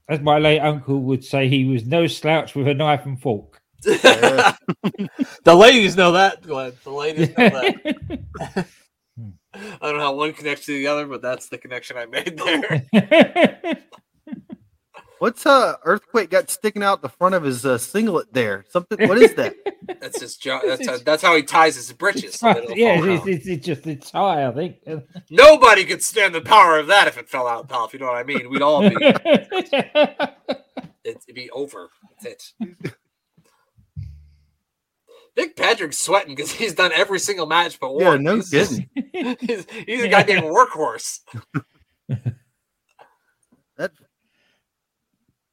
as 0.08 0.20
my 0.20 0.38
late 0.38 0.60
uncle 0.60 1.00
would 1.00 1.24
say, 1.24 1.48
he 1.48 1.64
was 1.64 1.86
no 1.86 2.06
slouch 2.06 2.54
with 2.54 2.68
a 2.68 2.74
knife 2.74 3.06
and 3.06 3.20
fork. 3.20 3.60
The 5.44 5.54
ladies 5.54 5.96
know 5.96 6.12
that, 6.12 6.42
Glenn. 6.42 6.72
The 6.82 6.90
ladies 6.90 7.28
know 7.36 7.48
that. 7.50 8.66
I 9.54 9.78
don't 9.80 9.98
know 9.98 10.02
how 10.02 10.14
one 10.14 10.32
connects 10.32 10.66
to 10.66 10.72
the 10.72 10.86
other, 10.88 11.06
but 11.06 11.22
that's 11.22 11.48
the 11.48 11.58
connection 11.58 11.96
I 11.96 12.06
made 12.06 12.36
there. 12.38 13.78
What's 15.20 15.46
uh 15.46 15.76
earthquake 15.84 16.30
got 16.30 16.50
sticking 16.50 16.82
out 16.82 17.00
the 17.00 17.08
front 17.08 17.34
of 17.34 17.44
his 17.44 17.64
uh, 17.64 17.78
singlet 17.78 18.32
there? 18.32 18.64
Something. 18.68 19.08
What 19.08 19.18
is 19.18 19.34
that? 19.34 19.54
That's 20.00 20.20
his 20.20 20.36
job. 20.36 20.62
That's 20.66 20.86
how, 20.86 20.96
that's 20.98 21.22
how 21.22 21.36
he 21.36 21.42
ties 21.42 21.76
his 21.76 21.92
britches. 21.92 22.34
so 22.34 22.48
yeah, 22.74 23.00
it's, 23.02 23.26
it's, 23.26 23.46
it's 23.46 23.66
just 23.66 23.86
it's 23.86 24.10
high, 24.10 24.46
I 24.46 24.50
think. 24.52 24.76
Nobody 25.30 25.84
could 25.84 26.02
stand 26.02 26.34
the 26.34 26.40
power 26.40 26.78
of 26.78 26.86
that 26.88 27.06
if 27.06 27.18
it 27.18 27.28
fell 27.28 27.46
out, 27.46 27.68
pal. 27.68 27.84
If 27.84 27.92
you 27.92 28.00
know 28.00 28.06
what 28.06 28.16
I 28.16 28.24
mean, 28.24 28.50
we'd 28.50 28.62
all 28.62 28.88
be. 28.88 28.96
It'd 31.04 31.34
be 31.34 31.50
over. 31.50 31.90
That's 32.22 32.54
it. 32.60 32.94
Nick 35.36 35.56
Patrick's 35.56 35.98
sweating 35.98 36.34
because 36.34 36.50
he's 36.52 36.74
done 36.74 36.92
every 36.94 37.18
single 37.18 37.46
match 37.46 37.78
but 37.78 37.94
one. 37.94 38.02
yeah, 38.04 38.16
no 38.16 38.36
he's, 38.36 38.50
just- 38.50 38.80
kidding. 39.12 39.36
he's, 39.40 39.66
he's 39.86 40.02
a 40.04 40.08
goddamn 40.08 40.44
workhorse. 40.44 41.20
That 43.76 43.90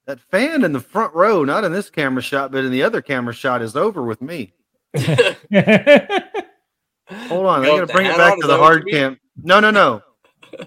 that 0.08 0.20
fan 0.32 0.64
in 0.64 0.74
the 0.74 0.80
front 0.80 1.14
row, 1.14 1.44
not 1.44 1.64
in 1.64 1.72
this 1.72 1.90
camera 1.90 2.22
shot, 2.22 2.52
but 2.52 2.66
in 2.66 2.72
the 2.72 2.84
other 2.84 3.02
camera 3.02 3.34
shot, 3.34 3.62
is 3.62 3.76
over 3.76 4.04
with 4.04 4.22
me. 4.22 4.54
Hold 4.98 5.38
on, 7.46 7.62
I 7.62 7.66
Go 7.66 7.76
gonna 7.80 7.86
bring 7.88 8.06
it 8.08 8.18
back 8.18 8.40
to 8.40 8.48
the 8.48 8.58
hard 8.58 8.84
you 8.88 8.94
mean? 8.94 9.02
cam. 9.02 9.20
No, 9.44 9.60
no, 9.60 9.72
no. 9.72 10.02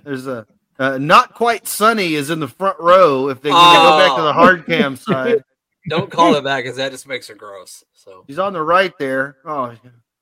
There's 0.05 0.27
a 0.27 0.47
uh, 0.79 0.99
not 0.99 1.35
quite 1.35 1.67
sunny 1.67 2.15
is 2.15 2.31
in 2.31 2.41
the 2.41 2.49
front 2.49 2.79
row. 2.81 3.29
If 3.29 3.41
they 3.41 3.51
when 3.51 3.59
they 3.59 3.77
go 3.77 3.99
back 3.99 4.17
to 4.17 4.23
Oh. 4.23 4.25
the 4.25 4.33
hard 4.33 4.67
cam 4.67 4.97
side, 4.97 5.43
Don't 5.91 6.11
call 6.11 6.35
it 6.35 6.43
back 6.45 6.65
because 6.65 6.79
that 6.79 6.93
just 6.93 7.07
makes 7.07 7.29
her 7.29 7.35
gross. 7.35 7.85
So. 7.93 8.25
he's 8.27 8.39
on 8.39 8.55
the 8.55 8.63
right 8.63 8.93
there. 8.99 9.37
Oh, 9.45 9.75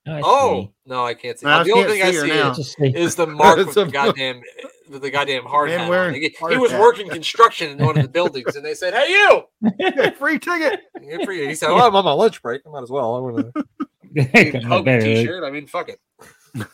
Oh 0.07 0.73
no, 0.87 1.07
I 1.07 1.15
can't 1.15 1.39
see. 1.39 1.47
I 1.47 1.63
the 1.63 1.73
can't 1.73 1.87
only 1.87 1.99
thing 1.99 2.03
I 2.03 2.11
see 2.11 2.17
her 2.29 2.55
see 2.55 2.87
is, 2.89 2.95
is 3.11 3.15
the 3.15 3.27
mark 3.29 3.59
It's 3.59 3.67
with 3.69 3.75
the 3.77 3.83
a- 3.83 3.91
goddamn 3.91 4.41
with 4.93 5.03
the 5.03 5.11
goddamn 5.11 5.45
hard 5.45 5.69
Man 5.71 5.81
hat. 5.81 5.91
wearing 5.91 6.15
He, 6.15 6.29
he 6.29 6.35
hard 6.39 6.57
was 6.59 6.71
hat. 6.71 6.81
working 6.81 7.09
construction 7.09 7.71
in 7.79 7.85
one 7.85 7.97
of 7.97 8.03
the 8.03 8.09
buildings, 8.21 8.55
and 8.57 8.65
they 8.65 8.75
said, 8.75 8.95
"Hey, 8.95 9.09
you!" 9.11 9.43
free 10.19 10.39
ticket. 10.39 10.81
Good 11.01 11.25
for. 11.25 11.33
He 11.33 11.55
said, 11.55 11.71
"Well, 11.71 11.87
I'm 11.87 11.97
on 11.97 12.05
my 12.05 12.13
lunch 12.13 12.41
break. 12.43 12.63
I 12.67 12.71
might 12.71 12.83
as 12.83 12.91
well." 12.91 13.17
I 13.17 13.19
want 13.21 13.55
to 13.55 14.53
Got 14.53 14.63
no 14.65 14.85
t-shirt. 15.01 15.43
I 15.43 15.51
mean, 15.51 15.67
fuck 15.67 15.89
it. 15.89 15.99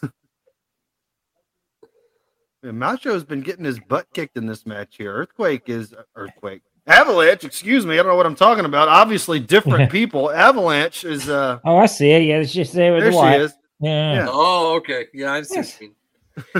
Yeah, 2.65 2.73
Macho's 2.73 3.23
been 3.23 3.41
getting 3.43 3.65
his 3.65 3.79
butt 3.79 4.07
kicked 4.13 4.37
in 4.37 4.47
this 4.47 4.67
match 4.67 4.97
here. 4.97 5.13
Earthquake 5.15 5.69
is 5.69 5.95
earthquake. 6.17 6.63
Avalanche, 6.89 7.45
excuse 7.45 7.87
me, 7.87 7.95
I 7.95 7.97
don't 7.99 8.09
know 8.09 8.17
what 8.17 8.27
I'm 8.27 8.35
talking 8.35 8.65
about. 8.65 8.89
Obviously, 8.89 9.39
different 9.39 9.93
people. 9.93 10.31
Avalanche 10.33 11.05
is 11.05 11.29
uh 11.29 11.61
Oh, 11.65 11.77
I 11.77 11.87
see 11.87 12.11
it. 12.11 12.23
Yeah, 12.25 12.39
it's 12.39 12.53
just 12.53 12.73
there 12.73 12.93
with 12.93 13.03
there 13.03 13.11
the 13.13 13.17
she 13.17 13.19
white. 13.19 13.41
is. 13.43 13.53
Yeah. 13.81 14.15
Yeah. 14.15 14.27
Oh, 14.29 14.75
okay. 14.79 15.07
Yeah, 15.15 15.35
I 15.35 15.43
see. 15.43 15.57
What 15.61 15.81
you 15.81 15.87
mean. 15.87 15.95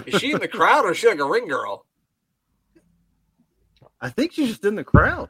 Is 0.07 0.21
she 0.21 0.33
in 0.33 0.39
the 0.41 0.49
crowd 0.49 0.85
or 0.85 0.93
is 0.93 0.99
she 0.99 1.09
like 1.09 1.19
a 1.19 1.25
ring 1.29 1.47
girl? 1.49 1.85
I 4.01 4.11
think 4.11 4.33
she's 4.33 4.49
just 4.49 4.65
in 4.65 4.75
the 4.77 4.85
crowd. 4.85 5.29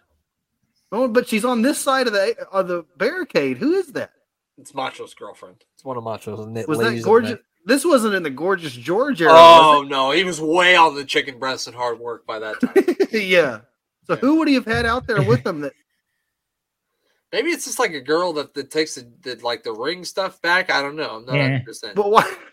Oh, 0.93 1.09
but 1.09 1.29
she's 1.29 1.45
on 1.45 1.63
this 1.63 1.79
side 1.79 2.07
of 2.07 2.13
the 2.13 2.37
of 2.51 2.69
the 2.69 2.85
barricade. 2.97 3.59
Who 3.59 3.73
is 3.75 3.93
that? 3.93 4.11
It's 4.59 4.75
Macho's 4.75 5.15
girlfriend. 5.15 5.65
It's 5.75 5.85
one 5.85 5.97
of 5.97 6.05
Macho's. 6.05 6.47
na- 6.47 6.63
Was 6.67 6.79
that 6.79 7.03
gorgeous? 7.03 7.31
there. 7.31 7.41
This 7.67 7.85
wasn't 7.85 8.15
in 8.15 8.23
the 8.23 8.31
gorgeous 8.31 8.73
George 8.73 9.21
era. 9.21 9.33
Oh 9.35 9.85
no, 9.87 10.11
he 10.11 10.25
was 10.25 10.41
way 10.41 10.77
on 10.77 10.95
the 10.95 11.05
chicken 11.05 11.39
breast 11.39 11.67
and 11.67 11.77
hard 11.77 11.99
work 11.99 12.27
by 12.27 12.39
that 12.39 12.61
time. 12.61 12.73
yeah. 13.13 13.61
So 14.07 14.15
Yeah. 14.15 14.17
who 14.17 14.37
would 14.39 14.49
he 14.49 14.55
have 14.55 14.65
had 14.65 14.87
out 14.87 15.07
there 15.07 15.23
with 15.23 15.47
him? 15.47 15.61
That 15.61 15.73
Maybe 17.33 17.51
it's 17.51 17.67
just 17.67 17.79
like 17.79 17.93
a 17.93 18.01
girl 18.01 18.33
that, 18.35 18.55
that 18.55 18.71
takes 18.71 18.95
the, 18.95 19.07
the 19.23 19.35
like 19.45 19.63
the 19.63 19.73
ring 19.73 20.05
stuff 20.05 20.41
back. 20.41 20.71
I 20.71 20.81
don't 20.81 20.97
know. 20.97 21.17
I'm 21.17 21.27
not 21.27 21.35
Yeah. 21.35 21.43
100. 21.43 21.65
percent 21.65 21.95
but 21.95 22.11
why? 22.11 22.31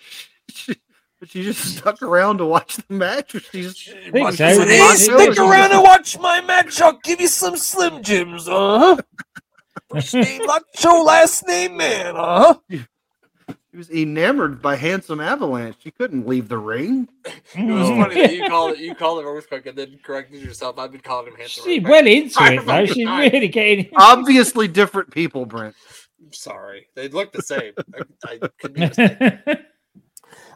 She, 0.52 0.76
but 1.20 1.30
she 1.30 1.44
just 1.44 1.64
stuck 1.78 2.02
around 2.02 2.38
to 2.40 2.46
watch 2.46 2.76
the 2.78 2.94
match. 2.94 3.36
Or 3.36 3.40
she 3.40 3.62
just 3.64 3.90
think 3.90 4.14
watched 4.14 4.38
Hey, 4.40 4.56
stick 4.96 5.38
around 5.38 5.72
and 5.72 5.82
watch 5.84 6.18
my 6.20 6.42
match. 6.42 6.82
I'll 6.82 7.00
give 7.04 7.20
you 7.22 7.28
some 7.28 7.58
Slim 7.58 8.04
Jims. 8.04 8.48
Uh 8.48 8.80
huh. 8.80 8.98
First 9.92 10.14
name 10.14 10.42
Macho, 10.46 10.92
last 11.04 11.46
name 11.48 11.78
Man. 11.78 12.16
Uh 12.18 12.54
huh. 12.70 12.78
She 13.72 13.78
was 13.78 13.92
enamored 13.92 14.62
by 14.62 14.78
handsome 14.78 15.20
Avalanche. 15.20 15.76
She 15.82 15.92
couldn't 15.92 16.26
leave 16.26 16.48
the 16.48 16.58
ring. 16.58 17.10
It 17.26 17.66
was 17.66 17.90
funny 17.90 18.16
that 18.22 18.34
you 18.34 18.48
called 18.48 18.72
it. 18.72 18.80
You 18.80 18.96
called 18.96 19.20
it 19.20 19.28
earthquake 19.28 19.66
and 19.66 19.78
then 19.78 20.00
corrected 20.02 20.42
yourself. 20.42 20.80
I've 20.80 20.94
been 20.94 21.02
calling 21.02 21.28
him 21.28 21.36
handsome. 21.36 21.66
She's 21.66 21.80
Earthquake. 21.84 21.92
well 21.92 22.08
into 22.08 22.40
I 22.42 22.52
it 22.54 22.56
though. 22.56 22.62
remember 22.62 22.94
She's 22.94 23.06
really 23.06 23.48
getting. 23.50 23.90
Obviously, 23.98 24.70
different 24.70 25.12
people, 25.12 25.46
Brent. 25.46 25.76
I'm 26.24 26.32
sorry, 26.32 26.88
they 26.96 27.10
look 27.10 27.34
the 27.34 27.42
same. 27.42 27.74
I, 28.26 28.40
I 28.42 28.48
could 28.60 28.74
be 28.74 28.80
mistaken. 28.88 29.42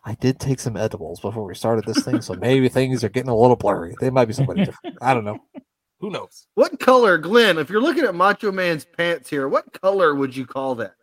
I 0.09 0.15
did 0.15 0.39
take 0.39 0.59
some 0.59 0.75
edibles 0.75 1.19
before 1.19 1.45
we 1.45 1.53
started 1.53 1.85
this 1.85 2.03
thing, 2.03 2.19
so 2.21 2.33
maybe 2.33 2.67
things 2.67 3.03
are 3.03 3.09
getting 3.09 3.29
a 3.29 3.37
little 3.37 3.55
blurry. 3.55 3.93
They 4.01 4.09
might 4.09 4.25
be 4.25 4.33
somebody 4.33 4.65
different. 4.65 4.97
I 5.01 5.13
don't 5.13 5.23
know. 5.23 5.37
Who 5.99 6.09
knows? 6.09 6.47
What 6.55 6.79
color, 6.79 7.19
Glenn? 7.19 7.59
If 7.59 7.69
you're 7.69 7.81
looking 7.81 8.05
at 8.05 8.15
Macho 8.15 8.51
Man's 8.51 8.85
pants 8.85 9.29
here, 9.29 9.47
what 9.47 9.71
color 9.79 10.15
would 10.15 10.35
you 10.35 10.47
call 10.47 10.73
that? 10.75 10.95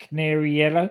Canary 0.00 0.52
yellow. 0.56 0.90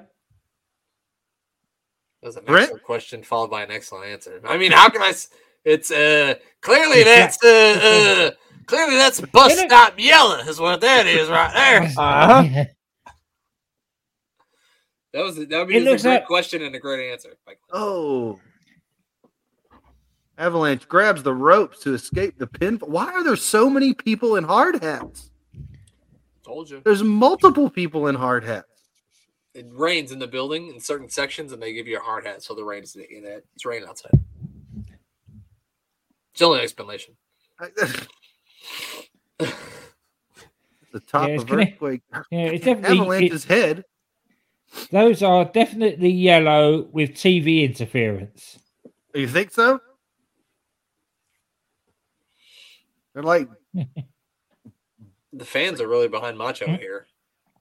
That's 2.23 2.37
an 2.37 2.45
Brent? 2.45 2.63
excellent 2.63 2.83
question 2.83 3.23
followed 3.23 3.49
by 3.51 3.63
an 3.63 3.71
excellent 3.71 4.05
answer. 4.05 4.39
I 4.47 4.57
mean, 4.57 4.71
how 4.71 4.87
can 4.89 5.01
I? 5.01 5.09
s- 5.09 5.29
It's 5.65 5.91
uh 5.91 6.35
clearly 6.61 7.03
that's 7.03 7.43
uh, 7.43 7.79
uh 7.83 8.31
clearly 8.67 8.95
that's 8.95 9.19
bus 9.19 9.57
stop 9.57 9.95
yellow 9.97 10.37
is 10.39 10.59
what 10.59 10.79
that 10.81 11.07
is 11.07 11.27
right 11.27 11.53
there. 11.53 11.91
Uh-huh. 11.97 12.65
That 15.13 15.23
was 15.23 15.35
that 15.37 15.49
would 15.49 15.67
be 15.67 15.77
a 15.77 15.83
great 15.83 16.03
like- 16.03 16.25
question 16.25 16.61
and 16.61 16.75
a 16.75 16.79
great 16.79 17.11
answer. 17.11 17.35
Like, 17.47 17.59
Oh. 17.71 18.39
Avalanche 20.37 20.87
grabs 20.87 21.21
the 21.23 21.33
ropes 21.33 21.79
to 21.79 21.93
escape 21.93 22.37
the 22.37 22.47
pin. 22.47 22.77
Why 22.77 23.11
are 23.11 23.23
there 23.25 23.35
so 23.35 23.69
many 23.69 23.93
people 23.93 24.35
in 24.37 24.43
hard 24.45 24.81
hats? 24.81 25.31
told 26.45 26.69
you. 26.69 26.81
There's 26.83 27.03
multiple 27.03 27.69
people 27.69 28.07
in 28.07 28.15
hard 28.15 28.43
hats. 28.43 28.65
It 29.53 29.65
rains 29.71 30.11
in 30.11 30.19
the 30.19 30.27
building 30.27 30.67
in 30.73 30.79
certain 30.79 31.09
sections, 31.09 31.51
and 31.51 31.61
they 31.61 31.73
give 31.73 31.87
you 31.87 31.97
a 31.97 32.01
hard 32.01 32.25
hat, 32.25 32.41
so 32.41 32.55
the 32.55 32.63
rain 32.63 32.83
is 32.83 32.95
in 32.95 33.25
it. 33.25 33.45
It's 33.53 33.65
raining 33.65 33.87
outside. 33.89 34.11
It's 36.31 36.39
the 36.39 36.45
only 36.45 36.61
explanation. 36.61 37.15
the 39.39 40.99
top 41.05 41.27
Yeah, 41.27 41.33
it's 41.35 41.43
of 41.43 41.49
gonna- 41.49 41.63
earthquake. 41.63 42.01
Yeah, 42.31 42.39
it's 42.45 42.65
definitely. 42.65 42.97
it- 42.97 43.01
Avalanche's 43.01 43.43
head. 43.45 43.83
Those 44.91 45.21
are 45.23 45.45
definitely 45.45 46.09
yellow 46.09 46.83
with 46.91 47.11
TV 47.11 47.63
interference. 47.63 48.59
You 49.13 49.27
think 49.27 49.51
so? 49.51 49.79
They're 53.13 53.23
like, 53.23 53.47
The 55.33 55.45
fans 55.45 55.79
are 55.79 55.87
really 55.87 56.07
behind 56.07 56.37
Macho 56.37 56.65
Hmm? 56.65 56.75
here. 56.75 57.05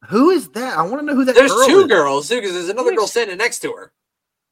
who 0.07 0.31
is 0.31 0.49
that? 0.51 0.79
I 0.79 0.83
want 0.83 1.01
to 1.01 1.07
know 1.07 1.15
who 1.15 1.25
that 1.27 1.35
There's 1.35 1.53
girl 1.53 1.67
two 1.67 1.81
is. 1.81 1.87
girls 1.87 2.29
too, 2.29 2.37
because 2.37 2.53
there's 2.55 2.69
another 2.71 2.95
girl 2.95 3.07
standing 3.07 3.37
next 3.39 3.59
to 3.61 3.73
her. 3.73 3.93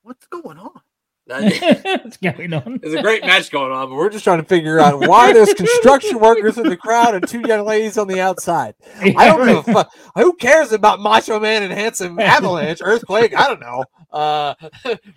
What's 0.03 0.27
going 0.27 0.59
on? 0.59 0.81
That- 1.29 2.01
What's 2.05 2.17
going 2.19 2.53
on? 2.53 2.79
There's 2.81 2.95
a 2.95 3.03
great 3.03 3.23
match 3.23 3.51
going 3.51 3.73
on, 3.73 3.89
but 3.89 3.97
we're 3.97 4.11
just 4.11 4.23
trying 4.25 4.39
to 4.41 4.45
figure 4.47 4.79
out 4.79 5.01
why 5.09 5.33
there's 5.35 5.53
construction 5.55 6.21
workers 6.21 6.57
in 6.57 6.69
the 6.69 6.77
crowd 6.77 7.15
and 7.15 7.27
two 7.27 7.41
young 7.47 7.67
ladies 7.67 7.99
on 7.99 8.07
the 8.07 8.21
outside. 8.21 8.75
I 9.01 9.27
don't 9.27 9.47
give 9.47 9.57
a 9.69 9.73
fuck. 9.73 9.91
Who 10.15 10.35
cares 10.35 10.73
about 10.73 11.01
Macho 11.01 11.41
Man 11.41 11.65
and 11.65 11.73
Handsome 11.73 12.19
Avalanche, 12.21 12.81
Earthquake? 12.83 13.37
I 13.37 13.49
don't 13.49 13.61
know. 13.61 13.85
Uh, 14.13 14.55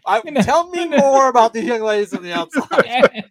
I, 0.06 0.22
tell 0.42 0.70
me 0.70 0.88
more 0.88 1.30
about 1.30 1.54
these 1.54 1.66
young 1.66 1.82
ladies 1.82 2.14
on 2.14 2.24
the 2.24 2.34
outside. 2.34 3.26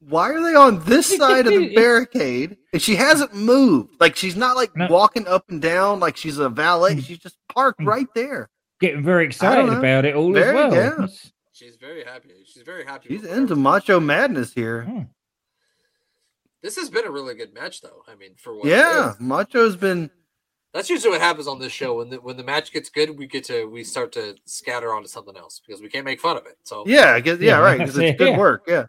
why 0.00 0.30
are 0.30 0.42
they 0.42 0.54
on 0.54 0.82
this 0.84 1.14
side 1.16 1.46
of 1.46 1.52
the 1.52 1.74
barricade? 1.74 2.56
And 2.72 2.80
she 2.80 2.96
hasn't 2.96 3.34
moved. 3.34 3.96
Like 4.00 4.16
she's 4.16 4.34
not 4.36 4.56
like 4.56 4.74
No. 4.76 4.86
walking 4.88 5.26
up 5.26 5.44
and 5.50 5.60
down 5.60 6.00
like 6.00 6.16
she's 6.16 6.38
a 6.38 6.48
valet. 6.48 6.94
Mm. 6.96 7.04
She's 7.04 7.18
just 7.18 7.36
parked 7.52 7.80
Mm. 7.80 7.86
right 7.86 8.06
there. 8.14 8.48
Getting 8.80 9.02
very 9.04 9.24
excited 9.26 9.68
about 9.72 10.04
it 10.04 10.14
all 10.16 10.32
Very, 10.32 10.58
as 10.58 10.72
well. 10.72 10.74
yeah. 11.00 11.06
It's- 11.60 11.72
She's 11.72 11.76
very 11.76 12.04
happy. 12.04 12.30
She's 12.44 12.62
very 12.62 12.84
happy. 12.84 13.08
She's 13.08 13.24
into 13.24 13.54
whatever. 13.54 13.56
macho 13.60 14.00
madness 14.00 14.52
here. 14.52 14.82
Hmm. 14.82 15.02
This 16.62 16.76
has 16.76 16.90
been 16.90 17.04
a 17.06 17.10
really 17.10 17.34
good 17.34 17.54
match, 17.54 17.80
though. 17.80 18.02
I 18.08 18.14
mean, 18.16 18.34
for 18.36 18.54
what 18.56 18.66
Yeah. 18.66 19.12
Macho's 19.20 19.76
been 19.76 20.10
that's 20.72 20.90
usually 20.90 21.10
what 21.12 21.22
happens 21.22 21.46
on 21.46 21.58
this 21.58 21.72
show. 21.72 21.94
When 21.98 22.10
the 22.10 22.20
when 22.20 22.36
the 22.36 22.42
match 22.44 22.70
gets 22.72 22.90
good, 22.90 23.16
we 23.16 23.26
get 23.26 23.44
to 23.44 23.64
we 23.66 23.82
start 23.84 24.12
to 24.12 24.36
scatter 24.44 24.92
onto 24.92 25.08
something 25.08 25.36
else 25.36 25.60
because 25.64 25.80
we 25.80 25.88
can't 25.88 26.04
make 26.04 26.20
fun 26.20 26.36
of 26.36 26.44
it. 26.46 26.58
So 26.64 26.84
yeah, 26.86 27.12
I 27.14 27.20
guess 27.20 27.38
yeah, 27.40 27.52
Yeah, 27.52 27.58
right. 27.60 27.78
'cause 27.78 27.96
it's 27.96 28.18
good 28.18 28.32
yeah. 28.32 28.38
work. 28.38 28.64
Yeah. 28.68 28.86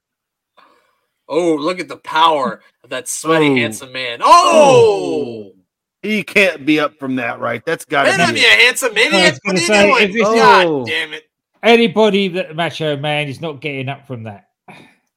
oh, 1.30 1.56
look 1.56 1.80
at 1.80 1.88
the 1.88 1.98
power 1.98 2.61
of 2.84 2.89
that 2.89 3.07
sweaty 3.07 3.48
Oh. 3.49 3.56
handsome 3.56 3.91
man. 3.94 4.19
Oh, 4.22 5.53
He 6.02 6.23
can't 6.23 6.65
be 6.65 6.80
up 6.80 6.99
from 6.99 7.15
that, 7.18 7.39
right? 7.39 7.64
That's 7.65 7.85
gotta 7.85 8.10
man, 8.10 8.22
I'm 8.22 8.34
be 8.34 8.41
you 8.41 8.48
handsome 8.48 8.94
I 8.98 9.02
idiot. 9.02 9.34
was 9.34 9.39
What 9.44 9.56
are 9.56 9.60
you 9.60 9.65
say, 9.68 9.84
doing? 9.91 10.03
if 10.03 10.14
this- 10.14 10.23
Oh. 10.27 10.85
Damn 10.85 11.14
it! 11.14 11.23
Anybody 11.63 12.27
that 12.29 12.55
Macho 12.55 12.97
Man 12.97 13.27
is 13.27 13.41
not 13.41 13.61
getting 13.61 13.89
up 13.89 14.07
from 14.07 14.23
that. 14.23 14.45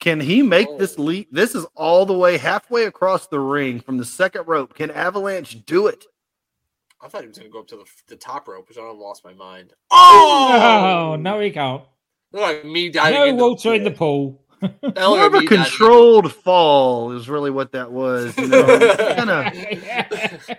Can 0.01 0.19
he 0.21 0.43
make 0.43 0.79
this 0.79 0.97
Oh. 0.99 1.03
leap? 1.03 1.29
This 1.31 1.55
is 1.55 1.67
all 1.75 2.07
the 2.07 2.15
way 2.17 2.39
halfway 2.39 2.85
across 2.85 3.27
the 3.27 3.39
ring 3.41 3.81
from 3.81 3.99
the 3.99 4.05
second 4.05 4.49
rope. 4.49 4.75
Can 4.75 4.91
Avalanche 4.91 5.65
do 5.67 5.87
it? 5.89 6.07
I 7.03 7.09
thought 7.09 7.23
he 7.23 7.29
was 7.29 7.39
going 7.39 7.51
to 7.51 7.53
go 7.53 7.61
up 7.61 7.69
to 7.69 7.77
the, 7.77 7.85
the 8.09 8.17
top 8.17 8.49
rope, 8.49 8.69
which 8.69 8.79
I 8.79 8.83
lost 8.91 9.25
my 9.25 9.35
mind. 9.35 9.73
Oh, 9.91 11.17
no, 11.21 11.41
he 11.41 11.51
can't. 11.51 11.83
Look 12.33 12.43
like 12.43 12.65
me 12.65 12.91
diving 12.91 13.15
No 13.19 13.25
into 13.25 13.43
Walter 13.43 13.75
in 13.75 13.85
the 13.85 13.91
pool. 13.91 14.43
That 14.61 14.95
More 14.97 15.27
of 15.27 15.35
a 15.35 15.41
controlled 15.47 16.33
fall 16.33 17.13
is 17.13 17.29
really 17.31 17.51
what 17.51 17.73
that 17.73 17.91
was. 17.93 18.37
You 18.37 18.49
know, 18.49 18.67
kind 19.17 19.31
of 19.31 19.47
into- 19.55 20.59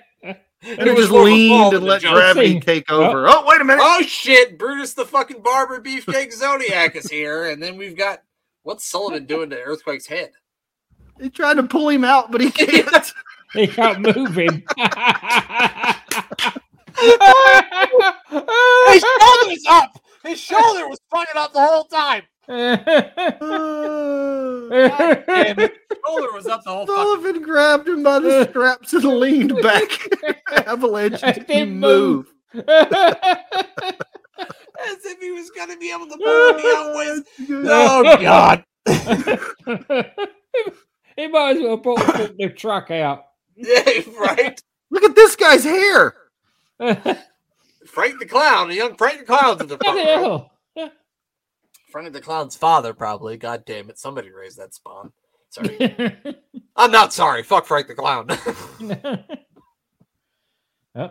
And 0.64 0.80
It 0.80 0.92
was 0.94 1.10
just 1.10 1.12
more 1.12 1.22
of 1.22 1.34
a 1.34 1.50
fall 1.50 1.70
leaned 1.70 1.74
and 1.74 1.86
let 1.86 2.02
gravity 2.04 2.52
Thing. 2.54 2.62
take 2.62 2.86
oh. 2.90 3.04
over. 3.04 3.28
Oh, 3.28 3.44
wait 3.48 3.62
a 3.62 3.64
minute. 3.64 3.82
Oh 3.84 4.02
shit! 4.04 4.60
Brutus 4.60 4.94
the 4.94 5.06
fucking 5.06 5.42
barber 5.42 5.82
beefcake 5.82 6.32
Zodiac 6.34 6.96
is 6.96 7.10
here, 7.10 7.50
and 7.50 7.62
then 7.62 7.78
we've 7.78 7.98
got 7.98 8.22
what's 8.62 8.86
Sullivan 8.86 9.26
doing 9.26 9.50
to 9.50 9.60
Earthquake's 9.60 10.06
head? 10.06 10.32
He 11.20 11.30
tried 11.30 11.56
to 11.56 11.64
pull 11.64 11.90
him 11.90 12.04
out, 12.04 12.32
but 12.32 12.42
he 12.42 12.52
can't. 12.52 13.14
he 13.54 13.68
can't 13.68 14.02
move 14.02 14.36
him. 14.36 14.64
His 18.88 19.04
shoulder's 19.04 19.66
up. 19.68 20.00
His 20.24 20.40
shoulder 20.40 20.88
was 20.88 21.00
fucking 21.10 21.38
up 21.38 21.54
the 21.54 21.60
whole 21.60 21.86
time. 21.86 22.24
Damn 24.72 25.60
it. 25.60 25.74
Shoulder 26.06 26.32
was 26.34 26.48
up 26.48 26.64
the 26.64 26.70
whole 26.72 26.86
fucking. 26.86 27.04
Sullivan 27.04 27.42
grabbed 27.42 27.88
him 27.88 28.04
by 28.04 28.20
the 28.20 28.46
straps 28.50 28.94
and 28.94 29.04
leaned 29.06 29.60
back. 29.62 29.90
Avalanche 30.68 31.22
didn't 31.22 31.48
didn't 31.48 31.80
move. 31.80 32.28
move. 32.54 32.64
As 32.68 32.76
if 35.06 35.20
he 35.22 35.32
was 35.32 35.50
gonna 35.52 35.78
be 35.78 35.92
able 35.92 36.08
to 36.08 36.18
pull 36.18 36.54
me 36.54 36.64
out 36.76 36.96
with. 36.96 37.28
Oh 37.70 38.18
god! 38.20 38.64
he 41.16 41.28
might 41.28 41.58
as 41.58 41.62
well 41.62 41.78
pull 41.78 41.96
the 41.98 42.52
truck 42.56 42.90
out. 42.92 43.26
Yeah, 43.56 43.84
right. 44.20 44.60
Look 44.90 45.04
at 45.04 45.16
this 45.16 45.36
guy's 45.36 45.64
hair. 45.64 46.16
Frank 46.80 48.20
the 48.20 48.26
Clown, 48.28 48.70
the 48.70 48.76
young 48.76 48.96
Frank 48.98 49.20
the 49.20 49.26
Clown's 49.26 49.62
at 49.62 49.68
the 49.68 49.76
What 49.76 49.84
front. 49.84 49.98
the 50.00 50.06
row. 50.06 50.50
hell? 50.76 50.90
Frank 51.92 52.12
the 52.14 52.22
Clown's 52.22 52.56
father, 52.56 52.94
probably. 52.94 53.38
God 53.38 53.64
damn 53.66 53.90
it! 53.90 54.00
Somebody 54.00 54.32
raised 54.32 54.58
that 54.58 54.74
spawn. 54.74 55.12
Sorry, 55.50 55.78
I'm 56.76 56.92
not 56.92 57.14
sorry. 57.14 57.44
Fuck 57.44 57.66
Frank 57.66 57.88
the 57.88 57.96
Clown. 57.96 58.28
Oh, 60.94 61.10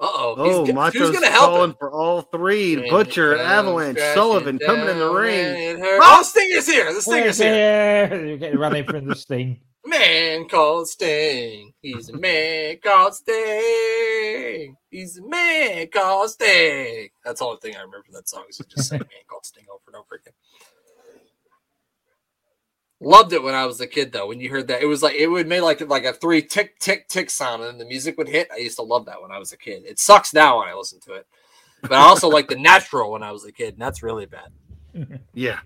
Uh-oh. 0.00 0.34
Oh, 0.38 0.64
He's, 0.64 0.74
Macho's 0.74 0.94
who's 1.08 1.10
gonna 1.10 1.26
help 1.28 1.50
calling 1.50 1.70
him? 1.70 1.76
for 1.78 1.90
all 1.90 2.22
three. 2.22 2.76
Man, 2.76 2.88
Butcher, 2.88 3.36
down, 3.36 3.46
Avalanche, 3.46 3.96
crashing 3.96 4.14
Sullivan 4.14 4.58
coming 4.60 4.88
in 4.88 4.98
the 4.98 5.10
ring. 5.10 5.52
man, 5.52 5.78
her- 5.80 5.98
Oh, 6.00 6.22
Stinger's 6.22 6.66
here. 6.68 6.94
The 6.94 7.02
Stinger's 7.02 7.38
here. 7.38 8.26
you're 8.26 8.36
getting 8.38 8.58
running 8.58 8.84
from 8.84 9.06
the 9.08 9.16
sting. 9.16 9.60
Man 9.88 10.48
called 10.48 10.88
Sting. 10.88 11.72
He's 11.80 12.08
a 12.08 12.16
man 12.16 12.78
called 12.82 13.14
Sting. 13.14 14.76
He's 14.90 15.18
a 15.18 15.26
man 15.26 15.88
called 15.88 16.30
Sting. 16.30 17.08
That's 17.24 17.40
the 17.40 17.46
only 17.46 17.58
thing 17.60 17.76
I 17.76 17.80
remember 17.80 18.02
from 18.04 18.14
that 18.14 18.28
song 18.28 18.44
is 18.48 18.58
just 18.68 18.88
saying 18.88 19.00
man 19.00 19.24
called 19.28 19.46
Sting 19.46 19.64
over 19.72 19.82
and 19.86 19.96
over 19.96 20.16
again. 20.16 20.34
Loved 23.00 23.32
it 23.32 23.42
when 23.42 23.54
I 23.54 23.64
was 23.66 23.80
a 23.80 23.86
kid 23.86 24.12
though. 24.12 24.26
When 24.26 24.40
you 24.40 24.50
heard 24.50 24.68
that, 24.68 24.82
it 24.82 24.86
was 24.86 25.02
like 25.02 25.14
it 25.14 25.28
would 25.28 25.46
make 25.46 25.62
like 25.62 25.80
like 25.88 26.04
a 26.04 26.12
three 26.12 26.42
tick 26.42 26.78
tick 26.80 27.08
tick 27.08 27.30
sound, 27.30 27.62
and 27.62 27.70
then 27.70 27.78
the 27.78 27.84
music 27.84 28.18
would 28.18 28.28
hit. 28.28 28.48
I 28.52 28.56
used 28.56 28.76
to 28.76 28.82
love 28.82 29.06
that 29.06 29.22
when 29.22 29.30
I 29.30 29.38
was 29.38 29.52
a 29.52 29.56
kid. 29.56 29.84
It 29.86 30.00
sucks 30.00 30.34
now 30.34 30.58
when 30.58 30.68
I 30.68 30.74
listen 30.74 30.98
to 31.02 31.14
it, 31.14 31.26
but 31.82 31.92
I 31.92 32.02
also 32.02 32.28
like 32.28 32.48
the 32.48 32.56
natural 32.56 33.12
when 33.12 33.22
I 33.22 33.30
was 33.30 33.44
a 33.44 33.52
kid, 33.52 33.74
and 33.74 33.82
that's 33.82 34.02
really 34.02 34.26
bad. 34.26 34.50
Yeah. 35.32 35.60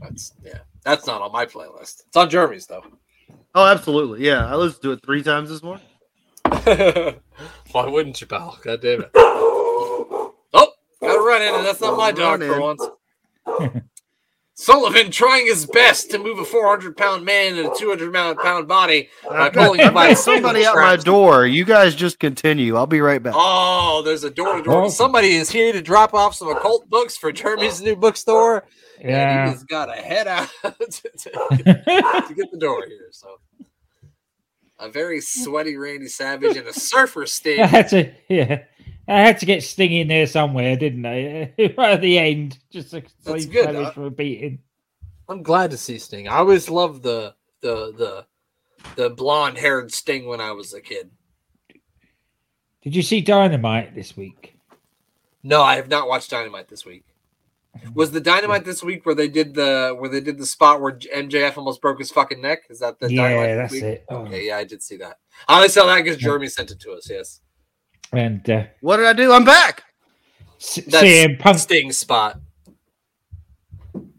That's 0.00 0.32
yeah, 0.42 0.58
that's 0.82 1.06
not 1.06 1.20
on 1.22 1.32
my 1.32 1.46
playlist. 1.46 2.04
It's 2.06 2.16
on 2.16 2.30
Jeremy's 2.30 2.66
though. 2.66 2.84
Oh, 3.54 3.66
absolutely. 3.66 4.26
Yeah. 4.26 4.46
I 4.46 4.56
listened 4.56 4.82
to 4.82 4.92
it 4.92 5.00
three 5.04 5.22
times 5.22 5.48
this 5.48 5.62
morning. 5.62 5.84
Why 7.72 7.86
wouldn't 7.86 8.20
you, 8.20 8.26
pal? 8.26 8.58
God 8.62 8.80
damn 8.80 9.02
it. 9.02 9.10
Oh, 9.14 10.32
gotta 11.00 11.20
run 11.20 11.42
in, 11.42 11.54
and 11.54 11.64
that's 11.64 11.80
not 11.80 11.96
my 11.96 12.12
dog 12.12 12.40
for 12.42 12.60
once. 12.60 12.86
Sullivan 14.54 15.10
trying 15.10 15.46
his 15.46 15.64
best 15.64 16.10
to 16.10 16.18
move 16.18 16.38
a 16.38 16.44
400 16.44 16.94
pound 16.94 17.24
man 17.24 17.56
in 17.56 17.64
a 17.64 17.74
200 17.74 18.12
pound 18.38 18.68
body 18.68 19.08
by 19.26 19.48
pulling 19.48 19.80
him 19.80 19.94
by 19.94 20.08
I've 20.08 20.16
got 20.16 20.18
somebody 20.18 20.64
at 20.64 20.74
my 20.74 20.96
door. 20.96 21.46
You 21.46 21.64
guys 21.64 21.94
just 21.94 22.18
continue. 22.18 22.76
I'll 22.76 22.86
be 22.86 23.00
right 23.00 23.22
back. 23.22 23.32
Oh, 23.34 24.02
there's 24.04 24.22
a 24.22 24.30
door 24.30 24.56
to 24.56 24.62
door. 24.62 24.82
Oh. 24.82 24.88
Somebody 24.90 25.30
is 25.30 25.50
here 25.50 25.72
to 25.72 25.80
drop 25.80 26.12
off 26.12 26.34
some 26.34 26.48
occult 26.48 26.90
books 26.90 27.16
for 27.16 27.32
Jeremy's 27.32 27.80
new 27.80 27.96
bookstore. 27.96 28.66
He 29.00 29.08
Yeah. 29.08 29.50
has 29.50 29.64
got 29.64 29.86
to 29.86 29.92
head 29.94 30.26
out 30.26 30.48
to, 30.62 30.72
to- 30.72 31.30
to 32.28 32.34
get 32.36 32.50
the 32.50 32.58
door 32.58 32.84
here. 32.86 33.08
So, 33.10 33.38
a 34.78 34.88
very 34.90 35.20
sweaty 35.20 35.76
Randy 35.76 36.08
Savage 36.08 36.56
and 36.56 36.66
a 36.68 36.72
surfer 36.72 37.26
sting. 37.26 37.60
I 37.60 37.66
had 37.66 37.88
to, 37.90 38.12
yeah. 38.28 38.62
I 39.08 39.20
had 39.20 39.38
to 39.40 39.46
get 39.46 39.62
Sting 39.62 39.92
in 39.92 40.08
there 40.08 40.26
somewhere, 40.26 40.76
didn't 40.76 41.04
I? 41.04 41.52
right 41.76 41.92
at 41.94 42.00
the 42.00 42.18
end, 42.18 42.58
just 42.70 42.90
to 42.90 43.00
That's 43.24 43.44
save 43.44 43.52
good, 43.52 43.64
Savage 43.64 43.94
for 43.94 44.06
a 44.06 44.10
beating. 44.10 44.60
I'm 45.28 45.42
glad 45.42 45.70
to 45.72 45.76
see 45.76 45.98
Sting. 45.98 46.28
I 46.28 46.36
always 46.36 46.70
loved 46.70 47.02
the 47.02 47.34
the 47.60 47.92
the 47.92 48.26
the 48.96 49.10
blonde 49.10 49.58
haired 49.58 49.92
Sting 49.92 50.26
when 50.26 50.40
I 50.40 50.52
was 50.52 50.72
a 50.74 50.80
kid. 50.80 51.10
Did 52.82 52.94
you 52.96 53.02
see 53.02 53.20
Dynamite 53.20 53.94
this 53.94 54.16
week? 54.16 54.56
No, 55.42 55.60
I 55.62 55.76
have 55.76 55.88
not 55.88 56.08
watched 56.08 56.30
Dynamite 56.30 56.68
this 56.68 56.84
week. 56.86 57.04
Was 57.94 58.10
the 58.10 58.20
Dynamite 58.20 58.64
this 58.64 58.82
week 58.82 59.06
where 59.06 59.14
they 59.14 59.28
did 59.28 59.54
the 59.54 59.94
where 59.98 60.10
they 60.10 60.20
did 60.20 60.38
the 60.38 60.46
spot 60.46 60.80
where 60.80 60.92
MJF 60.92 61.56
almost 61.56 61.80
broke 61.80 61.98
his 62.00 62.10
fucking 62.10 62.40
neck? 62.42 62.64
Is 62.68 62.80
that 62.80 62.98
the 62.98 63.12
Yeah, 63.12 63.22
Dynamite 63.28 63.46
this 63.48 63.56
that's 63.58 63.72
week? 63.72 63.82
it. 63.84 64.04
Oh. 64.08 64.16
Okay, 64.26 64.46
yeah, 64.48 64.56
I 64.56 64.64
did 64.64 64.82
see 64.82 64.96
that. 64.96 65.18
I 65.48 65.56
only 65.56 65.68
saw 65.68 65.86
that 65.86 66.02
because 66.02 66.18
Jeremy 66.18 66.48
sent 66.48 66.70
it 66.72 66.80
to 66.80 66.92
us. 66.92 67.08
Yes, 67.08 67.40
And 68.12 68.48
uh, 68.50 68.64
What 68.80 68.96
did 68.98 69.06
I 69.06 69.12
do? 69.12 69.32
I'm 69.32 69.44
back. 69.44 69.84
S- 70.60 70.80
that's 70.86 71.06
CM 71.06 71.38
Punk 71.38 71.58
Sting 71.58 71.92
spot 71.92 72.40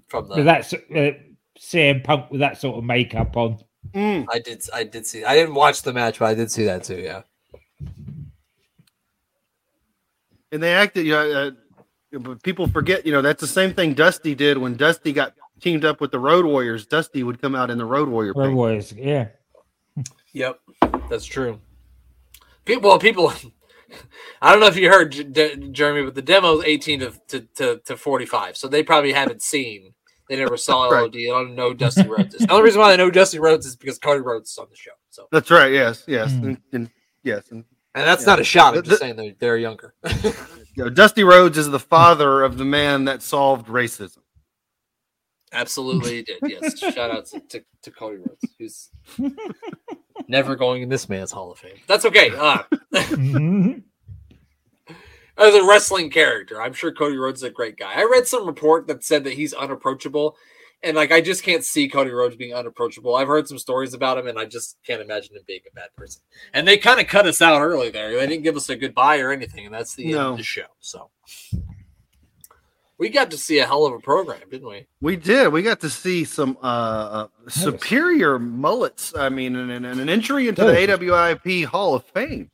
from 0.07 0.27
the. 0.29 0.35
with 0.37 0.45
that 0.45 0.59
s- 0.59 0.73
uh, 0.73 1.11
CM 1.59 2.03
Punk 2.03 2.31
with 2.31 2.39
that 2.39 2.57
sort 2.57 2.77
of 2.77 2.83
makeup 2.85 3.35
on. 3.35 3.59
Mm. 3.93 4.25
I 4.31 4.39
did. 4.39 4.63
I 4.73 4.83
did 4.85 5.05
see. 5.05 5.25
I 5.25 5.35
didn't 5.35 5.55
watch 5.55 5.81
the 5.81 5.91
match, 5.93 6.19
but 6.19 6.25
I 6.29 6.33
did 6.35 6.49
see 6.51 6.63
that 6.63 6.83
too. 6.85 6.99
Yeah. 6.99 7.23
And 10.53 10.61
they 10.63 10.73
acted, 10.73 11.05
you 11.05 11.13
know, 11.13 11.31
uh, 11.31 11.51
but 12.19 12.43
people 12.43 12.67
forget, 12.67 13.05
you 13.05 13.11
know, 13.11 13.21
that's 13.21 13.41
the 13.41 13.47
same 13.47 13.73
thing 13.73 13.93
Dusty 13.93 14.35
did 14.35 14.57
when 14.57 14.75
Dusty 14.75 15.13
got 15.13 15.33
teamed 15.61 15.85
up 15.85 16.01
with 16.01 16.11
the 16.11 16.19
Road 16.19 16.45
Warriors. 16.45 16.85
Dusty 16.85 17.23
would 17.23 17.41
come 17.41 17.55
out 17.55 17.69
in 17.69 17.77
the 17.77 17.85
Road 17.85 18.09
Warrior 18.09 18.33
Road 18.35 18.45
paint. 18.47 18.55
Warriors, 18.55 18.93
yeah. 18.93 19.27
Yep, 20.33 20.59
that's 21.09 21.25
true. 21.25 21.59
People, 22.65 22.89
well, 22.89 22.99
people. 22.99 23.33
I 24.41 24.51
don't 24.51 24.61
know 24.61 24.67
if 24.67 24.77
you 24.77 24.89
heard 24.89 25.11
J- 25.11 25.23
D- 25.23 25.69
Jeremy, 25.71 26.03
but 26.03 26.15
the 26.15 26.21
demo's 26.21 26.63
eighteen 26.63 27.01
to, 27.01 27.11
to, 27.27 27.41
to, 27.55 27.81
to 27.85 27.97
forty 27.97 28.25
five, 28.25 28.55
so 28.55 28.67
they 28.69 28.83
probably 28.83 29.11
haven't 29.11 29.41
seen. 29.41 29.93
They 30.29 30.37
never 30.37 30.55
saw 30.55 30.87
Right. 30.87 31.01
LOD. 31.01 31.13
They 31.13 31.25
don't 31.25 31.55
know 31.55 31.73
Dusty 31.73 32.07
Rhodes 32.07 32.35
is. 32.35 32.45
The 32.47 32.51
only 32.53 32.63
reason 32.63 32.79
why 32.79 32.91
they 32.91 32.95
know 32.97 33.11
Dusty 33.11 33.37
Rhodes 33.39 33.65
is 33.65 33.75
because 33.75 33.99
Cody 33.99 34.21
Rhodes 34.21 34.51
is 34.51 34.57
on 34.57 34.67
the 34.69 34.77
show. 34.77 34.91
So, 35.09 35.27
That's 35.29 35.51
right. 35.51 35.73
Yes. 35.73 36.05
Yes. 36.07 36.31
Mm. 36.31 36.43
And, 36.43 36.57
and 36.71 36.89
yes. 37.23 37.51
And 37.51 37.65
and 37.95 38.07
that's 38.07 38.21
Yeah. 38.23 38.27
not 38.27 38.39
a 38.39 38.43
shot. 38.45 38.69
I'm 38.77 38.83
just 38.83 38.89
the- 38.91 38.95
saying 38.97 39.17
they're, 39.17 39.33
they're 39.37 39.57
younger. 39.57 39.93
you 40.75 40.83
know, 40.83 40.89
Dusty 40.89 41.23
Rhodes 41.23 41.57
is 41.57 41.69
the 41.69 41.79
father 41.79 42.43
of 42.43 42.57
the 42.57 42.65
man 42.65 43.05
that 43.05 43.21
solved 43.21 43.67
racism. 43.67 44.19
Absolutely, 45.53 46.17
he 46.17 46.21
did. 46.23 46.37
Yes. 46.43 46.79
Shout 46.93 47.11
out 47.11 47.25
to, 47.27 47.39
to, 47.41 47.63
to 47.83 47.91
Cody 47.91 48.17
Rhodes, 48.17 48.45
who's 48.57 48.89
never 50.27 50.55
going 50.55 50.81
in 50.81 50.89
this 50.89 51.09
man's 51.09 51.31
Hall 51.31 51.51
of 51.51 51.59
Fame. 51.59 51.75
That's 51.87 52.05
okay. 52.05 52.29
Uh, 52.35 52.63
Mhm. 52.93 53.83
as 55.37 55.55
a 55.55 55.65
wrestling 55.65 56.09
character. 56.09 56.61
I'm 56.61 56.73
sure 56.73 56.91
Cody 56.93 57.17
Rhodes 57.17 57.39
is 57.41 57.43
a 57.43 57.49
great 57.49 57.77
guy. 57.77 57.93
I 57.95 58.03
read 58.03 58.27
some 58.27 58.45
report 58.45 58.87
that 58.87 59.03
said 59.03 59.23
that 59.23 59.33
he's 59.33 59.53
unapproachable, 59.53 60.37
and 60.83 60.95
like 60.95 61.11
I 61.11 61.21
just 61.21 61.43
can't 61.43 61.63
see 61.63 61.87
Cody 61.87 62.11
Rhodes 62.11 62.35
being 62.35 62.53
unapproachable. 62.53 63.15
I've 63.15 63.27
heard 63.27 63.47
some 63.47 63.59
stories 63.59 63.93
about 63.93 64.17
him, 64.17 64.27
and 64.27 64.39
I 64.39 64.45
just 64.45 64.77
can't 64.85 65.01
imagine 65.01 65.35
him 65.35 65.43
being 65.45 65.61
a 65.69 65.75
bad 65.75 65.89
person. 65.95 66.21
And 66.53 66.67
they 66.67 66.77
kind 66.77 66.99
of 66.99 67.07
cut 67.07 67.27
us 67.27 67.41
out 67.41 67.61
early 67.61 67.89
there. 67.89 68.11
They 68.11 68.27
didn't 68.27 68.43
give 68.43 68.55
us 68.55 68.69
a 68.69 68.75
goodbye 68.75 69.19
or 69.19 69.31
anything, 69.31 69.65
and 69.65 69.73
that's 69.73 69.95
the 69.95 70.07
end 70.07 70.15
of 70.15 70.37
the 70.37 70.43
show. 70.43 70.65
So 70.79 71.09
we 72.97 73.09
got 73.09 73.31
to 73.31 73.37
see 73.37 73.59
a 73.59 73.65
hell 73.65 73.85
of 73.85 73.93
a 73.93 73.99
program, 73.99 74.41
didn't 74.49 74.67
we? 74.67 74.87
We 75.01 75.15
did. 75.15 75.49
We 75.49 75.61
got 75.61 75.79
to 75.81 75.89
see 75.89 76.23
some 76.23 76.57
uh, 76.61 76.65
uh 76.65 77.27
superior 77.49 78.39
mullets. 78.39 79.15
I 79.15 79.29
mean, 79.29 79.55
and, 79.55 79.71
and 79.71 79.85
an 79.85 80.09
entry 80.09 80.47
into 80.47 80.63
the. 80.63 80.71
AWIP 80.71 81.65
Hall 81.65 81.95
of 81.95 82.05
Fame. 82.05 82.49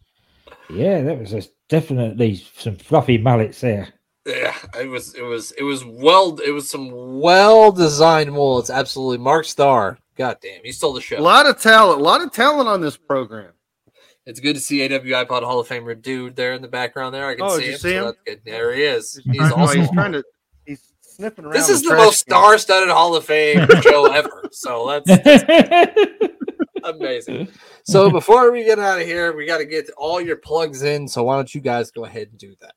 Yeah, 0.69 1.01
that 1.01 1.19
was 1.19 1.33
a, 1.33 1.43
definitely 1.69 2.45
some 2.57 2.75
fluffy 2.75 3.17
mullets 3.17 3.61
there. 3.61 3.89
Yeah, 4.27 4.55
it 4.77 4.87
was 4.89 5.15
it 5.15 5.21
was 5.23 5.51
it 5.53 5.63
was 5.63 5.85
well 5.85 6.37
it 6.45 6.51
was 6.51 6.69
some 6.69 6.91
well 7.21 7.71
designed 7.71 8.31
mullets. 8.33 8.69
Absolutely, 8.69 9.17
Mark 9.19 9.45
Starr. 9.45 9.97
God 10.17 10.37
damn, 10.41 10.61
he 10.63 10.71
stole 10.73 10.91
the 10.93 10.99
show. 11.01 11.17
A 11.17 11.21
lot 11.21 11.45
of 11.45 11.61
talent. 11.61 12.01
A 12.01 12.03
lot 12.03 12.21
of 12.21 12.31
talent 12.33 12.67
on 12.67 12.81
this 12.81 12.97
program. 12.97 13.53
It's 14.25 14.41
good 14.41 14.55
to 14.55 14.59
see 14.59 14.79
AWI 14.79 15.25
Pod 15.29 15.43
Hall 15.43 15.61
of 15.61 15.67
Famer 15.69 15.99
dude 16.01 16.35
there 16.35 16.53
in 16.53 16.61
the 16.61 16.67
background 16.67 17.15
there. 17.15 17.25
I 17.27 17.35
can 17.35 17.43
Oh, 17.45 17.57
see 17.57 17.71
him. 17.71 17.77
see 17.77 17.93
him? 17.93 18.13
There 18.45 18.73
he 18.73 18.83
is. 18.83 19.17
He's 19.31 19.39
Oh, 19.51 19.55
also 19.55 19.79
he's 19.79 19.89
trying 19.91 20.11
to. 20.11 20.23
He's 20.65 20.81
sniffing 20.99 21.45
around. 21.45 21.53
This 21.53 21.69
is 21.69 21.81
the 21.83 21.91
trash 21.91 21.99
most 22.05 22.19
star-studded 22.19 22.89
Hall 22.89 23.15
of 23.15 23.23
Fame 23.23 23.65
show 23.81 24.11
ever. 24.11 24.49
So 24.51 25.01
that's 25.05 25.85
amazing. 26.83 27.47
So 27.83 28.09
before 28.09 28.51
we 28.51 28.65
get 28.65 28.79
out 28.79 28.99
of 28.99 29.05
here, 29.07 29.33
we 29.35 29.45
got 29.45 29.59
to 29.59 29.65
get 29.65 29.89
all 29.97 30.19
your 30.19 30.35
plugs 30.35 30.83
in. 30.83 31.07
So 31.07 31.23
why 31.23 31.35
don't 31.37 31.53
you 31.55 31.61
guys 31.61 31.91
go 31.91 32.03
ahead 32.05 32.27
and 32.29 32.37
do 32.37 32.53
that? 32.59 32.75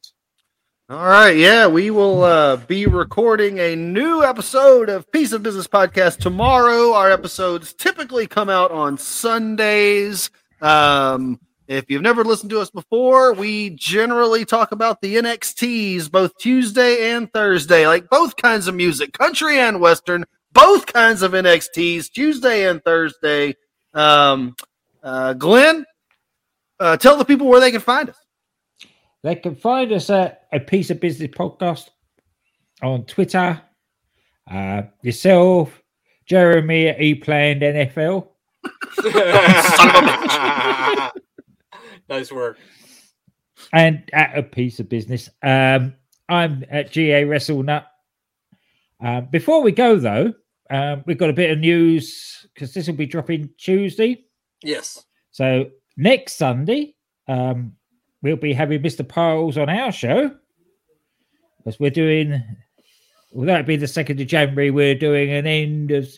All 0.91 1.07
right, 1.07 1.37
yeah, 1.37 1.69
we 1.69 1.93
will 1.93 2.25
uh, 2.25 2.57
be 2.57 2.87
recording 2.87 3.61
a 3.61 3.77
new 3.77 4.25
episode 4.25 4.89
of 4.89 5.09
Piece 5.13 5.31
of 5.31 5.41
Business 5.41 5.69
Podcast 5.69 6.19
tomorrow. 6.19 6.95
Our 6.95 7.13
episodes 7.13 7.73
typically 7.73 8.27
come 8.27 8.51
out 8.51 8.73
on 8.73 8.99
Sundays. 8.99 10.31
Um, 10.61 11.39
if 11.69 11.85
you've 11.89 12.03
never 12.03 12.25
listened 12.25 12.51
to 12.51 12.59
us 12.59 12.71
before, 12.71 13.35
we 13.35 13.71
generally 13.71 14.45
talk 14.45 14.73
about 14.73 15.01
the 15.01 15.15
NXTs 15.15 16.11
both 16.11 16.37
Tuesday 16.39 17.13
and 17.13 17.33
Thursday, 17.33 17.87
like 17.87 18.11
both 18.11 18.35
kinds 18.35 18.67
of 18.67 18.75
music, 18.75 19.13
country 19.13 19.61
and 19.61 19.81
western, 19.81 20.25
both 20.53 20.87
kinds 20.87 21.23
of 21.23 21.35
NXTs, 21.35 22.11
Tuesday 22.11 22.69
and 22.69 22.83
Thursday. 22.83 23.55
Um, 23.95 24.57
uh, 25.05 25.35
Glenn, 25.35 25.87
uh, 26.81 26.97
tell 26.97 27.17
the 27.17 27.25
people 27.25 27.47
where 27.47 27.61
they 27.61 27.71
can 27.71 27.81
find 27.81 28.11
us. 28.11 28.17
They 29.23 29.35
can 29.37 29.55
find 29.55 29.93
us 29.93 30.09
at 30.11 30.47
a 30.53 30.61
piece 30.61 30.91
of 30.91 31.01
business 31.01 31.31
podcast 31.31 31.91
on 32.83 33.05
Twitter. 33.05 33.61
Uh, 34.51 34.83
yourself, 35.03 35.83
Jeremy 36.27 36.89
at 36.89 37.01
E 37.01 37.15
Planned 37.15 37.63
NFL. 37.63 38.29
Son 38.95 39.07
of 39.07 39.15
a 39.15 40.09
bitch. 40.09 41.11
nice 42.09 42.33
work. 42.33 42.59
and 43.73 44.09
at 44.13 44.37
a 44.39 44.43
piece 44.43 44.81
of 44.81 44.89
business. 44.89 45.29
Um, 45.43 45.95
I'm 46.29 46.65
at 46.71 46.91
GA 46.91 47.25
WrestleNut. 47.25 47.85
Um, 49.03 49.29
before 49.31 49.63
we 49.63 49.73
go 49.73 49.97
though, 49.97 50.33
um, 50.71 51.03
we've 51.07 51.19
got 51.19 51.31
a 51.31 51.35
bit 51.35 51.51
of 51.51 51.59
news 51.59 52.47
because 52.55 52.73
this 52.75 52.87
will 52.87 52.95
be 52.95 53.07
dropping 53.07 53.51
Tuesday. 53.59 54.25
Yes. 54.63 55.05
So 55.31 55.71
next 55.97 56.37
Sunday, 56.37 56.95
um, 57.29 57.73
we'll 58.23 58.37
be 58.37 58.53
having 58.53 58.83
Mr. 58.83 59.07
Piles 59.07 59.59
on 59.59 59.69
our 59.69 59.93
show 59.93 60.35
because 61.59 61.79
we're 61.79 61.91
doing. 61.91 62.43
Well, 63.33 63.47
that'd 63.47 63.67
be 63.67 63.77
the 63.77 63.87
second 63.87 64.21
of 64.21 64.27
January. 64.27 64.71
We're 64.71 64.95
doing 64.95 65.31
an 65.31 65.47
end 65.47 65.91
of 65.93 66.09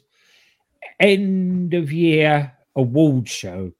end 0.98 1.74
of 1.74 1.92
year 1.92 2.52
award 2.74 3.28
show. 3.28 3.72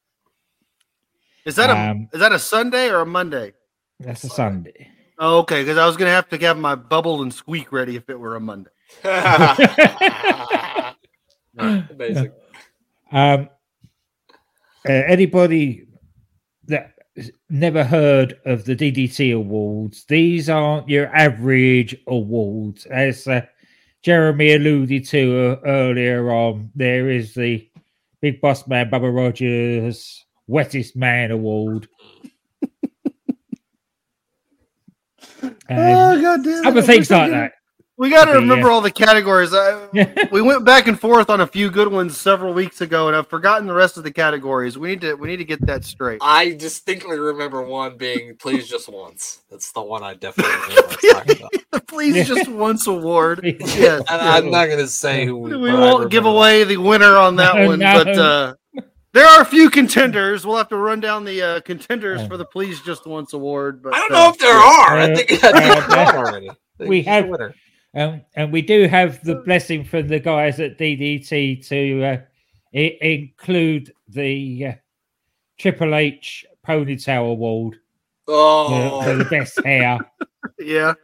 Is 1.45 1.57
that 1.57 1.71
a 1.71 1.77
Um, 1.77 2.09
is 2.13 2.21
that 2.21 2.33
a 2.33 2.39
Sunday 2.39 2.91
or 2.91 3.01
a 3.01 3.07
Monday? 3.07 3.53
That's 3.99 4.25
a 4.25 4.29
Sunday. 4.29 4.89
Oh, 5.19 5.39
okay, 5.41 5.63
because 5.63 5.79
I 5.79 5.87
was 5.87 5.97
gonna 5.97 6.11
have 6.11 6.29
to 6.31 6.39
have 6.39 6.59
my 6.59 6.75
bubble 6.75 7.23
and 7.23 7.33
squeak 7.33 7.73
ready 7.73 7.97
if 7.97 8.11
it 8.11 8.19
were 8.19 8.37
a 8.37 8.41
Monday. 8.41 8.71
Amazing. 11.59 12.33
Um, 13.11 13.49
uh, 14.89 14.93
anybody 14.93 15.77
that 15.77 15.87
has 15.92 15.92
never 17.51 17.85
heard 17.85 18.39
of 18.45 18.65
the 18.65 18.75
DDT 18.75 19.35
awards, 19.35 20.05
these 20.07 20.49
aren't 20.49 20.89
your 20.89 21.15
average 21.15 21.97
awards. 22.07 22.87
As 22.87 23.27
uh, 23.27 23.43
Jeremy 24.03 24.55
alluded 24.55 25.07
to 25.09 25.59
uh, 25.65 25.67
earlier 25.67 26.31
on, 26.31 26.71
there 26.75 27.11
is 27.11 27.35
the 27.35 27.69
Big 28.21 28.41
Boss 28.41 28.67
Man 28.67 28.91
Bubba 28.91 29.15
Rogers 29.15 30.25
Wettest 30.49 30.97
Man 30.97 31.31
Award. 31.31 31.89
and 35.69 35.69
god 36.23 36.45
damn! 36.45 36.67
other 36.67 36.83
things 36.83 37.11
like 37.11 37.31
that. 37.31 37.53
We 38.03 38.11
got 38.11 38.25
to 38.25 38.33
remember 38.33 38.67
yeah. 38.67 38.73
all 38.75 38.81
the 38.81 38.91
categories. 38.91 39.55
I, 39.55 40.29
we 40.33 40.43
went 40.43 40.65
back 40.65 40.89
and 40.89 40.99
forth 40.99 41.31
on 41.31 41.41
a 41.41 41.47
few 41.47 41.71
good 41.71 41.87
ones 41.87 42.17
several 42.19 42.53
weeks 42.53 42.81
ago, 42.81 43.07
and 43.07 43.17
I've 43.17 43.29
forgotten 43.29 43.69
the 43.69 43.75
rest 43.75 43.97
of 43.97 44.03
the 44.03 44.11
categories. 44.11 44.77
We 44.77 44.89
need 44.89 45.03
to 45.03 45.15
we 45.15 45.29
need 45.29 45.37
to 45.37 45.45
get 45.45 45.65
that 45.67 45.85
straight. 45.85 46.19
I 46.21 46.51
distinctly 46.55 47.17
remember 47.21 47.63
one 47.63 47.97
being 47.97 48.35
"Please 48.37 48.67
Just 48.69 48.89
Once." 48.89 49.43
That's 49.53 49.71
the 49.71 49.83
one 49.83 50.03
I 50.03 50.15
definitely 50.15 50.53
remember 50.75 50.97
talking 51.13 51.37
about. 51.37 51.51
The 51.71 51.81
Please 51.87 52.27
just 52.27 52.49
once 52.51 52.89
award. 52.89 53.41
Yeah. 53.45 53.53
Yes. 53.61 54.03
And 54.11 54.21
I'm 54.21 54.51
not 54.51 54.67
going 54.67 54.81
to 54.81 54.89
say 54.89 55.25
who. 55.25 55.37
we 55.39 55.51
but 55.71 55.79
won't 55.79 56.11
give 56.11 56.27
away 56.27 56.65
the 56.65 56.79
winner 56.79 57.17
on 57.17 57.37
that 57.37 57.55
No, 57.55 57.67
one, 57.69 57.79
no. 57.79 58.03
but 58.05 58.19
uh, 58.19 58.55
there 59.13 59.27
are 59.27 59.43
a 59.43 59.45
few 59.45 59.71
contenders. 59.71 60.45
We'll 60.45 60.57
have 60.57 60.71
to 60.71 60.77
run 60.77 60.99
down 60.99 61.25
the 61.25 61.41
uh, 61.41 61.61
contenders 61.61 62.27
for 62.27 62.37
the 62.37 62.47
Please 62.47 62.81
Just 62.81 63.07
Once 63.07 63.33
award. 63.33 63.81
But 63.81 63.95
I 63.95 63.99
don't 63.99 64.13
uh, 64.13 64.15
know 64.25 64.31
if 64.31 64.39
there 64.39 64.57
are. 64.57 64.99
I 64.99 65.13
Uh, 65.13 65.17
think, 65.17 65.31
I 65.31 65.37
think 65.37 65.45
uh, 65.45 65.87
there 65.95 65.99
are 66.07 66.27
already. 66.27 66.51
We 66.81 66.97
he's 66.97 67.05
the 67.05 67.11
have- 67.13 67.29
winner. 67.29 67.55
Um, 67.95 68.23
and 68.35 68.53
we 68.53 68.63
do 68.63 68.87
have 68.89 69.23
the 69.23 69.37
blessing 69.37 69.85
from 69.85 70.09
the 70.09 70.19
guys 70.19 70.59
at 70.61 70.79
DDT 70.79 71.67
to 71.69 72.05
uh, 72.05 72.17
I- 72.75 72.99
include 73.01 73.93
the 74.09 74.67
uh, 74.67 74.73
Triple 75.59 75.95
H 75.95 76.47
Ponytail 76.67 77.31
Award 77.31 77.77
Oh, 78.29 79.03
for, 79.03 79.05
for 79.05 79.17
the 79.17 79.25
best 79.27 79.63
hair. 79.65 79.99
yeah. 80.59 80.95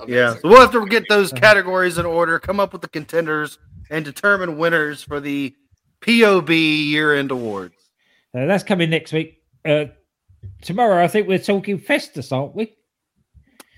Amazing. 0.00 0.14
Yeah, 0.14 0.34
so 0.34 0.40
we'll 0.44 0.60
have 0.60 0.72
to 0.72 0.86
get 0.86 1.04
those 1.08 1.32
categories 1.32 1.98
in 1.98 2.06
order, 2.06 2.38
come 2.38 2.58
up 2.60 2.72
with 2.72 2.82
the 2.82 2.88
contenders, 2.88 3.58
and 3.90 4.04
determine 4.04 4.58
winners 4.58 5.02
for 5.02 5.20
the 5.20 5.54
POB 6.00 6.50
year-end 6.50 7.30
awards. 7.30 7.74
Uh, 8.36 8.46
that's 8.46 8.64
coming 8.64 8.90
next 8.90 9.12
week. 9.12 9.38
Uh, 9.64 9.86
tomorrow, 10.62 11.02
I 11.02 11.08
think 11.08 11.28
we're 11.28 11.38
talking 11.38 11.78
Festus, 11.78 12.32
aren't 12.32 12.54
we? 12.56 12.74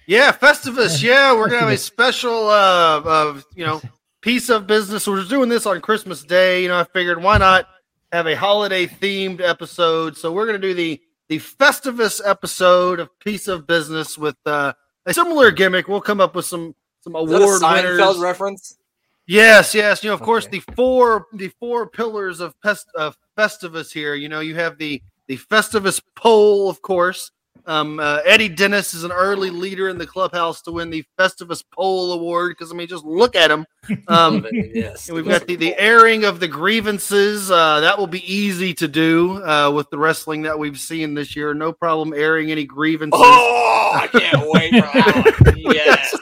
Yeah, 0.06 0.32
Festivus. 0.32 1.02
Yeah, 1.02 1.34
we're 1.34 1.48
gonna 1.48 1.62
have 1.62 1.68
a 1.70 1.76
special, 1.78 2.48
uh, 2.48 3.00
of 3.04 3.44
you 3.54 3.64
know, 3.66 3.80
piece 4.20 4.48
of 4.48 4.66
business. 4.66 5.06
We're 5.06 5.24
doing 5.24 5.48
this 5.48 5.66
on 5.66 5.80
Christmas 5.80 6.22
Day. 6.22 6.62
You 6.62 6.68
know, 6.68 6.78
I 6.78 6.84
figured 6.84 7.22
why 7.22 7.38
not 7.38 7.66
have 8.12 8.26
a 8.26 8.36
holiday 8.36 8.86
themed 8.86 9.40
episode. 9.40 10.16
So 10.16 10.32
we're 10.32 10.46
gonna 10.46 10.58
do 10.58 10.74
the 10.74 11.00
the 11.28 11.38
Festivus 11.40 12.20
episode 12.24 13.00
of 13.00 13.18
Piece 13.18 13.48
of 13.48 13.66
Business 13.66 14.16
with 14.16 14.36
uh, 14.46 14.72
a 15.06 15.12
similar 15.14 15.50
gimmick. 15.50 15.88
We'll 15.88 16.00
come 16.00 16.20
up 16.20 16.36
with 16.36 16.44
some 16.46 16.74
some 17.00 17.16
Is 17.16 17.28
that 17.30 17.40
a 17.40 17.44
award 17.44 17.62
Seinfeld 17.62 17.98
winners. 17.98 18.18
reference? 18.18 18.78
Yes, 19.26 19.74
yes. 19.74 20.04
You 20.04 20.10
know, 20.10 20.14
of 20.14 20.20
course, 20.22 20.46
Okay. 20.46 20.58
the 20.64 20.72
four 20.74 21.26
the 21.32 21.48
four 21.58 21.88
pillars 21.88 22.38
of 22.38 22.54
pest 22.60 22.86
of 22.94 23.16
Festivus 23.36 23.92
here. 23.92 24.14
You 24.14 24.28
know, 24.28 24.38
you 24.38 24.54
have 24.54 24.78
the 24.78 25.02
the 25.26 25.36
Festivus 25.36 26.00
pole, 26.14 26.70
of 26.70 26.80
course. 26.80 27.32
Um, 27.66 27.98
uh, 27.98 28.20
Eddie 28.24 28.48
Dennis 28.48 28.94
is 28.94 29.02
an 29.02 29.10
early 29.12 29.50
leader 29.50 29.88
in 29.88 29.98
the 29.98 30.06
clubhouse 30.06 30.62
to 30.62 30.72
win 30.72 30.88
the 30.90 31.04
Festivus 31.18 31.64
pole 31.72 32.12
award 32.12 32.50
because 32.52 32.70
I 32.72 32.76
mean, 32.76 32.86
just 32.86 33.04
look 33.04 33.34
at 33.36 33.50
him. 33.50 33.66
Um, 34.08 34.44
yes. 34.52 35.08
and 35.08 35.14
we've 35.16 35.26
got 35.28 35.46
the, 35.46 35.54
the 35.54 35.76
airing 35.78 36.24
of 36.24 36.40
the 36.40 36.48
grievances. 36.48 37.50
Uh, 37.52 37.78
that 37.80 37.96
will 37.96 38.08
be 38.08 38.32
easy 38.32 38.74
to 38.74 38.88
do 38.88 39.44
uh, 39.44 39.70
with 39.70 39.88
the 39.90 39.98
wrestling 39.98 40.42
that 40.42 40.58
we've 40.58 40.78
seen 40.78 41.14
this 41.14 41.36
year. 41.36 41.54
No 41.54 41.72
problem 41.72 42.12
airing 42.12 42.50
any 42.50 42.64
grievances. 42.64 43.20
Oh, 43.22 43.92
I 43.94 44.06
can't 44.08 44.42
wait 44.50 44.72
for 44.72 44.80
that. 44.80 45.34
one. 45.44 45.54
Yes. 45.74 46.16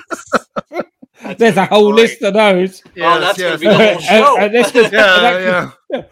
That's 1.23 1.39
There's 1.39 1.57
a 1.57 1.65
whole 1.65 1.93
great. 1.93 2.03
list 2.11 2.23
of 2.23 2.35
those. 2.35 2.83
Oh, 2.99 3.21
that's 3.21 3.39
yes. 3.39 3.39
gonna 3.39 3.59
be 3.59 3.67
the 3.67 3.93
whole 3.93 3.99
show. 4.01 4.37
and 4.41 4.55
this 4.55 4.75
was- 4.75 4.93
yeah, 4.93 5.71
yeah. 5.91 6.03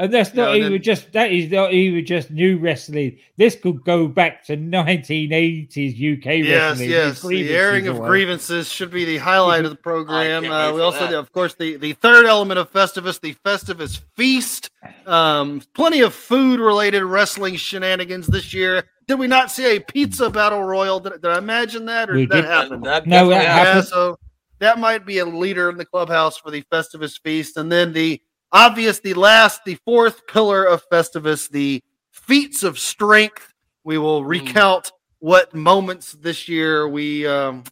And 0.00 0.14
that's 0.14 0.32
not 0.32 0.52
Yeah, 0.52 0.60
even 0.60 0.72
then- 0.72 0.82
just 0.82 1.12
that 1.12 1.30
is 1.30 1.50
not 1.52 1.74
even 1.74 2.06
just 2.06 2.30
new 2.30 2.56
wrestling. 2.56 3.18
This 3.36 3.54
could 3.54 3.84
go 3.84 4.08
back 4.08 4.46
to 4.46 4.56
1980s 4.56 5.94
UK 5.94 6.38
Yes, 6.38 6.70
wrestling. 6.70 6.90
yes. 6.90 7.22
These 7.22 7.48
The 7.48 7.54
airing 7.54 7.86
of 7.86 7.98
away. 7.98 8.08
grievances 8.08 8.72
should 8.72 8.90
be 8.90 9.04
the 9.04 9.18
highlight 9.18 9.64
of 9.64 9.70
the 9.70 9.76
program. 9.76 10.44
Uh, 10.50 10.72
we 10.72 10.80
also, 10.80 11.00
that. 11.06 11.12
of 11.14 11.30
course, 11.32 11.54
the, 11.54 11.76
the 11.76 11.92
third 11.92 12.24
element 12.24 12.58
of 12.58 12.72
Festivus, 12.72 13.20
the 13.20 13.34
Festivus 13.44 14.00
feast. 14.16 14.70
Um, 15.06 15.60
plenty 15.74 16.00
of 16.00 16.14
food 16.14 16.60
related 16.60 17.02
wrestling 17.02 17.56
shenanigans 17.56 18.26
this 18.26 18.54
year. 18.54 18.84
Did 19.06 19.18
we 19.18 19.26
not 19.26 19.50
see 19.50 19.76
a 19.76 19.80
pizza 19.80 20.30
battle 20.30 20.62
royal? 20.64 20.98
Did, 20.98 21.12
did 21.20 21.26
I 21.26 21.36
imagine 21.38 21.84
that, 21.86 22.08
or 22.08 22.14
We 22.14 22.20
did 22.26 22.30
that 22.30 22.44
happen? 22.44 22.80
That 22.80 23.06
No, 23.06 23.28
definitely 23.28 23.34
that 23.34 23.42
yeah, 23.42 23.52
happened. 23.52 23.66
happened. 23.68 23.86
so 23.88 24.18
that 24.60 24.78
might 24.78 25.04
be 25.04 25.18
a 25.18 25.26
leader 25.26 25.68
in 25.68 25.76
the 25.76 25.84
clubhouse 25.84 26.38
for 26.38 26.50
the 26.50 26.62
Festivus 26.72 27.20
feast, 27.22 27.56
and 27.58 27.70
then 27.70 27.92
the 27.92 28.20
obvious, 28.52 29.00
the 29.00 29.14
last, 29.14 29.64
the 29.64 29.76
fourth 29.84 30.26
pillar 30.26 30.64
of 30.64 30.82
Festivus, 30.90 31.48
the 31.48 31.82
feats 32.10 32.62
of 32.62 32.78
strength. 32.78 33.52
We 33.84 33.98
will 33.98 34.22
Hmm. 34.22 34.28
recount 34.28 34.92
what 35.20 35.54
moments 35.54 36.12
this 36.12 36.48
year 36.48 36.88
we 36.88 37.26
um, 37.26 37.64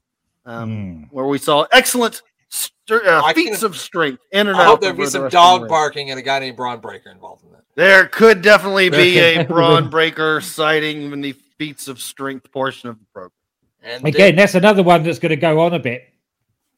um, 0.47 0.71
Hmm. 0.71 1.03
where 1.11 1.27
we 1.27 1.39
saw 1.39 1.67
excellent 1.73 2.23
st- 2.49 3.05
uh, 3.07 3.23
I 3.25 3.35
feats 3.35 3.59
can- 3.59 3.67
of 3.67 3.77
strength 3.77 4.23
in 4.33 4.49
and 4.49 4.57
I 4.57 4.63
out. 4.63 4.67
hope 4.67 4.81
there'd 4.81 4.97
be 4.97 5.07
some 5.07 5.25
the 5.25 5.29
dog 5.31 5.69
barking 5.69 6.11
and 6.11 6.19
a 6.19 6.23
guy 6.23 6.39
named 6.39 6.57
Bron 6.57 6.81
Breakker 6.81 7.11
involved 7.11 7.45
in 7.45 7.53
that. 7.53 7.63
There 7.75 8.07
could 8.07 8.41
definitely 8.43 8.89
be 8.91 9.19
a 9.19 9.35
There- 9.37 9.45
Bron 9.49 9.91
Breakker 9.91 10.41
sighting 10.41 11.13
in 11.13 11.21
the 11.21 11.33
feats 11.59 11.89
of 11.89 12.01
strength 12.01 12.51
portion 12.51 12.89
of 12.89 12.99
the 12.99 13.05
program. 13.13 13.33
And 13.83 14.07
Again, 14.07 14.37
that's 14.37 14.55
another 14.55 14.83
one 14.83 15.03
that's 15.03 15.19
going 15.19 15.31
to 15.31 15.37
go 15.37 15.61
on 15.61 15.75
a 15.75 15.79
bit. 15.79 16.03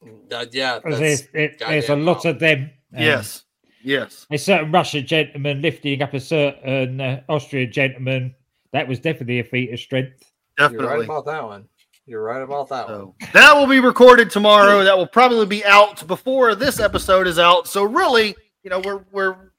then- 0.03 0.19
uh, 0.31 0.45
yeah, 0.51 0.79
'cause 0.79 0.99
that's, 0.99 1.21
There's, 1.27 1.51
it- 1.53 1.59
there's 1.59 1.89
a 1.89 1.95
lot 1.95 2.23
wow. 2.25 2.31
of 2.31 2.39
them. 2.39 2.71
Um, 2.95 3.01
yes, 3.01 3.43
yes. 3.83 4.25
A 4.31 4.37
certain 4.37 4.71
Russian 4.71 5.05
gentleman 5.05 5.61
lifting 5.61 6.01
up 6.01 6.13
a 6.13 6.19
certain 6.19 6.99
uh, 7.01 7.21
Austrian 7.29 7.71
gentleman. 7.71 8.35
That 8.73 8.87
was 8.87 8.99
definitely 8.99 9.39
a 9.39 9.43
feat 9.43 9.73
of 9.73 9.79
strength. 9.79 10.23
you're 10.57 10.69
right 10.69 10.77
Definitely. 10.77 11.05
about 11.05 11.25
that 11.25 11.43
one. 11.43 11.67
You're 12.05 12.23
right 12.23 12.41
about 12.41 12.69
that 12.69 12.89
one. 12.89 13.13
That 13.33 13.53
will 13.55 13.67
be 13.67 13.79
recorded 13.79 14.29
tomorrow. 14.31 14.83
That 14.83 14.97
will 14.97 15.07
probably 15.07 15.45
be 15.45 15.63
out 15.65 16.05
before 16.07 16.55
this 16.55 16.79
episode 16.79 17.27
is 17.27 17.37
out. 17.37 17.67
So 17.67 17.83
really, 17.83 18.35
you 18.63 18.69
know, 18.69 18.79
we're 18.79 19.03
we're 19.11 19.51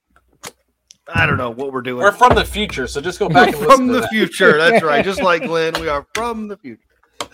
I 1.08 1.26
don't 1.26 1.36
know 1.36 1.50
what 1.50 1.72
we're 1.72 1.82
doing. 1.82 2.02
We're 2.02 2.12
from 2.12 2.34
the 2.34 2.44
future, 2.44 2.86
so 2.86 3.00
just 3.00 3.18
go 3.18 3.28
back 3.28 3.48
and 3.54 3.56
listen 3.60 3.76
from 3.76 3.86
to 3.88 3.92
the 3.94 4.00
that. 4.00 4.10
future. 4.10 4.56
That's 4.58 4.82
right. 4.82 5.04
Just 5.04 5.22
like 5.22 5.42
Glenn, 5.42 5.74
we 5.80 5.88
are 5.88 6.06
from 6.14 6.48
the 6.48 6.56
future. 6.56 6.82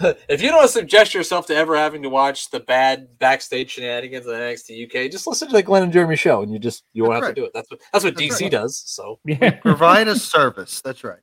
if 0.28 0.40
you 0.42 0.48
don't 0.48 0.58
want 0.58 0.68
to 0.68 0.72
subject 0.72 1.14
yourself 1.14 1.46
to 1.46 1.54
ever 1.56 1.76
having 1.76 2.02
to 2.02 2.08
watch 2.08 2.50
the 2.50 2.60
bad 2.60 3.18
backstage 3.18 3.70
shenanigans 3.72 4.26
of 4.26 4.32
the 4.32 4.38
NXT 4.38 4.86
UK, 5.06 5.10
just 5.10 5.26
listen 5.26 5.48
to 5.48 5.54
the 5.54 5.62
Glenn 5.62 5.82
and 5.82 5.92
Jeremy 5.92 6.16
show, 6.16 6.42
and 6.42 6.52
you 6.52 6.58
just 6.58 6.84
you 6.92 7.02
won't 7.04 7.14
That's 7.14 7.26
have 7.26 7.34
to 7.34 7.40
do 7.40 7.44
it. 7.46 7.52
That's 7.54 7.70
what 7.70 7.80
that's 7.92 8.04
what 8.04 8.16
That's 8.16 8.36
DC 8.38 8.42
right. 8.42 8.50
does. 8.50 8.82
So, 8.86 9.18
Yeah, 9.24 9.50
Provide 9.50 10.08
a 10.08 10.16
service. 10.16 10.80
That's 10.80 11.04
right. 11.04 11.18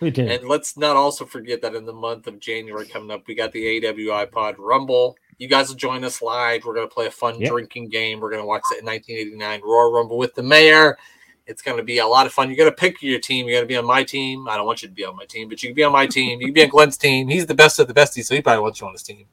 we 0.00 0.10
did. 0.10 0.30
and 0.30 0.48
let's 0.48 0.76
not 0.76 0.96
also 0.96 1.24
forget 1.24 1.60
that 1.62 1.74
in 1.74 1.84
the 1.84 1.92
month 1.92 2.26
of 2.26 2.38
January 2.40 2.86
coming 2.86 3.10
up, 3.10 3.22
we 3.26 3.34
got 3.34 3.52
the 3.52 3.80
AWI 3.80 4.30
Pod 4.30 4.56
Rumble. 4.58 5.16
You 5.38 5.48
guys 5.48 5.68
will 5.68 5.76
join 5.76 6.04
us 6.04 6.20
live. 6.20 6.64
We're 6.64 6.74
gonna 6.74 6.86
play 6.88 7.06
a 7.06 7.10
fun 7.10 7.40
Yep. 7.40 7.50
drinking 7.50 7.88
game. 7.88 8.20
We're 8.20 8.30
gonna 8.30 8.44
watch 8.46 8.62
the 8.70 8.82
1989 8.84 9.60
Royal 9.62 9.92
Rumble 9.92 10.18
with 10.18 10.34
the 10.34 10.42
mayor. 10.42 10.98
It's 11.50 11.62
gonna 11.62 11.82
be 11.82 11.98
a 11.98 12.06
lot 12.06 12.26
of 12.26 12.32
fun. 12.32 12.48
You're 12.48 12.56
gonna 12.56 12.70
pick 12.72 13.02
your 13.02 13.18
team. 13.18 13.46
You're 13.46 13.58
gonna 13.58 13.66
be 13.66 13.76
on 13.76 13.84
my 13.84 14.02
team. 14.04 14.48
I 14.48 14.56
don't 14.56 14.66
want 14.66 14.82
you 14.82 14.88
to 14.88 14.94
be 14.94 15.04
on 15.04 15.16
my 15.16 15.24
team, 15.26 15.48
but 15.48 15.62
you 15.62 15.68
can 15.70 15.74
be 15.74 15.82
on 15.82 15.92
my 15.92 16.06
team. 16.06 16.40
You 16.40 16.46
can 16.46 16.54
be 16.54 16.62
on 16.62 16.68
Glenn's 16.68 16.96
team. 16.96 17.28
He's 17.28 17.46
the 17.46 17.54
best 17.54 17.78
of 17.78 17.88
the 17.88 17.94
besties, 17.94 18.24
so 18.24 18.34
he 18.34 18.40
probably 18.40 18.62
wants 18.62 18.80
you 18.80 18.86
on 18.86 18.92
his 18.92 19.02
team. 19.02 19.26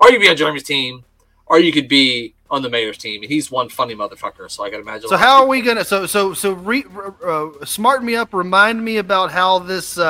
Or 0.00 0.08
you 0.08 0.14
can 0.14 0.22
be 0.22 0.30
on 0.30 0.36
Jeremy's 0.36 0.62
team, 0.62 1.04
or 1.46 1.58
you 1.60 1.70
could 1.72 1.88
be 1.88 2.34
on 2.50 2.62
the 2.62 2.70
mayor's 2.70 2.96
team. 2.96 3.22
He's 3.22 3.50
one 3.50 3.68
funny 3.68 3.94
motherfucker, 3.94 4.50
so 4.50 4.64
I 4.64 4.70
can 4.70 4.80
imagine. 4.80 5.08
So 5.10 5.16
how 5.18 5.42
are 5.42 5.46
we 5.46 5.60
gonna? 5.60 5.84
So 5.84 6.06
so 6.06 6.32
so 6.32 6.52
re, 6.52 6.84
uh, 7.24 7.48
smarten 7.64 8.06
me 8.06 8.16
up. 8.16 8.32
Remind 8.32 8.82
me 8.82 8.96
about 8.96 9.30
how 9.30 9.58
this 9.58 9.98
uh, 9.98 10.04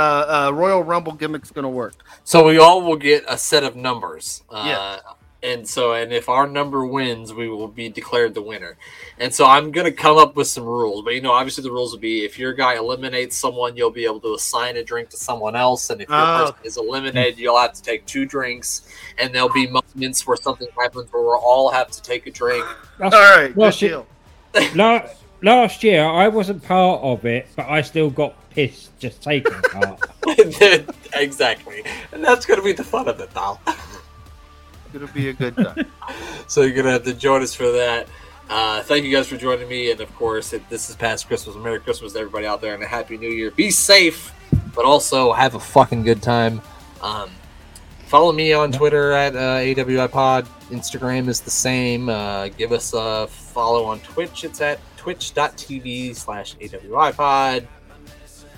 uh, 0.48 0.52
Royal 0.54 0.82
Rumble 0.84 1.14
gimmick's 1.16 1.50
gonna 1.50 1.68
work. 1.68 1.94
So 2.24 2.46
we 2.46 2.58
all 2.58 2.82
will 2.82 2.96
get 2.96 3.24
a 3.26 3.36
set 3.36 3.64
of 3.64 3.74
numbers. 3.74 4.44
Uh, 4.48 4.62
Yeah. 4.66 4.98
And 5.40 5.68
so, 5.68 5.92
and 5.92 6.12
if 6.12 6.28
our 6.28 6.48
number 6.48 6.84
wins, 6.84 7.32
we 7.32 7.48
will 7.48 7.68
be 7.68 7.88
declared 7.88 8.34
the 8.34 8.42
winner. 8.42 8.76
And 9.18 9.32
so, 9.32 9.46
I'm 9.46 9.70
going 9.70 9.84
to 9.84 9.92
come 9.92 10.16
up 10.18 10.34
with 10.34 10.48
some 10.48 10.64
rules. 10.64 11.04
But, 11.04 11.14
you 11.14 11.20
know, 11.20 11.30
obviously, 11.30 11.62
the 11.62 11.70
rules 11.70 11.92
will 11.92 12.00
be 12.00 12.24
if 12.24 12.40
your 12.40 12.52
guy 12.52 12.74
eliminates 12.76 13.36
someone, 13.36 13.76
you'll 13.76 13.92
be 13.92 14.04
able 14.04 14.18
to 14.22 14.34
assign 14.34 14.76
a 14.76 14.82
drink 14.82 15.10
to 15.10 15.16
someone 15.16 15.54
else. 15.54 15.90
And 15.90 16.02
if 16.02 16.08
your 16.08 16.18
Oh. 16.18 16.38
person 16.50 16.56
is 16.64 16.76
eliminated, 16.76 17.38
you'll 17.38 17.56
have 17.58 17.72
to 17.74 17.82
take 17.82 18.04
two 18.04 18.26
drinks. 18.26 18.82
And 19.16 19.32
there'll 19.32 19.48
be 19.48 19.68
moments 19.68 20.26
where 20.26 20.36
something 20.36 20.66
happens 20.76 21.12
where 21.12 21.22
we'll 21.22 21.38
all 21.38 21.70
have 21.70 21.88
to 21.92 22.02
take 22.02 22.26
a 22.26 22.32
drink. 22.32 22.64
All 23.00 23.10
right, 23.10 23.54
Well, 23.54 23.70
good 23.70 23.74
shit. 23.76 23.90
deal. 23.90 24.06
La- 24.74 25.06
last 25.40 25.84
year, 25.84 26.04
I 26.04 26.26
wasn't 26.26 26.64
part 26.64 27.00
of 27.00 27.24
it, 27.26 27.46
but 27.54 27.66
I 27.68 27.82
still 27.82 28.10
got 28.10 28.34
pissed 28.50 28.90
just 28.98 29.22
taking 29.22 29.52
part. 29.62 30.00
exactly. 31.14 31.84
And 32.12 32.24
that's 32.24 32.44
going 32.44 32.58
to 32.58 32.64
be 32.64 32.72
the 32.72 32.82
fun 32.82 33.06
of 33.08 33.20
it, 33.20 33.30
now. 33.36 33.60
It'll 34.94 35.08
be 35.08 35.28
a 35.28 35.32
good 35.32 35.56
time. 35.56 35.86
so 36.46 36.62
you're 36.62 36.74
gonna 36.76 36.90
have 36.92 37.04
to 37.04 37.14
join 37.14 37.42
us 37.42 37.54
for 37.54 37.70
that. 37.72 38.08
Uh, 38.48 38.82
thank 38.84 39.04
you 39.04 39.14
guys 39.14 39.28
for 39.28 39.36
joining 39.36 39.68
me, 39.68 39.90
and 39.90 40.00
of 40.00 40.14
course, 40.14 40.52
if 40.54 40.66
this 40.70 40.88
is 40.88 40.96
past 40.96 41.26
Christmas, 41.28 41.54
Merry 41.56 41.80
Christmas 41.80 42.14
to 42.14 42.18
everybody 42.20 42.46
out 42.46 42.60
there, 42.62 42.72
and 42.74 42.82
a 42.82 42.86
Happy 42.86 43.18
New 43.18 43.28
Year. 43.28 43.50
Be 43.50 43.70
safe, 43.70 44.32
but 44.74 44.84
also 44.86 45.32
have 45.32 45.54
a 45.54 45.60
fucking 45.60 46.02
good 46.02 46.22
time. 46.22 46.62
Um, 47.02 47.30
follow 48.06 48.32
me 48.32 48.54
on 48.54 48.72
Twitter 48.72 49.12
at 49.12 49.36
uh, 49.36 49.58
AWIPod. 49.58 50.46
Instagram 50.70 51.28
is 51.28 51.40
the 51.42 51.50
same. 51.50 52.08
Uh, 52.08 52.48
give 52.48 52.72
us 52.72 52.94
a 52.94 53.26
follow 53.28 53.84
on 53.84 54.00
Twitch. 54.00 54.44
It's 54.44 54.60
at 54.62 54.78
twitch.tv 54.96 56.16
slash 56.16 56.56
AWIPod. 56.56 57.66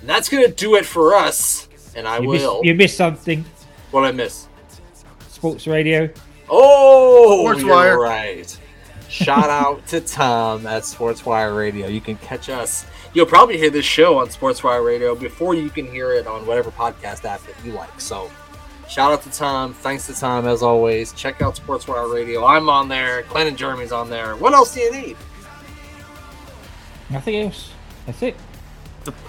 And 0.00 0.08
that's 0.08 0.28
gonna 0.28 0.48
do 0.48 0.76
it 0.76 0.86
for 0.86 1.14
us. 1.14 1.68
And 1.96 2.06
I 2.06 2.18
You 2.20 2.30
missed, 2.30 2.44
will. 2.44 2.60
you 2.64 2.74
missed 2.76 2.96
something. 2.96 3.44
What 3.90 4.04
I 4.04 4.12
miss? 4.12 4.46
Sports 5.40 5.66
radio. 5.66 6.10
Oh, 6.50 7.40
Sports 7.44 7.60
you're 7.62 7.70
Wire. 7.74 7.98
right. 7.98 8.58
Shout 9.08 9.48
out 9.48 9.86
to 9.86 10.02
Tom 10.02 10.66
at 10.66 10.82
SportsWire 10.82 11.56
Radio. 11.56 11.86
You 11.88 12.02
can 12.02 12.16
catch 12.18 12.50
us. 12.50 12.84
You'll 13.14 13.24
probably 13.24 13.56
hear 13.56 13.70
this 13.70 13.86
show 13.86 14.18
on 14.18 14.28
SportsWire 14.28 14.84
Radio 14.84 15.14
before 15.14 15.54
you 15.54 15.70
can 15.70 15.86
hear 15.90 16.12
it 16.12 16.26
on 16.26 16.46
whatever 16.46 16.70
podcast 16.70 17.24
app 17.24 17.40
that 17.46 17.54
you 17.64 17.72
like. 17.72 17.98
So, 18.00 18.30
shout 18.88 19.12
out 19.12 19.22
to 19.22 19.30
Tom. 19.30 19.72
Thanks 19.72 20.06
to 20.08 20.14
Tom 20.14 20.46
as 20.46 20.62
always. 20.62 21.12
Check 21.14 21.40
out 21.40 21.56
SportsWire 21.56 22.12
Radio. 22.12 22.44
I'm 22.44 22.68
on 22.68 22.88
there. 22.88 23.22
Glenn 23.22 23.46
and 23.46 23.56
Jeremy's 23.56 23.92
on 23.92 24.10
there. 24.10 24.36
What 24.36 24.52
else 24.52 24.74
do 24.74 24.80
you 24.80 24.92
need? 24.92 25.16
Nothing 27.08 27.36
else. 27.36 27.70
That's 28.04 28.22
it. 28.22 28.36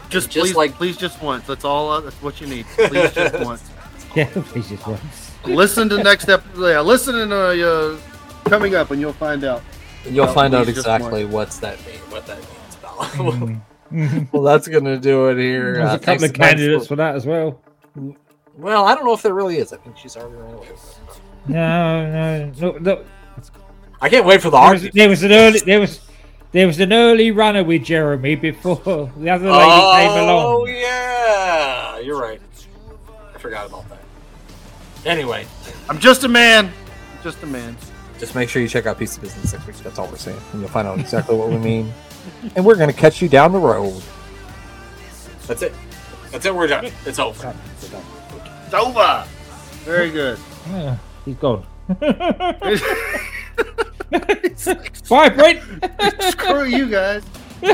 Just, 0.10 0.30
Just 0.30 0.46
please, 0.46 0.56
like- 0.58 0.74
please, 0.74 0.98
just 0.98 1.22
once. 1.24 1.48
That's 1.48 1.64
all. 1.64 1.90
Uh, 1.90 2.02
that's 2.02 2.22
what 2.22 2.42
you 2.42 2.48
need. 2.48 2.66
Please, 2.76 3.14
just 3.14 3.40
once. 3.46 3.64
Yeah, 4.14 4.26
please 4.34 4.68
just 4.68 4.86
once. 4.86 5.21
Listen 5.46 5.90
to 5.90 6.04
next 6.04 6.30
episode. 6.30 6.70
Yeah, 6.70 6.82
listen 6.82 7.30
to 7.30 7.36
uh, 7.36 7.96
uh, 7.96 7.98
coming 8.50 8.76
up, 8.76 8.92
and 8.92 9.02
you'll 9.02 9.14
find 9.14 9.44
out. 9.44 9.62
And 10.06 10.16
you'll 10.16 10.28
find 10.28 10.54
out 10.54 10.68
exactly 10.68 11.26
what's 11.26 11.58
that 11.60 11.84
mean. 11.86 12.00
What 12.10 12.26
that 12.28 12.38
means 12.38 12.78
about. 12.80 13.62
Mm. 13.92 14.10
Mhm. 14.10 14.32
well, 14.32 14.44
that's 14.44 14.70
gonna 14.70 14.98
do 14.98 15.28
it 15.28 15.38
here. 15.38 15.74
There's 15.74 15.90
Uh, 15.92 15.96
a 15.96 16.00
couple 16.00 16.24
of 16.24 16.32
candidates 16.34 16.86
for- 16.86 16.94
for 16.94 16.96
that 16.96 17.14
as 17.14 17.26
well. 17.26 17.60
Well, 18.58 18.86
I 18.86 18.96
don't 18.96 19.04
know 19.04 19.12
if 19.12 19.22
there 19.22 19.34
really 19.34 19.58
is. 19.58 19.74
I 19.74 19.78
think 19.78 19.98
she's 19.98 20.16
already 20.16 20.38
ran 20.38 20.54
away. 20.54 20.68
No, 21.48 22.10
no, 22.10 22.52
no, 22.58 22.78
no. 22.78 23.04
I 24.00 24.08
can't 24.08 24.26
wait 24.26 24.42
for 24.42 24.50
the 24.50 24.58
There 24.58 24.72
was, 24.72 24.90
there 24.94 25.10
was 25.10 25.24
an 25.24 25.32
early 25.34 25.60
there 25.60 25.80
was 25.82 26.00
there 26.54 26.68
was 26.68 26.80
an 26.80 26.94
early 26.94 27.32
runner 27.32 27.66
with 27.66 27.84
Jeremy 27.84 28.36
before 28.36 29.12
the 29.18 29.30
other 29.30 29.52
lady 29.52 29.72
oh, 29.74 29.98
came 29.98 30.24
along. 30.24 30.46
Oh 30.46 30.66
yeah. 30.68 32.00
You're 32.00 32.18
right. 32.20 32.40
I 33.36 33.38
forgot 33.40 33.68
about 33.68 33.90
that. 33.90 33.91
Anyway, 35.06 35.46
I'm 35.90 36.00
just 36.00 36.24
a 36.24 36.28
man. 36.28 36.72
Just 37.24 37.42
a 37.44 37.46
man. 37.48 37.76
just 38.20 38.36
make 38.36 38.50
sure 38.50 38.62
you 38.62 38.68
check 38.68 38.86
out 38.86 38.98
Piece 39.00 39.16
of 39.16 39.24
Business 39.24 39.54
next 39.54 39.66
week. 39.68 39.78
That's 39.78 39.98
all 40.00 40.08
we're 40.08 40.18
saying. 40.18 40.40
And 40.52 40.62
you'll 40.62 40.70
find 40.70 40.88
out 40.88 41.00
exactly 41.00 41.36
what 41.36 41.50
we 41.50 41.58
mean. 41.58 41.92
And 42.56 42.64
we're 42.64 42.76
going 42.76 42.88
to 42.88 42.96
catch 42.96 43.20
you 43.20 43.28
down 43.28 43.52
the 43.52 43.58
road. 43.58 44.00
That's 45.48 45.64
it. 45.64 45.74
That's 46.30 46.46
it. 46.46 46.54
We're 46.54 46.68
done. 46.68 46.86
It's 47.04 47.18
over. 47.18 47.56
It's 47.82 48.74
over. 48.76 49.26
Very 49.84 50.12
good. 50.12 50.38
Yeah, 50.70 50.98
he's 51.26 51.36
gone. 51.38 51.66
Bye, 55.10 55.30
Brent. 55.30 55.62
Screw 56.30 56.66
you 56.66 56.88
guys. 56.90 57.24
All 57.64 57.72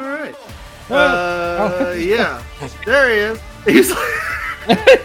right. 0.00 0.34
Uh, 0.90 1.94
yeah. 1.96 2.42
There 2.84 3.10
he 3.10 3.16
is. 3.16 3.40
He's 3.64 3.90
like, 3.92 5.00